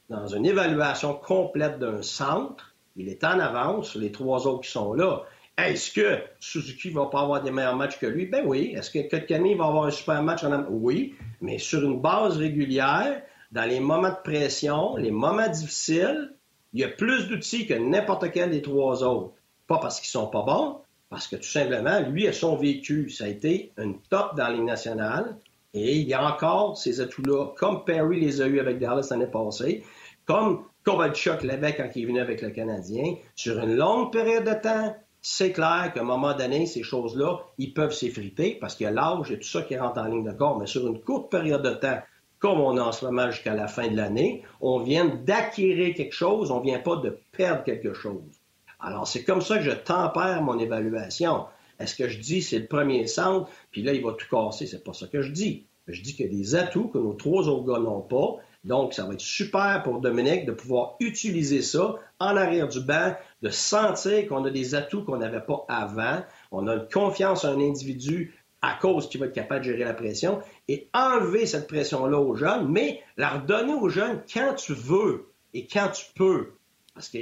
dans 0.09 0.27
une 0.27 0.45
évaluation 0.45 1.15
complète 1.15 1.79
d'un 1.79 2.01
centre. 2.01 2.70
Il 2.95 3.09
est 3.09 3.23
en 3.23 3.39
avance 3.39 3.95
les 3.95 4.11
trois 4.11 4.47
autres 4.47 4.61
qui 4.61 4.71
sont 4.71 4.93
là. 4.93 5.23
Est-ce 5.57 5.91
que 5.91 6.19
Suzuki 6.39 6.89
va 6.89 7.05
pas 7.05 7.21
avoir 7.21 7.43
des 7.43 7.51
meilleurs 7.51 7.75
matchs 7.75 7.99
que 7.99 8.05
lui? 8.05 8.25
Ben 8.25 8.43
oui. 8.45 8.73
Est-ce 8.75 8.89
que 8.89 9.09
Kotkani 9.09 9.55
va 9.55 9.65
avoir 9.65 9.85
un 9.85 9.91
super 9.91 10.23
match? 10.23 10.43
En... 10.43 10.65
Oui. 10.69 11.15
Mais 11.41 11.57
sur 11.57 11.83
une 11.83 12.01
base 12.01 12.37
régulière, 12.37 13.21
dans 13.51 13.69
les 13.69 13.79
moments 13.79 14.09
de 14.09 14.21
pression, 14.23 14.95
les 14.95 15.11
moments 15.11 15.49
difficiles, 15.49 16.33
il 16.73 16.79
y 16.79 16.83
a 16.83 16.87
plus 16.87 17.27
d'outils 17.27 17.67
que 17.67 17.73
n'importe 17.73 18.31
quel 18.31 18.51
des 18.51 18.61
trois 18.61 19.03
autres. 19.03 19.33
Pas 19.67 19.77
parce 19.77 19.99
qu'ils 19.99 20.09
sont 20.09 20.27
pas 20.27 20.43
bons, 20.43 20.77
parce 21.09 21.27
que 21.27 21.35
tout 21.35 21.43
simplement, 21.43 21.99
lui 21.99 22.27
a 22.27 22.33
son 22.33 22.55
vécu. 22.55 23.09
Ça 23.09 23.25
a 23.25 23.27
été 23.27 23.71
une 23.77 23.99
top 24.09 24.35
dans 24.35 24.47
les 24.47 24.61
nationales. 24.61 25.37
Et 25.73 25.97
il 25.97 26.07
y 26.07 26.13
a 26.13 26.25
encore 26.25 26.77
ces 26.77 26.99
atouts-là, 26.99 27.53
comme 27.57 27.85
Perry 27.85 28.19
les 28.19 28.41
a 28.41 28.47
eus 28.47 28.59
avec 28.59 28.79
Dallas 28.79 29.07
l'année 29.11 29.27
passée, 29.27 29.83
comme 30.25 30.65
Kovalchuk 30.83 31.43
l'avait 31.43 31.75
quand 31.75 31.89
il 31.95 32.03
est 32.03 32.05
venu 32.05 32.19
avec 32.19 32.41
le 32.41 32.49
Canadien. 32.49 33.15
Sur 33.35 33.59
une 33.59 33.75
longue 33.75 34.11
période 34.11 34.43
de 34.43 34.53
temps, 34.53 34.95
c'est 35.21 35.51
clair 35.51 35.91
qu'à 35.93 36.01
un 36.01 36.05
moment 36.05 36.33
donné, 36.33 36.65
ces 36.65 36.83
choses-là, 36.83 37.39
ils 37.57 37.73
peuvent 37.73 37.93
s'effriter 37.93 38.57
parce 38.59 38.75
qu'il 38.75 38.85
y 38.85 38.87
a 38.87 38.91
l'âge 38.91 39.31
et 39.31 39.37
tout 39.37 39.47
ça 39.47 39.61
qui 39.61 39.77
rentre 39.77 39.99
en 39.99 40.05
ligne 40.05 40.23
de 40.23 40.31
corps. 40.31 40.57
Mais 40.57 40.65
sur 40.65 40.87
une 40.87 40.99
courte 40.99 41.29
période 41.29 41.61
de 41.61 41.75
temps, 41.75 41.99
comme 42.39 42.59
on 42.59 42.75
a 42.77 42.81
en 42.81 42.91
ce 42.91 43.05
moment 43.05 43.29
jusqu'à 43.29 43.53
la 43.53 43.67
fin 43.67 43.87
de 43.87 43.95
l'année, 43.95 44.43
on 44.61 44.79
vient 44.79 45.05
d'acquérir 45.05 45.93
quelque 45.93 46.15
chose, 46.15 46.49
on 46.49 46.59
vient 46.59 46.79
pas 46.79 46.95
de 46.95 47.19
perdre 47.31 47.63
quelque 47.63 47.93
chose. 47.93 48.41
Alors, 48.79 49.07
c'est 49.07 49.23
comme 49.23 49.41
ça 49.41 49.57
que 49.57 49.63
je 49.63 49.71
tempère 49.71 50.41
mon 50.41 50.57
évaluation. 50.57 51.45
Est-ce 51.79 51.95
que 51.95 52.07
je 52.07 52.19
dis 52.19 52.41
c'est 52.41 52.57
le 52.57 52.65
premier 52.65 53.05
centre, 53.05 53.47
puis 53.69 53.83
là, 53.83 53.93
il 53.93 54.03
va 54.03 54.13
tout 54.13 54.27
casser? 54.29 54.65
C'est 54.65 54.83
pas 54.83 54.93
ça 54.93 55.05
que 55.05 55.21
je 55.21 55.31
dis. 55.31 55.67
Je 55.87 56.01
dis 56.01 56.15
qu'il 56.15 56.25
y 56.25 56.29
a 56.29 56.31
des 56.31 56.55
atouts 56.55 56.87
que 56.87 56.97
nos 56.97 57.13
trois 57.13 57.47
autres 57.47 57.71
gars 57.71 57.79
n'ont 57.79 58.01
pas. 58.01 58.37
Donc, 58.63 58.93
ça 58.93 59.05
va 59.05 59.13
être 59.13 59.21
super 59.21 59.81
pour 59.83 60.01
Dominique 60.01 60.45
de 60.45 60.51
pouvoir 60.51 60.95
utiliser 60.99 61.61
ça 61.61 61.95
en 62.19 62.37
arrière 62.37 62.67
du 62.67 62.79
banc, 62.79 63.15
de 63.41 63.49
sentir 63.49 64.27
qu'on 64.27 64.45
a 64.45 64.51
des 64.51 64.75
atouts 64.75 65.03
qu'on 65.03 65.17
n'avait 65.17 65.41
pas 65.41 65.65
avant. 65.67 66.21
On 66.51 66.67
a 66.67 66.75
une 66.75 66.87
confiance 66.87 67.43
en 67.43 67.53
un 67.53 67.61
individu 67.61 68.35
à 68.61 68.75
cause 68.75 69.09
qu'il 69.09 69.19
va 69.19 69.25
être 69.25 69.33
capable 69.33 69.65
de 69.65 69.71
gérer 69.71 69.83
la 69.83 69.95
pression 69.95 70.41
et 70.67 70.89
enlever 70.93 71.47
cette 71.47 71.67
pression-là 71.67 72.19
aux 72.19 72.35
jeunes, 72.35 72.67
mais 72.67 73.01
la 73.17 73.29
redonner 73.29 73.73
aux 73.73 73.89
jeunes 73.89 74.21
quand 74.31 74.53
tu 74.53 74.73
veux 74.73 75.31
et 75.55 75.65
quand 75.65 75.89
tu 75.89 76.05
peux. 76.13 76.53
Parce 76.93 77.09
que, 77.09 77.17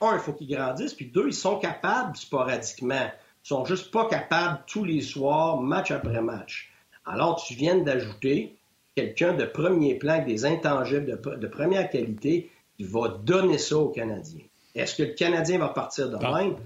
un, 0.00 0.14
il 0.14 0.20
faut 0.20 0.32
qu'ils 0.32 0.54
grandissent, 0.54 0.94
puis 0.94 1.06
deux, 1.06 1.26
ils 1.26 1.34
sont 1.34 1.58
capables 1.58 2.16
sporadiquement. 2.16 3.10
Ils 3.44 3.48
sont 3.48 3.64
juste 3.64 3.90
pas 3.90 4.06
capables 4.06 4.62
tous 4.68 4.84
les 4.84 5.00
soirs, 5.00 5.60
match 5.60 5.90
après 5.90 6.20
match. 6.22 6.70
Alors, 7.04 7.42
tu 7.42 7.54
viens 7.54 7.78
d'ajouter 7.78 8.57
quelqu'un 8.98 9.32
de 9.34 9.44
premier 9.44 9.94
plan, 9.94 10.14
avec 10.14 10.26
des 10.26 10.44
intangibles 10.44 11.06
de, 11.06 11.36
de, 11.36 11.46
première 11.46 11.88
qualité, 11.88 12.50
qui 12.76 12.84
va 12.84 13.08
donner 13.08 13.58
ça 13.58 13.76
aux 13.76 13.90
Canadiens. 13.90 14.44
Est-ce 14.74 14.96
que 14.96 15.04
le 15.04 15.14
Canadien 15.14 15.58
va 15.58 15.68
partir 15.68 16.10
de 16.10 16.16
même? 16.16 16.56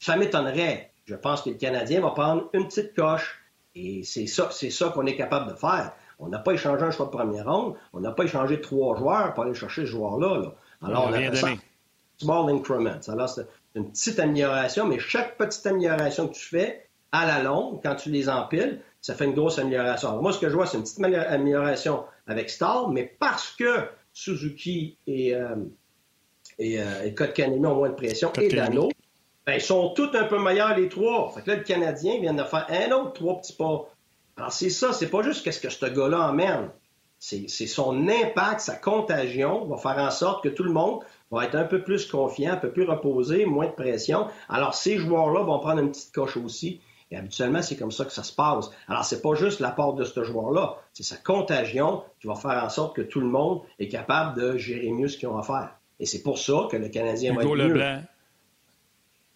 Ça 0.00 0.16
m'étonnerait. 0.16 0.90
Je 1.04 1.14
pense 1.14 1.42
que 1.42 1.50
le 1.50 1.56
Canadien 1.56 2.00
va 2.00 2.10
prendre 2.10 2.48
une 2.54 2.66
petite 2.66 2.94
coche 2.94 3.40
et 3.76 4.02
c'est 4.02 4.26
ça, 4.26 4.48
c'est 4.50 4.70
ça 4.70 4.88
qu'on 4.88 5.06
est 5.06 5.16
capable 5.16 5.52
de 5.52 5.56
faire. 5.56 5.92
On 6.18 6.28
n'a 6.28 6.40
pas 6.40 6.52
échangé 6.52 6.82
un 6.82 6.90
choix 6.90 7.06
de 7.06 7.10
première 7.12 7.50
ronde. 7.50 7.76
On 7.92 8.00
n'a 8.00 8.10
pas 8.10 8.24
échangé 8.24 8.60
trois 8.60 8.96
joueurs 8.96 9.32
pour 9.32 9.44
aller 9.44 9.54
chercher 9.54 9.82
ce 9.82 9.86
joueur-là. 9.86 10.52
Alors, 10.82 11.06
on, 11.08 11.12
a 11.12 11.16
rien 11.16 11.30
donné. 11.30 11.60
small 12.18 12.50
increments. 12.50 13.00
Alors, 13.08 13.28
c'est 13.28 13.46
une 13.76 13.90
petite 13.90 14.18
amélioration, 14.18 14.86
mais 14.86 14.98
chaque 14.98 15.36
petite 15.36 15.64
amélioration 15.66 16.28
que 16.28 16.34
tu 16.34 16.44
fais, 16.44 16.88
à 17.12 17.26
la 17.26 17.42
longue, 17.42 17.80
quand 17.82 17.94
tu 17.94 18.10
les 18.10 18.28
empiles, 18.28 18.80
ça 19.00 19.14
fait 19.14 19.24
une 19.24 19.34
grosse 19.34 19.58
amélioration. 19.58 20.10
Alors, 20.10 20.22
moi, 20.22 20.32
ce 20.32 20.38
que 20.38 20.48
je 20.48 20.54
vois, 20.54 20.66
c'est 20.66 20.76
une 20.76 20.82
petite 20.82 21.02
amélioration 21.02 22.04
avec 22.26 22.50
Star, 22.50 22.90
mais 22.90 23.04
parce 23.18 23.50
que 23.52 23.86
Suzuki 24.12 24.98
et, 25.06 25.34
euh, 25.34 25.56
et, 26.58 26.80
euh, 26.80 27.04
et 27.04 27.46
ont 27.46 27.74
moins 27.74 27.90
de 27.90 27.94
pression, 27.94 28.32
et 28.34 28.48
Dano, 28.48 28.90
ben, 29.46 29.54
ils 29.54 29.60
sont 29.60 29.90
tous 29.90 30.14
un 30.14 30.24
peu 30.24 30.38
meilleurs, 30.38 30.76
les 30.76 30.88
trois. 30.88 31.32
Fait 31.32 31.42
que 31.42 31.50
là, 31.50 31.56
le 31.56 31.62
Canadien 31.62 32.20
vient 32.20 32.34
de 32.34 32.42
faire 32.42 32.66
un 32.68 32.92
autre 32.92 33.14
trois 33.14 33.40
petits 33.40 33.54
pas. 33.54 33.88
Alors, 34.36 34.52
c'est 34.52 34.70
ça, 34.70 34.92
c'est 34.92 35.08
pas 35.08 35.22
juste 35.22 35.44
qu'est-ce 35.44 35.60
que 35.60 35.70
ce 35.70 35.86
gars-là 35.86 36.28
emmène. 36.30 36.70
C'est 37.18 37.48
son 37.48 38.08
impact, 38.08 38.60
sa 38.60 38.76
contagion 38.76 39.66
va 39.66 39.76
faire 39.76 39.98
en 40.02 40.10
sorte 40.10 40.42
que 40.42 40.48
tout 40.48 40.62
le 40.62 40.72
monde 40.72 41.00
va 41.30 41.44
être 41.44 41.54
un 41.54 41.64
peu 41.64 41.82
plus 41.82 42.06
confiant, 42.06 42.52
un 42.52 42.56
peu 42.56 42.70
plus 42.70 42.84
reposé, 42.84 43.44
moins 43.44 43.66
de 43.66 43.72
pression. 43.72 44.28
Alors, 44.48 44.74
ces 44.74 44.96
joueurs-là 44.96 45.42
vont 45.42 45.58
prendre 45.58 45.80
une 45.80 45.90
petite 45.90 46.14
coche 46.14 46.38
aussi. 46.38 46.80
Et 47.10 47.16
habituellement, 47.16 47.60
c'est 47.60 47.76
comme 47.76 47.90
ça 47.90 48.04
que 48.04 48.12
ça 48.12 48.22
se 48.22 48.32
passe. 48.32 48.70
Alors, 48.86 49.04
c'est 49.04 49.20
pas 49.20 49.34
juste 49.34 49.60
l'apport 49.60 49.94
de 49.94 50.04
ce 50.04 50.22
joueur-là, 50.22 50.76
c'est 50.92 51.02
sa 51.02 51.16
contagion 51.16 52.04
qui 52.20 52.28
va 52.28 52.36
faire 52.36 52.62
en 52.62 52.68
sorte 52.68 52.94
que 52.94 53.02
tout 53.02 53.20
le 53.20 53.26
monde 53.26 53.62
est 53.78 53.88
capable 53.88 54.40
de 54.40 54.56
gérer 54.56 54.90
mieux 54.90 55.08
ce 55.08 55.18
qu'ils 55.18 55.28
ont 55.28 55.38
à 55.38 55.42
faire. 55.42 55.76
Et 55.98 56.06
c'est 56.06 56.22
pour 56.22 56.38
ça 56.38 56.68
que 56.70 56.76
le 56.76 56.88
Canadien 56.88 57.34
va 57.34 57.42
être 57.42 57.54
Leblanc. 57.54 58.02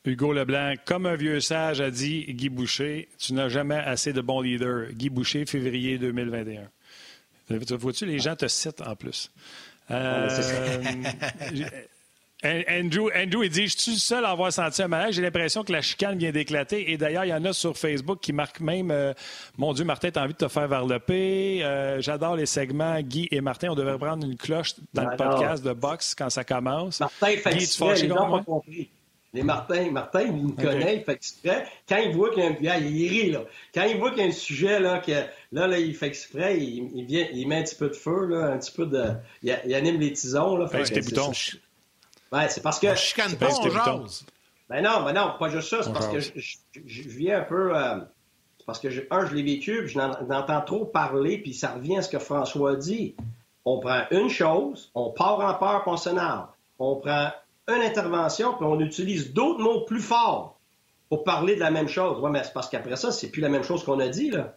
Hugo 0.07 0.33
Leblanc, 0.33 0.75
comme 0.85 1.07
un 1.07 1.17
vieux 1.17 1.41
sage 1.41 1.81
a 1.81 1.91
dit 1.91 2.25
Guy 2.29 2.51
Boucher, 2.51 3.09
tu 3.19 3.33
n'as 3.33 3.49
jamais 3.49 3.77
assez 3.77 4.13
de 4.13 4.21
bons 4.21 4.43
leaders. 4.43 4.93
Guy 4.93 5.09
Boucher, 5.09 5.47
février 5.47 5.99
2021. 5.99 6.69
Vois-tu, 7.49 8.07
les 8.07 8.19
gens 8.19 8.37
te 8.37 8.47
citent 8.47 8.83
en 8.83 8.97
plus. 8.97 9.31
Euh, 9.91 10.29
Andrew, 12.45 13.11
Andrew, 13.15 13.43
il 13.43 13.51
dit 13.51 13.67
Je 13.67 13.79
suis 13.79 13.99
seul 13.99 14.25
à 14.25 14.31
avoir 14.31 14.53
senti 14.53 14.83
un 14.83 14.89
malaise. 14.89 15.15
J'ai 15.15 15.23
l'impression 15.23 15.65
que 15.65 15.73
la 15.73 15.81
chicane 15.81 16.19
vient 16.19 16.31
d'éclater. 16.31 16.91
Et 16.91 16.99
d'ailleurs, 16.99 17.25
il 17.25 17.31
y 17.31 17.35
en 17.35 17.45
a 17.45 17.53
sur 17.53 17.77
Facebook 17.77 18.21
qui 18.21 18.33
marquent 18.33 18.61
même 18.61 18.91
euh, 18.91 19.15
Mon 19.57 19.73
Dieu, 19.73 19.85
Martin, 19.85 20.11
t'as 20.11 20.23
envie 20.23 20.35
de 20.35 20.39
te 20.39 20.49
faire 20.49 20.69
varloper. 20.69 21.65
Euh, 21.65 22.01
J'adore 22.01 22.37
les 22.37 22.47
segments. 22.47 23.01
Guy 23.01 23.29
et 23.31 23.41
Martin, 23.41 23.71
on 23.71 23.75
devrait 23.75 23.99
prendre 23.99 24.27
une 24.27 24.37
cloche 24.37 24.75
dans 24.93 25.09
le 25.09 25.17
podcast 25.17 25.65
de 25.65 25.73
boxe 25.73 26.15
quand 26.15 26.31
ça 26.31 26.45
commence. 26.45 27.01
Martin 27.01 27.37
fait 27.37 27.57
Guy, 27.57 27.67
tu 27.67 27.85
les 27.85 28.09
gens 28.09 28.43
compris. 28.43 28.91
Les 29.35 29.43
Martin, 29.43 29.91
Martin, 29.91 30.23
il 30.23 30.33
me 30.33 30.53
connaît, 30.53 30.99
il 30.99 31.03
fait 31.03 31.15
exprès. 31.15 31.67
Quand 31.89 31.97
il 31.97 32.15
voit 32.15 32.31
qu'il 32.31 32.45
y 32.45 32.69
a 32.69 32.75
un. 32.75 32.79
il 32.79 33.09
rit, 33.09 33.31
là. 33.33 33.41
Quand 33.75 33.83
il 33.83 33.97
voit 33.97 34.11
qu'il 34.11 34.21
y 34.21 34.23
a 34.23 34.29
un 34.29 34.33
sujet, 34.33 34.79
là, 34.79 35.01
que, 35.01 35.11
là, 35.51 35.67
là, 35.67 35.77
il 35.77 35.93
fait 35.97 36.07
exprès, 36.07 36.61
il, 36.61 37.05
vient, 37.05 37.27
il 37.33 37.49
met 37.49 37.57
un 37.57 37.63
petit 37.65 37.75
peu 37.75 37.89
de 37.89 37.95
feu, 37.95 38.27
là, 38.27 38.53
un 38.53 38.59
petit 38.59 38.71
peu 38.71 38.87
de. 38.87 39.07
Il, 39.43 39.75
anime 39.75 39.99
les 39.99 40.13
tisons, 40.13 40.57
là. 40.57 40.69
Fait, 40.69 41.01
boutons. 41.01 41.33
C'est 42.49 42.63
parce 42.63 42.79
que. 42.79 42.89
On 42.89 42.97
chicane 42.97 43.37
pas, 43.37 43.49
on 43.59 43.71
jase. 43.71 44.25
Ben 44.69 44.83
non, 44.83 45.03
ben 45.05 45.13
non, 45.13 45.35
pas 45.39 45.49
juste 45.49 45.69
ça. 45.69 45.83
C'est 45.83 45.93
parce 45.93 46.09
que 46.09 46.21
je, 46.21 46.33
je, 46.87 47.09
viens 47.09 47.41
un 47.41 47.43
peu. 47.43 47.77
Euh, 47.77 47.99
c'est 48.59 48.67
parce 48.67 48.81
que, 48.81 48.89
je, 48.89 49.03
un, 49.11 49.27
je 49.27 49.35
l'ai 49.35 49.43
vécu, 49.43 49.85
puis 49.85 49.93
j'entends 49.93 50.61
trop 50.63 50.87
parler, 50.87 51.39
puis 51.39 51.53
ça 51.53 51.73
revient 51.75 51.99
à 51.99 52.03
ce 52.03 52.09
que 52.09 52.19
François 52.19 52.77
dit. 52.77 53.15
On 53.67 53.79
prend 53.79 54.03
une 54.11 54.29
chose, 54.29 54.91
on 54.95 55.11
part 55.11 55.41
en 55.41 55.55
peur, 55.55 55.83
puis 55.83 55.93
on 55.93 55.97
s'énerve. 55.97 56.47
On 56.79 56.97
prend 56.97 57.31
une 57.69 57.83
intervention, 57.83 58.55
puis 58.55 58.65
on 58.67 58.81
utilise 58.81 59.33
d'autres 59.33 59.61
mots 59.61 59.83
plus 59.83 60.01
forts 60.01 60.59
pour 61.09 61.25
parler 61.25 61.55
de 61.55 61.61
la 61.61 61.71
même 61.71 61.89
chose. 61.89 62.21
Ouais, 62.21 62.31
mais 62.31 62.43
c'est 62.43 62.53
parce 62.53 62.69
qu'après 62.69 62.97
ça, 62.97 63.13
c'est 63.13 63.31
plus 63.31 63.41
la 63.41 63.49
même 63.49 63.63
chose 63.63 63.85
qu'on 63.85 64.01
a 64.01 64.09
dit, 64.09 64.31
là. 64.31 64.57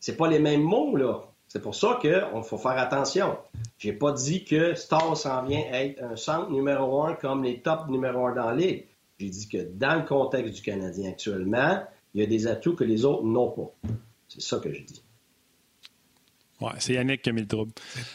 C'est 0.00 0.16
pas 0.16 0.28
les 0.28 0.38
mêmes 0.38 0.62
mots, 0.62 0.96
là. 0.96 1.22
C'est 1.48 1.62
pour 1.62 1.74
ça 1.74 1.98
qu'il 2.00 2.22
faut 2.44 2.58
faire 2.58 2.78
attention. 2.78 3.38
J'ai 3.78 3.92
pas 3.92 4.12
dit 4.12 4.44
que 4.44 4.74
Star 4.74 5.16
s'en 5.16 5.44
vient 5.44 5.64
être 5.72 6.02
un 6.02 6.16
centre 6.16 6.50
numéro 6.50 7.04
un 7.04 7.14
comme 7.14 7.44
les 7.44 7.60
top 7.60 7.88
numéro 7.88 8.26
un 8.26 8.34
dans 8.34 8.46
la 8.46 8.54
ligue. 8.54 8.84
J'ai 9.18 9.28
dit 9.28 9.48
que 9.48 9.58
dans 9.72 9.94
le 9.94 10.02
contexte 10.02 10.54
du 10.54 10.62
Canadien 10.62 11.10
actuellement, 11.10 11.82
il 12.14 12.20
y 12.20 12.24
a 12.24 12.26
des 12.26 12.46
atouts 12.46 12.74
que 12.74 12.84
les 12.84 13.04
autres 13.04 13.24
n'ont 13.24 13.50
pas. 13.50 13.90
C'est 14.28 14.42
ça 14.42 14.58
que 14.58 14.72
je 14.72 14.82
dis. 14.82 15.02
Ouais, 16.60 16.72
c'est 16.78 16.94
Yannick 16.94 17.22
qui 17.22 17.30
a 17.30 17.32
mis 17.32 17.42
le 17.42 17.46
trouble. 17.46 17.72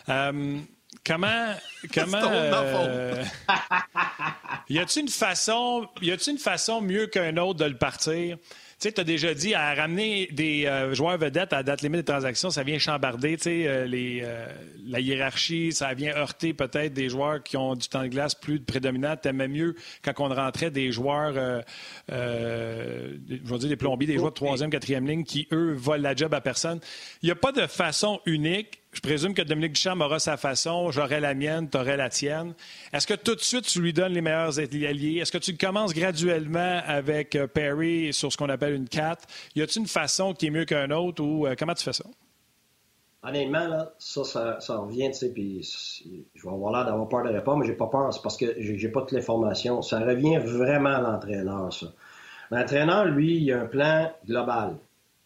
Euh, 0.10 0.58
comment. 1.06 1.54
comment 1.94 2.18
euh, 2.24 3.24
y 4.70 4.80
a-t-il 4.80 5.04
une 5.04 5.10
façon, 5.10 5.88
y 6.02 6.12
a-t-il 6.12 6.34
une 6.34 6.40
façon 6.40 6.82
mieux 6.82 7.08
qu'un 7.08 7.38
autre 7.38 7.60
de 7.60 7.66
le 7.66 7.78
partir? 7.78 8.38
Tu 8.82 8.88
sais, 8.88 8.94
tu 8.94 9.02
as 9.02 9.04
déjà 9.04 9.36
dit, 9.36 9.54
à 9.54 9.76
ramener 9.76 10.28
des 10.32 10.66
euh, 10.66 10.96
joueurs 10.96 11.20
vedettes 11.20 11.54
à 11.54 11.62
date 11.62 11.84
limite 11.84 12.00
des 12.00 12.04
transactions, 12.04 12.50
ça 12.50 12.64
vient 12.64 12.80
chambarder 12.80 13.38
euh, 13.46 13.86
les, 13.86 14.22
euh, 14.24 14.48
la 14.88 15.00
hiérarchie, 15.00 15.72
ça 15.72 15.94
vient 15.94 16.16
heurter 16.16 16.56
peut-être 16.56 16.92
des 16.92 17.08
joueurs 17.08 17.44
qui 17.44 17.58
ont 17.58 17.76
du 17.76 17.88
temps 17.88 18.02
de 18.02 18.08
glace 18.08 18.34
plus 18.34 18.60
prédominant. 18.60 19.16
T'aimais 19.16 19.48
mieux 19.48 19.76
quand 20.04 20.14
on 20.18 20.30
rentrait 20.30 20.72
des 20.72 20.92
joueurs, 20.92 21.64
je 22.10 23.14
veux 23.44 23.58
dire 23.60 23.70
des 23.70 23.76
plombiers, 23.76 24.08
des 24.08 24.18
joueurs 24.18 24.32
de 24.32 24.36
troisième, 24.36 24.72
quatrième 24.72 25.08
ligne 25.08 25.26
qui, 25.26 25.48
eux, 25.52 25.74
volent 25.74 26.02
la 26.02 26.16
job 26.16 26.34
à 26.34 26.42
personne. 26.42 26.80
Il 27.22 27.28
n'y 27.28 27.32
a 27.32 27.36
pas 27.36 27.52
de 27.52 27.68
façon 27.68 28.20
unique 28.26 28.81
je 28.94 29.00
présume 29.00 29.34
que 29.34 29.42
Dominique 29.42 29.74
Duchamp 29.74 30.02
aura 30.02 30.20
sa 30.20 30.36
façon, 30.36 30.92
j'aurai 30.92 31.22
la 31.22 31.34
mienne, 31.34 31.70
tu 31.70 31.78
aurais 31.78 31.96
la 31.96 32.10
tienne. 32.10 32.54
Est-ce 32.92 33.08
que 33.08 33.14
tout 33.14 33.36
de 33.36 33.40
suite, 33.40 33.66
tu 33.66 33.82
lui 33.82 33.94
donnes 33.94 34.14
les 34.14 34.22
meilleurs 34.22 34.60
alliés? 34.60 35.20
Est-ce 35.22 35.32
que 35.32 35.38
tu 35.38 35.56
commences 35.56 35.94
graduellement 35.94 36.82
avec 36.86 37.36
euh, 37.36 37.48
Perry 37.48 38.12
sur 38.12 38.32
ce 38.32 38.38
qu'on 38.38 38.50
appelle 38.50 38.74
une 38.74 38.90
4? 38.90 39.26
Y 39.56 39.62
a-t-il 39.62 39.84
une 39.84 39.88
façon 39.88 40.34
qui 40.34 40.48
est 40.48 40.50
mieux 40.50 40.66
qu'un 40.66 40.92
autre 40.92 41.24
ou 41.24 41.48
euh, 41.48 41.56
comment 41.58 41.74
tu 41.74 41.84
fais 41.84 41.94
ça? 41.94 42.04
Honnêtement, 43.24 43.68
là, 43.68 43.94
ça, 44.00 44.60
ça, 44.60 44.78
revient, 44.78 45.12
tu 45.12 45.18
sais, 45.20 45.30
puis 45.32 45.62
je 46.34 46.42
vais 46.44 46.54
avoir 46.54 46.74
l'air 46.74 46.86
d'avoir 46.86 47.08
peur 47.08 47.24
de 47.24 47.30
répondre, 47.30 47.60
mais 47.60 47.68
j'ai 47.68 47.76
pas 47.76 47.88
peur, 47.88 48.12
c'est 48.12 48.24
parce 48.24 48.36
que 48.36 48.56
j'ai 48.58 48.90
pas 48.90 49.02
toute 49.02 49.12
l'information. 49.12 49.82
Ça 49.84 50.00
revient 50.00 50.40
vraiment 50.40 50.90
à 50.90 51.02
l'entraîneur, 51.02 51.72
ça. 51.72 51.94
L'entraîneur, 52.50 53.06
lui, 53.06 53.38
il 53.38 53.54
a 53.54 53.62
un 53.62 53.66
plan 53.68 54.12
global. 54.26 54.78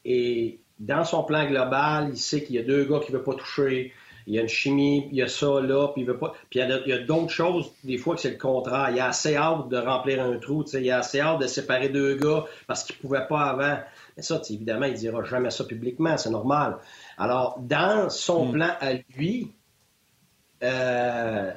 Et 0.04 0.60
dans 0.80 1.04
son 1.04 1.24
plan 1.24 1.46
global, 1.46 2.10
il 2.12 2.18
sait 2.18 2.44
qu'il 2.44 2.56
y 2.56 2.60
a 2.60 2.64
deux 2.64 2.86
gars 2.86 3.00
qu'il 3.00 3.14
ne 3.14 3.20
veut 3.20 3.24
pas 3.24 3.36
toucher. 3.36 3.94
Il 4.28 4.34
y 4.34 4.40
a 4.40 4.42
une 4.42 4.50
chimie, 4.50 5.08
il 5.12 5.18
y 5.18 5.22
a 5.22 5.28
ça 5.28 5.62
là, 5.62 5.90
puis 5.90 6.02
il 6.02 6.08
veut 6.08 6.18
pas. 6.18 6.34
Puis 6.50 6.60
il 6.60 6.84
y 6.88 6.94
a, 6.94 6.98
d'autres 6.98 7.30
choses, 7.30 7.72
des 7.84 7.98
fois 7.98 8.16
que 8.16 8.22
c'est 8.22 8.32
le 8.32 8.38
contraire. 8.38 8.90
Il 8.92 9.00
a 9.00 9.08
assez 9.08 9.36
hâte 9.36 9.70
de 9.70 9.78
remplir 9.78 10.24
un 10.24 10.38
trou, 10.40 10.66
il 10.74 10.92
a 10.92 11.00
assez 11.00 11.20
hâte 11.20 11.40
de 11.40 11.48
séparer 11.48 11.90
deux 11.90 12.16
gars 12.16 12.46
parce 12.66 12.84
qu'il 12.84 12.96
ne 12.96 13.02
pouvait 13.02 13.28
pas 13.28 13.42
avant. 13.42 13.78
Mais 14.18 14.24
ça, 14.24 14.42
évidemment, 14.50 14.88
il 14.88 14.94
ne 14.94 14.98
dira 14.98 15.24
jamais 15.24 15.52
ça 15.52 15.64
publiquement, 15.64 16.18
c'est 16.18 16.32
normal. 16.32 16.78
Alors, 17.18 17.60
dans 17.60 18.10
son 18.10 18.48
hmm. 18.48 18.52
plan 18.54 18.72
à 18.82 18.94
lui, 19.16 19.52
euh, 20.64 21.52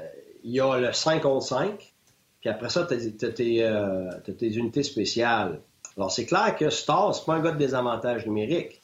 il 0.45 0.53
y 0.53 0.61
a 0.61 0.79
le 0.79 0.93
5 0.93 1.23
contre 1.23 1.47
5, 1.47 1.95
puis 2.41 2.51
après 2.51 2.69
ça, 2.69 2.87
tu 2.87 2.95
as, 2.95 3.41
euh, 3.41 4.11
tes 4.39 4.55
unités 4.55 4.83
spéciales. 4.83 5.61
Alors, 5.97 6.13
c'est 6.13 6.27
clair 6.27 6.55
que 6.57 6.69
Star, 6.69 7.15
c'est 7.15 7.25
pas 7.25 7.35
un 7.35 7.41
gars 7.41 7.53
de 7.53 7.59
désavantage 7.59 8.27
numérique 8.27 8.78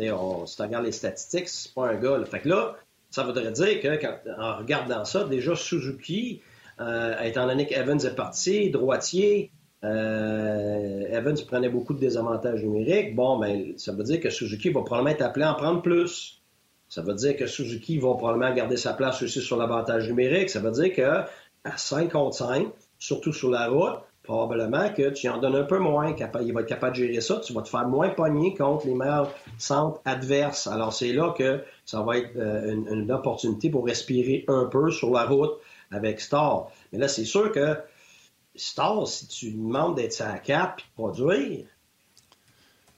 on, 0.00 0.46
si 0.46 0.56
tu 0.56 0.62
regardes 0.62 0.84
les 0.84 0.92
statistiques, 0.92 1.48
c'est 1.48 1.72
pas 1.74 1.88
un 1.88 1.96
gars. 1.96 2.18
Fait 2.24 2.40
que 2.40 2.48
là, 2.48 2.76
ça 3.10 3.24
voudrait 3.24 3.52
dire 3.52 3.80
que, 3.80 4.40
en 4.40 4.58
regardant 4.58 5.04
ça, 5.04 5.24
déjà 5.24 5.54
Suzuki, 5.56 6.40
euh, 6.80 7.20
étant 7.22 7.46
donné 7.46 7.66
qu'Evans 7.66 7.98
est 7.98 8.14
parti, 8.14 8.70
droitier, 8.70 9.50
euh, 9.84 11.06
Evans 11.10 11.36
prenait 11.46 11.68
beaucoup 11.68 11.94
de 11.94 12.00
désavantages 12.00 12.62
numériques. 12.62 13.14
Bon, 13.14 13.38
ben, 13.38 13.74
ça 13.76 13.92
veut 13.92 14.04
dire 14.04 14.20
que 14.20 14.30
Suzuki 14.30 14.70
va 14.70 14.82
probablement 14.82 15.10
être 15.10 15.22
appelé 15.22 15.44
à 15.44 15.52
en 15.52 15.54
prendre 15.54 15.82
plus. 15.82 16.40
Ça 16.88 17.02
veut 17.02 17.14
dire 17.14 17.36
que 17.36 17.46
Suzuki 17.46 17.98
va 17.98 18.14
probablement 18.14 18.52
garder 18.54 18.76
sa 18.76 18.94
place 18.94 19.22
aussi 19.22 19.40
sur 19.40 19.56
l'avantage 19.56 20.08
numérique. 20.08 20.50
Ça 20.50 20.60
veut 20.60 20.70
dire 20.70 20.94
que 20.94 21.22
à 21.64 21.76
5 21.76 22.12
contre 22.12 22.36
5, 22.36 22.68
surtout 22.98 23.32
sur 23.32 23.50
la 23.50 23.68
route, 23.68 24.00
probablement 24.28 24.92
que 24.92 25.08
tu 25.08 25.26
en 25.30 25.38
donnes 25.38 25.56
un 25.56 25.64
peu 25.64 25.78
moins. 25.78 26.14
Il 26.42 26.52
va 26.52 26.60
être 26.60 26.66
capable 26.66 26.94
de 26.94 27.02
gérer 27.02 27.22
ça. 27.22 27.40
Tu 27.40 27.54
vas 27.54 27.62
te 27.62 27.68
faire 27.70 27.88
moins 27.88 28.10
pogner 28.10 28.54
contre 28.54 28.86
les 28.86 28.94
meilleurs 28.94 29.34
centres 29.56 30.02
adverses. 30.04 30.66
Alors, 30.66 30.92
c'est 30.92 31.14
là 31.14 31.32
que 31.32 31.64
ça 31.86 32.02
va 32.02 32.18
être 32.18 32.36
euh, 32.36 32.70
une, 32.70 33.10
opportunité 33.10 33.70
pour 33.70 33.86
respirer 33.86 34.44
un 34.46 34.66
peu 34.66 34.90
sur 34.90 35.10
la 35.12 35.24
route 35.24 35.52
avec 35.90 36.20
Star. 36.20 36.70
Mais 36.92 36.98
là, 36.98 37.08
c'est 37.08 37.24
sûr 37.24 37.50
que 37.52 37.78
Star, 38.54 39.08
si 39.08 39.28
tu 39.28 39.52
demandes 39.52 39.96
d'être 39.96 40.12
sa 40.12 40.38
cap 40.38 40.78
et 40.78 40.82
de 40.82 40.94
produire, 40.94 41.64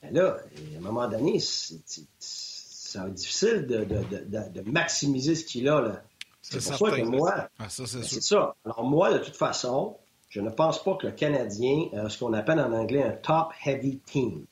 ben 0.02 0.12
là, 0.12 0.36
à 0.36 0.78
un 0.78 0.80
moment 0.80 1.06
donné, 1.06 1.38
ça 1.38 3.02
va 3.02 3.06
être 3.06 3.14
difficile 3.14 3.68
de, 3.68 4.62
maximiser 4.68 5.36
ce 5.36 5.44
qu'il 5.44 5.68
a. 5.68 5.80
Là. 5.80 6.02
C'est 6.42 6.56
pour 6.56 6.88
ça 6.88 6.96
que 6.96 7.02
moi, 7.02 7.48
ah, 7.60 7.68
c'est 7.68 7.86
ça. 8.20 8.56
Alors 8.64 8.82
moi, 8.82 9.12
de 9.12 9.18
toute 9.18 9.36
façon, 9.36 9.96
je 10.30 10.40
ne 10.40 10.48
pense 10.48 10.82
pas 10.82 10.94
que 10.94 11.08
le 11.08 11.12
Canadien 11.12 11.88
a 11.92 12.08
ce 12.08 12.18
qu'on 12.18 12.32
appelle 12.32 12.60
en 12.60 12.72
anglais 12.72 13.02
un 13.02 13.10
top-heavy 13.10 13.98
team. 13.98 14.46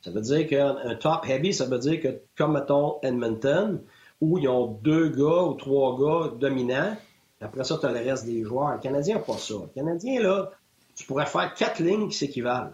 Ça 0.00 0.10
veut 0.10 0.20
dire 0.20 0.46
qu'un 0.46 0.94
top-heavy, 0.94 1.52
ça 1.52 1.66
veut 1.66 1.78
dire 1.78 2.00
que, 2.00 2.20
comme 2.36 2.54
mettons 2.54 3.00
Edmonton, 3.02 3.82
où 4.20 4.38
ils 4.38 4.48
ont 4.48 4.78
deux 4.82 5.08
gars 5.08 5.42
ou 5.42 5.54
trois 5.54 5.98
gars 5.98 6.32
dominants, 6.38 6.96
après 7.40 7.64
ça, 7.64 7.76
tu 7.78 7.86
as 7.86 7.92
le 7.92 7.98
reste 7.98 8.24
des 8.24 8.42
joueurs. 8.42 8.72
Le 8.72 8.78
Canadien 8.78 9.16
n'a 9.16 9.20
pas 9.20 9.36
ça. 9.36 9.54
Le 9.54 9.68
Canadien, 9.74 10.22
là, 10.22 10.50
tu 10.94 11.04
pourrais 11.04 11.26
faire 11.26 11.52
quatre 11.54 11.80
lignes 11.80 12.08
qui 12.08 12.16
s'équivalent. 12.16 12.70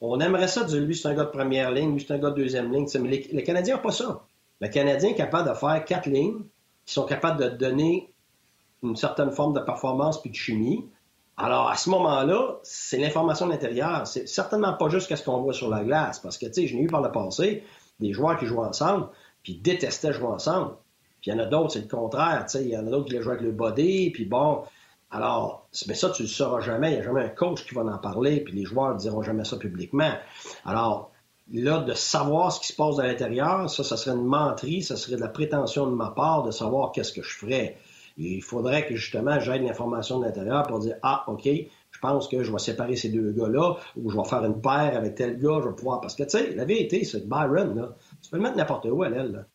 On 0.00 0.20
aimerait 0.20 0.48
ça 0.48 0.64
dire 0.64 0.82
lui, 0.82 0.94
c'est 0.94 1.08
un 1.08 1.14
gars 1.14 1.24
de 1.24 1.30
première 1.30 1.70
ligne, 1.70 1.92
lui, 1.92 2.04
c'est 2.06 2.12
un 2.12 2.18
gars 2.18 2.30
de 2.30 2.36
deuxième 2.36 2.70
ligne. 2.70 2.86
Mais 3.00 3.08
les, 3.08 3.42
Canadiens 3.42 3.76
n'ont 3.76 3.82
pas 3.82 3.92
ça. 3.92 4.20
Le 4.60 4.68
Canadien 4.68 5.10
est 5.10 5.14
capable 5.14 5.48
de 5.48 5.54
faire 5.54 5.82
quatre 5.84 6.06
lignes 6.06 6.42
qui 6.84 6.92
sont 6.92 7.06
capables 7.06 7.42
de 7.42 7.48
donner 7.48 8.12
une 8.82 8.96
certaine 8.96 9.30
forme 9.30 9.54
de 9.54 9.60
performance 9.60 10.20
puis 10.20 10.30
de 10.30 10.36
chimie. 10.36 10.84
Alors, 11.38 11.68
à 11.68 11.76
ce 11.76 11.90
moment-là, 11.90 12.58
c'est 12.62 12.98
l'information 12.98 13.46
de 13.46 13.52
l'intérieur. 13.52 14.06
C'est 14.06 14.26
certainement 14.26 14.72
pas 14.72 14.88
juste 14.88 15.14
ce 15.14 15.22
qu'on 15.22 15.42
voit 15.42 15.52
sur 15.52 15.68
la 15.68 15.84
glace. 15.84 16.18
Parce 16.18 16.38
que, 16.38 16.46
tu 16.46 16.52
sais, 16.54 16.66
je 16.66 16.76
n'ai 16.76 16.82
eu 16.82 16.86
par 16.86 17.02
le 17.02 17.12
passé 17.12 17.62
des 18.00 18.12
joueurs 18.12 18.38
qui 18.38 18.46
jouent 18.46 18.62
ensemble, 18.62 19.08
puis 19.42 19.56
détestaient 19.56 20.12
jouer 20.12 20.28
ensemble. 20.28 20.72
Puis 21.20 21.30
il 21.30 21.34
y 21.34 21.36
en 21.36 21.42
a 21.42 21.46
d'autres, 21.46 21.72
c'est 21.72 21.80
le 21.80 21.88
contraire. 21.88 22.44
Tu 22.46 22.58
sais, 22.58 22.64
il 22.64 22.70
y 22.70 22.76
en 22.76 22.86
a 22.86 22.90
d'autres 22.90 23.06
qui 23.06 23.14
les 23.14 23.22
jouent 23.22 23.30
avec 23.30 23.42
le 23.42 23.52
body, 23.52 24.10
puis 24.10 24.24
bon. 24.24 24.62
Alors, 25.10 25.68
mais 25.86 25.94
ça, 25.94 26.10
tu 26.10 26.22
le 26.22 26.28
sauras 26.28 26.60
jamais. 26.60 26.92
Il 26.92 26.94
n'y 26.94 27.00
a 27.00 27.04
jamais 27.04 27.24
un 27.24 27.28
coach 27.28 27.66
qui 27.66 27.74
va 27.74 27.82
en 27.82 27.98
parler, 27.98 28.40
puis 28.40 28.54
les 28.54 28.64
joueurs 28.64 28.94
ne 28.94 28.98
diront 28.98 29.22
jamais 29.22 29.44
ça 29.44 29.56
publiquement. 29.56 30.12
Alors, 30.64 31.10
là, 31.52 31.78
de 31.78 31.94
savoir 31.94 32.52
ce 32.52 32.60
qui 32.60 32.68
se 32.68 32.76
passe 32.76 32.98
à 32.98 33.06
l'intérieur, 33.06 33.70
ça, 33.70 33.84
ça 33.84 33.96
serait 33.96 34.16
une 34.16 34.24
menterie, 34.24 34.82
ça 34.82 34.96
serait 34.96 35.16
de 35.16 35.20
la 35.20 35.28
prétention 35.28 35.86
de 35.86 35.94
ma 35.94 36.10
part 36.10 36.42
de 36.42 36.50
savoir 36.50 36.92
qu'est-ce 36.92 37.12
que 37.12 37.22
je 37.22 37.36
ferais. 37.36 37.78
Il 38.16 38.42
faudrait 38.42 38.86
que 38.86 38.96
justement 38.96 39.38
j'aille 39.40 39.64
l'information 39.64 40.18
de 40.18 40.24
l'intérieur 40.24 40.66
pour 40.66 40.78
dire 40.78 40.96
Ah, 41.02 41.24
OK, 41.28 41.44
je 41.96 42.00
pense 42.00 42.28
que 42.28 42.42
je 42.42 42.52
vais 42.52 42.58
séparer 42.58 42.96
ces 42.96 43.08
deux 43.08 43.32
gars-là, 43.32 43.76
ou 43.96 44.10
je 44.10 44.16
vais 44.16 44.24
faire 44.24 44.44
une 44.44 44.60
paire 44.60 44.92
avec 44.96 45.14
tel 45.14 45.38
gars, 45.38 45.60
je 45.62 45.68
vais 45.68 45.74
pouvoir. 45.74 46.00
Parce 46.00 46.14
que, 46.14 46.24
tu 46.24 46.30
sais, 46.30 46.54
la 46.54 46.64
vérité, 46.64 47.04
c'est 47.04 47.26
Byron, 47.26 47.74
là, 47.74 47.96
tu 48.22 48.30
peux 48.30 48.36
le 48.36 48.42
mettre 48.42 48.56
n'importe 48.56 48.86
où 48.86 49.02
à 49.02 49.08
l'aile. 49.08 49.46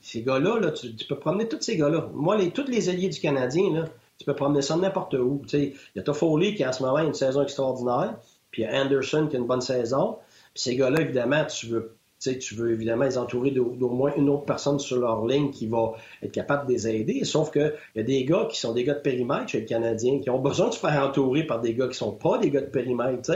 Ces 0.00 0.22
gars-là, 0.22 0.58
là, 0.60 0.70
tu, 0.70 0.94
peux 1.08 1.18
promener 1.18 1.48
tous 1.48 1.60
ces 1.60 1.76
gars-là. 1.76 2.08
Moi, 2.14 2.36
les, 2.38 2.50
tous 2.50 2.66
les 2.66 2.88
alliés 2.88 3.08
du 3.08 3.20
Canadien, 3.20 3.72
là, 3.72 3.84
tu 4.16 4.24
peux 4.24 4.34
promener 4.34 4.62
ça 4.62 4.76
n'importe 4.76 5.14
où. 5.14 5.42
Il 5.52 5.74
y 5.94 5.98
a 5.98 6.02
Toffoli 6.02 6.54
qui, 6.54 6.64
en 6.64 6.72
ce 6.72 6.82
moment, 6.82 6.96
a 6.96 7.04
une 7.04 7.14
saison 7.14 7.42
extraordinaire, 7.42 8.16
puis 8.50 8.62
il 8.62 8.64
y 8.64 8.68
a 8.68 8.82
Anderson 8.82 9.26
qui 9.28 9.36
a 9.36 9.38
une 9.38 9.46
bonne 9.46 9.60
saison. 9.60 10.18
Puis 10.54 10.62
ces 10.62 10.76
gars-là, 10.76 11.02
évidemment, 11.02 11.44
tu 11.44 11.66
veux 11.66 11.95
tu 12.18 12.54
veux 12.54 12.72
évidemment 12.72 13.04
les 13.04 13.18
entourer 13.18 13.50
d'au 13.50 13.88
moins 13.90 14.12
une 14.16 14.28
autre 14.28 14.44
personne 14.44 14.78
sur 14.78 14.98
leur 14.98 15.26
ligne 15.26 15.50
qui 15.50 15.66
va 15.66 15.92
être 16.22 16.32
capable 16.32 16.66
de 16.66 16.72
les 16.72 16.88
aider. 16.88 17.24
Sauf 17.24 17.50
qu'il 17.50 17.74
y 17.94 18.00
a 18.00 18.02
des 18.02 18.24
gars 18.24 18.48
qui 18.50 18.58
sont 18.58 18.72
des 18.72 18.84
gars 18.84 18.94
de 18.94 19.00
périmètre 19.00 19.48
chez 19.48 19.60
le 19.60 19.66
Canadien 19.66 20.20
qui 20.20 20.30
ont 20.30 20.40
besoin 20.40 20.68
de 20.68 20.74
se 20.74 20.78
faire 20.78 21.02
entourer 21.02 21.44
par 21.44 21.60
des 21.60 21.74
gars 21.74 21.88
qui 21.88 21.96
sont 21.96 22.12
pas 22.12 22.38
des 22.38 22.50
gars 22.50 22.62
de 22.62 22.66
périmètre. 22.66 23.30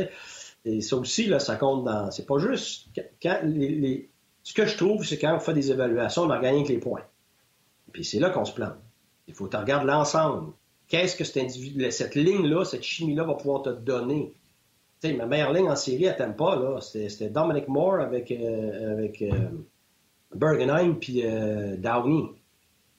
Et 0.65 0.81
ça 0.81 0.97
aussi, 0.97 1.27
là, 1.27 1.39
ça 1.39 1.57
compte 1.57 1.85
dans. 1.85 2.11
C'est 2.11 2.27
pas 2.27 2.39
juste. 2.39 2.89
Les, 3.45 4.09
Ce 4.43 4.55
que 4.55 4.67
je 4.67 4.77
trouve, 4.77 5.05
c'est 5.05 5.19
quand 5.19 5.35
on 5.35 5.41
fait 5.41 5.55
des 5.55 5.71
évaluations, 5.71 6.23
on 6.23 6.27
n'a 6.27 6.39
gagné 6.39 6.65
que 6.65 6.69
les 6.69 6.79
points. 6.79 7.05
Puis 7.93 8.05
c'est 8.05 8.21
là 8.21 8.31
qu'on 8.31 8.45
se 8.45 8.53
plante. 8.53 8.77
Il 9.27 9.35
faut 9.35 9.45
que 9.47 9.51
tu 9.51 9.57
regardes 9.57 9.87
l'ensemble. 9.87 10.53
Qu'est-ce 10.89 11.15
que 11.15 11.25
cet 11.25 11.37
individu, 11.37 11.91
cette 11.93 12.15
ligne-là, 12.17 12.65
cette 12.65 12.83
chimie-là 12.83 13.25
va 13.25 13.35
pouvoir 13.35 13.63
te 13.63 13.71
donner? 13.71 14.35
Sais, 15.01 15.13
ma 15.15 15.27
meilleure 15.27 15.57
en 15.67 15.77
série, 15.77 16.05
elle 16.05 16.17
t'aime 16.17 16.37
pas, 16.37 16.57
là. 16.57 16.81
C'était 16.81 17.29
Dominic 17.29 17.69
Moore 17.69 18.01
avec, 18.01 18.31
euh, 18.31 18.93
avec 18.93 19.23
euh, 19.23 19.33
Bergenheim 20.35 20.97
puis 21.01 21.23
euh, 21.25 21.77
Downey. 21.77 22.31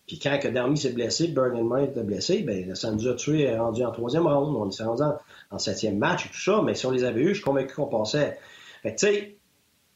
Puis 0.07 0.19
quand 0.19 0.37
que 0.39 0.47
Downey 0.47 0.75
s'est 0.75 0.91
blessé, 0.91 1.27
Bergenheim 1.27 1.85
était 1.85 2.03
blessé, 2.03 2.41
ben 2.41 2.75
ça 2.75 2.91
nous 2.91 3.07
a 3.07 3.13
rendu 3.57 3.85
en 3.85 3.91
troisième 3.91 4.27
round. 4.27 4.55
On 4.55 4.69
s'est 4.71 4.83
rendu 4.83 5.03
en, 5.51 5.59
septième 5.59 5.97
match 5.97 6.25
et 6.25 6.29
tout 6.29 6.41
ça, 6.41 6.61
mais 6.63 6.73
si 6.73 6.85
on 6.85 6.91
les 6.91 7.03
avait 7.03 7.21
eus, 7.21 7.29
je 7.29 7.33
suis 7.35 7.43
convaincu 7.43 7.75
qu'on 7.75 7.85
passait. 7.85 8.37
Fait 8.81 8.95
tu 8.95 9.07
sais, 9.07 9.37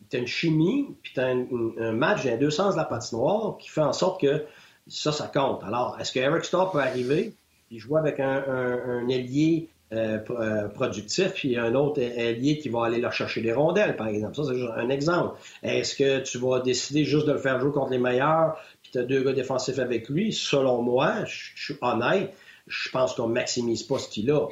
t'as 0.09 0.19
une 0.19 0.27
chimie, 0.27 0.95
puis 1.01 1.11
t'as 1.15 1.27
un, 1.27 1.45
un, 1.79 1.91
match 1.91 2.23
dans 2.23 2.31
les 2.31 2.37
deux 2.37 2.51
sens 2.51 2.75
de 2.75 2.79
la 2.79 2.85
patinoire 2.85 3.57
qui 3.57 3.69
fait 3.69 3.81
en 3.81 3.93
sorte 3.93 4.21
que 4.21 4.45
ça, 4.87 5.11
ça 5.11 5.27
compte. 5.27 5.63
Alors, 5.63 5.97
est-ce 5.99 6.11
que 6.11 6.19
Eric 6.19 6.45
Starr 6.45 6.71
peut 6.71 6.79
arriver, 6.79 7.33
puis 7.67 7.79
jouer 7.79 7.99
avec 7.99 8.19
un, 8.19 8.43
un, 8.47 8.99
un 8.99 9.07
ailier 9.09 9.69
euh, 9.93 10.19
euh, 10.31 10.67
productif, 10.67 11.33
puis 11.33 11.57
un 11.57 11.75
autre 11.75 12.01
allié 12.01 12.57
qui 12.57 12.69
va 12.69 12.85
aller 12.85 12.99
leur 12.99 13.13
chercher 13.13 13.41
des 13.41 13.53
rondelles, 13.53 13.95
par 13.95 14.07
exemple. 14.07 14.35
Ça, 14.35 14.43
c'est 14.45 14.55
juste 14.55 14.71
un 14.75 14.89
exemple. 14.89 15.37
Est-ce 15.61 15.95
que 15.95 16.19
tu 16.21 16.39
vas 16.39 16.59
décider 16.59 17.03
juste 17.03 17.27
de 17.27 17.33
le 17.33 17.37
faire 17.37 17.59
jouer 17.59 17.71
contre 17.71 17.91
les 17.91 17.99
meilleurs, 17.99 18.57
puis 18.81 18.91
tu 18.91 18.97
as 18.97 19.03
deux 19.03 19.23
gars 19.23 19.33
défensifs 19.33 19.77
avec 19.77 20.09
lui? 20.09 20.33
Selon 20.33 20.81
moi, 20.81 21.25
je 21.25 21.51
suis 21.55 21.77
honnête, 21.81 22.33
je 22.67 22.89
pense 22.89 23.13
qu'on 23.13 23.27
maximise 23.27 23.83
pas 23.83 23.99
ce 23.99 24.09
qu'il 24.09 24.31
a. 24.31 24.47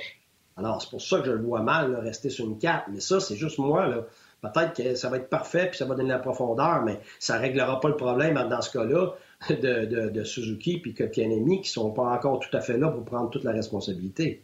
Alors, 0.55 0.81
c'est 0.81 0.91
pour 0.91 1.01
ça 1.01 1.19
que 1.19 1.25
je 1.25 1.31
le 1.31 1.41
vois 1.41 1.61
mal, 1.61 1.95
rester 1.95 2.29
sur 2.29 2.45
une 2.45 2.59
carte. 2.59 2.85
Mais 2.91 2.99
ça, 2.99 3.19
c'est 3.19 3.35
juste 3.35 3.57
moi, 3.57 3.87
là. 3.87 4.05
Peut-être 4.43 4.73
que 4.75 4.95
ça 4.95 5.09
va 5.09 5.17
être 5.17 5.29
parfait, 5.29 5.67
puis 5.69 5.77
ça 5.77 5.85
va 5.85 5.95
donner 5.95 6.09
la 6.09 6.19
profondeur, 6.19 6.83
mais 6.83 6.99
ça 7.17 7.37
réglera 7.37 7.79
pas 7.79 7.87
le 7.87 7.95
problème 7.95 8.35
dans 8.49 8.61
ce 8.61 8.71
cas-là 8.71 9.15
de, 9.49 10.09
de, 10.09 10.23
Suzuki 10.23 10.79
puis 10.79 10.93
Kotkaniemi 10.93 11.61
qui 11.61 11.69
sont 11.69 11.91
pas 11.91 12.03
encore 12.03 12.39
tout 12.39 12.55
à 12.55 12.59
fait 12.59 12.77
là 12.77 12.89
pour 12.89 13.05
prendre 13.05 13.29
toute 13.29 13.45
la 13.45 13.51
responsabilité. 13.51 14.43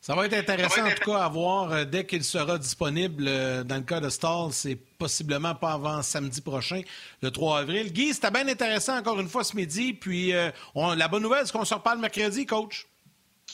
Ça 0.00 0.14
va 0.14 0.26
être 0.26 0.34
intéressant, 0.34 0.86
en 0.86 0.90
tout 0.90 1.10
cas, 1.10 1.18
à 1.18 1.28
voir 1.28 1.72
euh, 1.72 1.84
dès 1.84 2.06
qu'il 2.06 2.22
sera 2.22 2.56
disponible. 2.56 3.24
Euh, 3.26 3.64
dans 3.64 3.76
le 3.76 3.82
cas 3.82 4.00
de 4.00 4.08
Stall, 4.08 4.52
c'est 4.52 4.76
possiblement 4.76 5.54
pas 5.54 5.72
avant 5.72 6.02
samedi 6.02 6.40
prochain, 6.40 6.82
le 7.20 7.30
3 7.30 7.60
avril. 7.60 7.92
Guy, 7.92 8.14
c'était 8.14 8.30
bien 8.30 8.46
intéressant 8.46 8.96
encore 8.96 9.18
une 9.18 9.28
fois 9.28 9.44
ce 9.44 9.56
midi. 9.56 9.92
Puis 9.92 10.32
euh, 10.32 10.50
la 10.74 11.08
bonne 11.08 11.22
nouvelle, 11.22 11.46
c'est 11.46 11.52
qu'on 11.52 11.64
se 11.64 11.74
reparle 11.74 11.98
mercredi, 11.98 12.46
coach. 12.46 12.86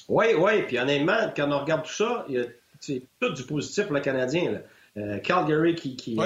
Oui, 0.09 0.27
oui. 0.37 0.63
Puis 0.67 0.79
honnêtement, 0.79 1.33
quand 1.35 1.51
on 1.51 1.61
regarde 1.61 1.85
tout 1.85 1.93
ça, 1.93 2.27
c'est 2.79 3.03
tout 3.21 3.33
du 3.33 3.45
positif 3.45 3.85
pour 3.85 3.95
le 3.95 4.01
Canadien. 4.01 4.61
Calgary 5.25 5.75
qui, 5.75 5.97
qui, 5.97 6.17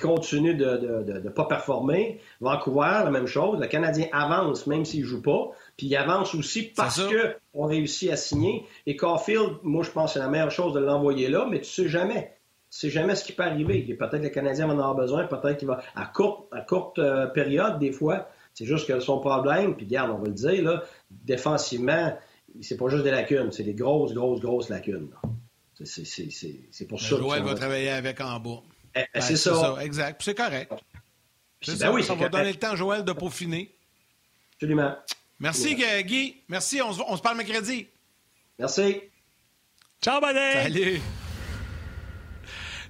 continue 0.00 0.54
de 0.54 1.20
ne 1.24 1.28
pas 1.28 1.44
performer. 1.44 2.20
Vancouver, 2.40 3.00
la 3.04 3.10
même 3.10 3.26
chose. 3.26 3.60
Le 3.60 3.66
Canadien 3.66 4.06
avance 4.12 4.66
même 4.66 4.84
s'il 4.84 5.02
ne 5.02 5.06
joue 5.06 5.22
pas. 5.22 5.50
Puis 5.76 5.86
il 5.86 5.96
avance 5.96 6.34
aussi 6.34 6.62
parce 6.62 7.00
qu'on 7.52 7.66
réussit 7.66 8.10
à 8.10 8.16
signer. 8.16 8.66
Et 8.86 8.96
Caulfield, 8.96 9.58
moi, 9.62 9.84
je 9.84 9.90
pense 9.90 10.10
que 10.10 10.14
c'est 10.14 10.24
la 10.24 10.28
meilleure 10.28 10.50
chose 10.50 10.74
de 10.74 10.80
l'envoyer 10.80 11.28
là, 11.28 11.46
mais 11.50 11.60
tu 11.60 11.70
sais 11.70 11.88
jamais. 11.88 12.34
Tu 12.70 12.80
sais 12.80 12.90
jamais 12.90 13.14
ce 13.14 13.24
qui 13.24 13.32
peut 13.32 13.44
arriver. 13.44 13.82
Peut-être 13.82 14.18
que 14.18 14.24
le 14.24 14.28
Canadien 14.28 14.66
va 14.66 14.74
en 14.74 14.78
avoir 14.78 14.94
besoin, 14.94 15.24
peut-être 15.24 15.58
qu'il 15.58 15.68
va, 15.68 15.80
à 15.94 16.04
courte, 16.04 16.48
à 16.52 16.60
courte 16.60 16.98
euh, 16.98 17.26
période, 17.26 17.78
des 17.78 17.92
fois, 17.92 18.28
c'est 18.52 18.66
juste 18.66 18.86
que 18.86 19.00
son 19.00 19.20
problème, 19.20 19.74
puis 19.74 19.86
garde, 19.86 20.10
on 20.10 20.18
va 20.18 20.26
le 20.26 20.34
dire, 20.34 20.62
là, 20.62 20.82
défensivement, 21.10 22.14
c'est 22.60 22.76
pas 22.76 22.88
juste 22.88 23.04
des 23.04 23.10
lacunes, 23.10 23.52
c'est 23.52 23.62
des 23.62 23.74
grosses, 23.74 24.12
grosses, 24.12 24.40
grosses 24.40 24.68
lacunes. 24.68 25.08
C'est 25.82 26.88
pour 26.88 26.98
ben, 26.98 27.04
ça. 27.04 27.16
Joël 27.16 27.42
va 27.42 27.54
travailler 27.54 27.90
avec 27.90 28.20
en 28.20 28.38
bas. 28.40 28.62
Eh, 28.94 29.04
ben, 29.14 29.20
c'est 29.20 29.36
ça. 29.36 29.76
Exact. 29.80 30.20
c'est 30.22 30.34
correct. 30.34 30.72
Ben 31.66 31.76
ça, 31.76 31.92
oui, 31.92 32.04
ça 32.04 32.14
va 32.14 32.28
donner 32.28 32.52
le 32.52 32.58
temps, 32.58 32.76
Joël, 32.76 33.04
de 33.04 33.12
peaufiner. 33.12 33.74
Absolument. 34.54 34.96
Merci, 35.40 35.76
Guy. 36.04 36.42
Merci. 36.48 36.80
On 36.82 36.92
se, 36.92 37.00
on 37.06 37.16
se 37.16 37.22
parle 37.22 37.36
mercredi. 37.36 37.88
Merci. 38.58 39.00
Ciao, 40.00 40.20
buddy. 40.20 40.52
Salut. 40.62 41.00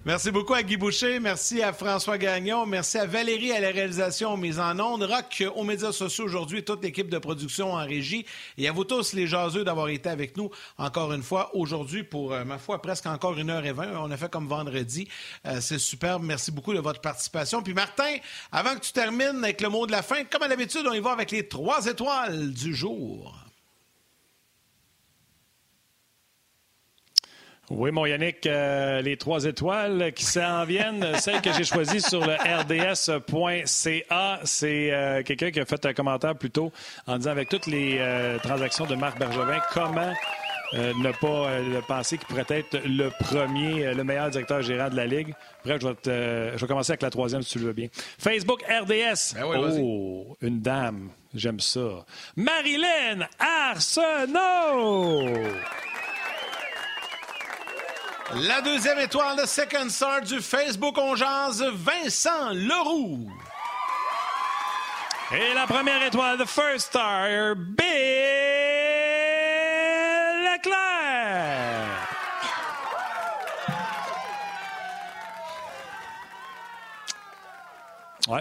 Merci 0.04 0.30
beaucoup 0.30 0.54
à 0.54 0.62
Guy 0.62 0.76
Boucher. 0.76 1.18
Merci 1.18 1.60
à 1.60 1.72
François 1.72 2.18
Gagnon. 2.18 2.66
Merci 2.66 2.98
à 2.98 3.04
Valérie 3.04 3.50
à 3.52 3.60
la 3.60 3.70
réalisation 3.70 4.36
mise 4.36 4.60
en 4.60 4.78
ondes. 4.78 5.02
Rock 5.02 5.42
aux 5.56 5.64
médias 5.64 5.90
sociaux 5.90 6.24
aujourd'hui, 6.24 6.62
toute 6.62 6.82
l'équipe 6.84 7.10
de 7.10 7.18
production 7.18 7.72
en 7.72 7.84
régie. 7.84 8.24
Et 8.56 8.68
à 8.68 8.72
vous 8.72 8.84
tous, 8.84 9.12
les 9.12 9.26
jaseux, 9.26 9.64
d'avoir 9.64 9.88
été 9.88 10.08
avec 10.08 10.36
nous 10.36 10.50
encore 10.78 11.12
une 11.12 11.24
fois 11.24 11.50
aujourd'hui 11.54 12.04
pour, 12.04 12.32
euh, 12.32 12.44
ma 12.44 12.58
foi, 12.58 12.80
presque 12.80 13.06
encore 13.06 13.36
une 13.36 13.50
heure 13.50 13.66
et 13.66 13.72
vingt. 13.72 13.90
On 13.98 14.10
a 14.10 14.16
fait 14.16 14.30
comme 14.30 14.46
vendredi. 14.46 15.08
Euh, 15.46 15.60
c'est 15.60 15.78
superbe. 15.78 16.22
Merci 16.22 16.52
beaucoup 16.52 16.72
de 16.72 16.80
votre 16.80 17.00
participation. 17.00 17.60
Puis 17.60 17.74
Martin, 17.74 18.14
avant 18.52 18.76
que 18.76 18.80
tu 18.80 18.92
termines 18.92 19.42
avec 19.42 19.60
le 19.60 19.68
mot 19.68 19.84
de 19.84 19.92
la 19.92 20.02
fin, 20.02 20.22
comme 20.24 20.44
à 20.44 20.48
l'habitude, 20.48 20.86
on 20.88 20.94
y 20.94 21.00
va 21.00 21.10
avec 21.10 21.32
les 21.32 21.48
trois 21.48 21.86
étoiles 21.86 22.52
du 22.52 22.72
jour. 22.72 23.47
Oui, 27.70 27.90
mon 27.90 28.06
Yannick, 28.06 28.46
euh, 28.46 29.02
les 29.02 29.18
trois 29.18 29.44
étoiles 29.44 30.12
qui 30.14 30.24
s'en 30.24 30.64
viennent, 30.64 31.04
celle 31.18 31.42
que 31.42 31.52
j'ai 31.52 31.64
choisie 31.64 32.00
sur 32.00 32.26
le 32.26 32.32
rds.ca, 32.34 34.40
c'est 34.44 34.90
euh, 34.92 35.22
quelqu'un 35.22 35.50
qui 35.50 35.60
a 35.60 35.66
fait 35.66 35.84
un 35.84 35.92
commentaire 35.92 36.34
plus 36.34 36.50
tôt 36.50 36.72
en 37.06 37.18
disant 37.18 37.30
avec 37.30 37.50
toutes 37.50 37.66
les 37.66 37.98
euh, 37.98 38.38
transactions 38.38 38.86
de 38.86 38.94
Marc 38.94 39.18
Bergevin, 39.18 39.60
comment 39.72 40.14
ne 40.74 41.12
pas 41.12 41.48
penser 41.86 42.18
qu'il 42.18 42.26
pourrait 42.26 42.44
être 42.50 42.78
le 42.84 43.08
premier, 43.24 43.94
le 43.94 44.04
meilleur 44.04 44.28
directeur 44.28 44.60
gérant 44.60 44.90
de 44.90 44.96
la 44.96 45.06
Ligue. 45.06 45.32
Bref, 45.64 45.80
je 45.80 45.88
vais, 45.88 45.94
je 46.56 46.60
vais 46.60 46.66
commencer 46.66 46.92
avec 46.92 47.00
la 47.00 47.08
troisième 47.08 47.40
si 47.40 47.52
tu 47.52 47.60
le 47.60 47.68
veux 47.68 47.72
bien. 47.72 47.88
Facebook 48.18 48.62
RDS. 48.64 49.32
Ben 49.34 49.46
oh, 49.80 50.36
une 50.42 50.60
dame. 50.60 51.08
J'aime 51.34 51.60
ça. 51.60 52.04
Marilyn 52.36 53.26
Arsenault. 53.38 55.24
La 58.34 58.60
deuxième 58.60 58.98
étoile 58.98 59.38
de 59.38 59.46
Second 59.46 59.88
Star 59.88 60.20
du 60.20 60.42
Facebook 60.42 60.98
On 60.98 61.14
Vincent 61.14 62.50
Leroux. 62.52 63.26
Et 65.32 65.54
la 65.54 65.66
première 65.66 66.02
étoile 66.02 66.36
de 66.36 66.44
First 66.44 66.88
Star, 66.88 67.56
Bill 67.56 67.86
Leclerc. 70.44 70.97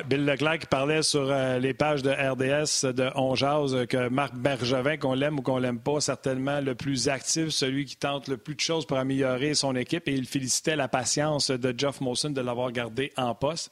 Bill 0.05 0.26
Leclerc 0.26 0.68
parlait 0.69 1.01
sur 1.01 1.31
euh, 1.31 1.59
les 1.59 1.73
pages 1.73 2.03
de 2.03 2.09
RDS 2.09 2.93
de 2.93 3.09
On 3.15 3.34
euh, 3.41 3.85
que 3.85 4.09
Marc 4.09 4.35
Bergevin, 4.35 4.97
qu'on 4.97 5.14
l'aime 5.14 5.39
ou 5.39 5.41
qu'on 5.41 5.59
l'aime 5.59 5.80
pas, 5.80 6.01
certainement 6.01 6.59
le 6.59 6.76
plus 6.76 7.07
actif, 7.07 7.49
celui 7.49 7.85
qui 7.85 7.95
tente 7.95 8.27
le 8.27 8.35
plus 8.35 8.55
de 8.55 8.59
choses 8.59 8.85
pour 8.85 8.97
améliorer 8.97 9.53
son 9.53 9.77
équipe 9.77 10.09
et 10.09 10.14
il 10.14 10.26
félicitait 10.26 10.76
la 10.76 10.89
patience 10.89 11.51
de 11.51 11.73
Jeff 11.77 12.01
Molson 12.01 12.31
de 12.31 12.41
l'avoir 12.41 12.73
gardé 12.73 13.14
en 13.15 13.34
poste. 13.34 13.72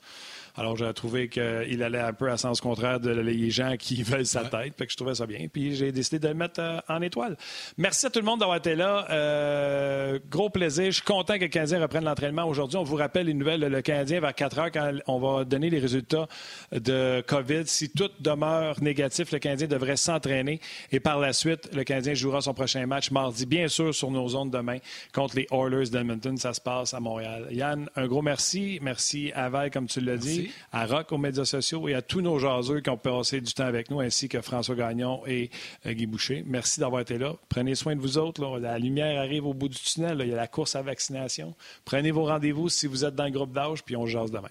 Alors, 0.58 0.78
j'ai 0.78 0.94
trouvé 0.94 1.28
qu'il 1.28 1.84
allait 1.84 2.00
un 2.00 2.14
peu 2.14 2.32
à 2.32 2.38
sens 2.38 2.62
contraire 2.62 3.00
de 3.00 3.10
les 3.12 3.50
gens 3.50 3.76
qui 3.78 4.04
veulent 4.04 4.26
sa 4.26 4.46
tête. 4.46 4.74
Fait 4.78 4.86
que 4.86 4.92
je 4.92 4.98
trouvais 4.98 5.16
ça 5.16 5.26
bien. 5.26 5.48
Puis 5.52 5.76
j'ai 5.76 5.92
décidé 5.92 6.20
de 6.20 6.28
le 6.28 6.34
mettre 6.34 6.62
euh, 6.62 6.80
en 6.88 7.02
étoile. 7.02 7.38
Merci 7.78 8.06
à 8.06 8.10
tout 8.10 8.20
le 8.20 8.26
monde 8.26 8.40
d'avoir 8.40 8.58
été 8.58 8.76
là. 8.76 9.08
Euh, 9.10 10.20
gros 10.30 10.50
plaisir. 10.50 10.86
Je 10.86 10.92
suis 10.92 11.04
content 11.04 11.36
que 11.36 11.44
le 11.44 11.48
Canadien 11.48 11.82
reprenne 11.82 12.06
l'entraînement 12.06 12.46
aujourd'hui. 12.46 12.78
On 12.78 12.84
vous 12.84 12.96
rappelle 12.96 13.28
les 13.28 13.34
nouvelles. 13.34 13.62
Le 13.62 13.82
Canadien, 13.82 14.20
vers 14.20 14.34
4 14.34 14.60
heures, 14.60 14.72
quand 14.72 14.94
on 15.08 15.20
va 15.20 15.44
donner 15.44 15.70
les 15.70 15.80
résultats 15.80 16.28
de 16.72 17.24
COVID, 17.28 17.64
si 17.66 17.90
tout 17.90 18.10
demeure 18.20 18.82
négatif, 18.82 19.32
le 19.32 19.40
Canadien 19.40 19.68
devrait 19.68 19.98
s'entraîner. 19.98 20.62
Et 20.92 21.00
par 21.00 21.20
la 21.20 21.34
suite, 21.34 21.70
le 21.74 21.84
Canadien 21.84 22.14
jouera 22.14 22.42
son 22.42 22.54
prochain 22.54 22.86
match 22.86 23.12
mardi, 23.12 23.46
bien 23.46 23.68
sûr, 23.68 23.94
sur 23.94 24.12
nos 24.12 24.28
zones 24.30 24.52
demain 24.52 24.78
contre 25.14 25.36
les 25.36 25.48
Oilers 25.52 25.90
d'Edmonton. 25.90 26.38
Ça 26.38 26.54
se 26.54 26.62
passe 26.62 26.94
à 26.94 27.00
Montréal. 27.00 27.48
Yann, 27.52 27.90
un 27.96 28.08
gros 28.08 28.22
merci. 28.22 28.80
Merci 28.82 29.32
à 29.36 29.50
Val, 29.50 29.72
comme 29.72 29.88
tu 29.88 30.00
l'as 30.00 30.18
dit, 30.18 30.45
à 30.72 30.86
Rock 30.86 31.12
aux 31.12 31.18
médias 31.18 31.46
sociaux 31.46 31.88
et 31.88 31.94
à 31.94 32.02
tous 32.02 32.22
nos 32.22 32.40
jaseux 32.40 32.82
qui 32.82 32.90
ont 32.90 32.98
passé 32.98 33.42
du 33.42 33.54
temps 33.54 33.66
avec 33.66 33.90
nous, 33.90 34.00
ainsi 34.00 34.30
que 34.30 34.42
François 34.42 34.76
Gagnon 34.76 35.22
et 35.28 35.50
euh, 35.86 35.94
Guy 35.94 36.06
Boucher. 36.06 36.44
Merci 36.46 36.80
d'avoir 36.80 37.02
été 37.02 37.18
là. 37.18 37.36
Prenez 37.50 37.76
soin 37.76 37.96
de 37.96 38.02
vous 38.02 38.18
autres. 38.18 38.60
La 38.60 38.80
lumière 38.80 39.20
arrive 39.20 39.46
au 39.46 39.54
bout 39.54 39.70
du 39.70 39.78
tunnel. 39.78 40.20
Il 40.22 40.30
y 40.30 40.34
a 40.34 40.38
la 40.38 40.48
course 40.48 40.76
à 40.76 40.82
vaccination. 40.82 41.54
Prenez 41.86 42.12
vos 42.12 42.26
rendez-vous 42.26 42.70
si 42.70 42.88
vous 42.88 43.06
êtes 43.06 43.16
dans 43.16 43.26
le 43.26 43.32
groupe 43.32 43.54
d'âge, 43.54 43.84
puis 43.84 43.96
on 43.96 44.06
jase 44.06 44.32
demain. 44.32 44.50